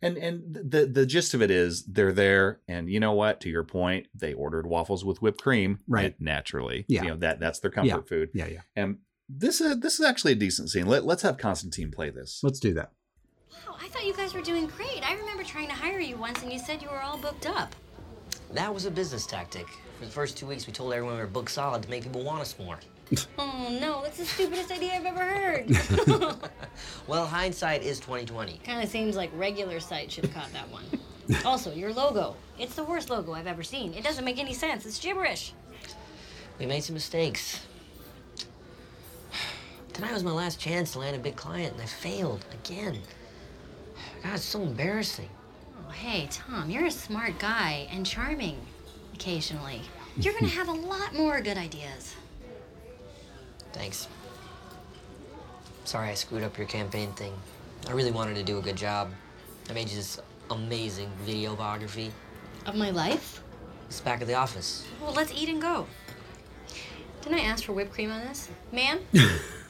And 0.04 0.18
and 0.18 0.56
the 0.56 0.86
the 0.86 1.06
gist 1.06 1.34
of 1.34 1.42
it 1.42 1.52
is 1.52 1.84
they're 1.86 2.14
there, 2.14 2.60
and 2.68 2.90
you 2.90 3.00
know 3.00 3.14
what? 3.14 3.42
To 3.42 3.50
your 3.50 3.64
point, 3.64 4.08
they 4.16 4.34
ordered 4.34 4.66
waffles 4.68 5.04
with 5.04 5.22
whipped 5.22 5.42
cream, 5.42 5.80
Right. 5.88 6.16
Naturally, 6.20 6.86
Yeah. 6.88 7.04
You 7.04 7.10
know 7.10 7.16
that 7.18 7.40
that's 7.40 7.60
their 7.60 7.72
comfort 7.72 8.08
food. 8.08 8.30
Yeah, 8.34 8.48
yeah. 8.48 8.62
And 8.76 8.98
this 9.38 9.62
uh, 9.62 9.76
this 9.78 10.00
is 10.00 10.06
actually 10.06 10.34
a 10.34 10.36
decent 10.36 10.70
scene. 10.70 10.86
Let, 10.88 11.06
let's 11.06 11.22
have 11.24 11.38
Constantine 11.38 11.92
play 11.92 12.10
this. 12.10 12.40
Let's 12.44 12.60
do 12.60 12.74
that. 12.74 12.92
Wow, 13.52 13.76
I 13.82 13.88
thought 13.88 14.06
you 14.06 14.14
guys 14.14 14.34
were 14.34 14.42
doing 14.42 14.68
great. 14.68 15.08
I 15.08 15.16
remember 15.16 15.44
trying 15.44 15.68
to 15.68 15.74
hire 15.74 16.00
you 16.00 16.18
once 16.18 16.42
and 16.44 16.52
you 16.52 16.60
said 16.60 16.82
you 16.82 16.90
were 16.90 17.02
all 17.02 17.18
booked 17.18 17.46
up. 17.48 17.76
That 18.54 18.74
was 18.74 18.86
a 18.86 18.92
business 18.92 19.26
tactic. 19.26 19.68
For 20.00 20.06
the 20.06 20.12
first 20.12 20.38
two 20.38 20.46
weeks, 20.48 20.68
we 20.68 20.74
told 20.74 20.94
everyone 20.94 21.16
we 21.16 21.22
were 21.22 21.28
booked 21.28 21.52
solid 21.52 21.84
to 21.84 21.90
make 21.90 22.04
people 22.04 22.24
want 22.24 22.42
us 22.42 22.56
more. 22.60 22.80
Oh 23.38 23.68
no, 23.82 24.02
that's 24.04 24.20
the 24.20 24.26
stupidest 24.26 24.72
idea 24.72 24.94
I've 24.94 25.06
ever 25.06 25.20
heard. 25.20 25.70
Well, 27.08 27.26
hindsight 27.26 27.84
is 27.84 28.00
2020. 28.00 28.62
kind 28.64 28.82
of 28.82 28.90
seems 28.90 29.18
like 29.18 29.30
regular 29.36 29.82
sight 29.82 30.10
should 30.12 30.24
have 30.26 30.34
caught 30.34 30.52
that 30.54 30.70
one. 30.70 30.86
also, 31.46 31.74
your 31.74 31.92
logo. 31.92 32.38
It's 32.58 32.76
the 32.76 32.86
worst 32.86 33.10
logo 33.10 33.34
I've 33.34 33.48
ever 33.48 33.64
seen. 33.64 33.94
It 33.94 34.04
doesn't 34.06 34.24
make 34.24 34.40
any 34.40 34.54
sense. 34.54 34.86
It's 34.86 34.98
gibberish. 34.98 35.54
We 36.58 36.66
made 36.66 36.84
some 36.86 36.94
mistakes. 36.94 37.60
Tonight 39.94 40.14
was 40.14 40.24
my 40.24 40.32
last 40.32 40.60
chance 40.60 40.94
to 40.94 41.00
land 41.00 41.16
a 41.16 41.20
big 41.20 41.36
client, 41.36 41.74
and 41.74 41.82
I 41.82 41.86
failed 41.86 42.46
again. 42.54 43.00
God, 44.24 44.36
it's 44.36 44.44
so 44.44 44.62
embarrassing. 44.62 45.30
Oh, 45.88 45.92
hey, 45.92 46.28
Tom, 46.32 46.70
you're 46.70 46.86
a 46.86 46.92
smart 46.92 47.38
guy 47.40 47.88
and 47.92 48.06
charming 48.06 48.58
occasionally. 49.14 49.82
You're 50.18 50.34
gonna 50.34 50.48
have 50.48 50.70
a 50.70 50.72
lot 50.94 51.14
more 51.14 51.42
good 51.42 51.58
ideas. 51.58 52.16
Thanks. 53.74 54.08
Sorry 55.84 56.10
I 56.10 56.14
screwed 56.14 56.44
up 56.44 56.58
your 56.58 56.68
campaign 56.68 57.12
thing. 57.14 57.34
I 57.88 57.92
really 57.92 58.12
wanted 58.12 58.36
to 58.36 58.44
do 58.44 58.60
a 58.60 58.62
good 58.62 58.78
job. 58.78 59.12
I 59.70 59.74
made 59.74 59.90
you 59.90 59.98
this 59.98 60.20
amazing 60.52 61.10
video 61.26 61.56
biography. 61.56 62.12
Of 62.66 62.76
my 62.76 62.92
life? 62.92 63.42
It's 63.88 64.00
back 64.00 64.22
at 64.22 64.28
the 64.28 64.36
office. 64.36 64.86
Well, 65.02 65.14
let's 65.14 65.34
eat 65.34 65.50
and 65.50 65.62
go. 65.62 65.86
Didn't 67.22 67.40
I 67.40 67.44
ask 67.44 67.66
for 67.66 67.74
whipped 67.74 67.94
cream 67.94 68.12
on 68.12 68.22
this? 68.22 68.50
Ma'am? 68.72 69.00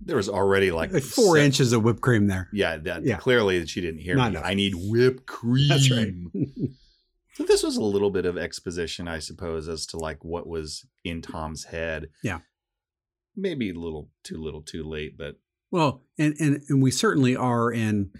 There 0.00 0.16
was 0.16 0.28
already 0.28 0.70
like, 0.70 0.92
Like 0.92 1.02
four 1.02 1.36
se- 1.36 1.44
inches 1.46 1.72
of 1.72 1.82
whipped 1.82 2.00
cream 2.02 2.26
there. 2.28 2.48
Yeah, 2.52 2.76
that 2.76 3.04
Yeah. 3.04 3.16
clearly 3.16 3.66
she 3.66 3.80
didn't 3.80 4.00
hear 4.00 4.14
No, 4.14 4.26
me. 4.26 4.34
no. 4.34 4.40
I 4.40 4.54
need 4.54 4.74
whipped 4.76 5.26
cream. 5.26 5.68
That's 5.68 5.90
right. 5.90 6.12
So 7.34 7.44
this 7.44 7.62
was 7.62 7.76
a 7.76 7.82
little 7.82 8.10
bit 8.10 8.24
of 8.24 8.38
exposition, 8.38 9.06
I 9.08 9.18
suppose, 9.18 9.68
as 9.68 9.84
to 9.88 9.98
like 9.98 10.24
what 10.24 10.46
was 10.46 10.86
in 11.04 11.20
Tom's 11.20 11.64
head. 11.64 12.08
Yeah. 12.22 12.38
Maybe 13.36 13.68
a 13.68 13.74
little 13.78 14.08
too 14.24 14.38
little, 14.38 14.62
too 14.62 14.82
late, 14.82 15.18
but 15.18 15.38
Well, 15.70 16.02
and 16.18 16.34
and 16.40 16.62
and 16.70 16.82
we 16.82 16.90
certainly 16.90 17.36
are 17.36 17.70
in 17.70 18.10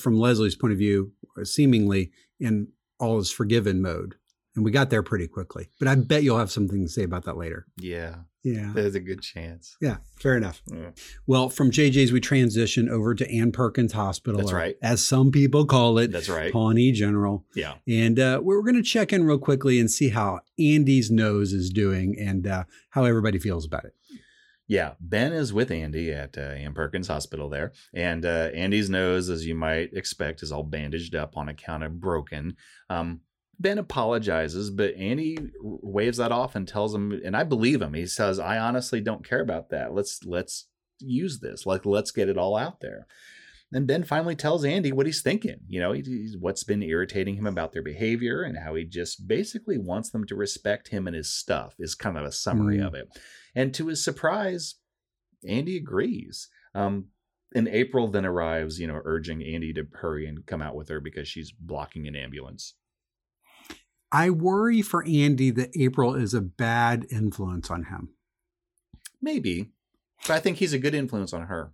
from 0.00 0.18
Leslie's 0.18 0.56
point 0.56 0.72
of 0.72 0.78
view, 0.80 1.12
seemingly 1.44 2.10
in 2.40 2.72
all 2.98 3.20
is 3.20 3.30
forgiven 3.30 3.80
mode, 3.80 4.16
and 4.56 4.64
we 4.64 4.72
got 4.72 4.90
there 4.90 5.04
pretty 5.04 5.28
quickly. 5.28 5.68
But 5.78 5.86
I 5.86 5.94
bet 5.94 6.24
you'll 6.24 6.38
have 6.38 6.50
something 6.50 6.82
to 6.84 6.90
say 6.90 7.04
about 7.04 7.26
that 7.26 7.36
later. 7.36 7.68
yeah, 7.80 8.22
Yeah, 8.54 8.72
there's 8.74 8.94
a 8.94 9.00
good 9.00 9.22
chance. 9.22 9.76
yeah, 9.80 9.98
fair 10.16 10.36
enough. 10.36 10.62
Yeah. 10.72 10.90
Well, 11.26 11.48
from 11.48 11.70
JJ's 11.70 12.12
we 12.12 12.20
transition 12.20 12.88
over 12.88 13.14
to 13.14 13.30
Ann 13.30 13.52
Perkins 13.52 13.92
Hospital, 13.92 14.40
That's 14.40 14.52
right. 14.52 14.76
as 14.82 15.04
some 15.04 15.30
people 15.30 15.66
call 15.66 15.98
it, 15.98 16.12
That's 16.12 16.28
right. 16.28 16.52
Pawnee 16.52 16.92
General. 16.92 17.44
Yeah. 17.54 17.74
And 17.86 18.18
uh, 18.18 18.40
we're 18.42 18.62
going 18.62 18.76
to 18.76 18.82
check 18.82 19.12
in 19.12 19.24
real 19.24 19.38
quickly 19.38 19.78
and 19.80 19.90
see 19.90 20.10
how 20.10 20.40
Andy's 20.58 21.10
nose 21.10 21.52
is 21.52 21.70
doing 21.70 22.16
and 22.18 22.46
uh, 22.46 22.64
how 22.90 23.04
everybody 23.04 23.38
feels 23.38 23.64
about 23.64 23.84
it. 23.84 23.94
Yeah, 24.70 24.92
Ben 25.00 25.32
is 25.32 25.50
with 25.50 25.70
Andy 25.70 26.12
at 26.12 26.36
uh, 26.36 26.42
Ann 26.42 26.74
Perkins 26.74 27.08
Hospital 27.08 27.48
there, 27.48 27.72
and 27.94 28.26
uh, 28.26 28.50
Andy's 28.52 28.90
nose, 28.90 29.30
as 29.30 29.46
you 29.46 29.54
might 29.54 29.94
expect, 29.94 30.42
is 30.42 30.52
all 30.52 30.62
bandaged 30.62 31.14
up 31.14 31.38
on 31.38 31.48
account 31.48 31.84
of 31.84 31.98
broken. 31.98 32.54
Um, 32.90 33.22
ben 33.58 33.78
apologizes, 33.78 34.70
but 34.70 34.94
Andy 34.94 35.38
waves 35.60 36.18
that 36.18 36.32
off 36.32 36.54
and 36.54 36.66
tells 36.66 36.94
him, 36.94 37.12
and 37.24 37.36
I 37.36 37.44
believe 37.44 37.82
him. 37.82 37.94
He 37.94 38.06
says, 38.06 38.38
"I 38.38 38.58
honestly 38.58 39.00
don't 39.00 39.24
care 39.26 39.40
about 39.40 39.70
that. 39.70 39.92
Let's 39.94 40.24
let's 40.24 40.68
use 41.00 41.40
this. 41.40 41.66
Like 41.66 41.84
let's 41.86 42.10
get 42.10 42.28
it 42.28 42.38
all 42.38 42.56
out 42.56 42.80
there." 42.80 43.06
And 43.70 43.86
Ben 43.86 44.02
finally 44.04 44.34
tells 44.34 44.64
Andy 44.64 44.92
what 44.92 45.04
he's 45.04 45.20
thinking. 45.20 45.58
You 45.66 45.80
know, 45.80 45.92
he- 45.92 46.34
what's 46.40 46.64
been 46.64 46.82
irritating 46.82 47.34
him 47.34 47.46
about 47.46 47.72
their 47.72 47.82
behavior 47.82 48.42
and 48.42 48.56
how 48.56 48.74
he 48.74 48.84
just 48.84 49.28
basically 49.28 49.76
wants 49.76 50.08
them 50.08 50.24
to 50.26 50.34
respect 50.34 50.88
him 50.88 51.06
and 51.06 51.14
his 51.14 51.30
stuff. 51.30 51.74
Is 51.78 51.94
kind 51.94 52.16
of 52.16 52.24
a 52.24 52.32
summary 52.32 52.78
Mm. 52.78 52.86
of 52.86 52.94
it. 52.94 53.08
And 53.54 53.74
to 53.74 53.88
his 53.88 54.02
surprise, 54.02 54.76
Andy 55.46 55.76
agrees. 55.76 56.48
Um, 56.74 57.08
and 57.54 57.68
April 57.68 58.08
then 58.08 58.24
arrives, 58.24 58.78
you 58.80 58.86
know, 58.86 59.00
urging 59.04 59.42
Andy 59.42 59.72
to 59.74 59.86
hurry 59.92 60.26
and 60.26 60.46
come 60.46 60.62
out 60.62 60.74
with 60.74 60.88
her 60.88 61.00
because 61.00 61.28
she's 61.28 61.50
blocking 61.52 62.06
an 62.08 62.16
ambulance. 62.16 62.74
I 64.10 64.30
worry 64.30 64.80
for 64.82 65.04
Andy 65.06 65.50
that 65.50 65.70
April 65.78 66.14
is 66.14 66.32
a 66.34 66.40
bad 66.40 67.06
influence 67.10 67.70
on 67.70 67.84
him. 67.84 68.10
Maybe, 69.20 69.70
but 70.26 70.34
I 70.34 70.40
think 70.40 70.58
he's 70.58 70.72
a 70.72 70.78
good 70.78 70.94
influence 70.94 71.32
on 71.32 71.42
her. 71.46 71.72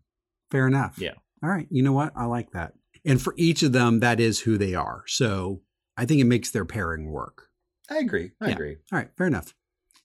Fair 0.50 0.66
enough. 0.66 0.98
Yeah. 0.98 1.14
All 1.42 1.50
right. 1.50 1.66
You 1.70 1.82
know 1.82 1.92
what? 1.92 2.12
I 2.16 2.24
like 2.24 2.52
that. 2.52 2.72
And 3.04 3.20
for 3.20 3.34
each 3.36 3.62
of 3.62 3.72
them, 3.72 4.00
that 4.00 4.18
is 4.18 4.40
who 4.40 4.56
they 4.56 4.74
are. 4.74 5.04
So 5.06 5.60
I 5.96 6.06
think 6.06 6.20
it 6.20 6.24
makes 6.24 6.50
their 6.50 6.64
pairing 6.64 7.10
work. 7.10 7.48
I 7.90 7.98
agree. 7.98 8.32
I 8.40 8.48
Yeah. 8.48 8.54
agree. 8.54 8.76
All 8.92 8.98
right. 8.98 9.10
Fair 9.16 9.26
enough. 9.26 9.54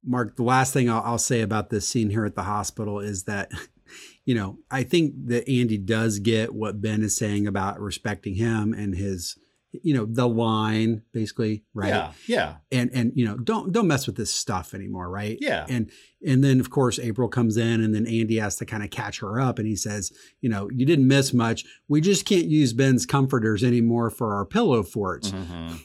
Mark, 0.05 0.36
the 0.36 0.43
last 0.43 0.73
thing 0.73 0.89
I'll, 0.89 1.01
I'll 1.03 1.17
say 1.17 1.41
about 1.41 1.69
this 1.69 1.88
scene 1.88 2.09
here 2.09 2.25
at 2.25 2.36
the 2.36 2.43
hospital 2.43 2.99
is 2.99 3.23
that, 3.23 3.51
you 4.25 4.36
know, 4.36 4.59
I 4.69 4.84
think 4.84 5.13
that 5.27 5.49
Andy 5.49 5.77
does 5.77 6.19
get 6.19 6.53
what 6.53 6.82
Ben 6.82 7.03
is 7.03 7.15
saying 7.15 7.47
about 7.47 7.80
respecting 7.80 8.36
him 8.36 8.73
and 8.73 8.95
his, 8.95 9.38
you 9.72 9.93
know 9.93 10.05
the 10.05 10.28
line, 10.28 11.03
basically 11.13 11.63
right 11.74 11.89
yeah 11.89 12.11
yeah 12.28 12.55
and 12.72 12.89
and 12.93 13.11
you 13.15 13.26
know 13.26 13.38
don't 13.38 13.72
don't 13.72 13.88
mess 13.88 14.07
with 14.07 14.15
this 14.15 14.34
stuff 14.34 14.74
anymore 14.74 15.09
right 15.09 15.38
yeah 15.41 15.65
and 15.70 15.91
and 16.26 16.43
then 16.43 16.59
of 16.59 16.70
course 16.70 16.97
april 16.99 17.28
comes 17.30 17.55
in 17.55 17.82
and 17.82 17.93
then 17.93 18.07
andy 18.07 18.38
has 18.38 18.55
to 18.55 18.65
kind 18.65 18.84
of 18.84 18.89
catch 18.89 19.20
her 19.20 19.39
up 19.39 19.59
and 19.59 19.67
he 19.67 19.76
says 19.76 20.11
you 20.41 20.49
know 20.49 20.70
you 20.72 20.86
didn't 20.86 21.07
miss 21.07 21.34
much 21.34 21.65
we 21.88 22.01
just 22.01 22.26
can't 22.26 22.45
use 22.45 22.74
ben's 22.74 23.05
comforters 23.05 23.63
anymore 23.63 24.09
for 24.09 24.36
our 24.36 24.45
pillow 24.45 24.82
forts 24.82 25.32
mm-hmm. 25.32 25.76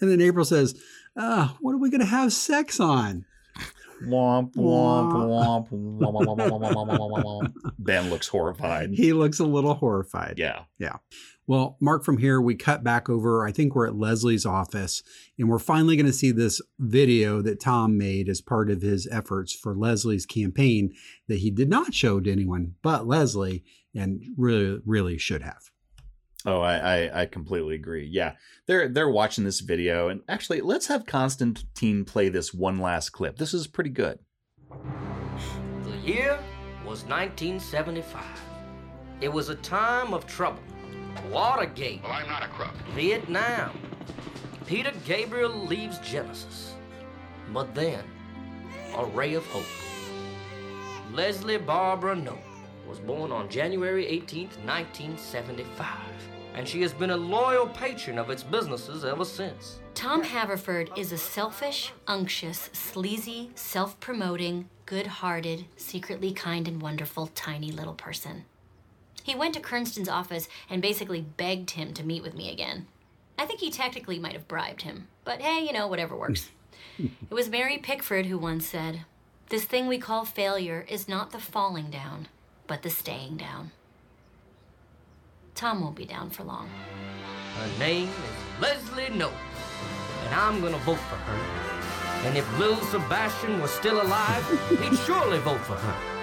and 0.00 0.10
then 0.10 0.20
april 0.20 0.44
says 0.44 0.80
uh, 1.14 1.48
what 1.60 1.72
are 1.72 1.78
we 1.78 1.90
going 1.90 2.00
to 2.00 2.06
have 2.06 2.32
sex 2.32 2.80
on 2.80 3.24
Womp, 4.06 4.54
womp, 4.56 5.12
womp, 5.12 5.68
ben 7.78 8.10
looks 8.10 8.26
horrified. 8.26 8.90
He 8.92 9.12
looks 9.12 9.38
a 9.38 9.44
little 9.44 9.74
horrified. 9.74 10.38
Yeah. 10.38 10.64
Yeah. 10.78 10.96
Well, 11.46 11.76
Mark, 11.80 12.04
from 12.04 12.18
here, 12.18 12.40
we 12.40 12.54
cut 12.54 12.84
back 12.84 13.08
over. 13.08 13.44
I 13.44 13.50
think 13.50 13.74
we're 13.74 13.88
at 13.88 13.96
Leslie's 13.96 14.46
office, 14.46 15.02
and 15.36 15.48
we're 15.48 15.58
finally 15.58 15.96
going 15.96 16.06
to 16.06 16.12
see 16.12 16.30
this 16.30 16.60
video 16.78 17.42
that 17.42 17.60
Tom 17.60 17.98
made 17.98 18.28
as 18.28 18.40
part 18.40 18.70
of 18.70 18.82
his 18.82 19.08
efforts 19.10 19.52
for 19.52 19.74
Leslie's 19.74 20.24
campaign 20.24 20.92
that 21.26 21.38
he 21.40 21.50
did 21.50 21.68
not 21.68 21.94
show 21.94 22.20
to 22.20 22.30
anyone 22.30 22.74
but 22.82 23.06
Leslie 23.06 23.64
and 23.94 24.22
really, 24.36 24.80
really 24.86 25.18
should 25.18 25.42
have. 25.42 25.70
Oh, 26.44 26.60
I, 26.60 26.76
I 26.76 27.20
I 27.22 27.26
completely 27.26 27.76
agree. 27.76 28.08
Yeah, 28.10 28.34
they're 28.66 28.88
they're 28.88 29.08
watching 29.08 29.44
this 29.44 29.60
video, 29.60 30.08
and 30.08 30.22
actually, 30.28 30.60
let's 30.60 30.88
have 30.88 31.06
Constantine 31.06 32.04
play 32.04 32.28
this 32.28 32.52
one 32.52 32.80
last 32.80 33.10
clip. 33.10 33.36
This 33.36 33.54
is 33.54 33.68
pretty 33.68 33.90
good. 33.90 34.18
The 34.70 35.96
year 36.04 36.38
was 36.84 37.04
1975. 37.04 38.24
It 39.20 39.32
was 39.32 39.50
a 39.50 39.54
time 39.56 40.12
of 40.12 40.26
trouble. 40.26 40.62
Watergate. 41.30 42.02
Well, 42.02 42.12
I'm 42.12 42.28
not 42.28 42.42
a 42.42 42.48
crook. 42.48 42.74
Vietnam. 42.94 43.78
Peter 44.66 44.92
Gabriel 45.04 45.50
leaves 45.66 45.98
Genesis. 45.98 46.74
But 47.52 47.74
then, 47.74 48.04
a 48.96 49.04
ray 49.04 49.34
of 49.34 49.44
hope. 49.46 49.64
Leslie 51.12 51.58
Barbara 51.58 52.16
Knope 52.16 52.38
was 52.88 52.98
born 52.98 53.32
on 53.32 53.48
January 53.48 54.06
18, 54.06 54.44
1975, 54.64 55.88
and 56.54 56.66
she 56.66 56.80
has 56.82 56.92
been 56.92 57.10
a 57.10 57.16
loyal 57.16 57.66
patron 57.66 58.18
of 58.18 58.30
its 58.30 58.42
businesses 58.42 59.04
ever 59.04 59.24
since. 59.24 59.80
Tom 59.94 60.22
Haverford 60.22 60.90
is 60.96 61.12
a 61.12 61.18
selfish, 61.18 61.92
unctuous, 62.06 62.70
sleazy, 62.72 63.50
self 63.54 64.00
promoting, 64.00 64.68
good 64.86 65.06
hearted, 65.06 65.66
secretly 65.76 66.32
kind 66.32 66.66
and 66.66 66.80
wonderful 66.80 67.26
tiny 67.34 67.72
little 67.72 67.94
person. 67.94 68.44
He 69.22 69.34
went 69.34 69.54
to 69.54 69.60
Kernston's 69.60 70.08
office 70.08 70.48
and 70.68 70.82
basically 70.82 71.20
begged 71.20 71.72
him 71.72 71.94
to 71.94 72.04
meet 72.04 72.22
with 72.22 72.34
me 72.34 72.50
again. 72.50 72.86
I 73.38 73.46
think 73.46 73.60
he 73.60 73.70
technically 73.70 74.18
might 74.18 74.34
have 74.34 74.48
bribed 74.48 74.82
him, 74.82 75.08
but 75.24 75.40
hey, 75.40 75.64
you 75.64 75.72
know, 75.72 75.86
whatever 75.86 76.16
works. 76.16 76.50
it 76.98 77.10
was 77.30 77.48
Mary 77.48 77.78
Pickford 77.78 78.26
who 78.26 78.38
once 78.38 78.66
said, 78.66 79.04
This 79.48 79.64
thing 79.64 79.86
we 79.86 79.98
call 79.98 80.24
failure 80.24 80.84
is 80.88 81.08
not 81.08 81.30
the 81.30 81.38
falling 81.38 81.90
down, 81.90 82.28
but 82.66 82.82
the 82.82 82.90
staying 82.90 83.36
down. 83.36 83.70
Tom 85.54 85.80
won't 85.82 85.96
be 85.96 86.04
down 86.04 86.30
for 86.30 86.44
long. 86.44 86.68
Her 87.56 87.78
name 87.78 88.08
is 88.08 88.60
Leslie 88.60 89.10
Knope, 89.10 89.32
and 90.24 90.34
I'm 90.34 90.60
gonna 90.60 90.78
vote 90.78 90.98
for 90.98 91.16
her. 91.16 91.62
And 92.26 92.38
if 92.38 92.58
Lil 92.58 92.76
Sebastian 92.76 93.60
was 93.60 93.70
still 93.70 94.00
alive, 94.00 94.68
he'd 94.68 94.96
surely 95.00 95.38
vote 95.40 95.60
for 95.60 95.74
her. 95.74 96.21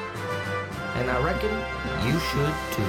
And 0.96 1.10
I 1.10 1.24
reckon 1.24 1.50
you 2.06 2.20
should 2.20 2.54
too. 2.74 2.88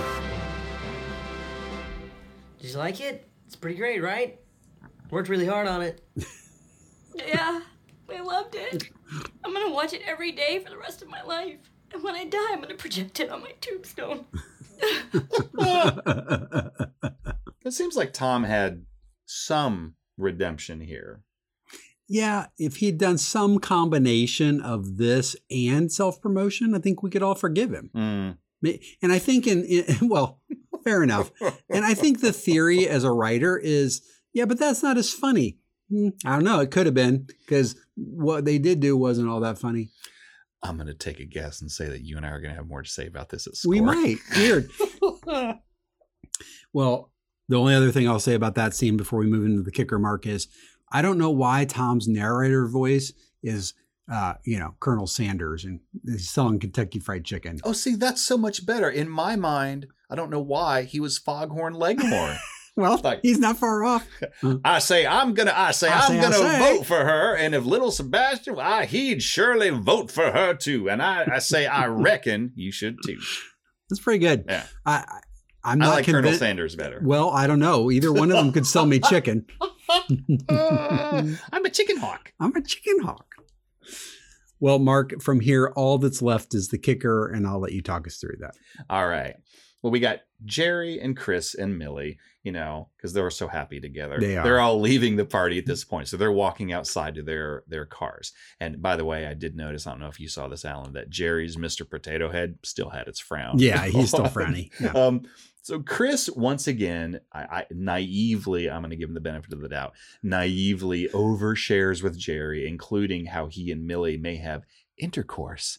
Did 2.59 2.71
you 2.71 2.79
like 2.79 3.01
it? 3.01 3.29
It's 3.47 3.57
pretty 3.57 3.77
great, 3.77 4.03
right? 4.03 4.39
Worked 5.11 5.29
really 5.29 5.47
hard 5.47 5.67
on 5.69 5.83
it. 5.83 6.03
Yeah, 7.27 7.61
I 8.09 8.21
loved 8.21 8.55
it. 8.55 8.89
I'm 9.45 9.53
gonna 9.53 9.73
watch 9.73 9.93
it 9.93 10.03
every 10.07 10.31
day 10.33 10.61
for 10.65 10.71
the 10.71 10.79
rest 10.79 11.03
of 11.03 11.09
my 11.09 11.23
life. 11.23 11.59
And 11.93 12.03
when 12.03 12.15
I 12.15 12.25
die, 12.25 12.39
I'm 12.53 12.61
gonna 12.63 12.77
project 12.77 13.19
it 13.21 13.31
on 13.31 13.43
my 13.43 13.53
tombstone. 13.61 14.27
It 17.63 17.75
seems 17.75 17.95
like 17.95 18.13
Tom 18.13 18.45
had 18.45 18.87
some 19.27 19.95
redemption 20.17 20.81
here. 20.81 21.23
Yeah, 22.13 22.47
if 22.59 22.79
he'd 22.79 22.99
done 22.99 23.19
some 23.19 23.61
combination 23.61 24.61
of 24.61 24.97
this 24.97 25.37
and 25.49 25.93
self 25.93 26.21
promotion, 26.21 26.75
I 26.75 26.81
think 26.81 27.05
we 27.05 27.11
could 27.11 27.23
all 27.23 27.37
forgive 27.37 27.71
him. 27.71 27.91
Mm. 27.95 28.81
And 29.01 29.13
I 29.13 29.21
think 29.21 29.47
in, 29.47 29.65
in 29.65 29.87
well, 30.09 30.41
fair 30.83 31.05
enough. 31.05 31.31
And 31.71 31.85
I 31.85 31.95
think 31.95 32.21
the 32.21 32.33
theory 32.33 32.89
as 32.89 33.05
a 33.05 33.13
writer 33.13 33.57
is, 33.57 34.03
yeah, 34.33 34.45
but 34.45 34.59
that's 34.59 34.83
not 34.83 34.99
as 34.99 35.13
funny. 35.13 35.59
Hmm, 35.89 36.09
I 36.25 36.33
don't 36.33 36.45
know. 36.45 36.59
It 36.59 36.73
could 36.73 36.87
have 36.87 36.97
been 36.97 37.29
because 37.47 37.77
what 37.95 38.45
they 38.45 38.59
did 38.59 38.81
do 38.81 38.97
wasn't 38.97 39.29
all 39.29 39.41
that 39.41 39.59
funny. 39.59 39.91
I'm 40.65 40.77
going 40.77 40.89
to 40.89 40.95
take 40.95 41.21
a 41.21 41.25
guess 41.25 41.61
and 41.61 41.71
say 41.71 41.89
that 41.89 42.03
you 42.03 42.17
and 42.17 42.27
I 42.27 42.31
are 42.31 42.41
going 42.41 42.51
to 42.53 42.57
have 42.57 42.69
more 42.69 42.83
to 42.83 42.91
say 42.91 43.07
about 43.07 43.29
this 43.29 43.47
at 43.47 43.55
score. 43.55 43.71
We 43.71 43.81
might. 43.81 44.17
Weird. 44.37 44.69
well, 46.73 47.13
the 47.49 47.57
only 47.57 47.75
other 47.75 47.93
thing 47.93 48.09
I'll 48.09 48.19
say 48.19 48.35
about 48.35 48.57
that 48.57 48.75
scene 48.75 48.97
before 48.97 49.21
we 49.21 49.27
move 49.27 49.47
into 49.47 49.63
the 49.63 49.71
kicker 49.71 49.99
mark 49.99 50.27
is 50.27 50.49
I 50.93 51.03
don't 51.03 51.18
know 51.18 51.30
why 51.30 51.64
Tom's 51.64 52.09
narrator 52.09 52.66
voice 52.66 53.12
is, 53.43 53.74
uh, 54.12 54.34
you 54.45 54.59
know, 54.59 54.74
Colonel 54.80 55.07
Sanders 55.07 55.64
and 55.64 55.80
he's 56.05 56.28
selling 56.30 56.59
Kentucky 56.59 56.99
Fried 56.99 57.24
Chicken. 57.24 57.59
Oh, 57.64 57.72
see, 57.72 57.95
that's 57.95 58.22
so 58.22 58.36
much 58.36 58.66
better. 58.66 58.91
In 58.91 59.09
my 59.09 59.36
mind, 59.36 59.86
I 60.11 60.16
don't 60.16 60.30
know 60.30 60.41
why 60.41 60.82
he 60.82 60.99
was 61.01 61.18
Foghorn 61.18 61.74
Leghorn. 61.74 62.36
Well, 62.76 62.99
Like- 63.03 63.18
he's 63.22 63.41
not 63.41 63.59
far 63.59 63.84
off. 63.84 64.07
I 64.64 64.78
say 64.78 65.05
I'm 65.05 65.34
gonna. 65.34 65.53
I 65.55 65.72
say 65.72 65.88
I 65.91 66.07
I'm 66.07 66.20
gonna 66.20 66.34
say. 66.36 66.59
vote 66.76 66.86
for 66.86 67.05
her, 67.05 67.34
and 67.36 67.55
if 67.55 67.64
little 67.66 67.91
Sebastian, 67.91 68.59
I 68.59 68.86
he'd 68.86 69.22
surely 69.22 69.68
vote 69.70 70.11
for 70.11 70.30
her 70.30 70.55
too. 70.55 70.88
And 70.88 71.03
I, 71.03 71.26
I 71.34 71.38
say 71.41 71.66
I 71.66 71.86
reckon 71.88 72.53
you 72.55 72.70
should 72.72 72.97
too. 73.05 73.18
That's 73.91 74.01
pretty 74.01 74.20
good. 74.20 74.45
Yeah. 74.49 74.64
I, 74.86 74.93
I 74.99 75.20
I'm 75.72 75.82
I 75.82 75.84
not 75.86 75.95
like 75.97 76.07
Colonel. 76.07 76.32
Sanders 76.32 76.76
better. 76.76 77.03
Well, 77.05 77.30
I 77.30 77.49
don't 77.49 77.59
know. 77.59 77.91
Either 77.91 78.12
one 78.12 78.30
of 78.30 78.36
them 78.38 78.53
could 78.53 78.66
sell 78.66 78.86
me 78.86 79.01
chicken. 79.01 79.47
I'm 80.49 81.64
a 81.64 81.70
chicken 81.70 81.97
hawk. 81.99 82.32
I'm 82.41 82.55
a 82.55 82.62
chicken 82.62 83.01
hawk. 83.01 83.34
Well, 84.61 84.78
Mark, 84.78 85.22
from 85.22 85.41
here, 85.41 85.72
all 85.74 85.99
that's 85.99 86.20
left 86.20 86.55
is 86.55 86.68
the 86.68 86.78
kicker, 86.78 87.26
and 87.26 87.47
I'll 87.47 87.61
let 87.61 87.72
you 87.72 87.82
talk 87.82 88.07
us 88.07 88.18
through 88.18 88.36
that. 88.41 88.55
All 88.91 89.09
right. 89.09 89.36
Well, 89.82 89.91
we 89.91 90.01
got 90.01 90.20
Jerry 90.45 91.01
and 91.01 91.16
Chris 91.16 91.55
and 91.55 91.78
Millie, 91.78 92.18
you 92.43 92.53
know, 92.53 92.91
because 92.97 93.14
they 93.14 93.22
were 93.22 93.30
so 93.30 93.49
happy 93.49 93.80
together. 93.80 94.18
They 94.20 94.36
are. 94.36 94.45
They're 94.45 94.61
all 94.61 94.78
leaving 94.78 95.16
the 95.16 95.24
party 95.24 95.59
at 95.59 95.64
this 95.64 95.84
point. 95.84 96.09
So 96.09 96.18
they're 96.18 96.30
walking 96.30 96.70
outside 96.70 97.14
to 97.14 97.22
their 97.22 97.64
their 97.66 97.86
cars. 97.86 98.32
And 98.61 98.82
by 98.82 98.97
the 98.97 99.07
way, 99.07 99.26
I 99.26 99.32
did 99.32 99.57
notice, 99.57 99.86
I 99.86 99.93
don't 99.93 100.01
know 100.01 100.09
if 100.09 100.20
you 100.20 100.28
saw 100.28 100.49
this, 100.49 100.66
Alan, 100.66 100.93
that 100.93 101.09
Jerry's 101.09 101.57
Mr. 101.57 101.88
Potato 101.88 102.30
Head 102.30 102.59
still 102.62 102.91
had 102.91 103.09
its 103.09 103.20
frown. 103.20 103.59
Yeah, 103.59 103.86
he's 103.86 104.09
still 104.09 104.24
frowny. 104.26 104.70
Yeah. 104.78 104.93
Um, 104.93 105.22
so 105.63 105.81
Chris, 105.81 106.31
once 106.31 106.67
again, 106.67 107.21
I, 107.33 107.41
I 107.41 107.67
naively, 107.71 108.71
I'm 108.71 108.83
going 108.83 108.91
to 108.91 108.97
give 108.97 109.09
him 109.09 109.15
the 109.15 109.21
benefit 109.21 109.53
of 109.53 109.61
the 109.61 109.69
doubt, 109.69 109.93
naively 110.23 111.09
overshares 111.09 112.03
with 112.03 112.19
Jerry, 112.19 112.67
including 112.67 113.27
how 113.27 113.47
he 113.47 113.71
and 113.71 113.87
Millie 113.87 114.17
may 114.17 114.37
have 114.37 114.65
intercourse. 114.97 115.79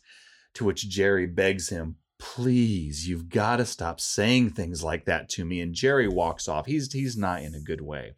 To 0.55 0.65
which 0.65 0.89
Jerry 0.89 1.27
begs 1.27 1.69
him, 1.69 1.95
"Please, 2.19 3.07
you've 3.07 3.29
got 3.29 3.57
to 3.57 3.65
stop 3.65 4.01
saying 4.01 4.49
things 4.49 4.83
like 4.83 5.05
that 5.05 5.29
to 5.29 5.45
me." 5.45 5.61
And 5.61 5.73
Jerry 5.73 6.09
walks 6.09 6.49
off. 6.49 6.65
He's 6.65 6.91
he's 6.91 7.15
not 7.15 7.41
in 7.41 7.55
a 7.55 7.61
good 7.61 7.81
way. 7.81 8.15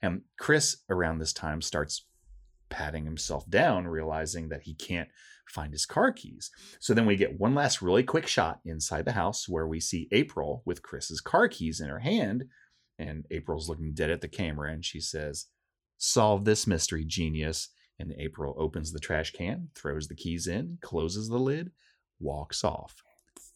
And 0.00 0.22
Chris, 0.38 0.78
around 0.88 1.18
this 1.18 1.32
time, 1.34 1.60
starts 1.60 2.06
patting 2.70 3.04
himself 3.04 3.48
down, 3.48 3.86
realizing 3.86 4.48
that 4.48 4.62
he 4.62 4.74
can't 4.74 5.08
find 5.54 5.72
his 5.72 5.86
car 5.86 6.12
keys. 6.12 6.50
So 6.80 6.92
then 6.92 7.06
we 7.06 7.16
get 7.16 7.38
one 7.38 7.54
last 7.54 7.80
really 7.80 8.02
quick 8.02 8.26
shot 8.26 8.60
inside 8.64 9.04
the 9.04 9.12
house 9.12 9.48
where 9.48 9.66
we 9.66 9.80
see 9.80 10.08
April 10.12 10.62
with 10.66 10.82
Chris's 10.82 11.20
car 11.20 11.48
keys 11.48 11.80
in 11.80 11.88
her 11.88 12.00
hand. 12.00 12.44
And 12.98 13.24
April's 13.30 13.68
looking 13.68 13.94
dead 13.94 14.10
at 14.10 14.20
the 14.20 14.28
camera 14.28 14.72
and 14.72 14.84
she 14.84 15.00
says, 15.00 15.46
Solve 15.96 16.44
this 16.44 16.66
mystery, 16.66 17.04
genius. 17.04 17.68
And 17.98 18.12
April 18.18 18.56
opens 18.58 18.92
the 18.92 18.98
trash 18.98 19.30
can, 19.32 19.68
throws 19.76 20.08
the 20.08 20.16
keys 20.16 20.48
in, 20.48 20.78
closes 20.82 21.28
the 21.28 21.38
lid, 21.38 21.70
walks 22.18 22.64
off. 22.64 22.96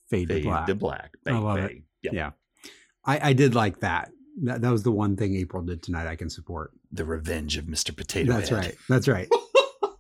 Fade, 0.08 0.28
to 0.28 0.40
black. 0.42 0.66
to 0.66 0.74
black. 0.76 1.10
I 1.26 1.32
Bang, 1.32 1.42
love 1.44 1.58
it. 1.58 1.82
Yep. 2.02 2.12
Yeah. 2.14 2.30
I, 3.04 3.30
I 3.30 3.32
did 3.32 3.54
like 3.56 3.80
that. 3.80 4.10
that. 4.44 4.60
That 4.62 4.70
was 4.70 4.84
the 4.84 4.92
one 4.92 5.16
thing 5.16 5.34
April 5.34 5.62
did 5.62 5.82
tonight 5.82 6.06
I 6.06 6.14
can 6.16 6.30
support. 6.30 6.70
The 6.92 7.04
revenge 7.04 7.56
of 7.58 7.64
Mr. 7.66 7.94
Potato 7.94 8.32
That's 8.32 8.50
Head. 8.50 8.58
right. 8.58 8.74
That's 8.88 9.08
right. 9.08 9.28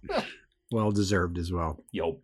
well 0.70 0.90
deserved 0.90 1.38
as 1.38 1.50
well. 1.52 1.82
Yo. 1.92 2.04
All 2.04 2.20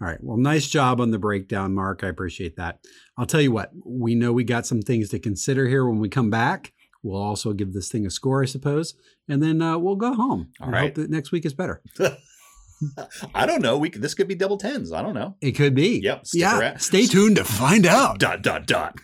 right. 0.00 0.18
Well, 0.22 0.36
nice 0.36 0.66
job 0.68 1.00
on 1.00 1.10
the 1.10 1.18
breakdown, 1.18 1.74
Mark. 1.74 2.02
I 2.02 2.08
appreciate 2.08 2.56
that. 2.56 2.80
I'll 3.16 3.26
tell 3.26 3.40
you 3.40 3.52
what, 3.52 3.70
we 3.84 4.14
know 4.14 4.32
we 4.32 4.44
got 4.44 4.66
some 4.66 4.82
things 4.82 5.08
to 5.10 5.18
consider 5.18 5.68
here 5.68 5.86
when 5.86 5.98
we 6.00 6.08
come 6.08 6.30
back. 6.30 6.72
We'll 7.02 7.20
also 7.22 7.52
give 7.52 7.72
this 7.72 7.90
thing 7.90 8.06
a 8.06 8.10
score, 8.10 8.42
I 8.42 8.46
suppose, 8.46 8.94
and 9.28 9.42
then 9.42 9.60
uh, 9.60 9.76
we'll 9.78 9.96
go 9.96 10.14
home. 10.14 10.50
All 10.60 10.66
and 10.66 10.72
right. 10.72 10.82
hope 10.84 10.94
that 10.94 11.10
next 11.10 11.32
week 11.32 11.44
is 11.44 11.52
better. 11.54 11.82
I 13.34 13.46
don't 13.46 13.62
know. 13.62 13.78
We 13.78 13.90
could, 13.90 14.02
this 14.02 14.14
could 14.14 14.26
be 14.28 14.34
double 14.34 14.56
tens. 14.58 14.92
I 14.92 15.00
don't 15.02 15.14
know. 15.14 15.36
It 15.40 15.52
could 15.52 15.74
be. 15.74 16.00
Yep. 16.02 16.26
Stick 16.26 16.40
Yeah. 16.40 16.58
around. 16.58 16.80
Stay 16.80 17.06
tuned 17.06 17.36
to 17.36 17.44
find 17.44 17.86
out. 17.86 18.18
Dot 18.18 18.42
dot 18.42 18.66
dot. 18.66 18.98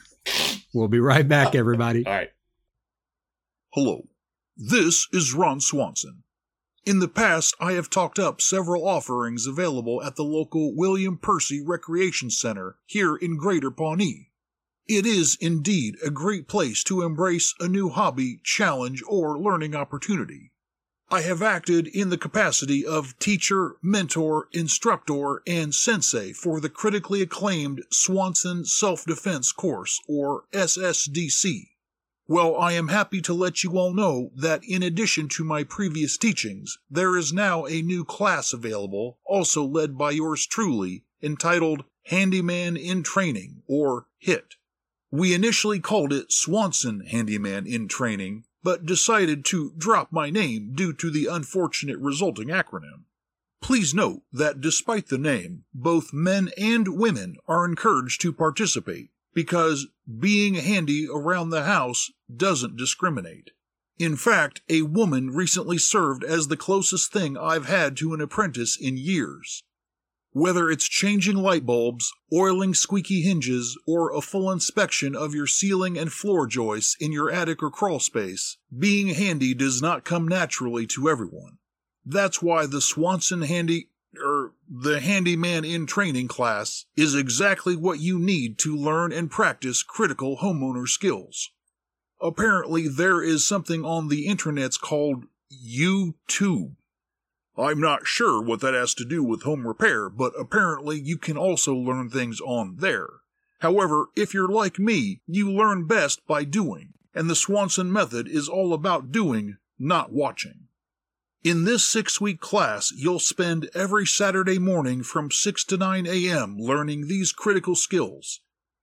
We'll 0.75 0.89
be 0.89 0.99
right 1.01 1.27
back, 1.27 1.55
everybody. 1.55 2.05
All 2.07 2.13
right. 2.13 2.31
Hello, 3.73 4.03
this 4.57 5.07
is 5.13 5.33
Ron 5.33 5.61
Swanson. 5.61 6.25
In 6.87 6.99
the 6.99 7.09
past, 7.09 7.55
I 7.61 7.73
have 7.73 7.91
talked 7.91 8.19
up 8.19 8.41
several 8.41 8.89
offerings 8.89 9.47
available 9.47 10.03
at 10.03 10.17
the 10.17 10.25
local 10.25 10.75
William 10.75 11.19
Percy 11.19 11.61
Recreation 11.61 12.31
Center 12.31 12.79
here 12.87 13.17
in 13.17 13.37
Greater 13.37 13.71
Pawnee. 13.71 14.31
It 14.89 15.05
is 15.05 15.37
indeed 15.43 15.99
a 16.03 16.11
great 16.11 16.49
place 16.49 16.83
to 16.85 17.03
embrace 17.03 17.55
a 17.61 17.69
new 17.69 17.91
hobby, 17.91 18.41
challenge, 18.43 19.03
or 19.07 19.39
learning 19.39 19.75
opportunity. 19.75 20.53
I 21.11 21.21
have 21.21 21.43
acted 21.43 21.87
in 21.87 22.09
the 22.09 22.17
capacity 22.17 22.87
of 22.87 23.19
teacher, 23.19 23.77
mentor, 23.83 24.49
instructor, 24.53 25.43
and 25.47 25.75
sensei 25.75 26.33
for 26.33 26.61
the 26.61 26.71
critically 26.71 27.21
acclaimed 27.21 27.85
Swanson 27.91 28.65
Self 28.65 29.05
Defense 29.05 29.53
Course, 29.53 30.01
or 30.09 30.45
SSDC. 30.53 31.73
Well, 32.31 32.55
I 32.55 32.75
am 32.75 32.87
happy 32.87 33.21
to 33.23 33.35
let 33.35 33.65
you 33.65 33.77
all 33.77 33.93
know 33.93 34.31
that 34.37 34.63
in 34.63 34.85
addition 34.85 35.29
to 35.31 35.43
my 35.43 35.65
previous 35.65 36.17
teachings, 36.17 36.79
there 36.89 37.17
is 37.17 37.33
now 37.33 37.67
a 37.67 37.83
new 37.83 38.05
class 38.05 38.53
available, 38.53 39.19
also 39.25 39.65
led 39.65 39.99
by 39.99 40.13
yours 40.13 40.47
truly, 40.47 41.03
entitled 41.21 41.83
Handyman 42.05 42.77
in 42.77 43.03
Training, 43.03 43.65
or 43.67 44.07
HIT. 44.19 44.55
We 45.11 45.35
initially 45.35 45.81
called 45.81 46.13
it 46.13 46.31
Swanson 46.31 47.01
Handyman 47.01 47.67
in 47.67 47.89
Training, 47.89 48.45
but 48.63 48.87
decided 48.87 49.45
to 49.47 49.73
drop 49.77 50.13
my 50.13 50.31
name 50.31 50.71
due 50.73 50.93
to 50.93 51.11
the 51.11 51.27
unfortunate 51.27 51.99
resulting 51.99 52.47
acronym. 52.47 53.07
Please 53.61 53.93
note 53.93 54.23
that 54.33 54.61
despite 54.61 55.09
the 55.09 55.19
name, 55.19 55.65
both 55.75 56.13
men 56.13 56.53
and 56.57 56.97
women 56.97 57.39
are 57.49 57.65
encouraged 57.65 58.21
to 58.21 58.33
participate 58.33 59.11
because 59.35 59.89
being 60.19 60.55
handy 60.55 61.09
around 61.13 61.51
the 61.51 61.65
house 61.65 62.11
doesn't 62.37 62.77
discriminate. 62.77 63.51
In 63.99 64.17
fact, 64.17 64.63
a 64.69 64.83
woman 64.83 65.31
recently 65.31 65.77
served 65.77 66.25
as 66.25 66.49
the 66.49 66.57
closest 66.57 67.13
thing 67.13 67.37
I've 67.37 67.67
had 67.67 67.97
to 67.99 68.15
an 68.15 68.21
apprentice 68.23 68.77
in 68.77 68.97
years. 68.97 69.63
Whether 70.33 70.71
it's 70.71 70.89
changing 70.89 71.37
light 71.37 71.67
bulbs, 71.67 72.13
oiling 72.33 72.73
squeaky 72.73 73.21
hinges, 73.23 73.77
or 73.87 74.11
a 74.11 74.23
full 74.23 74.51
inspection 74.51 75.17
of 75.17 75.35
your 75.35 75.47
ceiling 75.47 75.99
and 75.99 76.13
floor 76.13 76.47
joists 76.47 76.97
in 77.01 77.13
your 77.13 77.31
attic 77.31 77.63
or 77.63 77.71
crawl 77.71 77.99
space, 77.99 78.57
being 78.77 79.09
handy 79.09 79.53
does 79.53 79.83
not 79.83 80.05
come 80.05 80.27
naturally 80.27 80.87
to 80.87 81.11
everyone. 81.11 81.59
That's 82.07 82.41
why 82.41 82.67
the 82.67 82.81
Swanson 82.81 83.43
Handy, 83.43 83.91
er, 84.17 84.55
the 84.67 85.01
Handyman 85.01 85.65
in 85.65 85.85
Training 85.85 86.29
class 86.29 86.87
is 86.97 87.15
exactly 87.15 87.77
what 87.77 88.01
you 88.01 88.19
need 88.19 88.57
to 88.61 88.75
learn 88.75 89.13
and 89.13 89.31
practice 89.31 89.83
critical 89.83 90.39
homeowner 90.39 90.89
skills. 90.89 91.51
Apparently, 92.21 92.87
there 92.87 93.23
is 93.23 93.47
something 93.47 93.85
on 93.85 94.09
the 94.09 94.27
internets 94.27 94.79
called 94.79 95.25
YouTube. 95.53 96.77
I'm 97.57 97.81
not 97.81 98.07
sure 98.07 98.43
what 98.43 98.61
that 98.61 98.75
has 98.75 98.95
to 98.95 99.05
do 99.05 99.23
with 99.23 99.43
home 99.43 99.67
repair, 99.67 100.09
but 100.09 100.33
apparently 100.39 100.99
you 100.99 101.19
can 101.19 101.37
also 101.37 101.75
learn 101.75 102.09
things 102.09 102.41
on 102.41 102.77
there. 102.79 103.09
However, 103.61 104.07
if 104.17 104.33
you're 104.33 104.49
like 104.49 104.79
me, 104.79 105.21
you 105.27 105.51
learn 105.51 105.87
best 105.87 106.27
by 106.27 106.45
doing, 106.45 106.95
and 107.15 107.29
the 107.29 107.35
Swanson 107.35 107.93
method 107.93 108.29
is 108.29 108.49
all 108.49 108.73
about 108.73 109.13
doing, 109.13 109.59
not 109.79 110.13
watching. 110.13 110.69
In 111.43 111.65
this 111.65 111.85
six 111.85 112.21
week 112.21 112.41
class, 112.41 112.93
you'll 112.95 113.19
spend 113.19 113.71
every 113.75 114.07
Saturday 114.07 114.59
morning 114.59 115.03
from 115.03 115.31
6 115.31 115.65
to 115.65 115.77
9 115.77 116.07
a.m. 116.07 116.59
learning 116.59 117.07
these 117.07 117.33
critical 117.33 117.75
skills. 117.75 118.41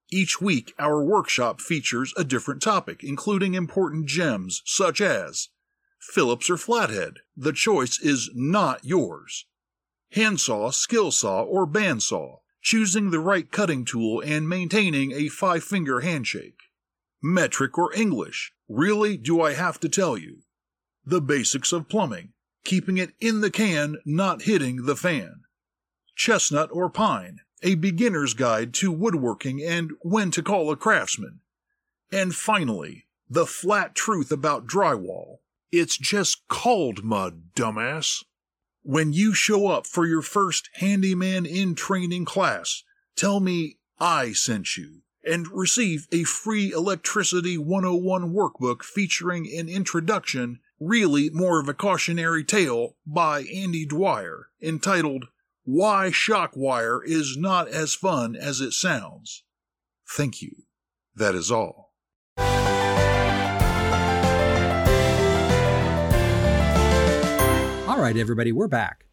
Each 0.09 0.39
week, 0.39 0.73
our 0.79 1.03
workshop 1.03 1.59
features 1.59 2.13
a 2.15 2.23
different 2.23 2.61
topic, 2.61 3.03
including 3.03 3.53
important 3.53 4.05
gems 4.05 4.61
such 4.65 5.01
as 5.01 5.49
Phillips 5.99 6.49
or 6.49 6.57
flathead. 6.57 7.15
The 7.35 7.51
choice 7.51 7.99
is 7.99 8.29
not 8.33 8.85
yours. 8.85 9.45
Handsaw, 10.11 10.71
skill 10.71 11.11
saw, 11.11 11.43
or 11.43 11.67
bandsaw. 11.67 12.37
Choosing 12.61 13.11
the 13.11 13.19
right 13.19 13.51
cutting 13.51 13.85
tool 13.85 14.21
and 14.21 14.47
maintaining 14.47 15.11
a 15.11 15.29
five 15.29 15.63
finger 15.63 16.01
handshake. 16.01 16.59
Metric 17.21 17.77
or 17.77 17.93
English. 17.93 18.53
Really, 18.69 19.17
do 19.17 19.41
I 19.41 19.53
have 19.53 19.79
to 19.81 19.89
tell 19.89 20.17
you? 20.17 20.43
The 21.05 21.21
basics 21.21 21.71
of 21.71 21.89
plumbing. 21.89 22.33
Keeping 22.63 22.97
it 22.97 23.11
in 23.19 23.41
the 23.41 23.51
can, 23.51 23.97
not 24.05 24.43
hitting 24.43 24.85
the 24.85 24.95
fan. 24.95 25.41
Chestnut 26.15 26.69
or 26.71 26.89
pine. 26.89 27.39
A 27.63 27.75
beginner's 27.75 28.33
guide 28.33 28.73
to 28.75 28.91
woodworking 28.91 29.61
and 29.63 29.91
when 30.01 30.31
to 30.31 30.43
call 30.43 30.71
a 30.71 30.75
craftsman. 30.75 31.39
And 32.11 32.35
finally, 32.35 33.07
the 33.29 33.45
flat 33.45 33.95
truth 33.95 34.31
about 34.31 34.67
drywall. 34.67 35.39
It's 35.71 35.97
just 35.97 36.47
called 36.47 37.03
mud, 37.03 37.53
dumbass. 37.55 38.23
When 38.83 39.11
you 39.11 39.33
show 39.33 39.67
up 39.67 39.85
for 39.85 40.05
your 40.05 40.21
first 40.21 40.69
handyman 40.75 41.45
in 41.45 41.75
training 41.75 42.25
class, 42.25 42.83
tell 43.15 43.39
me 43.39 43.77
I 43.99 44.31
sent 44.31 44.77
you 44.77 45.01
and 45.25 45.47
receive 45.51 46.07
a 46.11 46.23
free 46.23 46.71
Electricity 46.71 47.57
101 47.57 48.33
workbook 48.33 48.83
featuring 48.83 49.51
an 49.57 49.67
introduction, 49.67 50.59
really 50.79 51.29
more 51.31 51.59
of 51.59 51.67
a 51.67 51.73
cautionary 51.73 52.45
tale, 52.45 52.95
by 53.05 53.41
Andy 53.41 53.85
Dwyer, 53.85 54.47
entitled 54.61 55.25
Why 55.69 56.11
Shock 56.11 56.53
Wire 56.55 57.03
is 57.03 57.35
Not 57.35 57.67
as 57.67 57.93
Fun 57.93 58.37
as 58.37 58.61
It 58.61 58.71
Sounds. 58.71 59.43
Thank 60.09 60.41
you. 60.41 60.63
That 61.13 61.35
is 61.35 61.51
all. 61.51 61.91
All 67.85 67.99
right, 68.01 68.15
everybody, 68.15 68.53
we're 68.53 68.69
back. 68.69 69.07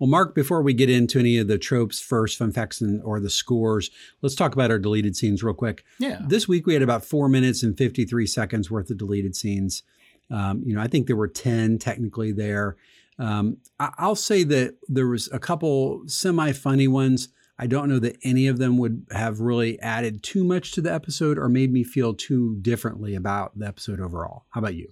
Well, 0.00 0.10
Mark, 0.10 0.34
before 0.34 0.62
we 0.62 0.74
get 0.74 0.90
into 0.90 1.20
any 1.20 1.38
of 1.38 1.46
the 1.46 1.58
tropes, 1.58 2.00
first, 2.00 2.36
fun 2.36 2.50
facts, 2.50 2.80
and, 2.80 3.00
or 3.04 3.20
the 3.20 3.30
scores, 3.30 3.92
let's 4.20 4.34
talk 4.34 4.52
about 4.52 4.72
our 4.72 4.80
deleted 4.80 5.14
scenes 5.14 5.44
real 5.44 5.54
quick. 5.54 5.84
Yeah. 6.00 6.22
This 6.26 6.48
week 6.48 6.66
we 6.66 6.74
had 6.74 6.82
about 6.82 7.04
four 7.04 7.28
minutes 7.28 7.62
and 7.62 7.78
53 7.78 8.26
seconds 8.26 8.68
worth 8.68 8.90
of 8.90 8.98
deleted 8.98 9.36
scenes. 9.36 9.84
Um, 10.28 10.64
you 10.66 10.74
know, 10.74 10.80
I 10.80 10.88
think 10.88 11.06
there 11.06 11.14
were 11.14 11.28
10 11.28 11.78
technically 11.78 12.32
there. 12.32 12.76
Um, 13.20 13.58
I- 13.78 13.92
I'll 13.98 14.16
say 14.16 14.42
that 14.44 14.76
there 14.88 15.06
was 15.06 15.28
a 15.32 15.38
couple 15.38 16.02
semi 16.06 16.52
funny 16.52 16.88
ones. 16.88 17.28
I 17.58 17.66
don't 17.66 17.90
know 17.90 17.98
that 17.98 18.16
any 18.24 18.46
of 18.46 18.56
them 18.58 18.78
would 18.78 19.06
have 19.10 19.40
really 19.40 19.78
added 19.80 20.22
too 20.22 20.42
much 20.44 20.72
to 20.72 20.80
the 20.80 20.92
episode 20.92 21.38
or 21.38 21.48
made 21.50 21.70
me 21.70 21.84
feel 21.84 22.14
too 22.14 22.56
differently 22.62 23.14
about 23.14 23.58
the 23.58 23.66
episode 23.66 24.00
overall. 24.00 24.46
How 24.50 24.60
about 24.60 24.74
you? 24.74 24.88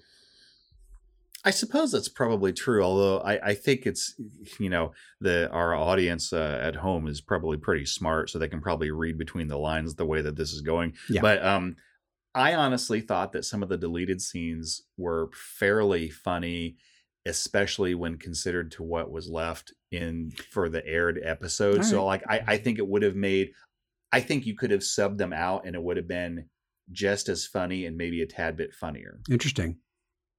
I 1.44 1.50
suppose 1.50 1.92
that's 1.92 2.08
probably 2.08 2.52
true. 2.52 2.82
Although 2.82 3.20
I, 3.20 3.50
I 3.50 3.54
think 3.54 3.86
it's 3.86 4.14
you 4.58 4.68
know 4.68 4.92
the 5.20 5.48
our 5.50 5.74
audience 5.74 6.32
uh, 6.32 6.58
at 6.62 6.76
home 6.76 7.06
is 7.06 7.20
probably 7.20 7.56
pretty 7.56 7.86
smart, 7.86 8.28
so 8.28 8.38
they 8.38 8.48
can 8.48 8.60
probably 8.60 8.90
read 8.90 9.16
between 9.16 9.48
the 9.48 9.56
lines 9.56 9.94
the 9.94 10.04
way 10.04 10.20
that 10.20 10.36
this 10.36 10.52
is 10.52 10.60
going. 10.60 10.94
Yeah. 11.08 11.22
But 11.22 11.42
um, 11.44 11.76
I 12.34 12.54
honestly 12.54 13.00
thought 13.00 13.32
that 13.32 13.44
some 13.44 13.62
of 13.62 13.68
the 13.68 13.78
deleted 13.78 14.20
scenes 14.20 14.82
were 14.98 15.30
fairly 15.32 16.10
funny, 16.10 16.76
especially 17.28 17.94
when 17.94 18.16
considered 18.16 18.72
to 18.72 18.82
what 18.82 19.10
was 19.12 19.28
left 19.28 19.72
in 19.92 20.32
for 20.50 20.68
the 20.68 20.84
aired 20.86 21.20
episode. 21.22 21.78
All 21.78 21.84
So 21.84 22.04
like 22.04 22.24
I, 22.28 22.42
I 22.46 22.56
think 22.56 22.78
it 22.78 22.88
would 22.88 23.02
have 23.02 23.14
made. 23.14 23.50
I 24.10 24.20
think 24.20 24.46
you 24.46 24.56
could 24.56 24.70
have 24.70 24.80
subbed 24.80 25.18
them 25.18 25.34
out, 25.34 25.66
and 25.66 25.76
it 25.76 25.82
would 25.82 25.98
have 25.98 26.08
been 26.08 26.46
just 26.90 27.28
as 27.28 27.46
funny 27.46 27.84
and 27.84 27.96
maybe 27.98 28.22
a 28.22 28.26
tad 28.26 28.56
bit 28.56 28.72
funnier. 28.72 29.20
Interesting. 29.30 29.78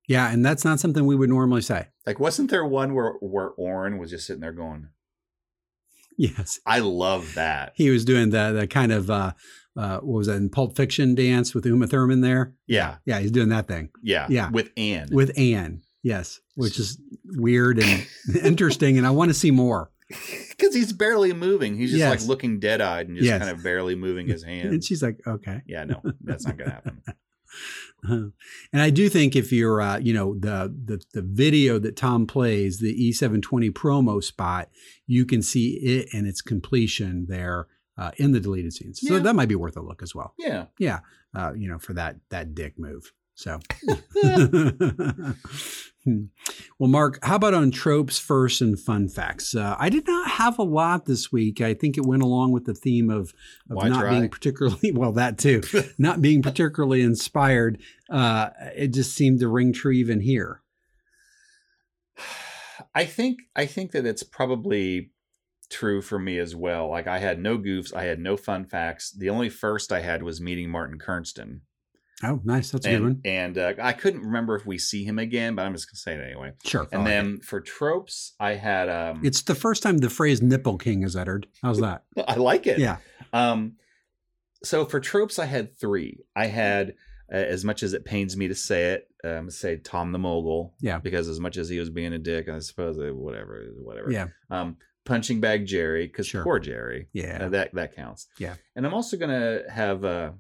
Yeah, 0.08 0.32
and 0.32 0.44
that's 0.44 0.66
not 0.66 0.80
something 0.80 1.06
we 1.06 1.16
would 1.16 1.30
normally 1.30 1.62
say. 1.62 1.86
Like, 2.08 2.20
wasn't 2.20 2.50
there 2.50 2.66
one 2.66 2.96
where 2.96 3.14
where 3.22 3.50
Orin 3.50 4.00
was 4.00 4.10
just 4.10 4.26
sitting 4.26 4.42
there 4.42 4.52
going, 4.52 4.90
Yes. 6.18 6.60
"I 6.66 6.80
love 6.80 7.36
that." 7.36 7.74
He 7.76 7.92
was 7.92 8.04
doing 8.06 8.32
the 8.32 8.52
the 8.52 8.68
kind 8.68 8.92
of 8.92 9.12
uh, 9.12 9.34
uh, 9.78 10.00
what 10.00 10.18
was 10.18 10.28
that 10.28 10.38
in 10.38 10.50
Pulp 10.50 10.76
Fiction 10.76 11.14
dance 11.14 11.54
with 11.54 11.66
Uma 11.66 11.86
Thurman 11.88 12.22
there? 12.22 12.56
Yeah, 12.68 12.98
Yeah, 13.06 13.20
he's 13.20 13.32
doing 13.32 13.50
that 13.50 13.68
thing 13.68 13.90
yeah, 14.04 14.28
Yeah. 14.30 14.50
With 14.50 14.72
Ann, 14.76 15.10
with 15.12 15.38
Ann. 15.38 15.84
Yes, 16.04 16.40
which 16.56 16.80
is 16.80 17.00
weird 17.26 17.80
and 17.80 18.08
interesting, 18.44 18.98
and 18.98 19.06
I 19.06 19.12
want 19.12 19.30
to 19.30 19.34
see 19.34 19.52
more. 19.52 19.92
because 20.50 20.74
he's 20.74 20.92
barely 20.94 21.34
moving. 21.34 21.78
He's 21.78 21.92
just 21.92 22.00
Yes. 22.00 22.22
like 22.22 22.28
looking 22.28 22.60
dead 22.60 22.82
eyed 22.82 23.08
and 23.08 23.16
just 23.18 23.28
Yes. 23.28 23.40
kind 23.40 23.52
of 23.56 23.64
barely 23.64 23.96
moving 23.96 24.28
his 24.28 24.44
hand. 24.52 24.70
And 24.70 24.84
she's 24.84 25.04
like, 25.04 25.20
okay. 25.28 25.62
yeah, 25.68 25.84
no, 25.84 26.02
that's 26.22 26.46
not 26.46 26.58
gonna 26.58 26.72
happen. 26.72 27.02
Uh-huh. 28.06 28.30
And 28.72 28.82
I 28.82 28.92
do 28.92 29.10
think 29.10 29.36
if 29.36 29.52
you're, 29.52 29.82
uh, 29.82 29.98
you 29.98 30.14
know, 30.14 30.36
the, 30.40 30.74
the 30.86 31.02
the 31.14 31.22
video 31.22 31.80
that 31.80 31.98
Tom 31.98 32.28
plays, 32.28 32.80
the 32.80 32.94
E720 33.12 33.72
promo 33.72 34.24
spot, 34.24 34.70
you 35.06 35.26
can 35.26 35.42
see 35.42 35.72
it 35.84 36.08
and 36.14 36.26
its 36.28 36.42
completion 36.42 37.26
there 37.28 37.68
uh, 37.98 38.12
in 38.18 38.32
the 38.32 38.40
deleted 38.40 38.72
scenes. 38.74 39.02
So 39.02 39.16
Yeah. 39.16 39.20
that 39.24 39.36
might 39.36 39.50
be 39.50 39.56
worth 39.56 39.76
a 39.76 39.82
look 39.82 40.02
as 40.02 40.16
well. 40.16 40.34
Yeah, 40.38 40.68
Yeah, 40.78 41.00
uh, 41.36 41.52
you 41.58 41.68
know, 41.68 41.78
for 41.80 41.94
that 41.94 42.18
that 42.30 42.56
dick 42.56 42.80
move. 42.80 43.12
So, 43.40 43.58
well, 46.78 46.90
Mark, 46.90 47.20
how 47.24 47.38
about 47.38 47.54
on 47.54 47.72
tropes 47.72 48.20
first 48.20 48.60
and 48.60 48.78
fun 48.78 49.08
facts? 49.08 49.56
Uh, 49.56 49.78
I 49.80 49.88
did 49.88 50.06
not 50.06 50.30
have 50.32 50.60
a 50.60 50.64
lot 50.64 51.06
this 51.06 51.32
week. 51.32 51.62
I 51.62 51.74
think 51.74 51.98
it 51.98 52.06
went 52.06 52.22
along 52.22 52.52
with 52.52 52.66
the 52.66 52.74
theme 52.74 53.10
of, 53.10 53.34
of 53.70 53.78
Why 53.78 53.88
not 53.88 54.02
try? 54.02 54.10
being 54.10 54.28
particularly 54.28 54.92
well, 54.94 55.14
that 55.14 55.38
too, 55.38 55.62
not 55.98 56.22
being 56.22 56.42
particularly 56.42 57.02
inspired. 57.02 57.80
Uh, 58.10 58.50
it 58.76 58.90
just 58.90 59.16
seemed 59.16 59.40
to 59.40 59.48
ring 59.48 59.72
true 59.72 59.94
even 59.94 60.20
here. 60.20 60.62
I 62.94 63.06
think 63.06 63.40
I 63.56 63.68
think 63.68 63.94
that 63.94 64.06
it's 64.06 64.24
probably 64.24 65.12
true 65.70 66.02
for 66.02 66.20
me 66.20 66.40
as 66.40 66.58
well. 66.58 66.90
Like 66.90 67.08
I 67.08 67.20
had 67.20 67.40
no 67.40 67.58
goofs, 67.58 67.96
I 67.96 68.04
had 68.04 68.20
no 68.20 68.36
fun 68.36 68.66
facts. 68.66 69.12
The 69.12 69.30
only 69.30 69.48
first 69.48 69.94
I 69.94 70.02
had 70.02 70.24
was 70.24 70.42
meeting 70.42 70.70
Martin 70.70 71.00
Kernston. 71.00 71.62
Oh, 72.24 72.42
nice. 72.44 72.72
That's 72.72 72.86
a 72.86 72.90
good 72.90 73.02
one. 73.02 73.22
and 73.24 73.58
uh, 73.58 73.74
I 73.82 73.94
couldn't 73.94 74.22
remember 74.22 74.56
if 74.56 74.66
we 74.66 74.78
see 74.78 75.04
him 75.06 75.20
again, 75.20 75.56
but 75.56 75.66
I'm 75.66 75.74
just 75.74 75.90
gonna 75.90 75.98
say 75.98 76.16
it 76.16 76.24
anyway. 76.32 76.52
Sure. 76.66 76.88
And 76.92 77.06
then 77.08 77.40
for 77.40 77.62
tropes, 77.62 78.34
I 78.40 78.56
had 78.56 78.90
um, 78.90 79.22
it's 79.24 79.42
the 79.44 79.56
first 79.56 79.84
time 79.84 80.00
the 80.00 80.10
phrase 80.10 80.42
"nipple 80.42 80.78
king" 80.78 81.04
is 81.04 81.16
uttered. 81.16 81.48
How's 81.62 81.80
that? 81.82 82.04
I 82.28 82.36
like 82.36 82.68
it. 82.68 82.80
Yeah. 82.80 82.98
Um, 83.32 83.78
so 84.64 84.86
for 84.86 85.00
tropes, 85.00 85.40
I 85.40 85.46
had 85.46 85.78
three. 85.80 86.20
I 86.36 86.48
had, 86.48 86.96
uh, 87.32 87.38
as 87.38 87.64
much 87.64 87.84
as 87.84 87.94
it 87.94 88.04
pains 88.04 88.36
me 88.36 88.50
to 88.50 88.56
say 88.56 88.92
it, 88.92 89.08
um, 89.24 89.50
say 89.50 89.78
Tom 89.78 90.12
the 90.12 90.20
Mogul. 90.20 90.74
Yeah. 90.82 91.00
Because 91.00 91.30
as 91.30 91.40
much 91.40 91.56
as 91.56 91.70
he 91.70 91.80
was 91.80 91.90
being 91.90 92.12
a 92.14 92.18
dick, 92.20 92.50
I 92.50 92.60
suppose 92.60 92.98
it, 92.98 93.16
whatever, 93.16 93.68
whatever. 93.82 94.12
Yeah. 94.12 94.28
Um, 94.50 94.76
punching 95.06 95.40
bag 95.40 95.66
Jerry, 95.66 96.08
because 96.08 96.28
Sure. 96.28 96.44
poor 96.44 96.60
Jerry. 96.60 97.08
Yeah. 97.14 97.46
Uh, 97.46 97.50
that 97.50 97.74
that 97.76 97.96
counts. 97.96 98.28
Yeah. 98.38 98.56
And 98.76 98.86
I'm 98.86 98.94
also 98.94 99.16
gonna 99.16 99.62
have 99.72 100.04
uh, 100.04 100.32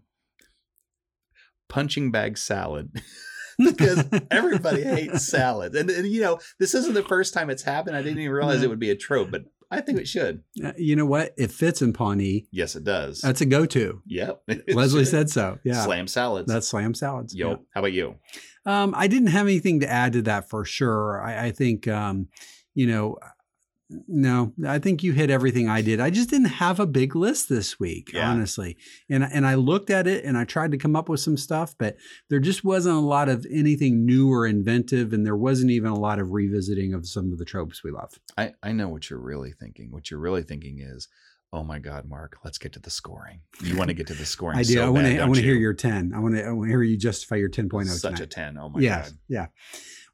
punching 1.69 2.11
bag 2.11 2.37
salad. 2.37 2.91
because 3.57 4.05
everybody 4.31 4.83
hates 4.83 5.27
salad, 5.27 5.75
and, 5.75 5.89
and 5.89 6.07
you 6.07 6.21
know 6.21 6.39
this 6.59 6.73
isn't 6.73 6.93
the 6.93 7.03
first 7.03 7.33
time 7.33 7.49
it's 7.49 7.63
happened. 7.63 7.95
I 7.95 8.01
didn't 8.01 8.19
even 8.19 8.31
realize 8.31 8.63
it 8.63 8.69
would 8.69 8.79
be 8.79 8.89
a 8.89 8.95
trope, 8.95 9.31
but 9.31 9.43
I 9.71 9.81
think 9.81 9.99
it 9.99 10.07
should. 10.07 10.43
Uh, 10.63 10.71
you 10.77 10.95
know 10.95 11.05
what? 11.05 11.33
It 11.37 11.51
fits 11.51 11.81
in 11.81 11.93
Pawnee. 11.93 12.47
Yes, 12.51 12.75
it 12.75 12.83
does. 12.83 13.21
That's 13.21 13.41
a 13.41 13.45
go-to. 13.45 14.01
yep. 14.07 14.41
Leslie 14.67 15.05
said 15.05 15.29
so. 15.29 15.59
Yeah. 15.63 15.83
Slam 15.83 16.07
salads. 16.07 16.51
That's 16.51 16.67
slam 16.67 16.93
salads. 16.93 17.35
Yo, 17.35 17.65
how 17.73 17.81
about 17.81 17.93
you? 17.93 18.15
Um, 18.65 18.93
I 18.97 19.07
didn't 19.07 19.27
have 19.27 19.45
anything 19.45 19.81
to 19.81 19.89
add 19.89 20.13
to 20.13 20.21
that 20.23 20.49
for 20.49 20.65
sure. 20.65 21.21
I, 21.21 21.47
I 21.47 21.51
think, 21.51 21.87
um, 21.87 22.29
you 22.73 22.87
know, 22.87 23.17
no, 24.07 24.53
I 24.67 24.77
think 24.79 25.01
you 25.01 25.13
hit 25.13 25.29
everything 25.31 25.67
I 25.67 25.81
did. 25.81 25.99
I 25.99 26.09
just 26.11 26.29
didn't 26.29 26.47
have 26.49 26.79
a 26.79 26.85
big 26.85 27.15
list 27.15 27.49
this 27.49 27.79
week, 27.79 28.11
Yeah. 28.13 28.29
honestly. 28.29 28.77
And 29.09 29.23
and 29.23 29.47
I 29.47 29.55
looked 29.55 29.89
at 29.89 30.05
it 30.05 30.23
and 30.25 30.37
I 30.37 30.43
tried 30.43 30.71
to 30.71 30.77
come 30.77 30.95
up 30.95 31.09
with 31.09 31.19
some 31.21 31.37
stuff, 31.37 31.75
but 31.77 31.97
there 32.29 32.39
just 32.39 32.63
wasn't 32.63 32.95
a 32.97 32.99
lot 32.99 33.29
of 33.29 33.47
anything 33.51 34.05
new 34.05 34.31
or 34.31 34.45
inventive, 34.45 35.11
and 35.11 35.25
there 35.25 35.35
wasn't 35.35 35.71
even 35.71 35.89
a 35.89 35.99
lot 35.99 36.19
of 36.19 36.31
revisiting 36.31 36.93
of 36.93 37.07
some 37.07 37.31
of 37.31 37.39
the 37.39 37.45
tropes 37.45 37.83
we 37.83 37.89
love. 37.91 38.19
I, 38.37 38.53
I 38.61 38.73
know 38.73 38.89
what 38.89 39.09
you're 39.09 39.19
really 39.19 39.53
thinking. 39.53 39.91
What 39.91 40.11
you're 40.11 40.19
really 40.19 40.43
thinking 40.43 40.79
is, 40.79 41.07
oh 41.51 41.63
my 41.63 41.79
God, 41.79 42.07
Mark, 42.07 42.37
let's 42.45 42.59
get 42.59 42.73
to 42.73 42.79
the 42.79 42.91
scoring. 42.91 43.41
You 43.63 43.75
want 43.75 43.87
to 43.87 43.95
get 43.95 44.05
to 44.07 44.13
the 44.13 44.25
scoring. 44.35 44.59
I 44.59 44.63
do. 44.63 44.73
So 44.75 44.85
I 44.85 44.89
want 44.89 45.07
to. 45.07 45.17
I 45.19 45.25
want 45.25 45.37
to 45.37 45.41
hear 45.41 45.55
you? 45.55 45.61
your 45.61 45.73
ten. 45.73 46.13
I 46.15 46.19
want 46.19 46.35
to. 46.35 46.45
I 46.45 46.51
want 46.51 46.67
to 46.67 46.69
hear 46.69 46.83
you 46.83 46.95
justify 46.95 47.37
your 47.37 47.49
ten 47.49 47.67
oh 47.73 47.83
such 47.85 48.01
tonight. 48.01 48.19
a 48.19 48.27
ten. 48.27 48.57
Oh 48.57 48.69
my. 48.69 48.81
God. 48.81 49.11
Yeah. 49.27 49.47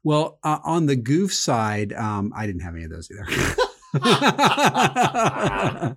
Well, 0.02 0.38
uh, 0.44 0.60
on 0.64 0.86
the 0.86 0.94
goof 0.94 1.34
side, 1.34 1.92
um, 1.92 2.32
I 2.34 2.46
didn't 2.46 2.60
have 2.62 2.74
any 2.74 2.84
of 2.84 2.90
those 2.90 3.10
either. 3.10 3.26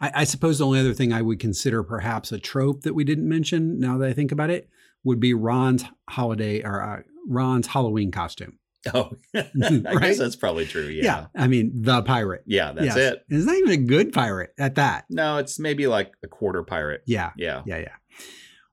I, 0.00 0.10
I 0.14 0.24
suppose 0.24 0.58
the 0.58 0.66
only 0.66 0.80
other 0.80 0.94
thing 0.94 1.12
I 1.12 1.22
would 1.22 1.38
consider 1.40 1.82
perhaps 1.82 2.32
a 2.32 2.38
trope 2.38 2.82
that 2.82 2.94
we 2.94 3.04
didn't 3.04 3.28
mention, 3.28 3.78
now 3.78 3.98
that 3.98 4.08
I 4.08 4.12
think 4.12 4.32
about 4.32 4.50
it, 4.50 4.68
would 5.04 5.20
be 5.20 5.34
Ron's 5.34 5.84
holiday 6.08 6.62
or 6.62 6.82
uh, 6.82 7.02
Ron's 7.28 7.66
Halloween 7.68 8.10
costume. 8.10 8.58
Oh, 8.92 9.12
I 9.36 9.44
Right? 9.54 10.00
guess 10.00 10.18
that's 10.18 10.34
probably 10.34 10.66
true. 10.66 10.86
Yeah. 10.88 11.04
yeah. 11.04 11.26
I 11.36 11.46
mean, 11.46 11.70
the 11.82 12.02
pirate. 12.02 12.42
Yeah, 12.46 12.72
that's 12.72 12.86
Yes. 12.86 12.96
it. 12.96 13.24
It's 13.28 13.46
not 13.46 13.54
even 13.54 13.70
a 13.70 13.76
good 13.76 14.12
pirate 14.12 14.50
at 14.58 14.74
that. 14.74 15.04
No, 15.08 15.36
it's 15.36 15.60
maybe 15.60 15.86
like 15.86 16.10
a 16.24 16.26
quarter 16.26 16.64
pirate. 16.64 17.02
Yeah. 17.06 17.30
Yeah. 17.36 17.62
Yeah, 17.64 17.76
yeah. 17.78 17.94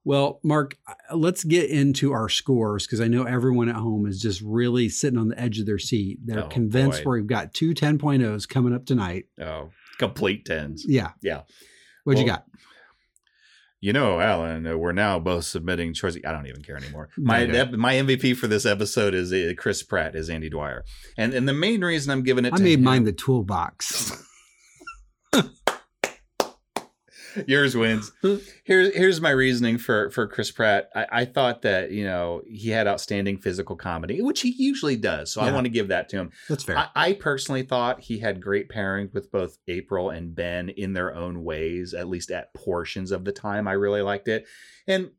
Well, 0.09 0.39
Mark, 0.41 0.75
uh, 0.87 1.15
let's 1.15 1.43
get 1.43 1.69
into 1.69 2.13
our 2.13 2.29
scores 2.29 2.87
because 2.87 2.99
I 2.99 3.07
know 3.07 3.25
everyone 3.25 3.69
at 3.69 3.75
home 3.75 4.07
is 4.07 4.19
just 4.19 4.41
really 4.41 4.89
sitting 4.89 5.19
on 5.19 5.27
the 5.27 5.39
edge 5.39 5.59
of 5.59 5.67
their 5.67 5.77
seat. 5.77 6.17
They're 6.25 6.45
Oh, 6.45 6.47
convinced 6.47 7.03
boy. 7.03 7.11
we've 7.11 7.27
got 7.27 7.53
two 7.53 7.75
10.0s 7.75 8.49
coming 8.49 8.73
up 8.73 8.87
tonight. 8.87 9.25
Oh, 9.39 9.69
complete 9.99 10.45
tens. 10.45 10.83
Yeah. 10.87 11.11
Yeah. 11.21 11.41
What 12.05 12.17
you 12.17 12.25
Well, 12.25 12.37
got? 12.37 12.45
You 13.81 13.93
know, 13.93 14.19
Alan, 14.19 14.65
uh, 14.65 14.77
we're 14.77 14.93
now 14.93 15.19
both 15.19 15.43
submitting 15.45 15.93
choices. 15.93 16.21
I 16.25 16.31
don't 16.31 16.47
even 16.47 16.63
care 16.63 16.75
anymore. 16.75 17.09
My 17.15 17.43
Okay. 17.43 17.75
my 17.77 17.93
MVP 17.93 18.35
for 18.35 18.47
this 18.47 18.65
episode 18.65 19.13
is 19.13 19.31
uh, 19.31 19.53
Chris 19.59 19.83
Pratt 19.83 20.15
as 20.15 20.27
Andy 20.27 20.49
Dwyer, 20.49 20.85
and 21.19 21.35
and 21.35 21.47
the 21.47 21.53
main 21.53 21.81
reason 21.81 22.11
I'm 22.11 22.23
giving 22.23 22.45
it 22.45 22.49
to 22.49 22.55
I 22.55 22.63
made 22.63 22.79
him- 22.79 22.83
mine 22.85 23.03
the 23.03 23.13
toolbox. 23.13 24.11
yours 27.47 27.75
wins. 27.75 28.11
Here's 28.63 28.93
here's 28.95 29.19
my 29.21 29.29
reasoning 29.31 29.77
for 29.77 30.09
for 30.11 30.27
Chris 30.27 30.51
Pratt. 30.51 30.89
I, 30.95 31.05
I 31.11 31.25
thought 31.25 31.61
that 31.63 31.91
you 31.91 32.03
know 32.03 32.41
he 32.47 32.69
had 32.69 32.87
outstanding 32.87 33.37
physical 33.37 33.75
comedy, 33.75 34.21
which 34.21 34.41
he 34.41 34.53
usually 34.57 34.95
does. 34.95 35.31
So 35.33 35.41
I 35.41 35.51
want 35.51 35.65
to 35.65 35.69
give 35.71 35.87
that 35.89 36.09
to 36.09 36.17
him. 36.17 36.31
That's 36.47 36.63
fair. 36.63 36.77
I, 36.77 36.87
I 36.95 37.13
personally 37.13 37.63
thought 37.63 38.01
he 38.01 38.19
had 38.19 38.41
great 38.41 38.69
pairings 38.69 39.13
with 39.13 39.31
both 39.31 39.57
April 39.67 40.09
and 40.09 40.35
Ben 40.35 40.69
in 40.69 40.93
their 40.93 41.15
own 41.15 41.43
ways, 41.43 41.93
at 41.93 42.07
least 42.07 42.31
at 42.31 42.53
portions 42.53 43.11
of 43.11 43.25
the 43.25 43.31
time. 43.31 43.67
I 43.67 43.73
really 43.73 44.01
liked 44.01 44.27
it, 44.27 44.45
and 44.87 45.11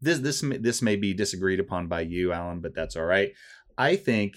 this 0.00 0.18
this 0.18 0.42
may- 0.42 0.58
this 0.58 0.82
may 0.82 0.96
be 0.96 1.12
disagreed 1.14 1.60
upon 1.60 1.88
by 1.88 2.00
you, 2.02 2.32
Alan, 2.32 2.60
but 2.60 2.74
that's 2.74 2.96
all 2.96 3.04
right. 3.04 3.32
I 3.76 3.96
think 3.96 4.36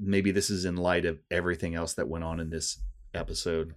maybe 0.00 0.30
this 0.32 0.50
is 0.50 0.64
in 0.64 0.76
light 0.76 1.04
of 1.04 1.20
everything 1.30 1.74
else 1.74 1.94
that 1.94 2.08
went 2.08 2.24
on 2.24 2.40
in 2.40 2.50
this 2.50 2.80
episode. 3.14 3.74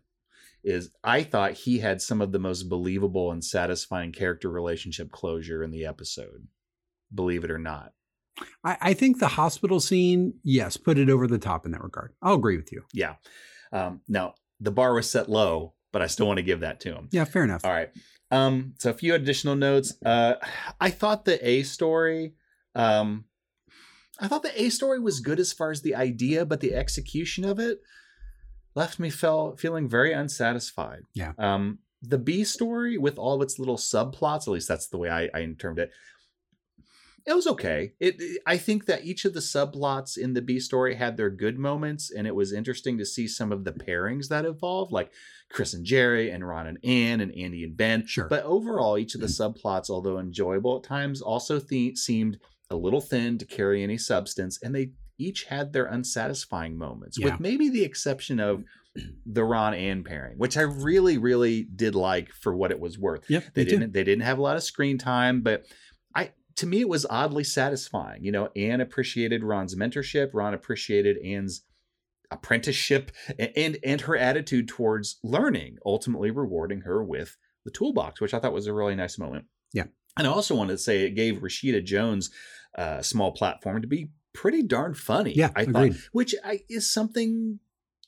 Is 0.64 0.92
I 1.04 1.24
thought 1.24 1.54
he 1.54 1.80
had 1.80 2.02
some 2.02 2.22
of 2.22 2.32
the 2.32 2.40
most 2.40 2.70
believable 2.70 3.32
and 3.32 3.44
satisfying 3.44 4.12
character 4.12 4.50
relationship 4.50 5.12
closure 5.12 5.64
in 5.64 5.72
the 5.72 5.86
episode. 5.86 6.48
Believe 7.14 7.44
it 7.44 7.52
or 7.52 7.60
not. 7.60 7.94
I, 8.64 8.78
I 8.82 8.94
think 8.94 9.20
the 9.20 9.28
hospital 9.28 9.80
scene, 9.80 10.36
yes, 10.44 10.78
put 10.78 10.98
it 10.98 11.10
over 11.10 11.28
the 11.28 11.38
top 11.38 11.66
in 11.66 11.72
that 11.72 11.84
regard. 11.84 12.14
I'll 12.22 12.36
agree 12.36 12.58
with 12.58 12.72
you. 12.72 12.84
Yeah. 12.94 13.16
Um, 13.72 14.02
now 14.08 14.36
the 14.60 14.72
bar 14.72 14.94
was 14.94 15.10
set 15.10 15.30
low, 15.30 15.74
but 15.92 16.02
I 16.02 16.08
still 16.08 16.28
want 16.28 16.38
to 16.38 16.44
give 16.44 16.62
that 16.62 16.80
to 16.82 16.94
him. 16.94 17.10
Yeah, 17.12 17.26
fair 17.26 17.44
enough. 17.44 17.66
All 17.66 17.72
right. 17.72 17.90
Um, 18.32 18.74
so 18.80 18.90
a 18.90 18.94
few 18.94 19.14
additional 19.14 19.56
notes. 19.56 19.94
Uh, 20.04 20.36
I 20.80 20.90
thought 20.90 21.26
the 21.26 21.48
A 21.48 21.64
story 21.64 22.36
Um, 22.76 23.26
I 24.20 24.28
thought 24.28 24.44
the 24.44 24.62
A 24.62 24.70
story 24.70 25.00
was 25.00 25.20
good 25.20 25.40
as 25.40 25.54
far 25.54 25.72
as 25.72 25.82
the 25.82 25.96
idea, 25.96 26.46
but 26.46 26.60
the 26.60 26.74
execution 26.74 27.44
of 27.46 27.60
it 27.60 27.80
left 28.76 29.00
me 29.00 29.10
felt 29.10 29.60
feeling 29.60 29.88
very 29.90 30.14
unsatisfied. 30.14 31.04
Yeah. 31.14 31.34
Um, 31.38 31.80
the 32.02 32.18
B 32.18 32.44
story 32.44 32.98
with 32.98 33.18
all 33.18 33.36
of 33.36 33.42
its 33.42 33.60
little 33.60 33.78
subplots, 33.78 34.42
at 34.48 34.48
least 34.50 34.68
that's 34.68 34.88
the 34.88 34.98
way 34.98 35.10
I, 35.10 35.30
I 35.34 35.46
termed 35.58 35.80
it. 35.80 35.92
It 37.26 37.34
was 37.34 37.48
okay. 37.48 37.94
It, 38.02 38.16
it- 38.20 38.42
I 38.46 38.58
think 38.58 38.86
that 38.88 39.06
each 39.06 39.24
of 39.24 39.34
the 39.34 39.40
subplots 39.40 40.18
in 40.18 40.34
the 40.34 40.42
B 40.42 40.60
story 40.60 40.96
had 40.96 41.16
their 41.16 41.30
good 41.30 41.58
moments, 41.58 42.12
and 42.12 42.28
it 42.28 42.36
was 42.36 42.52
interesting 42.52 42.98
to 42.98 43.06
see 43.06 43.28
some 43.30 43.54
of 43.54 43.64
the 43.64 43.72
pairings 43.72 44.28
that 44.28 44.44
evolved, 44.44 44.92
like 44.92 45.12
Chris 45.50 45.74
and 45.74 45.86
Jerry, 45.86 46.30
and 46.32 46.46
Ron 46.46 46.68
and 46.68 46.80
Ann, 46.84 47.22
and 47.22 47.34
Andy 47.34 47.64
and 47.64 47.78
Ben. 47.78 48.06
Sure. 48.06 48.28
But 48.28 48.44
overall, 48.44 48.98
each 48.98 49.16
of 49.16 49.22
the 49.22 49.28
subplots, 49.28 49.90
although 49.90 50.20
enjoyable 50.20 50.76
at 50.78 50.84
times, 50.84 51.22
also 51.22 51.60
the- 51.60 51.96
seemed 51.96 52.40
a 52.70 52.76
little 52.76 53.02
thin 53.02 53.38
to 53.38 53.46
carry 53.46 53.82
any 53.84 53.98
substance, 53.98 54.60
and 54.62 54.76
they 54.76 54.92
each 55.18 55.44
had 55.46 55.74
their 55.74 55.86
unsatisfying 55.86 56.78
moments, 56.78 57.18
Yeah. 57.20 57.32
with 57.32 57.40
maybe 57.40 57.70
the 57.70 57.84
exception 57.84 58.40
of 58.40 58.64
the 59.26 59.44
Ron 59.44 59.74
Ann 59.74 60.04
pairing, 60.04 60.38
which 60.38 60.58
I 60.58 60.62
really, 60.62 61.18
really 61.18 61.64
did 61.64 61.96
like 61.96 62.32
for 62.32 62.56
what 62.56 62.72
it 62.72 62.80
was 62.80 62.98
worth. 63.00 63.24
Yep. 63.30 63.44
They 63.54 63.66
didn't 63.66 63.94
they 63.94 64.04
didn't 64.04 64.24
have 64.24 64.38
a 64.38 64.42
lot 64.42 64.56
of 64.58 64.64
screen 64.64 64.98
time, 64.98 65.42
but 65.42 65.66
I 66.16 66.32
to 66.58 66.68
me 66.68 66.82
it 66.82 66.90
was 66.90 67.06
oddly 67.10 67.44
satisfying. 67.44 68.24
You 68.24 68.32
know, 68.32 68.50
Ann 68.56 68.82
appreciated 68.82 69.44
Ron's 69.44 69.76
mentorship, 69.76 70.30
Ron 70.34 70.54
appreciated 70.54 71.18
Ann's 71.24 71.64
apprenticeship 72.32 73.12
a- 73.40 73.58
and 73.58 73.78
and 73.84 74.02
her 74.02 74.16
attitude 74.18 74.68
towards 74.68 75.20
learning, 75.24 75.78
ultimately 75.86 76.32
rewarding 76.32 76.82
her 76.82 77.04
with 77.04 77.38
the 77.66 77.72
toolbox, 77.72 78.20
which 78.20 78.34
I 78.34 78.40
thought 78.40 78.54
was 78.54 78.68
a 78.68 78.74
really 78.74 78.96
nice 78.96 79.18
moment. 79.18 79.46
Yeah. 79.74 79.86
And 80.18 80.28
I 80.28 80.30
also 80.30 80.56
wanted 80.56 80.74
to 80.74 80.78
say 80.78 81.04
it 81.04 81.12
gave 81.16 81.38
Rashida 81.38 81.84
Jones 81.84 82.30
uh, 82.78 82.98
a 83.00 83.04
small 83.04 83.32
platform 83.32 83.82
to 83.82 83.88
be 83.88 84.10
pretty 84.34 84.64
darn 84.64 84.94
funny. 84.94 85.34
Yeah, 85.34 85.52
I 85.56 85.64
agreed. 85.64 85.94
thought, 85.94 86.10
which 86.12 86.36
I, 86.44 86.62
is 86.70 86.90
something 86.90 87.60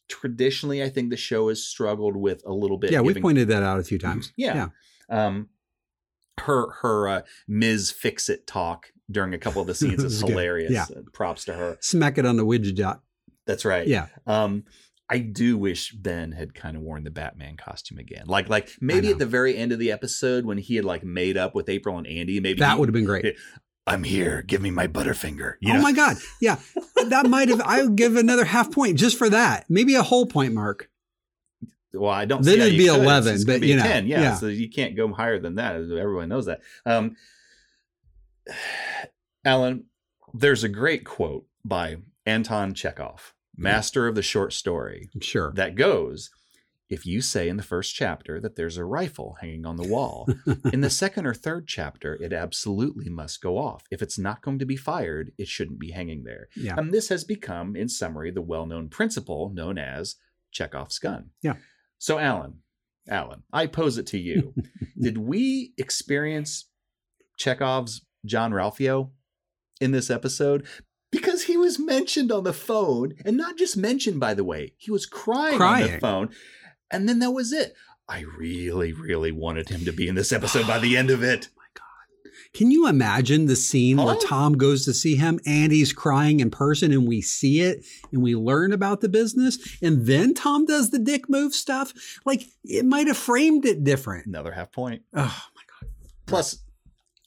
traditionally 0.08 0.84
I 0.84 0.90
think 0.90 1.10
the 1.10 1.18
show 1.18 1.50
has 1.50 1.64
struggled 1.64 2.16
with 2.16 2.44
a 2.46 2.54
little 2.54 2.78
bit. 2.78 2.92
Yeah, 2.92 3.02
we 3.02 3.14
pointed 3.14 3.48
that 3.50 3.64
out 3.64 3.80
a 3.80 3.84
few 3.84 3.98
times. 3.98 4.34
yeah. 4.38 4.70
yeah. 5.10 5.26
Um, 5.28 5.50
her 6.42 6.72
her 6.82 7.08
uh, 7.08 7.22
Ms. 7.48 7.92
Fix 7.92 8.28
It 8.30 8.46
talk 8.46 8.92
during 9.10 9.34
a 9.34 9.38
couple 9.38 9.62
of 9.62 9.68
the 9.68 9.76
scenes 9.76 10.04
is 10.04 10.16
is 10.16 10.22
hilarious. 10.22 10.72
Yeah. 10.72 10.86
Uh, 10.96 11.02
Props 11.14 11.46
to 11.46 11.54
her. 11.54 11.78
Smack 11.80 12.18
it 12.18 12.26
on 12.26 12.38
the 12.38 12.46
widget 12.46 12.76
dot. 12.76 13.02
That's 13.46 13.66
right. 13.66 13.88
Yeah. 13.88 14.08
Um, 14.26 14.64
I 15.08 15.20
do 15.20 15.58
wish 15.58 15.92
Ben 15.92 16.32
had 16.32 16.56
kind 16.56 16.76
of 16.76 16.82
worn 16.82 17.04
the 17.04 17.12
Batman 17.12 17.58
costume 17.58 18.00
again. 18.00 18.26
Like 18.26 18.50
like 18.50 18.72
maybe 18.82 19.10
at 19.12 19.20
the 19.20 19.26
very 19.26 19.56
end 19.56 19.72
of 19.72 19.78
the 19.78 19.92
episode 19.92 20.46
when 20.46 20.58
he 20.58 20.76
had 20.76 20.86
like 20.86 21.04
made 21.04 21.38
up 21.38 21.54
with 21.54 21.70
April 21.70 21.98
and 21.98 22.08
Andy. 22.08 22.40
Maybe 22.40 22.60
That 22.60 22.80
would 22.80 22.90
have 22.90 22.94
been 22.94 23.06
great. 23.06 23.38
I'm 23.88 24.03
here. 24.03 24.41
Give 24.41 24.62
me 24.62 24.72
my 24.72 24.88
Butterfinger. 24.88 25.56
You 25.60 25.74
oh 25.74 25.76
know? 25.78 25.82
my 25.82 25.91
God. 25.91 26.18
Yeah. 26.41 26.57
That 27.10 27.28
might 27.28 27.49
have, 27.49 27.62
I 27.62 27.84
would 27.84 27.95
give 27.95 28.16
another 28.16 28.45
half 28.45 28.72
point 28.72 28.98
just 28.98 29.18
for 29.18 29.30
that. 29.30 29.66
Maybe 29.70 29.95
a 29.95 30.02
whole 30.02 30.26
point 30.26 30.53
mark. 30.53 30.90
Well, 31.94 32.12
I 32.12 32.26
don't. 32.26 32.44
Then 32.44 32.60
it'd 32.60 32.78
be 32.78 32.88
could. 32.88 33.02
11, 33.02 33.34
just 33.34 33.48
gonna 33.48 33.60
but, 33.60 33.62
be 33.62 33.68
you 33.68 33.78
know, 33.78 33.84
10. 33.84 34.07
Yeah, 34.07 34.22
yeah. 34.22 34.36
so 34.36 34.48
you 34.48 34.70
can't 34.70 34.95
go 34.95 35.12
higher 35.14 35.40
than 35.40 35.56
that. 35.56 35.76
Everyone 35.76 36.30
knows 36.30 36.45
that. 36.48 36.62
Um, 36.86 37.16
Alan, 39.45 39.86
there's 40.34 40.64
a 40.64 40.70
great 40.70 41.06
quote 41.06 41.45
by 41.64 41.98
Anton 42.26 42.74
Chekhov, 42.74 43.34
master 43.56 44.07
of 44.07 44.16
the 44.16 44.22
short 44.22 44.53
story, 44.53 45.10
I'm 45.14 45.22
sure. 45.22 45.53
that 45.56 45.76
goes. 45.76 46.32
If 46.90 47.06
you 47.06 47.22
say 47.22 47.49
in 47.49 47.57
the 47.57 47.64
first 47.64 47.95
chapter 47.95 48.40
that 48.40 48.56
there's 48.56 48.78
a 48.78 48.86
rifle 48.86 49.38
hanging 49.41 49.66
on 49.66 49.76
the 49.78 49.88
wall, 49.88 50.28
in 50.72 50.82
the 50.82 50.90
second 50.90 51.26
or 51.26 51.34
third 51.34 51.68
chapter, 51.68 52.14
it 52.22 52.32
absolutely 52.32 53.10
must 53.10 53.41
go 53.41 53.57
off. 53.57 53.86
If 53.90 54.03
it's 54.03 54.20
not 54.20 54.41
going 54.41 54.60
to 54.60 54.66
be 54.66 54.76
fired, 54.76 55.32
it 55.38 55.48
shouldn't 55.48 55.80
be 55.80 55.91
hanging 55.91 56.24
there. 56.24 56.48
Yeah. 56.56 56.76
And 56.78 56.94
this 56.94 57.10
has 57.10 57.24
become, 57.24 57.76
in 57.76 57.90
summary, 57.90 58.30
the 58.30 58.41
well 58.41 58.68
known 58.68 58.90
principle 58.90 59.49
known 59.49 59.80
as 59.80 60.16
Chekhov's 60.52 60.99
gun. 60.99 61.32
Yeah. 61.41 61.56
So, 61.98 62.20
Alan, 62.20 62.60
Alan, 63.10 63.44
I 63.52 63.68
pose 63.68 63.98
it 63.98 64.07
to 64.07 64.20
you. 64.20 64.53
Did 64.99 65.18
we 65.18 65.74
experience 65.78 66.66
Chekhov's 67.38 68.06
Jean-Ralphio 68.26 69.10
in 69.82 69.91
this 69.91 70.10
episode? 70.10 70.66
Because 71.12 71.44
he 71.44 71.56
was 71.56 71.80
mentioned 71.80 72.32
on 72.32 72.44
the 72.44 72.53
phone, 72.53 73.14
and 73.24 73.38
not 73.38 73.57
just 73.57 73.78
mentioned, 73.78 74.20
by 74.20 74.34
the 74.34 74.44
way, 74.44 74.74
he 74.78 74.91
was 74.91 75.06
crying, 75.06 75.62
on 75.62 75.82
the 75.82 75.99
phone. 75.99 76.30
And 76.96 77.10
then 77.10 77.20
that 77.20 77.32
was 77.32 77.52
it. 77.52 77.76
I 78.08 78.22
really, 78.38 78.94
really 78.94 79.32
wanted 79.32 79.70
him 79.70 79.84
to 79.86 79.92
be 79.92 80.08
in 80.08 80.16
this 80.16 80.32
episode 80.32 80.68
by 80.68 80.80
the 80.80 80.98
end 80.98 81.10
of 81.10 81.24
it. 81.24 81.50
Oh 81.78 82.58
Can 82.58 82.72
you 82.72 82.88
imagine 82.88 83.48
the 83.48 83.56
scene 83.58 83.98
where 83.98 84.16
Tom 84.16 84.58
goes 84.58 84.86
to 84.86 84.94
see 84.94 85.18
him 85.18 85.42
and 85.46 85.74
he's 85.74 85.92
crying 85.92 86.40
in 86.40 86.50
person 86.50 86.94
and 86.94 87.06
we 87.06 87.20
see 87.20 87.60
it 87.60 87.84
and 88.14 88.24
we 88.24 88.34
learn 88.34 88.72
about 88.72 89.02
the 89.02 89.10
business 89.10 89.78
and 89.82 90.06
then 90.06 90.34
Tom 90.34 90.66
does 90.66 90.90
the 90.90 91.00
dick 91.00 91.28
move 91.28 91.54
stuff? 91.54 91.92
Like 92.24 92.44
it 92.64 92.86
might 92.86 93.08
have 93.08 93.18
framed 93.18 93.66
it 93.66 93.84
different. 93.84 94.28
Another 94.28 94.54
half 94.54 94.72
point. 94.72 95.02
Oh 95.14 95.20
my 95.54 95.62
God. 95.82 95.90
Plus, 96.28 96.60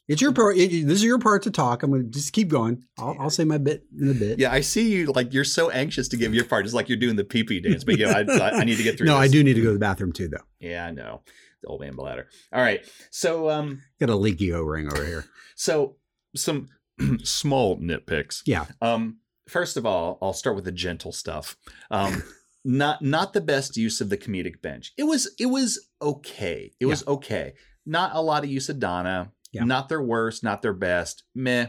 It's 0.08 0.22
your 0.22 0.32
part. 0.32 0.56
it- 0.56 0.86
this 0.86 0.96
is 0.98 1.04
your 1.04 1.18
part 1.18 1.42
to 1.42 1.50
talk. 1.50 1.82
I'm 1.82 1.90
going 1.90 2.04
to 2.04 2.08
just 2.10 2.32
keep 2.32 2.48
going. 2.48 2.82
I'll, 2.98 3.16
I'll 3.20 3.30
say 3.30 3.44
my 3.44 3.58
bit 3.58 3.84
in 4.00 4.10
a 4.10 4.14
bit. 4.14 4.38
yeah, 4.38 4.50
I 4.52 4.60
see 4.62 4.90
you 4.90 5.06
like 5.12 5.32
you're 5.34 5.44
so 5.44 5.70
anxious 5.70 6.08
to 6.08 6.16
give 6.16 6.34
your 6.34 6.44
part. 6.44 6.64
It's 6.64 6.74
like 6.74 6.88
you're 6.88 6.98
doing 6.98 7.16
the 7.16 7.24
pee 7.24 7.44
pee 7.44 7.60
dance. 7.60 7.84
But 7.84 7.98
yeah, 7.98 8.10
I, 8.16 8.32
I, 8.38 8.50
I 8.60 8.64
need 8.64 8.76
to 8.78 8.82
get 8.82 8.96
through. 8.98 9.06
No, 9.06 9.16
I 9.16 9.28
do 9.28 9.44
need 9.44 9.54
to 9.54 9.60
go 9.60 9.68
to 9.68 9.74
the 9.74 9.78
bathroom 9.78 10.12
too, 10.12 10.28
though. 10.28 10.44
Yeah, 10.60 10.86
I 10.86 10.90
know. 10.90 11.22
The 11.62 11.68
old 11.68 11.80
man 11.80 11.94
bladder. 11.94 12.28
All 12.52 12.62
right. 12.62 12.80
So, 13.10 13.50
um, 13.50 13.82
Got 14.00 14.10
a 14.10 14.16
leaky 14.16 14.52
O 14.54 14.62
ring 14.62 14.86
over 14.92 15.04
here. 15.04 15.24
so 15.56 15.96
some 16.36 16.68
small 17.24 17.78
nitpicks. 17.78 18.42
Yeah. 18.46 18.66
Um, 18.80 19.18
first 19.48 19.76
of 19.76 19.84
all, 19.84 20.18
I'll 20.22 20.32
start 20.32 20.56
with 20.56 20.64
the 20.64 20.72
gentle 20.72 21.12
stuff. 21.12 21.56
Um, 21.90 22.22
not 22.64 23.02
not 23.02 23.32
the 23.32 23.40
best 23.40 23.76
use 23.76 24.00
of 24.00 24.08
the 24.08 24.16
comedic 24.16 24.62
bench. 24.62 24.92
It 24.96 25.04
was 25.04 25.34
it 25.38 25.46
was 25.46 25.88
okay. 26.00 26.72
It 26.80 26.86
was 26.86 27.06
okay. 27.06 27.54
Not 27.86 28.14
a 28.14 28.20
lot 28.20 28.44
of 28.44 28.50
use 28.50 28.68
of 28.68 28.78
Donna. 28.78 29.32
Yeah. 29.52 29.64
Not 29.64 29.88
their 29.88 30.02
worst. 30.02 30.42
Not 30.44 30.62
their 30.62 30.72
best. 30.74 31.24
Meh. 31.34 31.68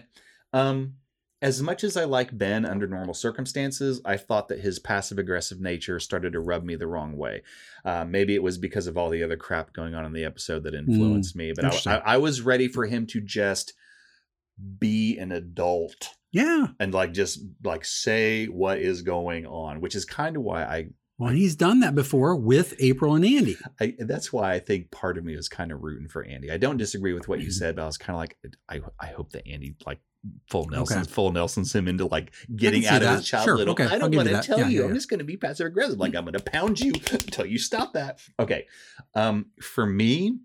Um, 0.53 0.95
as 1.41 1.61
much 1.61 1.85
as 1.85 1.95
I 1.95 2.03
like 2.03 2.37
Ben 2.37 2.65
under 2.65 2.85
normal 2.85 3.13
circumstances, 3.13 4.01
I 4.03 4.17
thought 4.17 4.49
that 4.49 4.59
his 4.59 4.77
passive 4.77 5.17
aggressive 5.19 5.61
nature 5.61 5.97
started 6.01 6.33
to 6.33 6.41
rub 6.41 6.65
me 6.65 6.75
the 6.75 6.87
wrong 6.87 7.15
way. 7.15 7.43
Uh, 7.85 8.03
maybe 8.03 8.35
it 8.35 8.43
was 8.43 8.57
because 8.57 8.87
of 8.87 8.97
all 8.97 9.09
the 9.09 9.23
other 9.23 9.37
crap 9.37 9.71
going 9.71 9.95
on 9.95 10.03
in 10.05 10.11
the 10.11 10.25
episode 10.25 10.63
that 10.63 10.73
influenced 10.73 11.37
me, 11.37 11.53
but. 11.55 11.87
I, 11.87 11.95
I, 11.95 12.01
I 12.15 12.17
was 12.17 12.41
ready 12.41 12.67
for 12.67 12.85
him 12.85 13.07
to 13.07 13.21
just 13.21 13.71
be 14.79 15.17
an 15.17 15.31
adult 15.31 16.09
Yeah. 16.33 16.67
and 16.77 16.93
like 16.93 17.13
just 17.13 17.39
like 17.63 17.85
say 17.85 18.47
what 18.47 18.79
is 18.79 19.01
going 19.03 19.45
on, 19.45 19.79
which 19.79 19.95
is 19.95 20.03
kind 20.03 20.35
of 20.35 20.43
why 20.43 20.63
I, 20.63 20.89
Well, 21.19 21.31
he's 21.33 21.55
done 21.55 21.81
that 21.81 21.93
before 21.93 22.35
with 22.35 22.73
April 22.79 23.13
and 23.13 23.23
Andy. 23.25 23.57
I 23.79 23.93
that's 23.99 24.33
why 24.33 24.53
I 24.53 24.59
think 24.59 24.89
part 24.89 25.17
of 25.17 25.25
me 25.25 25.35
was 25.35 25.49
kind 25.49 25.71
of 25.71 25.83
rooting 25.83 26.07
for 26.07 26.23
Andy. 26.23 26.49
I 26.49 26.57
don't 26.57 26.77
disagree 26.77 27.13
with 27.13 27.23
Mm-hmm. 27.23 27.31
what 27.31 27.41
you 27.41 27.51
said, 27.51 27.75
but 27.75 27.83
I 27.83 27.85
was 27.85 27.97
kind 27.97 28.15
of 28.15 28.19
like, 28.21 28.37
I 28.69 28.79
I 28.99 29.11
hope 29.11 29.31
that 29.33 29.45
Andy 29.47 29.75
like 29.85 29.99
full 30.49 30.67
Nelson's 30.69 31.07
full 31.07 31.31
Nelson's 31.31 31.73
him 31.75 31.87
into 31.87 32.05
like 32.05 32.33
getting 32.55 32.85
out 32.85 33.01
of 33.03 33.17
his 33.17 33.25
child 33.27 33.45
Sure, 33.45 33.69
okay, 33.69 33.85
I 33.85 33.97
don't 33.97 34.15
want 34.15 34.27
to 34.29 34.41
tell 34.41 34.59
Yeah, 34.59 34.67
you. 34.67 34.79
yeah, 34.79 34.83
I'm 34.85 34.89
yeah. 34.91 34.95
just 34.95 35.09
going 35.09 35.19
to 35.19 35.23
be 35.25 35.37
passive 35.37 35.67
aggressive. 35.67 35.99
Like 35.99 36.15
I'm 36.15 36.23
going 36.23 36.33
to 36.33 36.43
pound 36.43 36.79
you 36.79 36.93
until 37.11 37.45
you 37.45 37.57
stop 37.59 37.93
that. 37.93 38.19
Okay. 38.39 38.65
Um, 39.13 39.47
for 39.61 39.85
me, 39.85 40.39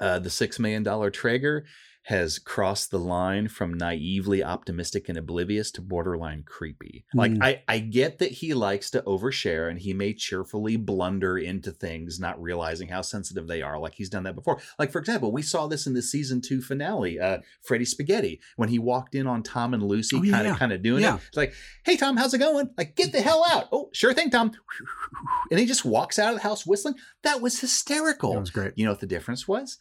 uh, 0.00 0.18
the 0.18 0.30
six 0.30 0.58
million 0.58 0.82
dollar 0.82 1.10
Traeger 1.10 1.64
has 2.04 2.38
crossed 2.38 2.90
the 2.90 2.98
line 2.98 3.46
from 3.46 3.74
naively 3.74 4.42
optimistic 4.42 5.08
and 5.08 5.18
oblivious 5.18 5.70
to 5.70 5.82
borderline 5.82 6.42
creepy. 6.44 7.04
Like 7.14 7.32
Hmm. 7.32 7.42
I, 7.42 7.62
I 7.68 7.78
get 7.78 8.18
that 8.20 8.32
he 8.32 8.54
likes 8.54 8.90
to 8.92 9.02
overshare 9.02 9.68
and 9.68 9.78
he 9.78 9.92
may 9.92 10.14
cheerfully 10.14 10.76
blunder 10.76 11.36
into 11.36 11.70
things, 11.70 12.18
not 12.18 12.40
realizing 12.40 12.88
how 12.88 13.02
sensitive 13.02 13.46
they 13.46 13.60
are. 13.60 13.78
Like 13.78 13.94
he's 13.94 14.08
done 14.08 14.22
that 14.24 14.34
before. 14.34 14.60
Like 14.78 14.90
for 14.90 14.98
example, 14.98 15.30
we 15.30 15.42
saw 15.42 15.66
this 15.66 15.86
in 15.86 15.92
the 15.92 16.00
season 16.02 16.40
two 16.40 16.62
finale, 16.62 17.20
uh, 17.20 17.38
Freddie 17.60 17.84
Spaghetti, 17.84 18.40
when 18.56 18.70
he 18.70 18.78
walked 18.78 19.14
in 19.14 19.26
on 19.26 19.42
Tom 19.42 19.74
and 19.74 19.82
Lucy, 19.82 20.30
kind 20.30 20.46
of 20.46 20.56
kind 20.58 20.72
of 20.72 20.82
doing 20.82 21.02
Yeah. 21.02 21.16
it. 21.16 21.20
It's 21.28 21.36
like, 21.36 21.52
hey 21.84 21.96
Tom, 21.98 22.16
how's 22.16 22.32
it 22.32 22.38
going? 22.38 22.70
Like, 22.78 22.96
get 22.96 23.12
the 23.12 23.20
hell 23.20 23.44
out. 23.50 23.68
Oh, 23.72 23.90
sure 23.92 24.14
thing, 24.14 24.30
Tom. 24.30 24.52
And 25.50 25.60
he 25.60 25.66
just 25.66 25.84
walks 25.84 26.18
out 26.18 26.30
of 26.34 26.36
the 26.40 26.42
house 26.48 26.64
whistling. 26.66 26.94
That 27.22 27.40
was 27.42 27.60
hysterical. 27.60 28.32
That 28.32 28.40
was 28.40 28.50
great. 28.50 28.72
You 28.76 28.86
know 28.86 28.92
what 28.92 29.00
the 29.00 29.06
difference 29.06 29.46
was? 29.46 29.78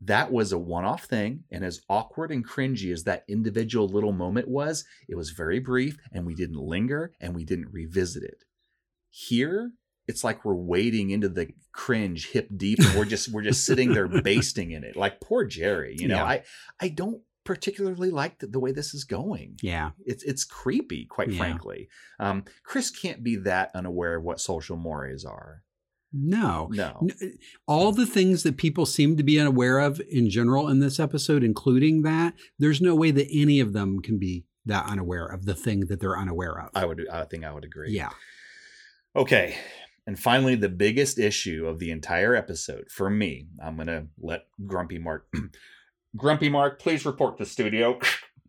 That 0.00 0.30
was 0.30 0.52
a 0.52 0.58
one 0.58 0.84
off 0.84 1.04
thing. 1.04 1.44
And 1.50 1.64
as 1.64 1.80
awkward 1.88 2.30
and 2.30 2.46
cringy 2.46 2.92
as 2.92 3.04
that 3.04 3.24
individual 3.28 3.88
little 3.88 4.12
moment 4.12 4.48
was, 4.48 4.84
it 5.08 5.14
was 5.16 5.30
very 5.30 5.58
brief 5.58 5.96
and 6.12 6.26
we 6.26 6.34
didn't 6.34 6.58
linger 6.58 7.12
and 7.20 7.34
we 7.34 7.44
didn't 7.44 7.72
revisit 7.72 8.22
it. 8.22 8.44
Here, 9.10 9.72
it's 10.06 10.22
like 10.22 10.44
we're 10.44 10.54
wading 10.54 11.10
into 11.10 11.28
the 11.28 11.48
cringe 11.72 12.30
hip 12.30 12.48
deep 12.56 12.78
and 12.80 12.94
we're 12.96 13.04
just 13.06 13.28
we're 13.30 13.42
just 13.42 13.64
sitting 13.64 13.92
there 13.94 14.08
basting 14.22 14.70
in 14.72 14.84
it. 14.84 14.96
Like 14.96 15.20
poor 15.20 15.44
Jerry. 15.44 15.96
You 15.98 16.08
know, 16.08 16.16
Yeah. 16.16 16.24
I 16.24 16.42
I 16.80 16.88
don't 16.88 17.22
particularly 17.44 18.10
like 18.10 18.40
the, 18.40 18.48
the 18.48 18.60
way 18.60 18.72
this 18.72 18.92
is 18.92 19.04
going. 19.04 19.56
Yeah. 19.62 19.92
It's 20.04 20.22
it's 20.24 20.44
creepy, 20.44 21.06
quite 21.06 21.30
Yeah. 21.30 21.38
frankly. 21.38 21.88
Um, 22.20 22.44
Chris 22.64 22.90
can't 22.90 23.22
be 23.22 23.36
that 23.36 23.70
unaware 23.74 24.16
of 24.16 24.24
what 24.24 24.40
social 24.40 24.76
mores 24.76 25.24
are. 25.24 25.62
No. 26.12 26.68
No. 26.70 27.08
Eh, 27.22 27.30
all 27.66 27.92
the 27.92 28.06
things 28.06 28.42
that 28.42 28.56
people 28.56 28.86
seem 28.86 29.16
to 29.16 29.22
be 29.22 29.38
unaware 29.38 29.78
of 29.78 30.00
in 30.10 30.30
general 30.30 30.68
in 30.68 30.80
this 30.80 30.98
episode, 31.00 31.42
including 31.42 32.02
that, 32.02 32.34
there's 32.58 32.80
no 32.80 32.94
way 32.94 33.10
that 33.10 33.28
any 33.30 33.60
of 33.60 33.72
them 33.72 34.00
can 34.00 34.18
be 34.18 34.44
that 34.64 34.86
unaware 34.86 35.26
of 35.26 35.44
the 35.44 35.54
thing 35.54 35.80
that 35.86 36.00
they're 36.00 36.18
unaware 36.18 36.58
of. 36.60 36.70
I 36.74 36.84
would. 36.84 37.06
I 37.08 37.24
think 37.24 37.44
I 37.44 37.52
would 37.52 37.64
agree. 37.64 37.92
yeah. 37.92 38.10
Okay. 39.14 39.56
And 40.06 40.18
finally, 40.18 40.54
the 40.54 40.68
biggest 40.68 41.18
issue 41.18 41.66
of 41.66 41.78
the 41.80 41.90
entire 41.90 42.34
episode 42.36 42.90
for 42.90 43.10
me, 43.10 43.48
I'm 43.60 43.74
going 43.76 43.88
to 43.88 44.06
let 44.20 44.46
Grumpy 44.64 44.98
Mark. 44.98 45.26
Grumpy 46.16 46.48
Mark, 46.48 46.80
please 46.80 47.04
report 47.04 47.38
to 47.38 47.44
studio. 47.44 47.98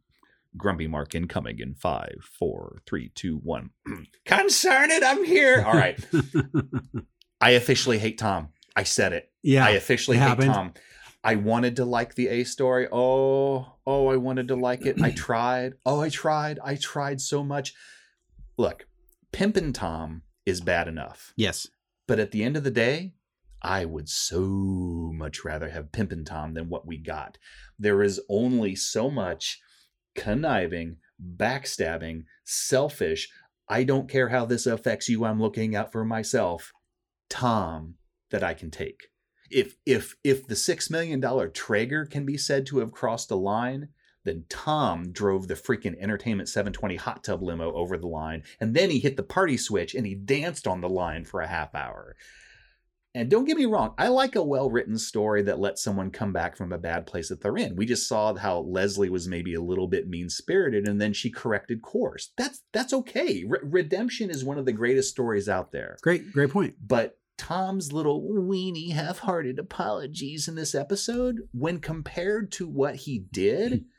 Grumpy 0.57 0.87
Mark 0.87 1.15
incoming 1.15 1.59
in 1.59 1.73
five, 1.73 2.17
four, 2.37 2.77
three, 2.85 3.09
two, 3.15 3.37
one. 3.37 3.71
Concern 4.25 4.91
it, 4.91 5.03
I'm 5.03 5.23
here. 5.23 5.63
All 5.65 5.73
right. 5.73 5.99
I 7.39 7.51
officially 7.51 7.99
hate 7.99 8.17
Tom. 8.17 8.49
I 8.75 8.83
said 8.83 9.13
it. 9.13 9.31
yeah. 9.43 9.65
I 9.65 9.71
officially 9.71 10.17
hate 10.17 10.27
happened. 10.27 10.53
Tom. 10.53 10.73
I 11.23 11.35
wanted 11.35 11.75
to 11.77 11.85
like 11.85 12.15
the 12.15 12.27
A 12.29 12.43
story. 12.43 12.87
Oh, 12.91 13.73
oh, 13.85 14.07
I 14.07 14.15
wanted 14.17 14.47
to 14.49 14.55
like 14.55 14.85
it. 14.85 15.01
I 15.01 15.11
tried. 15.15 15.73
Oh, 15.85 15.99
I 16.01 16.09
tried. 16.09 16.59
I 16.63 16.75
tried 16.75 17.19
so 17.21 17.43
much. 17.43 17.73
Look, 18.57 18.87
Pimpin' 19.33 19.73
Tom 19.73 20.21
is 20.45 20.61
bad 20.61 20.87
enough. 20.87 21.33
yes. 21.35 21.67
But 22.07 22.19
at 22.19 22.31
the 22.31 22.43
end 22.43 22.55
of 22.55 22.63
the 22.63 22.71
day, 22.71 23.13
I 23.61 23.83
would 23.83 24.07
so 24.07 25.11
much 25.13 25.43
rather 25.43 25.69
have 25.69 25.91
Pimpin' 25.91 26.25
Tom 26.25 26.53
than 26.53 26.69
what 26.69 26.87
we 26.87 26.97
got. 26.97 27.37
There 27.77 28.01
is 28.01 28.21
only 28.29 28.75
so 28.75 29.09
much 29.11 29.59
conniving, 30.15 30.97
backstabbing, 31.21 32.23
selfish. 32.45 33.29
I 33.67 33.83
don't 33.83 34.09
care 34.09 34.29
how 34.29 34.45
this 34.45 34.65
affects 34.65 35.09
you. 35.09 35.25
I'm 35.25 35.41
looking 35.41 35.75
out 35.75 35.91
for 35.91 36.05
myself. 36.05 36.71
Tom 37.29 37.95
that 38.31 38.43
I 38.43 38.53
can 38.53 38.71
take. 38.71 39.07
If 39.49 39.75
if 39.85 40.15
if 40.23 40.47
the 40.47 40.55
6 40.55 40.89
million 40.89 41.19
dollar 41.19 41.47
Traeger 41.47 42.05
can 42.05 42.25
be 42.25 42.37
said 42.37 42.65
to 42.67 42.79
have 42.79 42.91
crossed 42.91 43.31
a 43.31 43.35
line, 43.35 43.89
then 44.25 44.45
Tom 44.49 45.11
drove 45.11 45.47
the 45.47 45.53
freaking 45.53 45.97
Entertainment 45.99 46.49
720 46.49 46.97
hot 46.97 47.23
tub 47.23 47.41
limo 47.41 47.71
over 47.73 47.97
the 47.97 48.07
line, 48.07 48.43
and 48.59 48.75
then 48.75 48.89
he 48.89 48.99
hit 48.99 49.15
the 49.15 49.23
party 49.23 49.55
switch 49.55 49.95
and 49.95 50.05
he 50.05 50.15
danced 50.15 50.67
on 50.67 50.81
the 50.81 50.89
line 50.89 51.23
for 51.23 51.41
a 51.41 51.47
half 51.47 51.73
hour. 51.73 52.15
And 53.17 53.31
don't 53.31 53.45
get 53.45 53.57
me 53.57 53.65
wrong, 53.65 53.95
I 53.97 54.09
like 54.09 54.35
a 54.35 54.43
well 54.43 54.69
written 54.69 54.97
story 54.99 55.41
that 55.43 55.59
lets 55.59 55.83
someone 55.83 56.11
come 56.11 56.31
back 56.31 56.55
from 56.55 56.71
a 56.71 56.77
bad 56.77 57.07
place 57.07 57.29
that 57.29 57.41
they're 57.41 57.57
in. 57.57 57.75
We 57.75 57.87
just 57.87 58.07
saw 58.07 58.35
how 58.35 58.59
Leslie 58.59 59.09
was 59.09 59.27
maybe 59.27 59.55
a 59.55 59.61
little 59.61 59.87
bit 59.87 60.07
mean 60.07 60.29
spirited 60.29 60.87
and 60.87 61.01
then 61.01 61.13
she 61.13 61.31
corrected 61.31 61.81
course. 61.81 62.31
That's 62.37 62.61
that's 62.73 62.93
okay. 62.93 63.43
Re- 63.47 63.59
redemption 63.63 64.29
is 64.29 64.45
one 64.45 64.59
of 64.59 64.65
the 64.65 64.71
greatest 64.71 65.09
stories 65.09 65.49
out 65.49 65.71
there. 65.71 65.97
Great, 66.03 66.31
great 66.31 66.51
point. 66.51 66.75
But 66.79 67.17
Tom's 67.39 67.91
little 67.91 68.21
weeny 68.27 68.91
half 68.91 69.19
hearted 69.19 69.57
apologies 69.57 70.47
in 70.47 70.53
this 70.53 70.75
episode, 70.75 71.41
when 71.53 71.79
compared 71.79 72.51
to 72.53 72.67
what 72.67 72.95
he 72.95 73.25
did, 73.31 73.85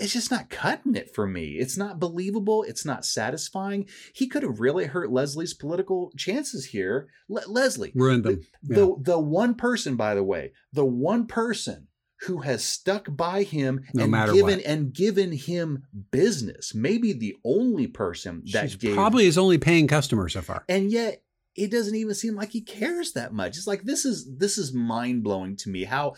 it's 0.00 0.12
just 0.12 0.30
not 0.30 0.48
cutting 0.50 0.94
it 0.94 1.14
for 1.14 1.26
me. 1.26 1.56
It's 1.58 1.76
not 1.76 1.98
believable. 1.98 2.62
It's 2.62 2.84
not 2.84 3.04
satisfying. 3.04 3.86
He 4.14 4.28
could 4.28 4.42
have 4.44 4.60
really 4.60 4.86
hurt 4.86 5.10
Leslie's 5.12 5.54
political 5.54 6.12
chances 6.16 6.66
here. 6.66 7.08
Le- 7.28 7.48
Leslie, 7.48 7.92
Ruined 7.94 8.24
them. 8.24 8.40
the 8.62 8.94
the 9.00 9.18
one 9.18 9.54
person, 9.54 9.96
by 9.96 10.14
the 10.14 10.24
way, 10.24 10.52
the 10.72 10.84
one 10.84 11.26
person 11.26 11.88
who 12.22 12.38
has 12.42 12.64
stuck 12.64 13.06
by 13.16 13.44
him 13.44 13.80
No 13.94 14.04
and 14.04 14.12
given 14.34 14.56
what. 14.58 14.64
and 14.66 14.92
given 14.92 15.32
him 15.32 15.84
business, 16.10 16.74
maybe 16.74 17.12
the 17.12 17.36
only 17.44 17.86
person 17.86 18.42
that 18.52 18.70
She's 18.70 18.76
gave 18.76 18.94
probably 18.94 19.24
his 19.24 19.38
only 19.38 19.58
paying 19.58 19.86
customer 19.86 20.28
so 20.28 20.42
far. 20.42 20.64
and 20.68 20.90
yet 20.90 21.22
it 21.54 21.70
doesn't 21.72 21.94
even 21.96 22.14
seem 22.14 22.34
like 22.36 22.50
he 22.50 22.60
cares 22.60 23.12
that 23.14 23.32
much 23.32 23.56
it's 23.56 23.66
like 23.66 23.82
this 23.82 24.04
is 24.04 24.28
this 24.38 24.58
is 24.58 24.72
mind-blowing 24.72 25.56
to 25.56 25.68
me 25.70 25.82
how 25.84 26.14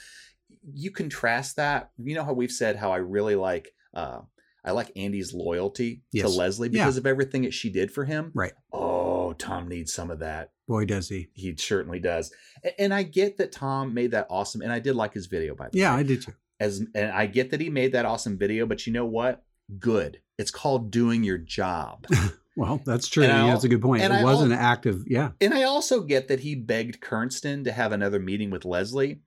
you 0.75 0.91
contrast 0.91 1.57
that 1.57 1.91
you 1.99 2.15
know 2.15 2.25
how 2.25 2.33
we've 2.33 2.51
said 2.53 2.77
how 2.77 2.93
i 2.93 2.97
really 2.97 3.35
like 3.35 3.73
uh 3.95 4.21
i 4.65 4.71
like 4.73 4.91
andy's 4.97 5.33
loyalty 5.33 5.97
to 6.13 6.19
Yes. 6.19 6.37
leslie 6.37 6.69
Yeah. 6.71 6.85
because 6.85 6.97
of 6.99 7.07
everything 7.07 7.43
that 7.43 7.55
she 7.55 7.71
did 7.71 7.91
for 7.91 8.05
him 8.05 8.31
Right. 8.35 8.53
oh 8.73 9.33
tom 9.35 9.69
needs 9.69 9.93
some 9.93 10.11
of 10.11 10.19
that 10.19 10.51
Boy, 10.69 10.85
does 10.85 11.09
he. 11.09 11.29
he 11.33 11.57
certainly 11.57 11.99
does 11.99 12.33
and 12.79 12.93
i 12.93 13.03
get 13.03 13.39
that 13.39 13.53
tom 13.53 13.95
made 13.95 14.11
that 14.13 14.27
awesome 14.31 14.61
and 14.61 14.71
i 14.73 14.79
did 14.79 14.95
like 14.97 15.15
his 15.15 15.27
video 15.27 15.55
by 15.55 15.69
the 15.71 15.79
Yeah, 15.79 15.93
way 15.93 15.97
Yeah, 15.97 16.01
I 16.01 16.03
did 16.05 16.23
too. 16.23 16.33
as 16.61 16.83
and 16.95 17.11
i 17.13 17.27
get 17.27 17.51
that 17.51 17.61
he 17.61 17.71
made 17.71 17.93
that 17.93 18.05
awesome 18.05 18.37
video 18.39 18.67
but 18.67 18.87
you 18.87 18.93
know 18.93 19.07
what 19.07 19.43
good 19.79 20.21
it's 20.39 20.51
called 20.51 20.91
doing 20.91 21.25
your 21.25 21.39
job 21.39 22.07
Well, 22.57 22.81
that's 22.85 23.09
true. 23.09 23.23
And 23.23 23.33
Yeah, 23.33 23.53
that's 23.53 23.65
a 23.65 23.69
good 23.69 23.81
point. 23.81 24.03
It 24.03 24.11
I 24.11 24.23
was 24.25 24.41
al- 24.41 24.45
an 24.47 24.53
active, 24.53 25.05
yeah. 25.07 25.31
And 25.41 25.55
I 25.55 25.63
also 25.63 26.03
get 26.03 26.29
that 26.29 26.41
he 26.41 26.57
begged 26.57 27.01
Kernston 27.01 27.65
to 27.65 27.73
have 27.73 27.93
another 27.93 28.19
meeting 28.19 28.51
with 28.51 28.65
Leslie. 28.67 29.21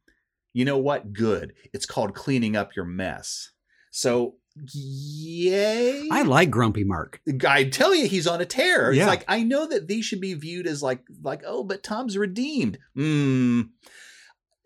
You 0.54 0.66
know 0.66 0.78
what? 0.78 1.14
Good. 1.14 1.54
It's 1.74 1.86
called 1.86 2.14
cleaning 2.14 2.56
up 2.56 2.76
your 2.76 2.86
mess. 2.86 3.52
So, 3.92 4.36
yay. 4.74 6.08
I 6.12 6.22
like 6.24 6.50
Grumpy 6.52 6.84
Mark. 6.84 7.22
I 7.48 7.66
tell 7.66 7.94
you, 7.96 8.08
he's 8.08 8.28
on 8.28 8.42
a 8.42 8.46
tear. 8.46 8.90
It's 8.92 8.98
Yeah. 8.98 9.08
like 9.08 9.26
I 9.28 9.44
know 9.44 9.68
that 9.68 9.88
these 9.88 10.06
should 10.06 10.22
be 10.22 10.34
viewed 10.34 10.68
as 10.68 10.82
like, 10.84 11.02
like, 11.22 11.42
oh, 11.46 11.64
but 11.64 11.84
Tom's 11.84 12.18
redeemed. 12.18 12.78
Hmm. 12.96 13.62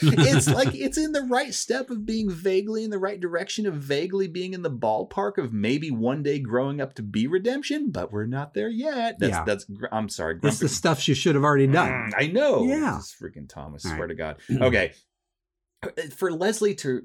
it's 0.00 0.48
like 0.48 0.74
it's 0.74 0.98
in 0.98 1.12
the 1.12 1.22
right 1.22 1.54
step 1.54 1.90
of 1.90 2.04
being 2.04 2.30
vaguely 2.30 2.84
in 2.84 2.90
the 2.90 2.98
right 2.98 3.20
direction 3.20 3.66
of 3.66 3.74
vaguely 3.74 4.28
being 4.28 4.54
in 4.54 4.62
the 4.62 4.70
ballpark 4.70 5.38
of 5.38 5.52
maybe 5.52 5.90
one 5.90 6.22
day 6.22 6.38
growing 6.38 6.80
up 6.80 6.94
to 6.94 7.02
be 7.02 7.26
redemption, 7.26 7.90
but 7.90 8.12
we're 8.12 8.26
not 8.26 8.54
there 8.54 8.68
yet. 8.68 9.18
That's 9.18 9.32
Yeah. 9.32 9.44
that's 9.44 9.66
I'm 9.90 10.08
sorry. 10.08 10.34
It's 10.34 10.40
Grumpy- 10.42 10.58
the 10.58 10.68
stuff 10.68 11.00
she 11.00 11.14
should 11.14 11.34
have 11.34 11.44
already 11.44 11.66
done. 11.66 11.90
Mm, 11.90 12.12
I 12.16 12.26
know. 12.26 12.64
Yeah. 12.64 12.98
This 12.98 13.14
freaking 13.20 13.48
Thomas. 13.48 13.84
All 13.84 13.90
Swear 13.92 14.02
right. 14.02 14.08
to 14.08 14.14
God. 14.14 14.36
Okay. 14.68 14.92
For 16.16 16.32
Leslie 16.32 16.74
to, 16.76 17.02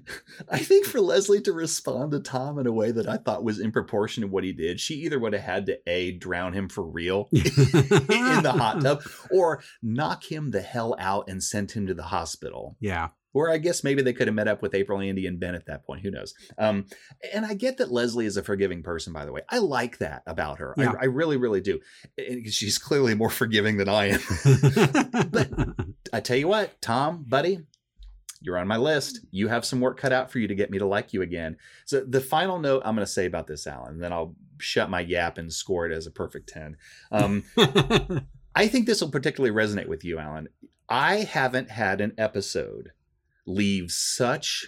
I 0.50 0.58
think 0.58 0.86
for 0.86 1.00
Leslie 1.00 1.42
to 1.42 1.52
respond 1.52 2.12
to 2.12 2.20
Tom 2.20 2.58
in 2.58 2.66
a 2.66 2.72
way 2.72 2.90
that 2.90 3.08
I 3.08 3.18
thought 3.18 3.44
was 3.44 3.60
in 3.60 3.70
proportion 3.72 4.22
to 4.22 4.28
what 4.28 4.44
he 4.44 4.52
did, 4.52 4.80
she 4.80 4.94
either 4.94 5.18
would 5.18 5.34
have 5.34 5.42
had 5.42 5.66
to 5.66 5.78
A, 5.86 6.12
drown 6.12 6.52
him 6.54 6.68
for 6.68 6.84
real 6.84 7.28
in 7.32 7.42
the 7.42 8.54
hot 8.56 8.80
tub, 8.80 9.02
or 9.30 9.62
knock 9.82 10.30
him 10.30 10.50
the 10.50 10.62
hell 10.62 10.96
out 10.98 11.28
and 11.28 11.42
send 11.42 11.72
him 11.72 11.86
to 11.86 11.94
the 11.94 12.04
hospital. 12.04 12.76
Yeah. 12.80 13.08
Or 13.34 13.50
I 13.50 13.58
guess 13.58 13.82
maybe 13.82 14.00
they 14.00 14.12
could 14.12 14.28
have 14.28 14.34
met 14.34 14.46
up 14.46 14.62
with 14.62 14.76
April, 14.76 15.00
Andy, 15.00 15.26
and 15.26 15.40
Ben 15.40 15.56
at 15.56 15.66
that 15.66 15.84
point. 15.84 16.02
Who 16.02 16.10
knows? 16.12 16.34
Um, 16.56 16.86
and 17.32 17.44
I 17.44 17.54
get 17.54 17.78
that 17.78 17.90
Leslie 17.90 18.26
is 18.26 18.36
a 18.36 18.44
forgiving 18.44 18.84
person, 18.84 19.12
by 19.12 19.24
the 19.24 19.32
way. 19.32 19.40
I 19.48 19.58
like 19.58 19.98
that 19.98 20.22
about 20.24 20.60
her. 20.60 20.72
Yeah. 20.78 20.92
I, 20.92 21.02
I 21.02 21.04
really, 21.06 21.36
really 21.36 21.60
do. 21.60 21.80
And 22.16 22.46
she's 22.46 22.78
clearly 22.78 23.14
more 23.14 23.30
forgiving 23.30 23.76
than 23.76 23.88
I 23.88 24.10
am. 24.10 24.20
But- 25.30 25.50
I 26.12 26.20
tell 26.20 26.36
you 26.36 26.46
what, 26.46 26.80
Tom, 26.80 27.24
buddy, 27.26 27.62
you're 28.44 28.58
on 28.58 28.68
my 28.68 28.76
list. 28.76 29.20
You 29.30 29.48
have 29.48 29.64
some 29.64 29.80
work 29.80 29.98
cut 29.98 30.12
out 30.12 30.30
for 30.30 30.38
you 30.38 30.46
to 30.48 30.54
get 30.54 30.70
me 30.70 30.78
to 30.78 30.86
like 30.86 31.12
you 31.12 31.22
again. 31.22 31.56
So 31.86 32.00
the 32.04 32.20
final 32.20 32.58
note 32.58 32.82
I'm 32.84 32.94
going 32.94 33.06
to 33.06 33.10
say 33.12 33.26
about 33.26 33.46
this, 33.46 33.66
Alan, 33.66 33.98
then 33.98 34.12
I'll 34.12 34.34
shut 34.58 34.90
my 34.90 35.00
yap 35.00 35.38
and 35.38 35.52
score 35.52 35.86
it 35.86 35.92
as 35.92 36.06
a 36.06 36.10
perfect 36.10 36.48
10. 36.50 36.76
Um, 37.10 37.44
I 38.54 38.68
think 38.68 38.86
this 38.86 39.00
will 39.00 39.10
particularly 39.10 39.54
resonate 39.54 39.88
with 39.88 40.04
you, 40.04 40.18
Alan. 40.18 40.48
I 40.88 41.16
haven't 41.18 41.70
had 41.70 42.00
an 42.00 42.12
episode 42.18 42.90
leave 43.46 43.90
such 43.90 44.66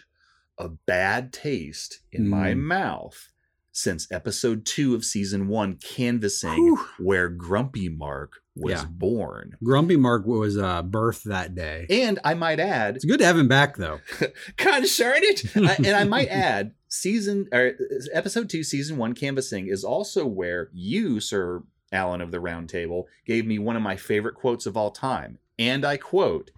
a 0.58 0.68
bad 0.68 1.32
taste 1.32 2.00
in 2.10 2.26
my 2.28 2.52
Mm. 2.52 2.58
mouth 2.60 3.32
since 3.72 4.10
episode 4.10 4.64
two 4.64 4.94
of 4.94 5.04
season 5.04 5.48
one, 5.48 5.76
Canvassing, 5.76 6.54
Whew. 6.54 6.86
where 6.98 7.28
Grumpy 7.28 7.88
Mark 7.90 8.40
was 8.56 8.72
Yeah. 8.72 8.84
born. 8.88 9.56
Grumpy 9.62 9.96
Mark 9.96 10.26
was 10.26 10.56
uh, 10.56 10.82
birthed 10.82 11.24
that 11.24 11.54
day. 11.54 11.86
And 11.90 12.18
I 12.24 12.34
might 12.34 12.58
add, 12.58 12.96
It's 12.96 13.04
good 13.04 13.18
to 13.20 13.26
have 13.26 13.38
him 13.38 13.48
back, 13.48 13.76
though. 13.76 14.00
concern 14.56 15.18
it. 15.22 15.54
Uh, 15.56 15.74
and 15.78 15.94
I 15.94 16.04
might 16.04 16.28
add, 16.30 16.72
season 16.88 17.48
or 17.52 17.72
episode 18.12 18.48
two, 18.48 18.62
season 18.64 18.96
one, 18.96 19.12
canvassing 19.14 19.66
is 19.68 19.84
also 19.84 20.24
where 20.26 20.70
you, 20.72 21.20
Sir 21.20 21.62
Alan 21.92 22.20
of 22.20 22.30
the 22.30 22.40
Round 22.40 22.68
Table, 22.68 23.06
gave 23.26 23.46
me 23.46 23.58
one 23.58 23.76
of 23.76 23.82
my 23.82 23.96
favorite 23.96 24.34
quotes 24.34 24.66
of 24.66 24.76
all 24.76 24.90
time. 24.90 25.38
And 25.58 25.84
I 25.84 25.96
quote, 25.98 26.50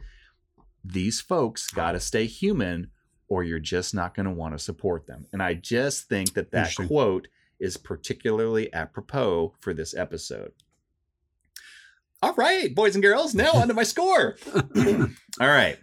These 0.85 1.21
folks 1.21 1.69
gotta 1.71 2.01
stay 2.01 2.27
human, 2.27 2.91
or 3.29 3.43
you're 3.45 3.59
just 3.59 3.95
not 3.95 4.15
gonna 4.15 4.33
want 4.33 4.57
to 4.57 4.59
support 4.63 5.07
them. 5.07 5.27
And 5.33 5.43
I 5.43 5.55
just 5.55 6.09
think 6.09 6.35
that 6.35 6.51
that 6.53 6.75
quote 6.87 7.29
is 7.61 7.77
particularly 7.77 8.73
apropos 8.73 9.55
for 9.61 9.75
this 9.75 9.95
episode. 9.97 10.53
All 12.23 12.35
right, 12.35 12.75
boys 12.75 12.95
and 12.97 13.03
girls, 13.03 13.35
now 13.35 13.53
onto 13.53 13.75
my 13.75 13.85
score. 13.85 14.37
All 14.55 15.47
right. 15.47 15.79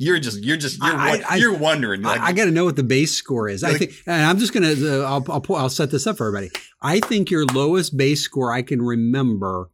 You're 0.00 0.20
just 0.20 0.44
you're 0.44 0.56
just 0.56 0.78
you're 0.80 0.94
I- 0.94 1.22
I- 1.28 1.36
you're 1.36 1.56
wondering 1.56 2.02
like 2.02 2.20
I, 2.20 2.26
I 2.28 2.32
got 2.32 2.44
to 2.44 2.50
know 2.52 2.64
what 2.64 2.76
the 2.76 2.84
base 2.84 3.12
score 3.12 3.48
is. 3.48 3.64
I 3.64 3.74
think, 3.74 3.92
and 4.06 4.22
I'm 4.24 4.38
just 4.38 4.52
gonna, 4.52 4.72
uh, 4.78 5.02
I'll, 5.04 5.24
I'll, 5.32 5.56
I'll 5.56 5.68
set 5.70 5.90
this 5.90 6.06
up 6.06 6.18
for 6.18 6.28
everybody. 6.28 6.50
I 6.80 7.00
think 7.00 7.30
your 7.30 7.44
lowest 7.46 7.96
base 7.96 8.20
score 8.22 8.52
I 8.52 8.62
can 8.62 8.80
remember 8.80 9.70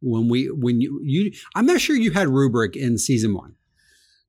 when 0.00 0.28
we, 0.28 0.46
when 0.52 0.80
you, 0.80 1.00
you, 1.02 1.32
I'm 1.56 1.66
not 1.66 1.80
sure 1.80 1.96
you 1.96 2.12
had 2.12 2.28
rubric 2.28 2.76
in 2.76 2.96
season 2.98 3.34
one. 3.34 3.56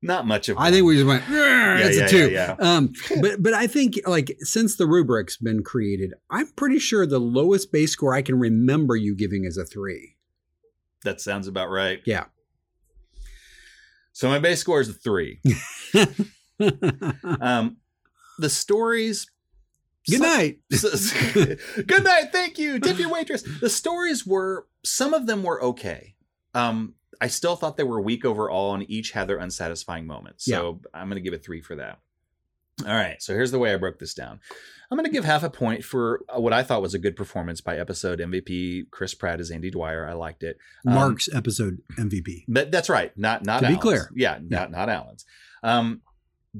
Not 0.01 0.27
much 0.27 0.47
of. 0.49 0.57
I 0.59 0.69
think 0.71 0.85
we 0.85 0.95
just 0.95 1.07
went. 1.07 1.23
Yeah, 1.29 1.77
it's 1.79 1.97
yeah, 1.97 2.05
a 2.05 2.09
two. 2.09 2.29
yeah, 2.29 2.55
Um, 2.59 2.93
but 3.21 3.41
but 3.41 3.53
I 3.53 3.65
think 3.67 3.95
like 4.05 4.35
since 4.41 4.75
the 4.77 4.85
rubric's 4.85 5.37
been 5.37 5.63
created, 5.63 6.13
I'm 6.29 6.47
pretty 6.51 6.77
sure 6.79 7.05
the 7.07 7.19
lowest 7.19 7.71
base 7.71 7.91
score 7.93 8.13
I 8.13 8.21
can 8.21 8.37
remember 8.37 8.95
you 8.95 9.15
giving 9.15 9.43
is 9.45 9.57
a 9.57 9.65
three. 9.65 10.15
that 11.03 11.19
sounds 11.19 11.47
about 11.47 11.69
right. 11.69 12.01
Yeah. 12.05 12.25
So 14.13 14.29
my 14.29 14.39
base 14.39 14.59
score 14.61 14.81
is 14.81 14.89
a 14.89 14.93
three. 14.93 15.41
Um, 16.59 17.77
the 18.39 18.49
stories. 18.49 19.27
Good 20.09 20.19
some- 20.19 20.27
night. 20.27 20.59
Good 21.87 22.03
night. 22.03 22.31
Thank 22.31 22.57
you. 22.57 22.79
Tip 22.79 22.97
your 22.97 23.11
waitress. 23.11 23.43
The 23.61 23.69
stories 23.69 24.25
were 24.25 24.67
some 24.83 25.13
of 25.13 25.27
them 25.27 25.43
were 25.43 25.61
okay. 25.63 26.15
Um, 26.55 26.95
I 27.21 27.27
still 27.27 27.55
thought 27.55 27.77
they 27.77 27.83
were 27.83 28.01
weak 28.01 28.25
overall, 28.25 28.73
and 28.73 28.89
each 28.89 29.11
had 29.11 29.27
their 29.27 29.37
unsatisfying 29.39 30.05
moments. 30.05 30.45
So 30.45 30.81
I'm 30.93 31.07
going 31.09 31.15
to 31.15 31.21
give 31.21 31.33
it 31.33 31.43
three 31.43 31.61
for 31.61 31.75
that. 31.75 31.99
All 32.85 32.93
right. 32.93 33.21
So 33.23 33.33
here's 33.33 33.49
the 33.51 33.57
way 33.57 33.73
I 33.73 33.77
broke 33.77 33.97
this 33.97 34.13
down. 34.13 34.39
I'm 34.91 34.97
going 34.97 35.05
to 35.09 35.11
give 35.11 35.25
half 35.25 35.41
a 35.43 35.49
point 35.49 35.83
for 35.83 36.21
what 36.35 36.53
I 36.53 36.61
thought 36.61 36.81
was 36.83 36.93
a 36.93 36.99
good 36.99 37.15
performance 37.15 37.59
by 37.59 37.77
episode 37.77 38.19
MVP 38.19 38.91
Chris 38.91 39.13
Pratt 39.15 39.39
as 39.39 39.49
Andy 39.49 39.71
Dwyer. 39.71 40.07
I 40.07 40.13
liked 40.13 40.43
it. 40.43 40.57
Um, 40.85 40.93
Mark's 40.93 41.27
episode 41.33 41.79
MVP. 41.97 42.43
But 42.47 42.71
that's 42.71 42.87
right. 42.89 43.11
Not 43.17 43.43
not 43.43 43.59
To 43.61 43.67
be 43.67 43.73
Alan's. 43.73 43.81
clear. 43.81 44.09
Yeah, 44.15 44.37
not 44.47 44.69
not 44.71 44.89
Allen's. 44.89 45.25
Um, 45.63 46.01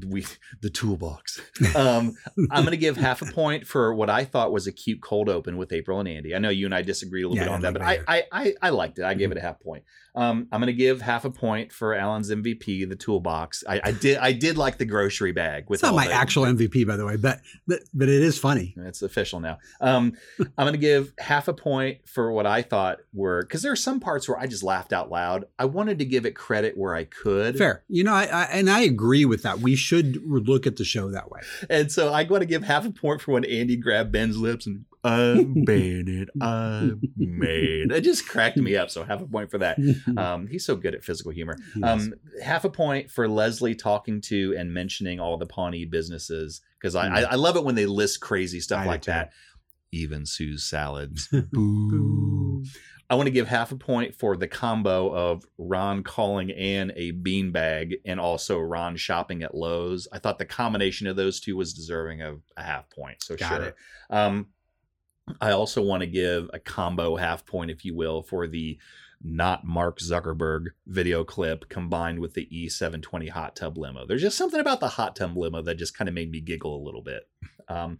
we 0.08 0.26
the 0.62 0.70
toolbox. 0.72 1.40
Um, 1.76 2.16
I'm 2.52 2.64
going 2.64 2.72
to 2.72 2.78
give 2.78 2.98
half 2.98 3.22
a 3.22 3.26
point 3.32 3.66
for 3.68 3.94
what 3.94 4.10
I 4.10 4.24
thought 4.26 4.52
was 4.52 4.66
a 4.68 4.72
cute 4.72 5.02
cold 5.02 5.30
open 5.30 5.58
with 5.58 5.72
April 5.72 6.00
and 6.00 6.08
Andy. 6.10 6.36
I 6.36 6.40
know 6.40 6.50
you 6.50 6.66
and 6.66 6.74
I 6.76 6.82
disagreed 6.82 7.26
a 7.26 7.30
little 7.30 7.38
Yeah, 7.44 7.50
bit 7.50 7.54
on 7.54 7.62
that, 7.62 7.74
but 7.74 7.82
I, 7.84 8.00
I 8.08 8.24
I 8.32 8.54
I 8.64 8.70
liked 8.70 9.00
it. 9.00 9.06
I 9.06 9.14
gave 9.14 9.32
it 9.32 9.38
a 9.38 9.42
half 9.42 9.60
point. 9.60 9.84
Um, 10.18 10.48
I'm 10.52 10.60
going 10.60 10.66
to 10.66 10.74
give 10.74 11.00
half 11.02 11.26
a 11.26 11.30
point 11.30 11.72
for 11.72 11.94
Alan's 11.94 12.32
MVP, 12.32 12.90
the 12.90 12.96
toolbox. 12.96 13.64
I, 13.70 13.80
I 13.84 13.92
did 13.92 14.18
I 14.18 14.32
did 14.32 14.58
like 14.58 14.80
the 14.80 14.86
grocery 14.86 15.32
bag 15.32 15.66
with 15.70 15.78
It's 15.78 15.84
not 15.84 15.94
my 15.94 16.08
the- 16.08 16.14
actual 16.14 16.44
MVP, 16.46 16.88
by 16.88 16.98
the 16.98 17.06
way, 17.06 17.18
but 17.18 17.42
but, 17.68 17.82
but 17.94 18.10
it 18.10 18.24
is 18.24 18.40
funny. 18.40 18.74
It's 18.78 19.04
official 19.04 19.40
now. 19.40 19.60
Um, 19.80 20.14
I'm 20.40 20.66
going 20.66 20.72
to 20.74 20.80
give 20.80 21.14
half 21.20 21.48
a 21.48 21.54
point 21.54 22.00
for 22.08 22.32
what 22.32 22.48
I 22.48 22.64
thought 22.64 22.98
were 23.14 23.44
because 23.44 23.62
there 23.62 23.72
are 23.72 23.76
some 23.76 24.00
parts 24.00 24.28
where 24.28 24.40
I 24.40 24.48
just 24.48 24.64
laughed 24.64 24.92
out 24.92 25.12
loud. 25.12 25.46
I 25.60 25.66
wanted 25.66 26.00
to 26.00 26.06
give 26.06 26.26
it 26.26 26.36
credit 26.36 26.76
where 26.76 26.96
I 26.96 27.04
could. 27.04 27.56
Fair. 27.56 27.84
You 27.88 28.04
know, 28.04 28.14
I, 28.14 28.24
I 28.24 28.44
and 28.46 28.72
I 28.72 28.80
agree 28.80 29.26
with 29.26 29.44
that. 29.44 29.60
We 29.60 29.76
should 29.76 30.20
look 30.26 30.66
at 30.66 30.78
the 30.78 30.84
show 30.84 31.12
that 31.12 31.30
way. 31.30 31.42
And 31.70 31.92
so 31.92 32.12
I 32.12 32.24
want 32.24 32.42
to 32.42 32.48
give 32.48 32.64
half 32.64 32.86
a 32.88 32.92
point 32.92 33.22
for 33.22 33.34
when 33.34 33.46
Andy 33.46 33.76
grabbed 33.78 34.12
Ben's 34.12 34.38
lips 34.38 34.66
and 34.66 34.86
I 35.08 35.46
made 35.48 36.10
it, 36.10 36.30
I 36.42 36.92
made. 37.16 37.92
It 37.92 38.02
just 38.02 38.28
cracked 38.28 38.58
me 38.58 38.76
up. 38.76 38.90
So 38.90 39.04
half 39.04 39.22
a 39.22 39.26
point 39.26 39.52
for 39.52 39.58
that. 39.60 39.78
Um, 40.18 40.48
he's 40.48 40.66
so 40.66 40.76
good 40.76 40.96
at 40.96 41.04
physical 41.04 41.32
humor. 41.32 41.58
Um, 41.84 42.14
half 42.42 42.66
a 42.66 42.70
point 42.70 43.12
for 43.12 43.28
Leslie 43.28 43.76
talking 43.76 44.22
to 44.22 44.56
and 44.58 44.74
mentioning 44.74 45.20
all 45.20 45.38
the 45.38 45.46
Pawnee 45.46 45.86
businesses 45.86 46.62
because 46.80 46.96
I, 46.96 47.08
I 47.08 47.22
I 47.22 47.36
love 47.36 47.56
it 47.56 47.64
when 47.64 47.76
they 47.76 47.86
list 47.86 48.20
crazy 48.20 48.60
stuff 48.60 48.82
I 48.82 48.86
like 48.86 49.06
that. 49.06 49.32
Even 49.92 50.26
Sue's 50.26 50.64
salads. 50.64 51.28
Boo. 51.52 52.64
I 53.10 53.16
want 53.16 53.28
to 53.28 53.32
give 53.32 53.48
half 53.48 53.72
a 53.72 53.78
point 53.78 54.16
for 54.16 54.36
the 54.36 54.48
combo 54.48 55.14
of 55.14 55.46
Ron 55.58 56.04
calling 56.04 56.52
Ann 56.52 56.92
a 56.96 57.14
beanbag 57.14 57.94
and 58.06 58.20
also 58.20 58.60
Ron 58.60 58.98
shopping 58.98 59.44
at 59.44 59.56
Lowe's. 59.56 60.08
I 60.12 60.20
thought 60.20 60.40
the 60.40 60.46
combination 60.46 61.08
of 61.08 61.16
those 61.16 61.40
two 61.40 61.56
was 61.56 61.74
deserving 61.74 62.22
of 62.22 62.42
a 62.58 62.64
half 62.64 62.90
point. 62.90 63.24
So 63.24 63.38
Got 63.38 63.50
sure. 63.50 63.64
it. 63.68 63.76
Um, 64.10 64.48
I 65.42 65.52
also 65.52 65.82
want 65.82 66.02
to 66.02 66.08
give 66.08 66.50
a 66.54 66.60
combo 66.60 67.16
half 67.16 67.46
point, 67.46 67.72
if 67.72 67.84
you 67.86 67.96
will, 67.96 68.24
for 68.24 68.48
the 68.48 68.78
not 69.22 69.66
Mark 69.66 70.00
Zuckerberg 70.00 70.68
video 70.86 71.24
clip 71.24 71.70
combined 71.70 72.20
with 72.20 72.34
the 72.34 72.48
E720 72.52 73.30
hot 73.30 73.56
tub 73.56 73.78
limo. 73.78 74.06
There's 74.06 74.22
just 74.22 74.38
something 74.38 74.60
about 74.60 74.80
the 74.80 74.90
hot 74.90 75.16
tub 75.16 75.36
limo 75.36 75.62
that 75.64 75.76
just 75.76 75.98
kind 75.98 76.08
of 76.08 76.14
made 76.14 76.32
me 76.32 76.40
giggle 76.40 76.76
a 76.76 76.86
little 76.86 77.02
bit. 77.02 77.28
Um, 77.68 77.98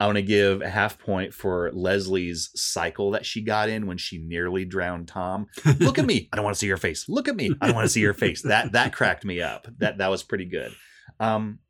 I 0.00 0.06
want 0.06 0.16
to 0.16 0.22
give 0.22 0.62
a 0.62 0.68
half 0.68 0.98
point 0.98 1.32
for 1.32 1.70
Leslie's 1.72 2.50
cycle 2.56 3.12
that 3.12 3.24
she 3.24 3.40
got 3.40 3.68
in 3.68 3.86
when 3.86 3.98
she 3.98 4.18
nearly 4.18 4.64
drowned 4.64 5.06
Tom. 5.06 5.46
Look 5.78 5.98
at 5.98 6.06
me. 6.06 6.28
I 6.32 6.36
don't 6.36 6.44
want 6.44 6.56
to 6.56 6.58
see 6.58 6.66
your 6.66 6.76
face. 6.76 7.08
Look 7.08 7.28
at 7.28 7.36
me. 7.36 7.52
I 7.60 7.66
don't 7.66 7.76
want 7.76 7.84
to 7.84 7.88
see 7.92 8.00
your 8.00 8.14
face. 8.14 8.42
That 8.42 8.72
that 8.72 8.92
cracked 8.92 9.24
me 9.24 9.40
up. 9.40 9.68
That 9.78 9.98
that 9.98 10.10
was 10.10 10.24
pretty 10.24 10.46
good. 10.46 10.72
Um, 11.20 11.60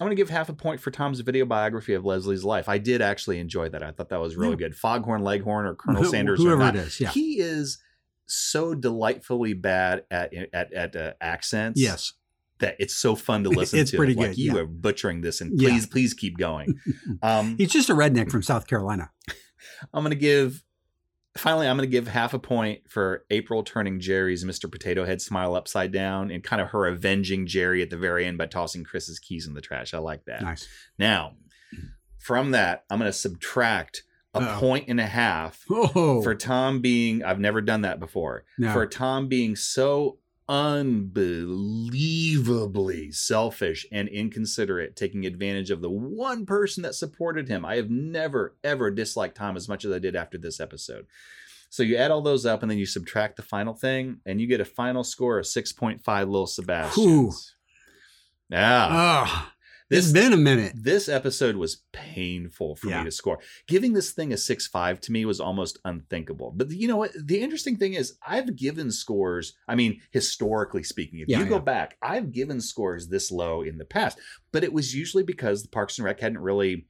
I'm 0.00 0.06
going 0.06 0.10
to 0.16 0.20
give 0.20 0.30
half 0.30 0.48
a 0.48 0.54
point 0.54 0.80
for 0.80 0.90
Tom's 0.90 1.20
video 1.20 1.44
biography 1.44 1.92
of 1.94 2.04
Leslie's 2.04 2.44
life. 2.44 2.68
I 2.68 2.78
did 2.78 3.02
actually 3.02 3.38
enjoy 3.38 3.68
that. 3.68 3.82
I 3.82 3.92
thought 3.92 4.08
that 4.08 4.20
was 4.20 4.36
really 4.36 4.52
Yeah. 4.52 4.68
good. 4.68 4.74
Foghorn 4.76 5.22
Leghorn 5.22 5.66
or 5.66 5.74
Colonel 5.74 6.04
Sanders 6.04 6.40
or 6.40 6.44
whoever 6.44 6.62
not, 6.62 6.76
it 6.76 6.80
is. 6.80 7.00
Yeah. 7.00 7.10
he 7.10 7.38
is 7.40 7.78
so 8.26 8.74
delightfully 8.74 9.52
bad 9.52 10.04
at 10.10 10.32
at 10.54 10.72
at 10.72 10.96
uh, 10.96 11.12
accents. 11.20 11.80
yes. 11.80 12.14
that 12.60 12.76
it's 12.78 12.94
so 12.94 13.14
fun 13.16 13.42
to 13.44 13.50
listen 13.50 13.80
It's 13.80 13.90
to. 13.90 13.96
pretty 13.98 14.14
Like 14.14 14.30
good, 14.30 14.38
you 14.38 14.54
yeah. 14.54 14.60
are 14.60 14.66
butchering 14.66 15.20
this, 15.20 15.40
and 15.40 15.60
Yeah. 15.60 15.68
please, 15.70 15.86
please 15.86 16.14
keep 16.14 16.38
going. 16.38 16.78
Um, 17.22 17.56
He's 17.58 17.70
just 17.70 17.90
a 17.90 17.94
redneck 17.94 18.30
from 18.30 18.42
South 18.42 18.66
Carolina. 18.66 19.10
I'm 19.92 20.02
gonna 20.02 20.14
give. 20.14 20.62
Finally, 21.36 21.66
I'm 21.66 21.76
gonna 21.76 21.86
give 21.86 22.08
half 22.08 22.34
a 22.34 22.38
point 22.38 22.82
for 22.90 23.24
April 23.30 23.62
turning 23.62 24.00
Jerry's 24.00 24.44
Mr. 24.44 24.70
Potato 24.70 25.04
Head 25.04 25.22
smile 25.22 25.54
upside 25.54 25.90
down 25.92 26.30
and 26.30 26.44
kind 26.44 26.60
of 26.60 26.68
her 26.68 26.86
avenging 26.86 27.46
Jerry 27.46 27.80
at 27.82 27.88
the 27.90 27.96
very 27.96 28.26
end 28.26 28.36
by 28.38 28.46
tossing 28.46 28.84
Chris's 28.84 29.18
keys 29.18 29.46
in 29.46 29.54
the 29.54 29.60
trash. 29.62 29.94
I 29.94 29.98
like 29.98 30.24
that. 30.26 30.42
Nice. 30.42 30.68
Now, 30.98 31.32
from 32.18 32.50
that, 32.50 32.84
I'm 32.90 32.98
gonna 32.98 33.12
subtract 33.12 34.02
a 34.34 34.38
Uh-oh. 34.38 34.60
point 34.60 34.86
and 34.88 35.00
a 35.00 35.06
half 35.06 35.64
for 36.22 36.34
Tom 36.34 36.80
being. 36.80 37.22
I've 37.24 37.40
never 37.40 37.60
done 37.60 37.82
that 37.82 37.98
before. 38.00 38.44
no. 38.58 38.72
For 38.72 38.86
Tom 38.86 39.28
being 39.28 39.56
so 39.56 40.18
unbelievably 40.52 43.10
selfish 43.10 43.84
and 43.90 44.06
inconsiderate, 44.08 44.94
taking 44.94 45.24
advantage 45.24 45.70
of 45.70 45.80
the 45.80 45.88
one 45.88 46.44
person 46.44 46.82
that 46.82 46.94
supported 46.94 47.48
him. 47.48 47.64
I 47.64 47.76
have 47.76 47.88
never, 47.88 48.54
ever 48.62 48.90
disliked 48.90 49.38
Tom 49.38 49.56
as 49.56 49.66
much 49.66 49.86
as 49.86 49.92
I 49.92 49.98
did 49.98 50.14
after 50.14 50.36
this 50.36 50.60
episode. 50.60 51.06
So 51.70 51.82
you 51.82 51.96
add 51.96 52.10
all 52.10 52.20
those 52.20 52.44
up 52.44 52.60
and 52.60 52.70
then 52.70 52.76
you 52.76 52.84
subtract 52.84 53.36
the 53.36 53.42
final 53.42 53.72
thing, 53.72 54.18
and 54.26 54.42
you 54.42 54.46
get 54.46 54.60
a 54.60 54.66
final 54.66 55.04
score 55.04 55.38
of 55.38 55.46
6.5 55.46 56.30
Lil 56.30 56.46
Sebastians. 56.46 57.54
Yeah. 58.50 58.88
oh, 58.92 59.48
it's 59.92 60.06
This, 60.10 60.12
been 60.12 60.32
a 60.32 60.36
minute. 60.36 60.72
this 60.74 61.08
episode 61.08 61.56
was 61.56 61.82
painful 61.92 62.76
for 62.76 62.88
Yeah. 62.88 62.98
me 63.00 63.04
to 63.04 63.10
score. 63.10 63.38
Giving 63.66 63.92
this 63.92 64.12
thing 64.12 64.32
a 64.32 64.36
6.5 64.36 65.00
to 65.00 65.12
me 65.12 65.24
was 65.24 65.40
almost 65.40 65.78
unthinkable. 65.84 66.52
But 66.56 66.70
you 66.70 66.88
know 66.88 66.96
what? 66.96 67.12
The 67.18 67.40
interesting 67.40 67.76
thing 67.76 67.94
is, 67.94 68.16
I've 68.26 68.56
given 68.56 68.90
scores, 68.90 69.54
I 69.68 69.74
mean, 69.74 70.00
historically 70.10 70.82
speaking, 70.82 71.20
if 71.20 71.28
Yeah, 71.28 71.40
you 71.40 71.46
go 71.46 71.56
yeah. 71.56 71.60
back, 71.62 71.96
I've 72.02 72.32
given 72.32 72.60
scores 72.60 73.08
this 73.08 73.30
low 73.30 73.62
in 73.62 73.78
the 73.78 73.84
past, 73.84 74.18
but 74.52 74.64
it 74.64 74.72
was 74.72 74.94
usually 74.94 75.22
because 75.22 75.62
the 75.62 75.68
Parks 75.68 75.98
and 75.98 76.04
Rec 76.04 76.20
hadn't 76.20 76.38
really 76.40 76.86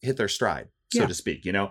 hit 0.00 0.16
their 0.16 0.28
stride, 0.28 0.68
so 0.92 1.06
to 1.06 1.14
speak. 1.14 1.44
You 1.44 1.52
know, 1.52 1.70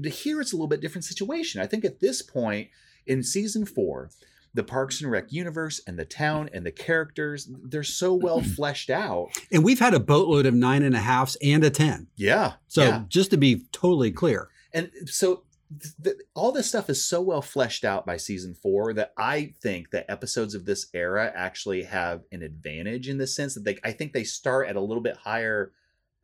but 0.00 0.12
here 0.12 0.40
it's 0.40 0.52
a 0.52 0.56
little 0.56 0.68
bit 0.68 0.80
different 0.80 1.04
situation. 1.04 1.60
I 1.60 1.66
think 1.66 1.84
at 1.84 2.00
this 2.00 2.22
point 2.22 2.68
in 3.06 3.22
season 3.22 3.64
four, 3.66 4.10
the 4.54 4.64
Parks 4.64 5.00
and 5.00 5.10
Rec 5.10 5.32
universe 5.32 5.80
and 5.86 5.98
the 5.98 6.04
town 6.04 6.50
and 6.52 6.64
the 6.64 6.70
characters, 6.70 7.48
they're 7.64 7.82
so 7.82 8.14
well 8.22 8.40
fleshed 8.40 8.90
out. 8.90 9.28
And 9.52 9.64
we've 9.64 9.78
had 9.78 9.94
a 9.94 10.00
boatload 10.00 10.46
of 10.46 10.54
nine 10.54 10.82
and 10.82 10.94
a 10.94 11.00
halfs 11.00 11.36
and 11.42 11.64
a 11.64 11.70
10. 11.70 12.08
Yeah. 12.16 12.54
So 12.66 12.84
yeah. 12.84 13.04
just 13.08 13.30
to 13.30 13.36
be 13.36 13.64
totally 13.72 14.10
clear. 14.10 14.48
And 14.72 14.90
so 15.06 15.44
th- 15.80 15.94
th- 16.02 16.16
all 16.34 16.52
this 16.52 16.68
stuff 16.68 16.90
is 16.90 17.04
so 17.04 17.20
well 17.20 17.42
fleshed 17.42 17.84
out 17.84 18.06
by 18.06 18.16
season 18.16 18.54
four 18.54 18.92
that 18.94 19.12
I 19.16 19.54
think 19.62 19.90
that 19.90 20.10
episodes 20.10 20.54
of 20.54 20.64
this 20.64 20.86
era 20.94 21.32
actually 21.34 21.84
have 21.84 22.22
an 22.32 22.42
advantage 22.42 23.08
in 23.08 23.18
the 23.18 23.26
sense 23.26 23.54
that 23.54 23.64
they, 23.64 23.78
I 23.84 23.92
think 23.92 24.12
they 24.12 24.24
start 24.24 24.68
at 24.68 24.76
a 24.76 24.80
little 24.80 25.02
bit 25.02 25.16
higher 25.16 25.72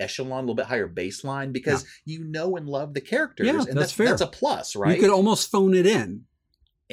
echelon, 0.01 0.39
a 0.39 0.41
little 0.41 0.55
bit 0.55 0.67
higher 0.67 0.89
baseline 0.89 1.53
because 1.53 1.85
you 2.05 2.25
know 2.25 2.57
and 2.57 2.69
love 2.69 2.95
the 2.95 3.01
characters. 3.01 3.47
Yeah, 3.47 3.53
and 3.53 3.67
that's 3.67 3.75
that's, 3.75 3.93
fair. 3.93 4.09
that's 4.09 4.21
a 4.21 4.27
plus, 4.27 4.77
right? 4.77 4.95
You 4.97 5.01
could 5.01 5.11
almost 5.11 5.51
phone 5.51 5.75
it 5.75 5.87
in. 5.87 6.25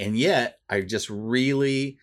And 0.02 0.18
yet 0.18 0.60
I 0.70 0.82
just 0.82 1.10
really 1.10 1.98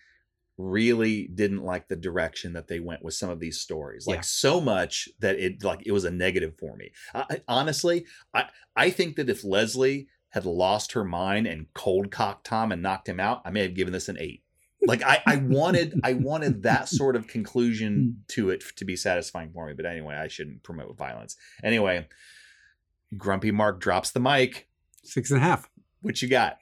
really 0.57 1.29
didn't 1.33 1.63
like 1.63 1.87
the 1.87 1.95
direction 1.95 2.51
that 2.51 2.67
they 2.67 2.81
went 2.81 3.01
with 3.01 3.13
some 3.13 3.29
of 3.29 3.39
these 3.39 3.61
stories 3.61 4.05
like 4.05 4.17
Yeah. 4.17 4.21
so 4.21 4.59
much 4.59 5.07
that 5.19 5.39
it 5.39 5.63
like 5.63 5.83
it 5.85 5.93
was 5.93 6.03
a 6.03 6.11
negative 6.11 6.57
for 6.59 6.75
me. 6.75 6.91
I, 7.15 7.25
I- 7.29 7.41
honestly 7.47 8.05
i 8.33 8.45
i 8.75 8.89
think 8.89 9.15
that 9.15 9.29
if 9.29 9.45
leslie 9.45 10.09
had 10.31 10.45
lost 10.45 10.91
her 10.91 11.05
mind 11.05 11.47
and 11.47 11.73
cold 11.73 12.11
cocked 12.11 12.45
tom 12.45 12.73
and 12.73 12.81
knocked 12.81 13.07
him 13.07 13.21
out 13.21 13.41
i 13.45 13.51
may 13.51 13.61
have 13.61 13.73
given 13.73 13.93
this 13.93 14.09
an 14.09 14.17
eight. 14.19 14.43
Like 14.85 15.01
i 15.03 15.21
i 15.25 15.37
wanted 15.37 15.97
i 16.03 16.11
wanted 16.11 16.63
that 16.63 16.89
sort 16.89 17.15
of 17.15 17.27
conclusion 17.27 18.17
hmm. 18.17 18.21
to 18.33 18.49
it 18.49 18.61
to 18.75 18.83
be 18.83 18.97
satisfying 18.97 19.51
for 19.53 19.65
me 19.65 19.73
but 19.73 19.85
anyway 19.85 20.15
i 20.15 20.27
shouldn't 20.27 20.63
promote 20.63 20.97
violence. 20.97 21.37
Anyway 21.63 22.05
grumpy 23.17 23.51
mark 23.51 23.79
drops 23.79 24.11
the 24.11 24.19
mic. 24.19 24.67
Six 25.03 25.31
and 25.31 25.41
a 25.41 25.43
half. 25.43 25.69
What 26.01 26.21
you 26.21 26.27
got 26.29 26.57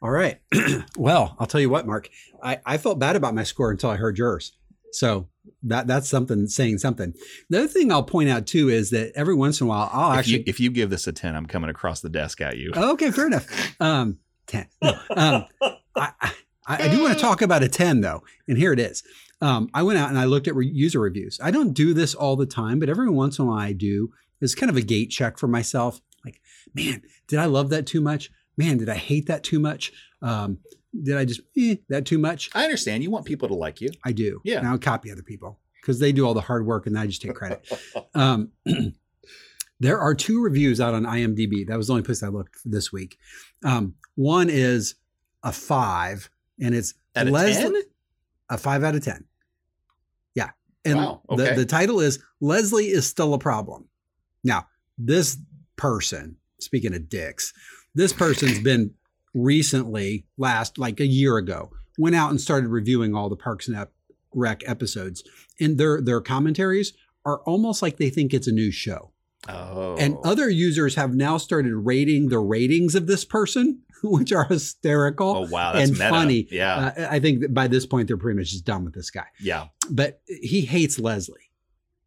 All 0.00 0.10
right. 0.10 0.40
well, 0.96 1.36
I'll 1.38 1.46
tell 1.46 1.60
you 1.60 1.70
what, 1.70 1.86
Mark. 1.86 2.08
I, 2.42 2.60
I 2.66 2.76
felt 2.78 2.98
bad 2.98 3.16
about 3.16 3.34
my 3.34 3.44
score 3.44 3.70
until 3.70 3.90
I 3.90 3.96
heard 3.96 4.18
yours. 4.18 4.52
So 4.92 5.28
that 5.62 5.86
that's 5.86 6.08
something 6.08 6.46
saying 6.48 6.78
something. 6.78 7.14
The 7.48 7.58
other 7.60 7.68
thing 7.68 7.90
I'll 7.90 8.02
point 8.02 8.28
out 8.28 8.46
too 8.46 8.68
is 8.68 8.90
that 8.90 9.12
every 9.14 9.34
once 9.34 9.60
in 9.60 9.66
a 9.66 9.70
while 9.70 9.88
I'll 9.92 10.12
if 10.12 10.18
actually 10.18 10.38
you, 10.38 10.44
if 10.46 10.60
you 10.60 10.70
give 10.70 10.90
this 10.90 11.06
a 11.06 11.12
10 11.12 11.34
i'm 11.34 11.46
coming 11.46 11.70
across 11.70 12.00
the 12.00 12.08
desk 12.10 12.40
at 12.42 12.58
you 12.58 12.72
Oh, 12.74 12.92
okay, 12.92 13.10
fair 13.10 13.26
enough. 13.28 13.46
Um, 13.80 14.18
ten. 14.46 14.66
No, 14.82 14.98
um, 15.16 15.44
I, 15.96 16.10
I, 16.20 16.34
I 16.66 16.88
do 16.88 17.00
want 17.02 17.14
to 17.14 17.20
talk 17.20 17.40
about 17.42 17.62
a 17.62 17.68
ten 17.68 18.00
though, 18.02 18.22
and 18.48 18.58
here 18.58 18.72
it 18.72 18.78
is. 18.80 19.02
um, 19.40 19.70
I 19.72 19.82
went 19.82 19.98
out 19.98 20.10
and 20.10 20.18
I 20.18 20.24
looked 20.24 20.46
at 20.48 20.54
re- 20.54 20.66
user 20.68 21.00
reviews. 21.00 21.38
I 21.42 21.50
don't 21.50 21.72
do 21.72 21.94
this 21.94 22.14
all 22.14 22.36
the 22.36 22.46
time, 22.46 22.78
but 22.78 22.88
every 22.88 23.08
once 23.08 23.38
in 23.38 23.44
a 23.44 23.48
while 23.48 23.58
I 23.58 23.72
do. 23.72 24.10
It's 24.40 24.56
kind 24.56 24.68
of 24.70 24.76
a 24.76 24.82
gate 24.82 25.10
check 25.10 25.38
for 25.38 25.46
myself. 25.46 26.00
Like, 26.24 26.40
man, 26.74 27.02
did 27.28 27.38
I 27.38 27.44
love 27.44 27.70
that 27.70 27.86
too 27.86 28.00
much? 28.00 28.28
Man, 28.56 28.78
did 28.78 28.88
I 28.88 28.96
hate 28.96 29.26
that 29.26 29.42
too 29.42 29.58
much? 29.58 29.92
Um, 30.20 30.58
did 31.02 31.16
I 31.16 31.24
just 31.24 31.40
eh, 31.56 31.76
that 31.88 32.04
too 32.04 32.18
much? 32.18 32.50
I 32.54 32.64
understand. 32.64 33.02
You 33.02 33.10
want 33.10 33.24
people 33.24 33.48
to 33.48 33.54
like 33.54 33.80
you. 33.80 33.90
I 34.04 34.12
do. 34.12 34.40
Yeah. 34.44 34.58
And 34.58 34.68
I'll 34.68 34.78
copy 34.78 35.10
other 35.10 35.22
people 35.22 35.58
because 35.80 35.98
they 35.98 36.12
do 36.12 36.26
all 36.26 36.34
the 36.34 36.42
hard 36.42 36.66
work 36.66 36.86
and 36.86 36.98
I 36.98 37.06
just 37.06 37.22
take 37.22 37.34
credit. 37.34 37.66
um, 38.14 38.50
there 39.80 39.98
are 39.98 40.14
two 40.14 40.42
reviews 40.42 40.80
out 40.80 40.94
on 40.94 41.04
IMDb. 41.04 41.66
That 41.66 41.76
was 41.76 41.86
the 41.86 41.94
only 41.94 42.02
place 42.04 42.22
I 42.22 42.28
looked 42.28 42.58
this 42.64 42.92
week. 42.92 43.18
Um, 43.64 43.94
one 44.14 44.48
is 44.50 44.96
a 45.42 45.52
five, 45.52 46.30
and 46.60 46.74
it's 46.74 46.94
a 47.16 47.24
Leslie- 47.24 47.72
10? 47.72 47.82
a 48.50 48.58
five 48.58 48.84
out 48.84 48.94
of 48.94 49.02
10. 49.04 49.24
Yeah. 50.34 50.50
And 50.84 50.98
Wow, 50.98 51.22
okay. 51.30 51.50
the, 51.50 51.54
the 51.60 51.66
title 51.66 52.00
is 52.00 52.22
Leslie 52.40 52.88
is 52.88 53.06
Still 53.06 53.34
a 53.34 53.38
Problem. 53.38 53.88
Now, 54.44 54.66
this 54.98 55.38
person, 55.76 56.36
speaking 56.60 56.94
of 56.94 57.08
dicks, 57.08 57.52
this 57.94 58.12
person's 58.12 58.58
been 58.60 58.92
recently, 59.34 60.26
last 60.36 60.78
like 60.78 61.00
a 61.00 61.06
year 61.06 61.36
ago, 61.36 61.70
went 61.98 62.14
out 62.16 62.30
and 62.30 62.40
started 62.40 62.68
reviewing 62.68 63.14
all 63.14 63.28
the 63.28 63.36
Parks 63.36 63.68
and 63.68 63.86
Rec 64.34 64.62
episodes. 64.66 65.22
And 65.60 65.78
their 65.78 66.00
their 66.00 66.20
commentaries 66.20 66.92
are 67.24 67.40
almost 67.42 67.82
like 67.82 67.96
they 67.98 68.10
think 68.10 68.32
it's 68.34 68.48
a 68.48 68.52
new 68.52 68.70
show. 68.70 69.12
Oh. 69.48 69.96
And 69.98 70.16
other 70.24 70.48
users 70.48 70.94
have 70.94 71.14
now 71.14 71.36
started 71.36 71.74
rating 71.74 72.28
the 72.28 72.38
ratings 72.38 72.94
of 72.94 73.06
this 73.08 73.24
person, 73.24 73.80
which 74.04 74.32
are 74.32 74.44
hysterical 74.44 75.28
Oh 75.36 75.48
wow, 75.50 75.72
that's 75.72 75.90
and 75.90 75.98
meta. 75.98 76.10
funny. 76.10 76.48
Yeah. 76.50 76.92
Uh, 76.96 77.08
I 77.10 77.18
think 77.20 77.40
that 77.40 77.52
by 77.54 77.66
this 77.68 77.84
point 77.86 78.08
they're 78.08 78.16
pretty 78.16 78.38
much 78.38 78.50
just 78.50 78.64
done 78.64 78.84
with 78.84 78.94
this 78.94 79.10
guy. 79.10 79.26
yeah. 79.40 79.66
But 79.90 80.20
he 80.26 80.62
hates 80.62 80.98
Leslie, 80.98 81.50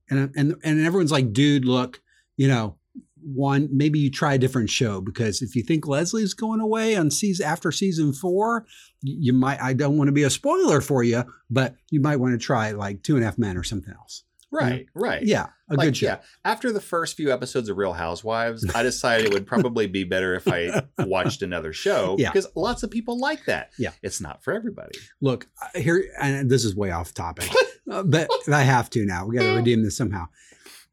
and 0.10 0.32
and 0.36 0.56
and 0.64 0.86
everyone's 0.86 1.12
like, 1.12 1.34
dude, 1.34 1.66
look, 1.66 2.02
you 2.38 2.48
know, 2.48 2.78
one 3.26 3.68
maybe 3.72 3.97
you 3.99 4.11
try 4.11 4.35
a 4.35 4.38
different 4.38 4.69
show 4.69 5.02
because 5.02 5.41
if 5.41 5.56
you 5.56 5.64
think 5.64 5.88
Leslie's 5.88 6.34
going 6.34 6.60
away 6.60 6.95
on 6.95 7.10
season 7.10 7.45
after 7.45 7.72
season 7.72 8.14
four, 8.14 8.65
you 9.02 9.15
you 9.19 9.34
might. 9.34 9.61
I 9.61 9.73
don't 9.73 9.97
want 9.97 10.07
to 10.10 10.11
be 10.11 10.23
a 10.23 10.30
spoiler 10.30 10.81
for 10.81 11.03
you, 11.03 11.23
but 11.49 11.76
you 11.91 11.99
might 12.02 12.18
want 12.18 12.34
to 12.34 12.38
try 12.38 12.72
like 12.72 13.02
Two 13.03 13.15
and 13.15 13.23
a 13.23 13.26
Half 13.26 13.38
Men 13.38 13.57
or 13.57 13.64
something 13.64 13.93
else. 13.93 14.23
Right. 14.52 14.85
Right. 14.93 15.22
Yeah, 15.23 15.47
a 15.69 15.76
Like, 15.76 15.88
good 15.88 15.97
show. 15.97 16.06
Yeah. 16.06 16.18
After 16.45 16.72
the 16.72 16.80
first 16.80 17.18
few 17.18 17.31
episodes 17.34 17.68
of 17.68 17.76
Real 17.77 17.91
Housewives, 17.93 18.65
I 18.73 18.84
decided 18.84 19.26
it 19.27 19.34
would 19.34 19.45
probably 19.47 19.85
be 19.88 20.06
better 20.06 20.34
if 20.35 20.47
I 20.47 20.84
watched 20.99 21.41
another 21.41 21.73
show 21.73 22.15
Yeah. 22.18 22.31
because 22.31 22.47
lots 22.56 22.81
of 22.84 22.89
people 22.89 23.19
like 23.19 23.45
that. 23.45 23.72
Yeah. 23.77 23.91
It's 24.02 24.22
not 24.22 24.43
for 24.45 24.53
everybody. 24.53 24.97
Look, 25.19 25.47
here, 25.76 26.06
and 26.22 26.49
this 26.49 26.64
is 26.64 26.73
way 26.76 26.91
off 26.91 27.14
topic, 27.14 27.49
but 27.85 28.30
I 28.52 28.61
have 28.64 28.89
to 28.91 29.06
now. 29.06 29.26
We 29.26 29.35
got 29.35 29.43
to 29.43 29.56
redeem 29.56 29.84
this 29.84 29.97
somehow. 29.97 30.27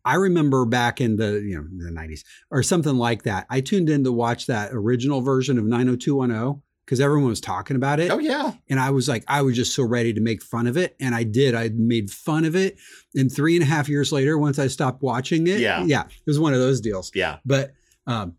I 0.05 0.15
remember 0.17 0.65
back 0.65 1.01
in 1.01 1.17
the 1.17 1.41
you 1.41 1.57
know 1.57 1.65
the 1.85 1.91
nineties 1.91 2.25
or 2.51 2.63
something 2.63 2.97
like 2.97 3.23
that. 3.25 3.47
I 3.51 3.61
tuned 3.61 3.89
in 3.89 4.05
to 4.05 4.13
watch 4.13 4.47
that 4.47 4.71
original 4.73 5.21
version 5.21 5.59
of 5.59 5.65
90210 5.65 6.63
because 6.85 7.01
everyone 7.01 7.29
was 7.29 7.41
talking 7.41 7.77
about 7.77 8.01
it, 8.01 8.11
Oh 8.11 8.19
yeah. 8.19 8.53
and 8.69 8.81
I 8.81 8.91
was 8.91 9.09
like, 9.09 9.25
I 9.29 9.43
was 9.43 9.55
just 9.55 9.75
so 9.75 9.85
ready 9.85 10.13
to 10.13 10.21
make 10.21 10.43
fun 10.43 10.67
of 10.67 10.77
it, 10.77 10.97
and 11.01 11.15
I 11.15 11.23
did. 11.23 11.55
I 11.55 11.71
made 11.73 12.11
fun 12.11 12.45
of 12.45 12.57
it, 12.57 12.77
and 13.15 13.33
three 13.33 13.55
and 13.55 13.63
a 13.63 13.67
half 13.67 13.89
years 13.89 14.11
later, 14.11 14.37
once 14.37 14.59
I 14.59 14.67
stopped 14.67 15.01
watching 15.03 15.47
it, 15.47 15.61
Yeah. 15.61 15.85
yeah, 15.85 16.03
it 16.07 16.27
was 16.27 16.41
one 16.41 16.53
of 16.53 16.59
those 16.59 16.81
deals. 16.81 17.13
Yeah. 17.15 17.39
But 17.47 17.73
um, 18.09 18.35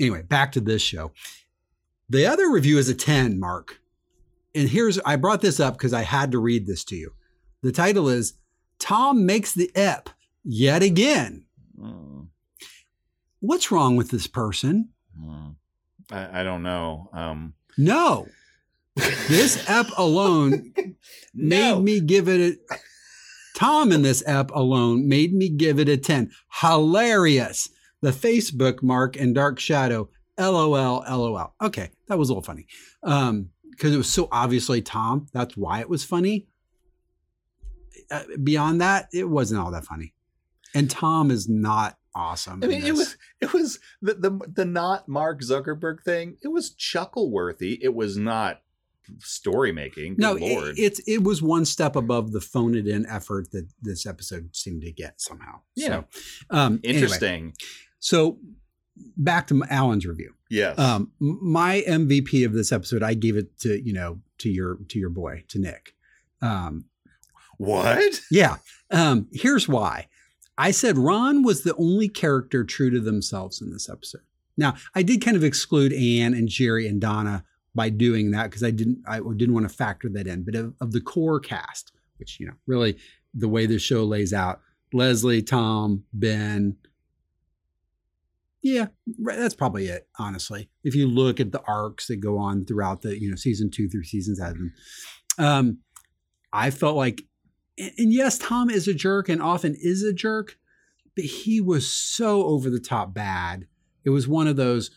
anyway, 0.00 0.22
back 0.22 0.52
to 0.52 0.60
this 0.60 0.80
show. 0.80 1.12
The 2.08 2.26
other 2.26 2.50
review 2.50 2.78
is 2.78 2.88
a 2.88 2.94
10, 2.94 3.38
Mark. 3.38 3.78
And 4.54 4.68
here's, 4.68 4.98
I 5.00 5.16
brought 5.16 5.40
this 5.42 5.60
up 5.60 5.74
because 5.74 5.92
I 5.92 6.02
had 6.02 6.32
to 6.32 6.38
read 6.38 6.66
this 6.66 6.84
to 6.86 6.96
you. 6.96 7.12
The 7.62 7.72
title 7.72 8.08
is 8.08 8.34
Tom 8.78 9.24
Makes 9.26 9.52
the 9.52 9.70
Ep 9.74 10.08
Yet 10.44 10.82
Again. 10.82 11.46
Mm, 11.78 12.28
What's 13.40 13.70
wrong 13.70 13.96
with 13.96 14.10
this 14.10 14.26
person? 14.26 14.90
mm. 15.18 15.54
I, 16.10 16.40
I 16.40 16.42
don't 16.42 16.62
know. 16.62 17.08
Um, 17.12 17.54
No. 17.78 18.26
This 19.28 19.68
app 19.70 19.86
alone 19.96 20.74
made 21.34 21.78
me 21.78 22.00
give 22.00 22.28
it 22.28 22.40
a 22.40 22.76
Tom 23.54 23.92
in 23.92 24.02
this 24.02 24.26
app 24.26 24.50
alone 24.52 25.08
made 25.08 25.32
me 25.32 25.48
give 25.48 25.78
it 25.78 25.88
a 25.88 25.96
10. 25.96 26.30
Hilarious. 26.60 27.68
The 28.00 28.10
Facebook 28.10 28.82
mark 28.82 29.16
and 29.16 29.34
dark 29.34 29.58
shadow. 29.60 30.08
LOL, 30.38 31.04
LOL. 31.08 31.54
Okay, 31.62 31.90
that 32.08 32.18
was 32.18 32.28
a 32.28 32.32
little 32.32 32.42
funny. 32.42 32.66
Um, 33.02 33.50
because 33.70 33.94
it 33.94 33.98
was 33.98 34.12
so 34.12 34.28
obviously 34.32 34.82
Tom. 34.82 35.26
That's 35.32 35.56
why 35.56 35.80
it 35.80 35.88
was 35.88 36.04
funny. 36.04 36.46
Uh, 38.10 38.22
beyond 38.42 38.80
that, 38.80 39.08
it 39.12 39.28
wasn't 39.28 39.60
all 39.60 39.70
that 39.70 39.84
funny. 39.84 40.12
And 40.74 40.90
Tom 40.90 41.30
is 41.30 41.48
not 41.48 41.98
awesome. 42.14 42.60
I 42.62 42.66
mean, 42.66 42.84
it 42.84 42.94
was 42.94 43.16
it 43.40 43.52
was 43.52 43.78
the 44.00 44.14
the 44.14 44.40
the 44.54 44.64
not 44.64 45.08
Mark 45.08 45.40
Zuckerberg 45.40 46.02
thing. 46.04 46.36
It 46.42 46.48
was 46.48 46.74
chuckle 46.74 47.30
worthy. 47.30 47.78
It 47.82 47.94
was 47.94 48.16
not 48.16 48.62
story 49.18 49.72
making. 49.72 50.16
no, 50.18 50.36
it, 50.36 50.40
lord. 50.40 50.78
it's 50.78 51.00
it 51.06 51.22
was 51.22 51.42
one 51.42 51.64
step 51.64 51.96
above 51.96 52.32
the 52.32 52.40
phone 52.40 52.74
it 52.74 52.86
in 52.86 53.06
effort 53.06 53.50
that 53.52 53.68
this 53.80 54.06
episode 54.06 54.54
seemed 54.54 54.82
to 54.82 54.92
get 54.92 55.20
somehow. 55.20 55.60
Yeah. 55.74 55.88
So, 55.88 56.04
um, 56.50 56.80
anyway, 56.84 57.02
Interesting. 57.02 57.54
so 57.98 58.38
back 59.16 59.46
to 59.48 59.62
Alan's 59.68 60.06
review. 60.06 60.34
Yes. 60.50 60.78
Um, 60.78 61.12
my 61.18 61.82
MVP 61.86 62.44
of 62.44 62.52
this 62.52 62.72
episode, 62.72 63.02
I 63.02 63.14
gave 63.14 63.36
it 63.36 63.58
to 63.60 63.80
you 63.84 63.92
know 63.92 64.20
to 64.38 64.50
your 64.50 64.78
to 64.88 64.98
your 64.98 65.10
boy 65.10 65.44
to 65.48 65.58
Nick. 65.58 65.94
Um, 66.40 66.86
what? 67.58 68.20
yeah. 68.30 68.56
Um, 68.90 69.28
here's 69.32 69.68
why. 69.68 70.08
I 70.58 70.70
said 70.70 70.98
Ron 70.98 71.42
was 71.42 71.62
the 71.62 71.74
only 71.76 72.08
character 72.08 72.64
true 72.64 72.90
to 72.90 73.00
themselves 73.00 73.60
in 73.60 73.70
this 73.70 73.88
episode. 73.88 74.22
Now, 74.56 74.74
I 74.94 75.02
did 75.02 75.24
kind 75.24 75.36
of 75.36 75.44
exclude 75.44 75.92
Ann 75.92 76.34
and 76.34 76.48
Jerry 76.48 76.86
and 76.86 77.00
Donna 77.00 77.44
by 77.74 77.88
doing 77.88 78.32
that 78.32 78.44
because 78.44 78.62
I 78.62 78.70
didn't 78.70 79.02
I 79.06 79.20
didn't 79.20 79.54
want 79.54 79.68
to 79.68 79.74
factor 79.74 80.08
that 80.10 80.26
in. 80.26 80.44
But 80.44 80.54
of, 80.54 80.74
of 80.80 80.92
the 80.92 81.00
core 81.00 81.40
cast, 81.40 81.92
which 82.18 82.38
you 82.38 82.46
know, 82.46 82.54
really 82.66 82.98
the 83.34 83.48
way 83.48 83.66
the 83.66 83.78
show 83.78 84.04
lays 84.04 84.32
out, 84.32 84.60
Leslie, 84.92 85.42
Tom, 85.42 86.04
Ben. 86.12 86.76
Yeah, 88.62 88.86
that's 89.18 89.56
probably 89.56 89.88
it, 89.88 90.06
honestly. 90.20 90.68
If 90.84 90.94
you 90.94 91.08
look 91.08 91.40
at 91.40 91.50
the 91.50 91.62
arcs 91.66 92.06
that 92.06 92.20
go 92.20 92.38
on 92.38 92.64
throughout 92.64 93.02
the, 93.02 93.20
you 93.20 93.28
know, 93.28 93.34
season 93.34 93.70
two 93.70 93.88
through 93.88 94.04
season 94.04 94.36
seven. 94.36 94.72
Um, 95.36 95.78
I 96.52 96.70
felt 96.70 96.96
like 96.96 97.24
and, 97.78 97.92
and 97.98 98.12
yes, 98.12 98.38
Tom 98.38 98.70
is 98.70 98.88
a 98.88 98.94
jerk 98.94 99.28
and 99.28 99.42
often 99.42 99.74
is 99.80 100.02
a 100.02 100.12
jerk, 100.12 100.56
but 101.14 101.24
he 101.24 101.60
was 101.60 101.88
so 101.88 102.44
over 102.44 102.70
the 102.70 102.80
top 102.80 103.14
bad. 103.14 103.66
It 104.04 104.10
was 104.10 104.26
one 104.26 104.46
of 104.46 104.56
those 104.56 104.90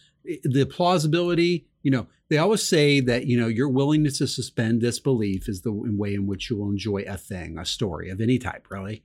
the 0.44 0.66
plausibility, 0.66 1.68
you 1.84 1.92
know, 1.92 2.08
they 2.30 2.38
always 2.40 2.64
say 2.64 3.00
that, 3.02 3.28
you 3.28 3.40
know, 3.40 3.48
your 3.48 3.70
willingness 3.70 4.18
to 4.18 4.28
suspend 4.28 4.82
disbelief 4.82 5.48
is 5.48 5.62
the 5.62 5.72
way 5.72 6.16
in 6.16 6.26
which 6.26 6.50
you 6.50 6.58
will 6.58 6.72
enjoy 6.72 7.04
a 7.08 7.18
thing, 7.18 7.60
a 7.60 7.66
story 7.66 8.10
of 8.10 8.20
any 8.20 8.40
type, 8.40 8.68
really. 8.72 9.04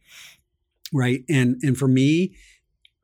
Right. 0.92 1.24
And 1.28 1.60
and 1.62 1.76
for 1.76 1.86
me, 1.86 2.34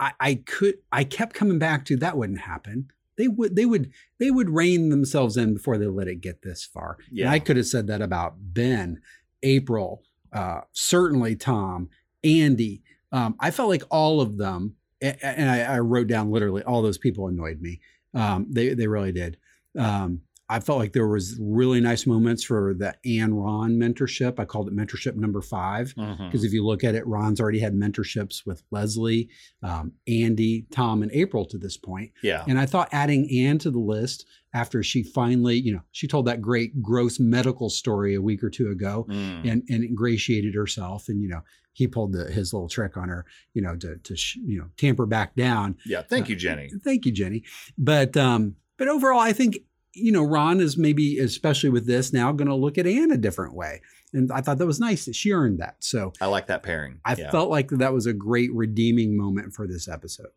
I, 0.00 0.12
I 0.18 0.34
could 0.34 0.76
I 0.90 1.04
kept 1.04 1.34
coming 1.34 1.58
back 1.58 1.84
to 1.86 1.96
that 1.98 2.16
wouldn't 2.16 2.40
happen. 2.40 2.90
They 3.18 3.28
would 3.28 3.54
they 3.56 3.66
would 3.66 3.92
they 4.18 4.30
would 4.30 4.50
rein 4.50 4.88
themselves 4.88 5.36
in 5.36 5.54
before 5.54 5.76
they 5.78 5.86
let 5.86 6.08
it 6.08 6.22
get 6.22 6.42
this 6.42 6.64
far. 6.64 6.96
And 7.08 7.18
Yeah. 7.18 7.30
I 7.30 7.38
could 7.38 7.56
have 7.58 7.66
said 7.66 7.86
that 7.88 8.00
about 8.00 8.36
Ben, 8.38 9.02
April, 9.42 10.02
uh, 10.32 10.60
certainly 10.72 11.36
Tom, 11.36 11.88
Andy. 12.24 12.82
Um, 13.12 13.36
I 13.40 13.50
felt 13.50 13.68
like 13.68 13.84
all 13.90 14.20
of 14.20 14.36
them, 14.36 14.76
and 15.00 15.50
I, 15.50 15.60
I 15.62 15.78
wrote 15.80 16.08
down 16.08 16.30
literally 16.30 16.62
all 16.62 16.82
those 16.82 16.98
people 16.98 17.28
annoyed 17.28 17.60
me. 17.60 17.80
Um, 18.14 18.46
they 18.50 18.74
they 18.74 18.86
really 18.86 19.12
did. 19.12 19.36
Um, 19.78 20.22
I 20.48 20.60
felt 20.60 20.78
like 20.78 20.92
there 20.92 21.08
was 21.08 21.36
really 21.40 21.80
nice 21.80 22.06
moments 22.06 22.44
for 22.44 22.72
the 22.72 22.94
Ann 23.04 23.34
Ron 23.34 23.72
mentorship. 23.78 24.38
I 24.38 24.44
called 24.44 24.68
it 24.68 24.76
mentorship 24.76 25.16
number 25.16 25.42
five 25.42 25.92
because 25.96 26.44
if 26.44 26.52
you 26.52 26.64
look 26.64 26.84
at 26.84 26.94
it, 26.94 27.04
Ron's 27.06 27.40
already 27.40 27.58
had 27.58 27.74
mentorships 27.74 28.46
with 28.46 28.62
Leslie, 28.70 29.28
um, 29.62 29.92
Andy, 30.06 30.66
Tom, 30.70 31.02
and 31.02 31.10
April 31.10 31.46
to 31.46 31.58
this 31.58 31.76
point. 31.76 32.12
Yeah. 32.22 32.44
And 32.46 32.60
I 32.60 32.66
thought 32.66 32.88
adding 32.92 33.28
Ann 33.40 33.58
to 33.58 33.72
the 33.72 33.80
list 33.80 34.26
after 34.56 34.82
she 34.82 35.02
finally, 35.02 35.56
you 35.58 35.72
know, 35.74 35.82
she 35.92 36.06
told 36.08 36.24
that 36.26 36.40
great 36.40 36.82
gross 36.82 37.20
medical 37.20 37.68
story 37.68 38.14
a 38.14 38.22
week 38.22 38.42
or 38.42 38.48
two 38.50 38.70
ago 38.70 39.04
Mm. 39.08 39.50
and, 39.52 39.62
and 39.68 39.84
ingratiated 39.84 40.54
herself. 40.54 41.08
And, 41.08 41.20
you 41.22 41.28
know, 41.28 41.42
he 41.74 41.86
pulled 41.86 42.12
the, 42.14 42.24
his 42.32 42.54
little 42.54 42.68
trick 42.68 42.96
on 42.96 43.08
her, 43.10 43.26
you 43.52 43.60
know, 43.60 43.76
to, 43.76 43.96
to, 43.98 44.16
sh- 44.16 44.36
you 44.36 44.58
know, 44.58 44.68
tamper 44.78 45.04
back 45.04 45.36
down. 45.36 45.76
Yeah. 45.84 46.00
Thank 46.02 46.30
you, 46.30 46.36
Jenny. 46.36 46.70
Thank 46.82 47.04
you, 47.04 47.12
Jenny. 47.12 47.44
But, 47.76 48.16
um, 48.16 48.56
but 48.78 48.88
overall, 48.88 49.20
I 49.20 49.34
think, 49.34 49.58
you 49.92 50.10
know, 50.12 50.22
Ron 50.22 50.60
is 50.60 50.78
maybe, 50.78 51.18
especially 51.18 51.68
with 51.70 51.86
this 51.86 52.12
now, 52.14 52.32
going 52.32 52.48
to 52.48 52.54
look 52.54 52.78
at 52.78 52.86
Ann 52.86 53.10
a 53.10 53.16
different 53.18 53.54
way. 53.54 53.82
And 54.14 54.32
I 54.32 54.40
thought 54.40 54.56
that 54.58 54.66
was 54.66 54.80
nice 54.80 55.04
that 55.04 55.14
she 55.16 55.32
earned 55.32 55.58
that. 55.58 55.76
So, 55.80 56.12
I 56.20 56.26
like 56.26 56.46
that 56.46 56.62
pairing. 56.62 57.00
I 57.04 57.14
Yeah. 57.16 57.30
felt 57.30 57.50
like 57.50 57.68
that 57.70 57.92
was 57.92 58.06
a 58.06 58.12
great 58.14 58.50
redeeming 58.54 59.16
moment 59.16 59.52
for 59.52 59.66
this 59.66 59.86
episode. 59.86 60.32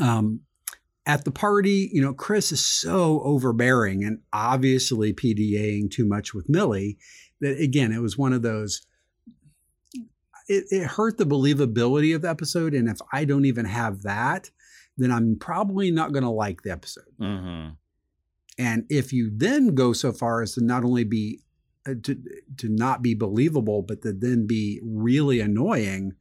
Um, 0.00 0.40
at 1.06 1.24
the 1.24 1.30
party, 1.30 1.90
you 1.92 2.00
know, 2.00 2.14
Chris 2.14 2.52
is 2.52 2.64
so 2.64 3.20
overbearing 3.22 4.04
and 4.04 4.20
obviously 4.32 5.12
PDAing 5.12 5.90
too 5.90 6.06
much 6.06 6.32
with 6.32 6.48
Millie 6.48 6.98
that 7.40 7.60
again, 7.60 7.92
it 7.92 8.00
was 8.00 8.16
one 8.16 8.32
of 8.32 8.42
those 8.42 8.86
it, 10.48 10.64
it 10.70 10.86
hurt 10.86 11.16
the 11.16 11.24
believability 11.24 12.14
of 12.14 12.22
the 12.22 12.28
episode. 12.28 12.74
And 12.74 12.88
if 12.88 12.98
I 13.12 13.24
don't 13.24 13.46
even 13.46 13.64
have 13.64 14.02
that, 14.02 14.50
then 14.96 15.10
I'm 15.10 15.36
probably 15.38 15.90
not 15.90 16.12
going 16.12 16.22
to 16.22 16.30
like 16.30 16.62
the 16.62 16.70
episode. 16.70 17.04
hmm 17.18 17.68
And 18.58 18.84
if 18.88 19.12
you 19.12 19.30
then 19.34 19.74
go 19.74 19.92
so 19.92 20.12
far 20.12 20.42
as 20.42 20.54
to 20.54 20.64
not 20.64 20.84
only 20.84 21.04
be 21.04 21.40
uh, 21.86 21.94
to 22.02 22.18
to 22.58 22.68
not 22.68 23.02
be 23.02 23.14
believable, 23.14 23.82
but 23.82 24.02
to 24.02 24.12
then 24.12 24.46
be 24.46 24.80
really 24.82 25.40
annoying, 25.40 26.14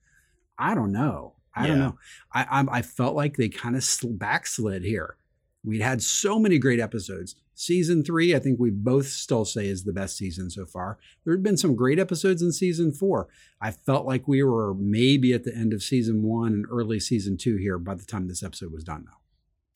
I 0.57 0.75
don't 0.75 0.91
know. 0.91 1.35
I 1.55 1.67
don't 1.67 1.79
know. 1.79 1.97
I 2.33 2.45
I'm, 2.49 2.69
I 2.69 2.81
felt 2.81 3.15
like 3.15 3.37
they 3.37 3.49
kind 3.49 3.75
of 3.75 3.83
sl- 3.83 4.09
backslid 4.13 4.83
here. 4.83 5.17
We'd 5.63 5.81
had 5.81 6.01
so 6.01 6.39
many 6.39 6.57
great 6.59 6.79
episodes. 6.79 7.35
Season 7.55 8.03
three, 8.03 8.35
I 8.35 8.39
think 8.39 8.59
we 8.59 8.71
both 8.71 9.05
still 9.07 9.45
say 9.45 9.67
is 9.67 9.83
the 9.83 9.93
best 9.93 10.17
season 10.17 10.49
so 10.49 10.65
far. 10.65 10.97
There 11.23 11.33
had 11.35 11.43
been 11.43 11.55
some 11.55 11.75
great 11.75 11.99
episodes 11.99 12.41
in 12.41 12.51
season 12.51 12.91
four. 12.91 13.27
I 13.61 13.69
felt 13.71 14.05
like 14.07 14.27
we 14.27 14.41
were 14.43 14.73
maybe 14.73 15.31
at 15.33 15.43
the 15.43 15.55
end 15.55 15.71
of 15.71 15.83
season 15.83 16.23
one 16.23 16.53
and 16.53 16.65
early 16.71 16.99
season 16.99 17.37
two 17.37 17.57
here 17.57 17.77
by 17.77 17.93
the 17.93 18.03
time 18.05 18.27
this 18.27 18.41
episode 18.43 18.71
was 18.73 18.83
done, 18.83 19.05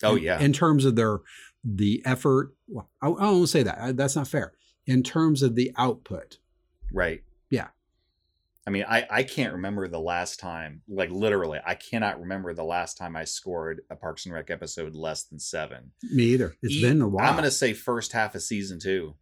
though 0.02 0.10
Oh 0.10 0.16
in- 0.16 0.24
yeah. 0.24 0.40
in 0.40 0.54
terms 0.54 0.86
of 0.86 0.96
their 0.96 1.20
the 1.64 2.02
effort 2.06 2.54
well, 2.68 2.90
I, 3.02 3.08
I 3.10 3.26
won't 3.32 3.50
say 3.50 3.62
that 3.64 3.78
I- 3.80 3.92
that's 3.92 4.16
not 4.16 4.28
fair 4.28 4.54
in 4.88 5.04
terms 5.04 5.44
of 5.44 5.56
the 5.56 5.72
output 5.78 6.38
Right. 6.92 7.24
Yeah. 7.50 7.68
I 8.68 8.70
mean, 8.70 8.84
I, 8.88 9.08
I 9.10 9.24
can't 9.24 9.54
remember 9.54 9.88
the 9.88 10.00
last 10.00 10.42
time, 10.42 10.82
like 10.90 11.10
literally, 11.10 11.60
I 11.66 11.74
cannot 11.76 12.20
remember 12.20 12.54
the 12.54 12.66
last 12.66 12.98
time 12.98 13.16
I 13.16 13.24
scored 13.24 13.80
a 13.90 13.96
Parks 13.96 14.26
and 14.26 14.36
Rec 14.36 14.50
episode 14.52 14.94
less 14.94 15.24
than 15.24 15.40
seven. 15.40 15.92
me 16.12 16.24
either 16.26 16.54
It's 16.62 16.74
E- 16.76 16.82
been 16.82 17.02
a 17.02 17.08
while 17.08 17.28
I'm 17.30 17.34
going 17.36 17.46
to 17.46 17.52
say 17.52 17.72
first 17.74 18.12
half 18.12 18.36
of 18.36 18.42
season 18.44 18.78
two. 18.80 19.16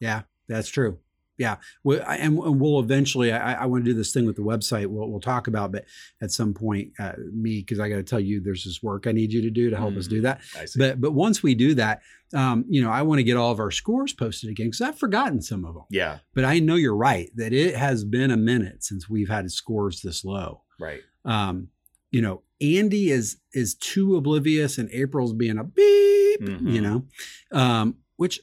yeah 0.00 0.22
that's 0.48 0.68
true 0.68 0.98
yeah 1.40 1.56
and, 1.84 2.38
and 2.38 2.60
we'll 2.60 2.78
eventually 2.78 3.32
i, 3.32 3.62
I 3.62 3.66
want 3.66 3.84
to 3.84 3.90
do 3.90 3.96
this 3.96 4.12
thing 4.12 4.26
with 4.26 4.36
the 4.36 4.42
website 4.42 4.86
we'll, 4.86 5.08
we'll 5.10 5.20
talk 5.20 5.48
about 5.48 5.72
but 5.72 5.86
at 6.22 6.30
some 6.30 6.54
point 6.54 6.92
uh, 7.00 7.12
me 7.32 7.60
because 7.60 7.80
i 7.80 7.88
got 7.88 7.96
to 7.96 8.02
tell 8.04 8.20
you 8.20 8.40
there's 8.40 8.64
this 8.64 8.80
work 8.82 9.06
i 9.08 9.12
need 9.12 9.32
you 9.32 9.42
to 9.42 9.50
do 9.50 9.70
to 9.70 9.76
help 9.76 9.96
us 9.96 10.06
do 10.06 10.20
Mhm. 10.20 10.22
that 10.24 10.40
I 10.56 10.66
see. 10.66 10.78
but 10.78 11.00
but 11.00 11.12
once 11.12 11.42
we 11.42 11.54
do 11.54 11.74
that 11.74 12.02
um, 12.34 12.64
you 12.68 12.80
know 12.82 12.90
i 12.90 13.02
want 13.02 13.18
to 13.18 13.24
get 13.24 13.36
all 13.36 13.50
of 13.50 13.58
our 13.58 13.70
scores 13.72 14.12
posted 14.12 14.50
again 14.50 14.66
because 14.66 14.82
i've 14.82 14.98
forgotten 14.98 15.40
some 15.42 15.64
of 15.64 15.74
them 15.74 15.84
yeah. 15.90 16.18
but 16.34 16.44
i 16.44 16.58
know 16.60 16.76
you're 16.76 16.94
right 16.94 17.30
that 17.36 17.52
it 17.52 17.74
has 17.74 18.04
been 18.04 18.30
a 18.30 18.36
minute 18.36 18.84
since 18.84 19.08
we've 19.10 19.28
had 19.30 19.50
scores 19.50 20.02
this 20.02 20.24
low 20.24 20.62
Right. 20.78 21.00
um, 21.24 21.68
you 22.12 22.20
know, 22.22 22.42
Andy 22.60 23.10
is 23.12 23.36
is 23.54 23.76
too 23.76 24.16
oblivious, 24.16 24.78
and 24.78 24.90
April's 24.90 25.32
being 25.32 25.58
a 25.58 25.62
beep, 25.64 26.40
Mhm. 26.42 26.72
you 26.74 26.80
know, 26.80 27.06
um, 27.52 27.96
which 28.16 28.40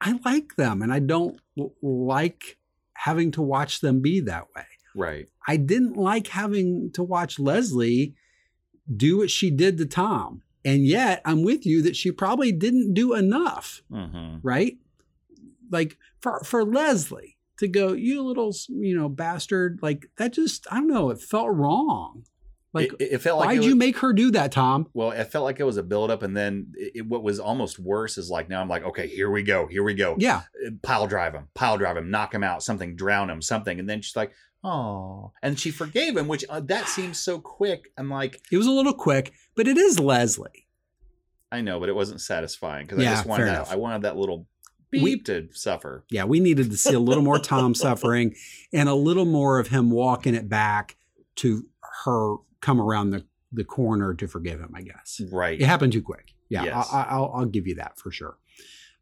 I 0.00 0.18
like 0.24 0.56
them, 0.56 0.80
and 0.80 0.90
I 0.90 0.98
don't 0.98 1.38
like 1.82 2.58
having 2.94 3.30
to 3.32 3.42
watch 3.42 3.80
them 3.80 4.00
be 4.00 4.20
that 4.20 4.46
way. 4.54 4.64
Right. 4.94 5.28
I 5.46 5.56
didn't 5.56 5.96
like 5.96 6.28
having 6.28 6.90
to 6.92 7.02
watch 7.02 7.38
Leslie 7.38 8.14
do 8.94 9.18
what 9.18 9.30
she 9.30 9.50
did 9.50 9.78
to 9.78 9.86
Tom, 9.86 10.42
and 10.64 10.86
yet 10.86 11.22
I'm 11.24 11.42
with 11.42 11.64
you 11.64 11.82
that 11.82 11.96
she 11.96 12.12
probably 12.12 12.52
didn't 12.52 12.94
do 12.94 13.14
enough 13.14 13.82
hmm 13.90 14.36
right? 14.42 14.76
Like 15.70 15.96
for 16.20 16.40
for 16.44 16.64
Leslie 16.64 17.38
to 17.58 17.68
go, 17.68 17.92
you 17.92 18.22
little 18.22 18.54
you 18.68 18.96
know 18.96 19.08
bastard, 19.08 19.78
like 19.82 20.10
that 20.16 20.32
just 20.32 20.66
I 20.70 20.76
don't 20.76 20.88
know, 20.88 21.10
it 21.10 21.20
felt 21.20 21.54
wrong. 21.54 22.24
Like 22.74 22.92
it, 22.98 23.12
it 23.12 23.18
felt 23.18 23.38
like 23.38 23.48
why'd 23.48 23.58
was, 23.58 23.66
you 23.66 23.76
make 23.76 23.98
her 23.98 24.12
do 24.14 24.30
that, 24.30 24.50
Tom? 24.52 24.88
well, 24.94 25.10
it 25.10 25.24
felt 25.30 25.44
like 25.44 25.60
it 25.60 25.64
was 25.64 25.76
a 25.76 25.82
buildup, 25.82 26.22
and 26.22 26.34
then 26.36 26.72
it, 26.76 27.06
what 27.06 27.22
was 27.22 27.38
almost 27.38 27.78
worse 27.78 28.16
is 28.16 28.30
like 28.30 28.48
now 28.48 28.60
I'm 28.62 28.68
like, 28.68 28.82
okay, 28.84 29.06
here 29.06 29.30
we 29.30 29.42
go, 29.42 29.66
here 29.66 29.82
we 29.82 29.92
go. 29.94 30.16
Yeah, 30.18 30.42
Uh, 30.66 30.70
Pile 30.82 31.06
drive 31.06 31.34
him, 31.34 31.48
pile 31.54 31.76
drive 31.76 31.96
him, 31.98 32.10
knock 32.10 32.34
him 32.34 32.42
out, 32.42 32.62
something, 32.62 32.96
drown 32.96 33.28
him, 33.28 33.42
something, 33.42 33.78
and 33.78 33.88
then 33.88 34.00
she's 34.00 34.16
like, 34.16 34.32
oh, 34.64 35.32
and 35.42 35.58
she 35.60 35.70
forgave 35.70 36.16
him, 36.16 36.28
which 36.28 36.44
uh, 36.48 36.60
that 36.60 36.88
seems 36.88 37.18
so 37.18 37.38
quick. 37.38 37.90
I'm 37.98 38.08
like, 38.08 38.40
it 38.50 38.56
was 38.56 38.66
a 38.66 38.70
little 38.70 38.94
quick, 38.94 39.32
but 39.54 39.68
it 39.68 39.76
is 39.76 39.98
Leslie. 40.00 40.66
I 41.50 41.60
know, 41.60 41.78
but 41.78 41.90
it 41.90 41.94
wasn't 41.94 42.22
satisfying 42.22 42.86
because 42.86 43.00
I 43.00 43.04
just 43.10 43.26
wanted 43.26 43.48
that. 43.48 43.54
enough. 43.56 43.72
I 43.72 43.76
wanted 43.76 44.02
that 44.02 44.16
little 44.16 44.46
beep 44.90 45.02
We- 45.02 45.20
to 45.24 45.48
suffer. 45.52 46.04
Yeah, 46.08 46.24
we 46.24 46.40
needed 46.40 46.70
to 46.70 46.76
see 46.78 46.94
a 46.94 46.98
little 47.00 47.22
more 47.22 47.38
Tom 47.38 47.74
suffering 47.86 48.34
and 48.72 48.88
a 48.88 48.94
little 48.94 49.26
more 49.26 49.58
of 49.58 49.68
him 49.68 49.90
walking 49.90 50.34
it 50.34 50.48
back 50.48 50.96
to 51.36 51.66
her 52.04 52.36
come 52.62 52.80
around 52.80 53.10
the 53.10 53.26
the 53.52 53.64
corner 53.64 54.14
to 54.14 54.26
forgive 54.26 54.60
him. 54.60 54.70
I 54.74 54.80
guess. 54.80 55.20
Right. 55.30 55.60
It 55.60 55.66
happened 55.66 55.92
too 55.92 56.00
quick. 56.02 56.32
Yeah, 56.48 56.64
Yes. 56.64 56.88
I, 56.90 57.02
I, 57.02 57.06
I'll, 57.10 57.32
I'll 57.34 57.44
give 57.44 57.66
you 57.66 57.74
that 57.74 57.98
for 57.98 58.10
sure. 58.10 58.38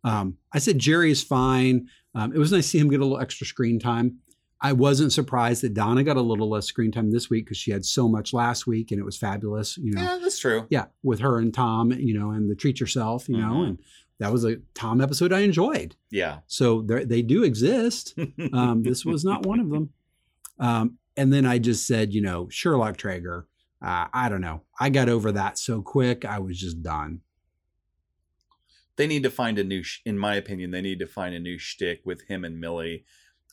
Um, 0.02 0.38
I 0.52 0.58
said 0.58 0.78
Jerry 0.78 1.10
is 1.12 1.22
fine. 1.22 1.88
Um, 2.14 2.32
it 2.32 2.38
was 2.38 2.50
nice 2.52 2.64
to 2.64 2.68
see 2.70 2.78
him 2.78 2.88
get 2.90 3.00
a 3.00 3.04
little 3.04 3.20
extra 3.20 3.46
screen 3.46 3.78
time. 3.78 4.18
I 4.62 4.72
wasn't 4.72 5.12
surprised 5.12 5.62
that 5.62 5.74
Donna 5.74 6.02
got 6.04 6.16
a 6.16 6.20
little 6.20 6.48
less 6.50 6.66
screen 6.66 6.90
time 6.92 7.10
this 7.12 7.30
week 7.30 7.44
because 7.46 7.56
she 7.58 7.70
had 7.70 7.84
so 7.84 8.08
much 8.08 8.32
last 8.32 8.66
week 8.66 8.90
and 8.90 9.00
it 9.00 9.04
was 9.04 9.16
fabulous. 9.16 9.76
You 9.78 9.92
know, 9.92 10.02
Yeah, 10.02 10.18
that's 10.20 10.38
true. 10.38 10.66
yeah, 10.68 10.86
with 11.02 11.20
her 11.20 11.38
and 11.38 11.52
Tom, 11.54 11.92
you 11.92 12.18
know, 12.18 12.30
and 12.30 12.50
the 12.50 12.54
treat 12.54 12.78
yourself, 12.80 13.28
you 13.28 13.36
know, 13.38 13.52
Mhm. 13.54 13.68
and 13.68 13.78
that 14.18 14.32
was 14.32 14.44
a 14.44 14.56
Tom 14.74 15.00
episode 15.00 15.32
I 15.32 15.40
enjoyed. 15.40 15.96
Yeah. 16.10 16.40
So 16.46 16.82
they 16.82 17.22
do 17.22 17.42
exist. 17.42 18.14
Um, 18.52 18.82
this 18.82 19.04
was 19.04 19.24
not 19.24 19.46
one 19.46 19.60
of 19.60 19.70
them. 19.70 19.90
Um, 20.58 20.98
and 21.16 21.32
then 21.32 21.46
I 21.46 21.58
just 21.58 21.86
said, 21.86 22.12
you 22.12 22.20
know, 22.20 22.48
Sherlock 22.50 22.96
Traeger. 22.96 23.46
Uh, 23.82 24.06
I 24.12 24.28
don't 24.28 24.40
know. 24.42 24.62
I 24.78 24.90
got 24.90 25.08
over 25.08 25.32
that 25.32 25.58
so 25.58 25.80
quick. 25.82 26.24
I 26.24 26.38
was 26.38 26.58
just 26.58 26.82
done. 26.82 27.20
they 28.96 29.06
need 29.06 29.22
to 29.22 29.30
find 29.30 29.58
a 29.58 29.64
new, 29.64 29.82
sh- 29.82 30.00
in 30.04 30.18
my 30.18 30.34
opinion, 30.34 30.70
they 30.70 30.82
need 30.82 30.98
to 30.98 31.06
find 31.06 31.34
a 31.34 31.40
new 31.40 31.56
shtick 31.58 32.02
with 32.04 32.22
him 32.28 32.44
and 32.44 32.60
Millie. 32.60 33.04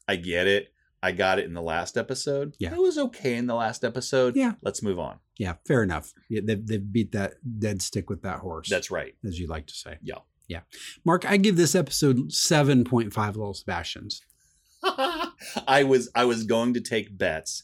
I 0.07 0.17
get 0.17 0.47
it. 0.47 0.73
I 1.01 1.11
got 1.13 1.39
it 1.39 1.45
in 1.45 1.53
the 1.53 1.61
last 1.61 1.95
episode. 1.97 2.55
Yeah. 2.59 2.73
It 2.73 2.81
was 2.81 2.97
okay 2.97 3.35
in 3.35 3.47
the 3.47 3.55
last 3.55 3.85
episode. 3.85 4.35
Yeah. 4.35 4.53
Let's 4.61 4.81
move 4.83 4.99
on. 4.99 5.19
Yeah, 5.37 5.53
fair 5.65 5.83
enough. 5.83 6.11
Yeah, 6.29 6.41
they've, 6.43 6.65
they've 6.65 6.91
beat 6.91 7.11
that 7.13 7.35
dead 7.59 7.81
stick 7.81 8.09
with 8.09 8.23
that 8.23 8.39
horse. 8.39 8.67
That's 8.69 8.91
right. 8.91 9.13
as 9.25 9.39
you 9.39 9.47
like 9.47 9.67
to 9.67 9.73
say. 9.75 9.97
Yeah. 10.01 10.19
Yeah. 10.47 10.61
Mark, 11.05 11.29
I 11.29 11.37
give 11.37 11.55
this 11.55 11.75
episode 11.75 12.29
7.5 12.31 13.15
little 13.27 13.53
Sebastians. 13.53 14.21
I 14.83 15.83
was 15.87 16.09
I 16.15 16.25
was 16.25 16.43
going 16.45 16.73
to 16.73 16.81
take 16.81 17.17
bets 17.17 17.63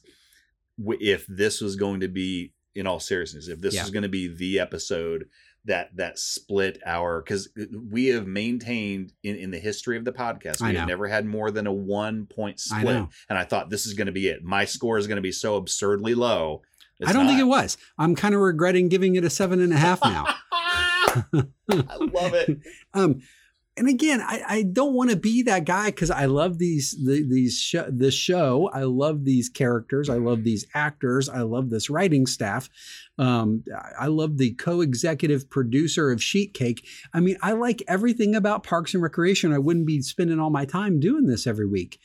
if 1.00 1.26
this 1.28 1.62
was 1.62 1.76
going 1.76 2.00
to 2.02 2.08
be 2.08 2.54
in 2.76 2.88
all 2.88 3.00
seriousness 3.00 3.48
if 3.48 3.62
this 3.62 3.76
Yeah. 3.76 3.82
was 3.84 3.92
going 3.92 4.04
to 4.04 4.10
be 4.10 4.28
the 4.28 4.60
episode 4.60 5.30
that 5.66 5.96
that 5.96 6.20
split 6.20 6.82
our 6.86 7.22
because 7.22 7.50
we 7.90 8.08
have 8.08 8.28
maintained 8.28 9.14
in, 9.24 9.36
in 9.36 9.52
the 9.52 9.60
history 9.60 9.96
of 9.98 10.04
the 10.06 10.12
podcast 10.12 10.62
we 10.68 10.76
have 10.76 10.88
never 10.88 11.08
had 11.08 11.26
more 11.26 11.52
than 11.52 11.68
a 11.68 11.72
one 11.74 12.26
point 12.26 12.60
split 12.60 12.84
know. 12.84 13.10
and 13.30 13.38
i 13.38 13.44
thought 13.44 13.70
this 13.70 13.86
is 13.86 13.94
going 13.94 14.08
to 14.08 14.12
be 14.12 14.28
it 14.28 14.44
my 14.44 14.66
score 14.66 14.98
is 14.98 15.08
going 15.08 15.16
to 15.18 15.22
be 15.22 15.32
so 15.32 15.56
absurdly 15.56 16.16
low 16.16 16.62
I 17.06 17.12
don't 17.12 17.26
think 17.28 17.40
it 17.40 17.44
was. 17.46 17.76
I'm 17.98 18.16
kind 18.16 18.34
of 18.34 18.40
regretting 18.40 18.88
giving 18.88 19.16
it 19.16 19.26
a 19.26 19.30
seven 19.30 19.60
and 19.60 19.74
a 19.74 19.78
half 19.78 20.00
now. 20.06 20.26
i 21.70 21.96
love 22.00 22.34
it 22.34 22.60
um, 22.94 23.22
and 23.76 23.88
again, 23.88 24.22
I, 24.22 24.44
I 24.48 24.64
don't 24.64 24.94
want 24.94 25.10
to 25.10 25.16
be 25.16 25.42
that 25.44 25.66
guy 25.66 25.88
because 25.88 26.12
I 26.12 26.26
love 26.26 26.60
these 26.60 26.92
the, 26.92 27.26
these 27.28 27.60
sh- 27.60 27.90
this 27.90 28.14
show. 28.14 28.70
I 28.74 28.84
love 28.84 29.26
these 29.26 29.50
characters. 29.50 30.10
I 30.10 30.18
love 30.18 30.44
these 30.44 30.66
actors. 30.74 31.28
I 31.30 31.42
love 31.42 31.70
this 31.70 31.90
writing 31.90 32.26
staff. 32.28 32.70
Um, 33.18 33.64
I 34.00 34.08
love 34.08 34.38
the 34.38 34.54
co-executive 34.56 35.50
producer 35.50 36.12
of 36.12 36.22
Sheet 36.22 36.54
Cake. 36.54 36.86
I 37.14 37.20
mean, 37.20 37.38
I 37.42 37.54
like 37.54 37.82
everything 37.88 38.36
about 38.36 38.64
Parks 38.64 38.94
and 38.94 39.02
Recreation. 39.02 39.54
I 39.54 39.60
wouldn't 39.60 39.88
be 39.88 40.02
spending 40.02 40.40
all 40.40 40.50
my 40.50 40.66
time 40.66 41.00
doing 41.00 41.26
this 41.26 41.48
every 41.48 41.68
week. 41.68 42.00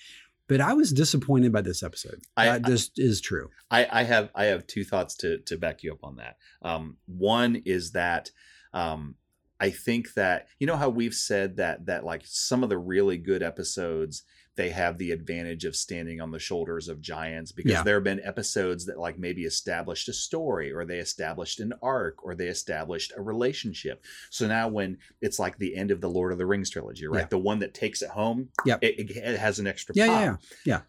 But 0.48 0.62
I 0.62 0.72
was 0.72 0.94
disappointed 0.94 1.52
by 1.52 1.60
this 1.60 1.82
episode. 1.82 2.22
I- 2.34 2.46
that 2.46 2.64
just 2.64 2.98
is 2.98 3.20
true. 3.20 3.50
I, 3.70 3.86
I 3.90 4.02
have 4.04 4.30
I 4.34 4.46
have 4.46 4.66
two 4.66 4.84
thoughts 4.84 5.14
to 5.16 5.38
to 5.40 5.58
back 5.58 5.82
you 5.82 5.92
up 5.92 6.02
on 6.02 6.16
that. 6.16 6.36
Um, 6.62 6.96
one 7.06 7.56
is 7.66 7.92
that 7.92 8.30
um, 8.72 9.16
I 9.60 9.70
think 9.70 10.14
that 10.14 10.48
you 10.58 10.66
know 10.66 10.76
how 10.76 10.88
we've 10.88 11.14
said 11.14 11.56
that 11.56 11.86
that 11.86 12.04
like 12.04 12.22
some 12.24 12.62
of 12.62 12.68
the 12.68 12.78
really 12.78 13.16
good 13.18 13.42
episodes 13.42 14.22
they 14.56 14.70
have 14.70 14.98
the 14.98 15.12
advantage 15.12 15.64
of 15.64 15.76
standing 15.76 16.20
on 16.20 16.32
the 16.32 16.38
shoulders 16.40 16.88
of 16.88 17.00
giants 17.00 17.52
because 17.52 17.70
Yeah. 17.70 17.82
there 17.84 17.94
have 17.94 18.02
been 18.02 18.20
episodes 18.24 18.86
that 18.86 18.98
like 18.98 19.16
maybe 19.16 19.44
established 19.44 20.08
a 20.08 20.12
story 20.12 20.72
or 20.72 20.84
they 20.84 20.98
established 20.98 21.60
an 21.60 21.72
arc 21.80 22.24
or 22.24 22.34
they 22.34 22.48
established 22.48 23.12
a 23.16 23.22
relationship. 23.22 24.02
So 24.30 24.48
now 24.48 24.66
when 24.66 24.98
it's 25.20 25.38
like 25.38 25.58
the 25.58 25.76
end 25.76 25.92
of 25.92 26.00
the 26.00 26.10
Lord 26.10 26.32
of 26.32 26.38
the 26.38 26.46
Rings 26.46 26.70
trilogy, 26.70 27.06
right? 27.06 27.20
Yeah. 27.20 27.26
The 27.30 27.38
one 27.38 27.60
that 27.60 27.72
takes 27.72 28.02
it 28.02 28.10
home, 28.10 28.48
Yep. 28.66 28.80
it, 28.82 29.10
it, 29.16 29.38
has 29.38 29.60
an 29.60 29.68
extra 29.68 29.94
Yeah, 29.94 30.06
pop. 30.08 30.20
yeah, 30.64 30.74
yeah. 30.74 30.80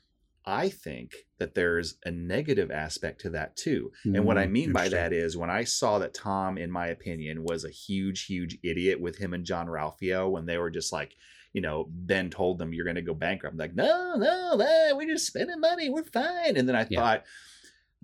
I 0.46 0.70
think 0.70 1.28
that 1.38 1.54
there's 1.54 1.98
a 2.06 2.12
negative 2.12 2.72
aspect 2.72 3.22
to 3.22 3.30
that 3.32 3.56
too. 3.56 3.92
And 4.14 4.26
what 4.26 4.38
I 4.38 4.48
Mm, 4.48 4.52
mean 4.52 4.72
by 4.72 4.90
that 4.90 5.14
is 5.14 5.38
when 5.38 5.50
I 5.50 5.64
saw 5.64 6.00
that 6.00 6.14
Tom, 6.14 6.58
in 6.58 6.72
my 6.72 6.88
opinion, 6.88 7.44
was 7.44 7.64
a 7.66 7.70
huge, 7.70 8.26
huge 8.26 8.58
idiot 8.64 9.00
with 9.00 9.18
him 9.18 9.34
and 9.34 9.46
Jean-Ralphio 9.46 10.30
when 10.32 10.46
they 10.46 10.58
were 10.58 10.72
just 10.72 10.92
like, 10.92 11.16
you 11.54 11.62
know, 11.62 11.86
Ben 11.90 12.30
told 12.30 12.58
them 12.58 12.74
you're 12.74 12.86
going 12.86 12.96
to 12.96 13.02
go 13.02 13.14
bankrupt. 13.14 13.54
I'm 13.54 13.60
like, 13.60 13.76
no, 13.76 14.16
no, 14.16 14.56
no, 14.56 14.94
we're 14.96 15.08
just 15.08 15.28
spending 15.28 15.60
money. 15.60 15.90
We're 15.90 16.04
fine. 16.04 16.58
And 16.58 16.68
then 16.68 16.76
I 16.76 16.86
Yeah. 16.90 17.00
thought, 17.00 17.26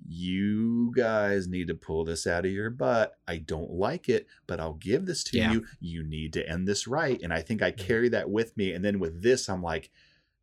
you 0.07 0.91
guys 0.95 1.47
need 1.47 1.67
to 1.69 1.73
pull 1.75 2.03
this 2.03 2.27
out 2.27 2.45
of 2.45 2.51
your 2.51 2.69
butt. 2.69 3.17
I 3.27 3.37
don't 3.37 3.71
like 3.71 4.09
it, 4.09 4.27
but 4.45 4.59
I'll 4.59 4.73
give 4.73 5.05
this 5.05 5.23
to 5.25 5.37
Yeah. 5.37 5.51
you. 5.51 5.65
You 5.79 6.03
need 6.03 6.33
to 6.33 6.47
end 6.47 6.67
this 6.67 6.85
right. 6.87 7.19
And 7.21 7.33
I 7.33 7.41
think 7.41 7.61
I 7.61 7.71
Mm. 7.71 7.77
carry 7.77 8.09
that 8.09 8.29
with 8.29 8.55
me. 8.57 8.73
And 8.73 8.83
then 8.83 8.99
with 8.99 9.21
this, 9.23 9.47
I'm 9.49 9.63
like, 9.63 9.91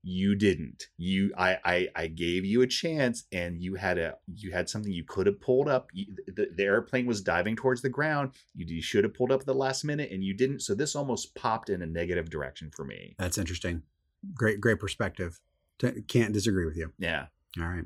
you 0.03 0.35
didn't 0.35 0.89
you 0.97 1.33
I, 1.39 1.59
I 1.65 1.89
i 1.95 2.07
gave 2.09 2.45
you 2.45 2.63
a 2.63 2.67
chance 2.67 3.25
and 3.31 3.63
you 3.63 3.77
had 3.77 3.99
a 3.99 4.17
you 4.35 4.51
had 4.51 4.69
something 4.69 4.93
you 4.93 5.05
could 5.05 5.27
have 5.27 5.41
pulled 5.41 5.69
up 5.69 5.91
you, 5.93 6.07
the, 6.27 6.49
the 6.55 6.65
airplane 6.65 7.07
was 7.07 7.21
diving 7.21 7.55
towards 7.55 7.83
the 7.83 7.89
ground 7.89 8.33
you, 8.55 8.67
you 8.67 8.83
should 8.83 9.05
have 9.05 9.15
pulled 9.15 9.31
up 9.31 9.41
at 9.41 9.47
the 9.47 9.55
last 9.55 9.85
minute 9.85 10.11
and 10.11 10.25
you 10.25 10.35
didn't 10.35 10.61
so 10.61 10.75
this 10.75 10.97
almost 10.97 11.35
popped 11.37 11.71
in 11.71 11.83
a 11.83 11.87
negative 11.87 12.31
direction 12.31 12.71
for 12.75 12.85
me 12.85 13.15
That's 13.19 13.39
interesting. 13.39 13.83
Great, 14.35 14.61
great 14.61 14.79
perspective. 14.79 15.41
T- 15.79 16.03
can't 16.09 16.33
disagree 16.33 16.65
with 16.65 16.77
you. 16.77 16.93
yeah 16.99 17.27
All 17.61 17.69
right. 17.69 17.85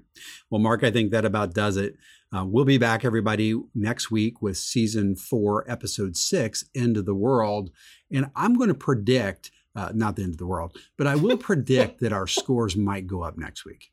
Well, 0.50 0.60
Mark, 0.60 0.84
I 0.84 0.90
think 0.90 1.10
that 1.10 1.24
about 1.24 1.54
does 1.54 1.76
it. 1.76 1.96
Uh, 2.34 2.44
we'll 2.44 2.64
be 2.64 2.78
back, 2.78 3.04
everybody, 3.04 3.54
next 3.74 4.10
week 4.10 4.42
with 4.42 4.56
season 4.56 5.16
four, 5.16 5.68
episode 5.70 6.16
six, 6.16 6.64
End 6.74 6.96
of 6.96 7.04
the 7.06 7.14
World. 7.14 7.70
And 8.10 8.30
I'm 8.34 8.54
going 8.54 8.68
to 8.68 8.74
predict, 8.74 9.50
uh, 9.76 9.92
not 9.94 10.16
the 10.16 10.22
end 10.24 10.32
of 10.32 10.38
the 10.38 10.46
world, 10.46 10.76
but 10.96 11.06
I 11.06 11.14
will 11.14 11.36
predict 11.50 12.00
that 12.00 12.12
our 12.12 12.26
scores 12.26 12.76
might 12.76 13.06
go 13.06 13.22
up 13.22 13.36
next 13.38 13.64
week. 13.64 13.90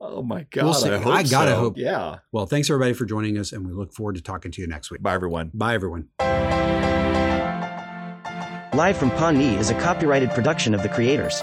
oh 0.00 0.22
my 0.22 0.44
god 0.50 0.64
We'll 0.64 0.74
see. 0.74 0.90
i, 0.90 0.98
hope 0.98 1.06
I 1.14 1.22
gotta 1.22 1.52
so. 1.52 1.56
hope. 1.60 1.76
yeah 1.78 2.18
Well, 2.32 2.46
thanks 2.46 2.68
everybody 2.68 2.92
for 2.94 3.04
joining 3.04 3.38
us, 3.38 3.52
and 3.52 3.66
we 3.66 3.72
look 3.72 3.92
forward 3.94 4.16
to 4.16 4.22
talking 4.22 4.50
to 4.52 4.60
you 4.60 4.66
next 4.66 4.90
week. 4.90 5.02
bye 5.02 5.14
everyone 5.14 5.50
Bye, 5.54 5.74
everyone. 5.74 6.08
Live 8.74 8.96
from 8.96 9.10
Pawnee 9.12 9.56
is 9.56 9.70
a 9.70 9.74
copyrighted 9.80 10.30
production 10.30 10.72
of 10.74 10.82
the 10.84 10.88
creators. 10.88 11.42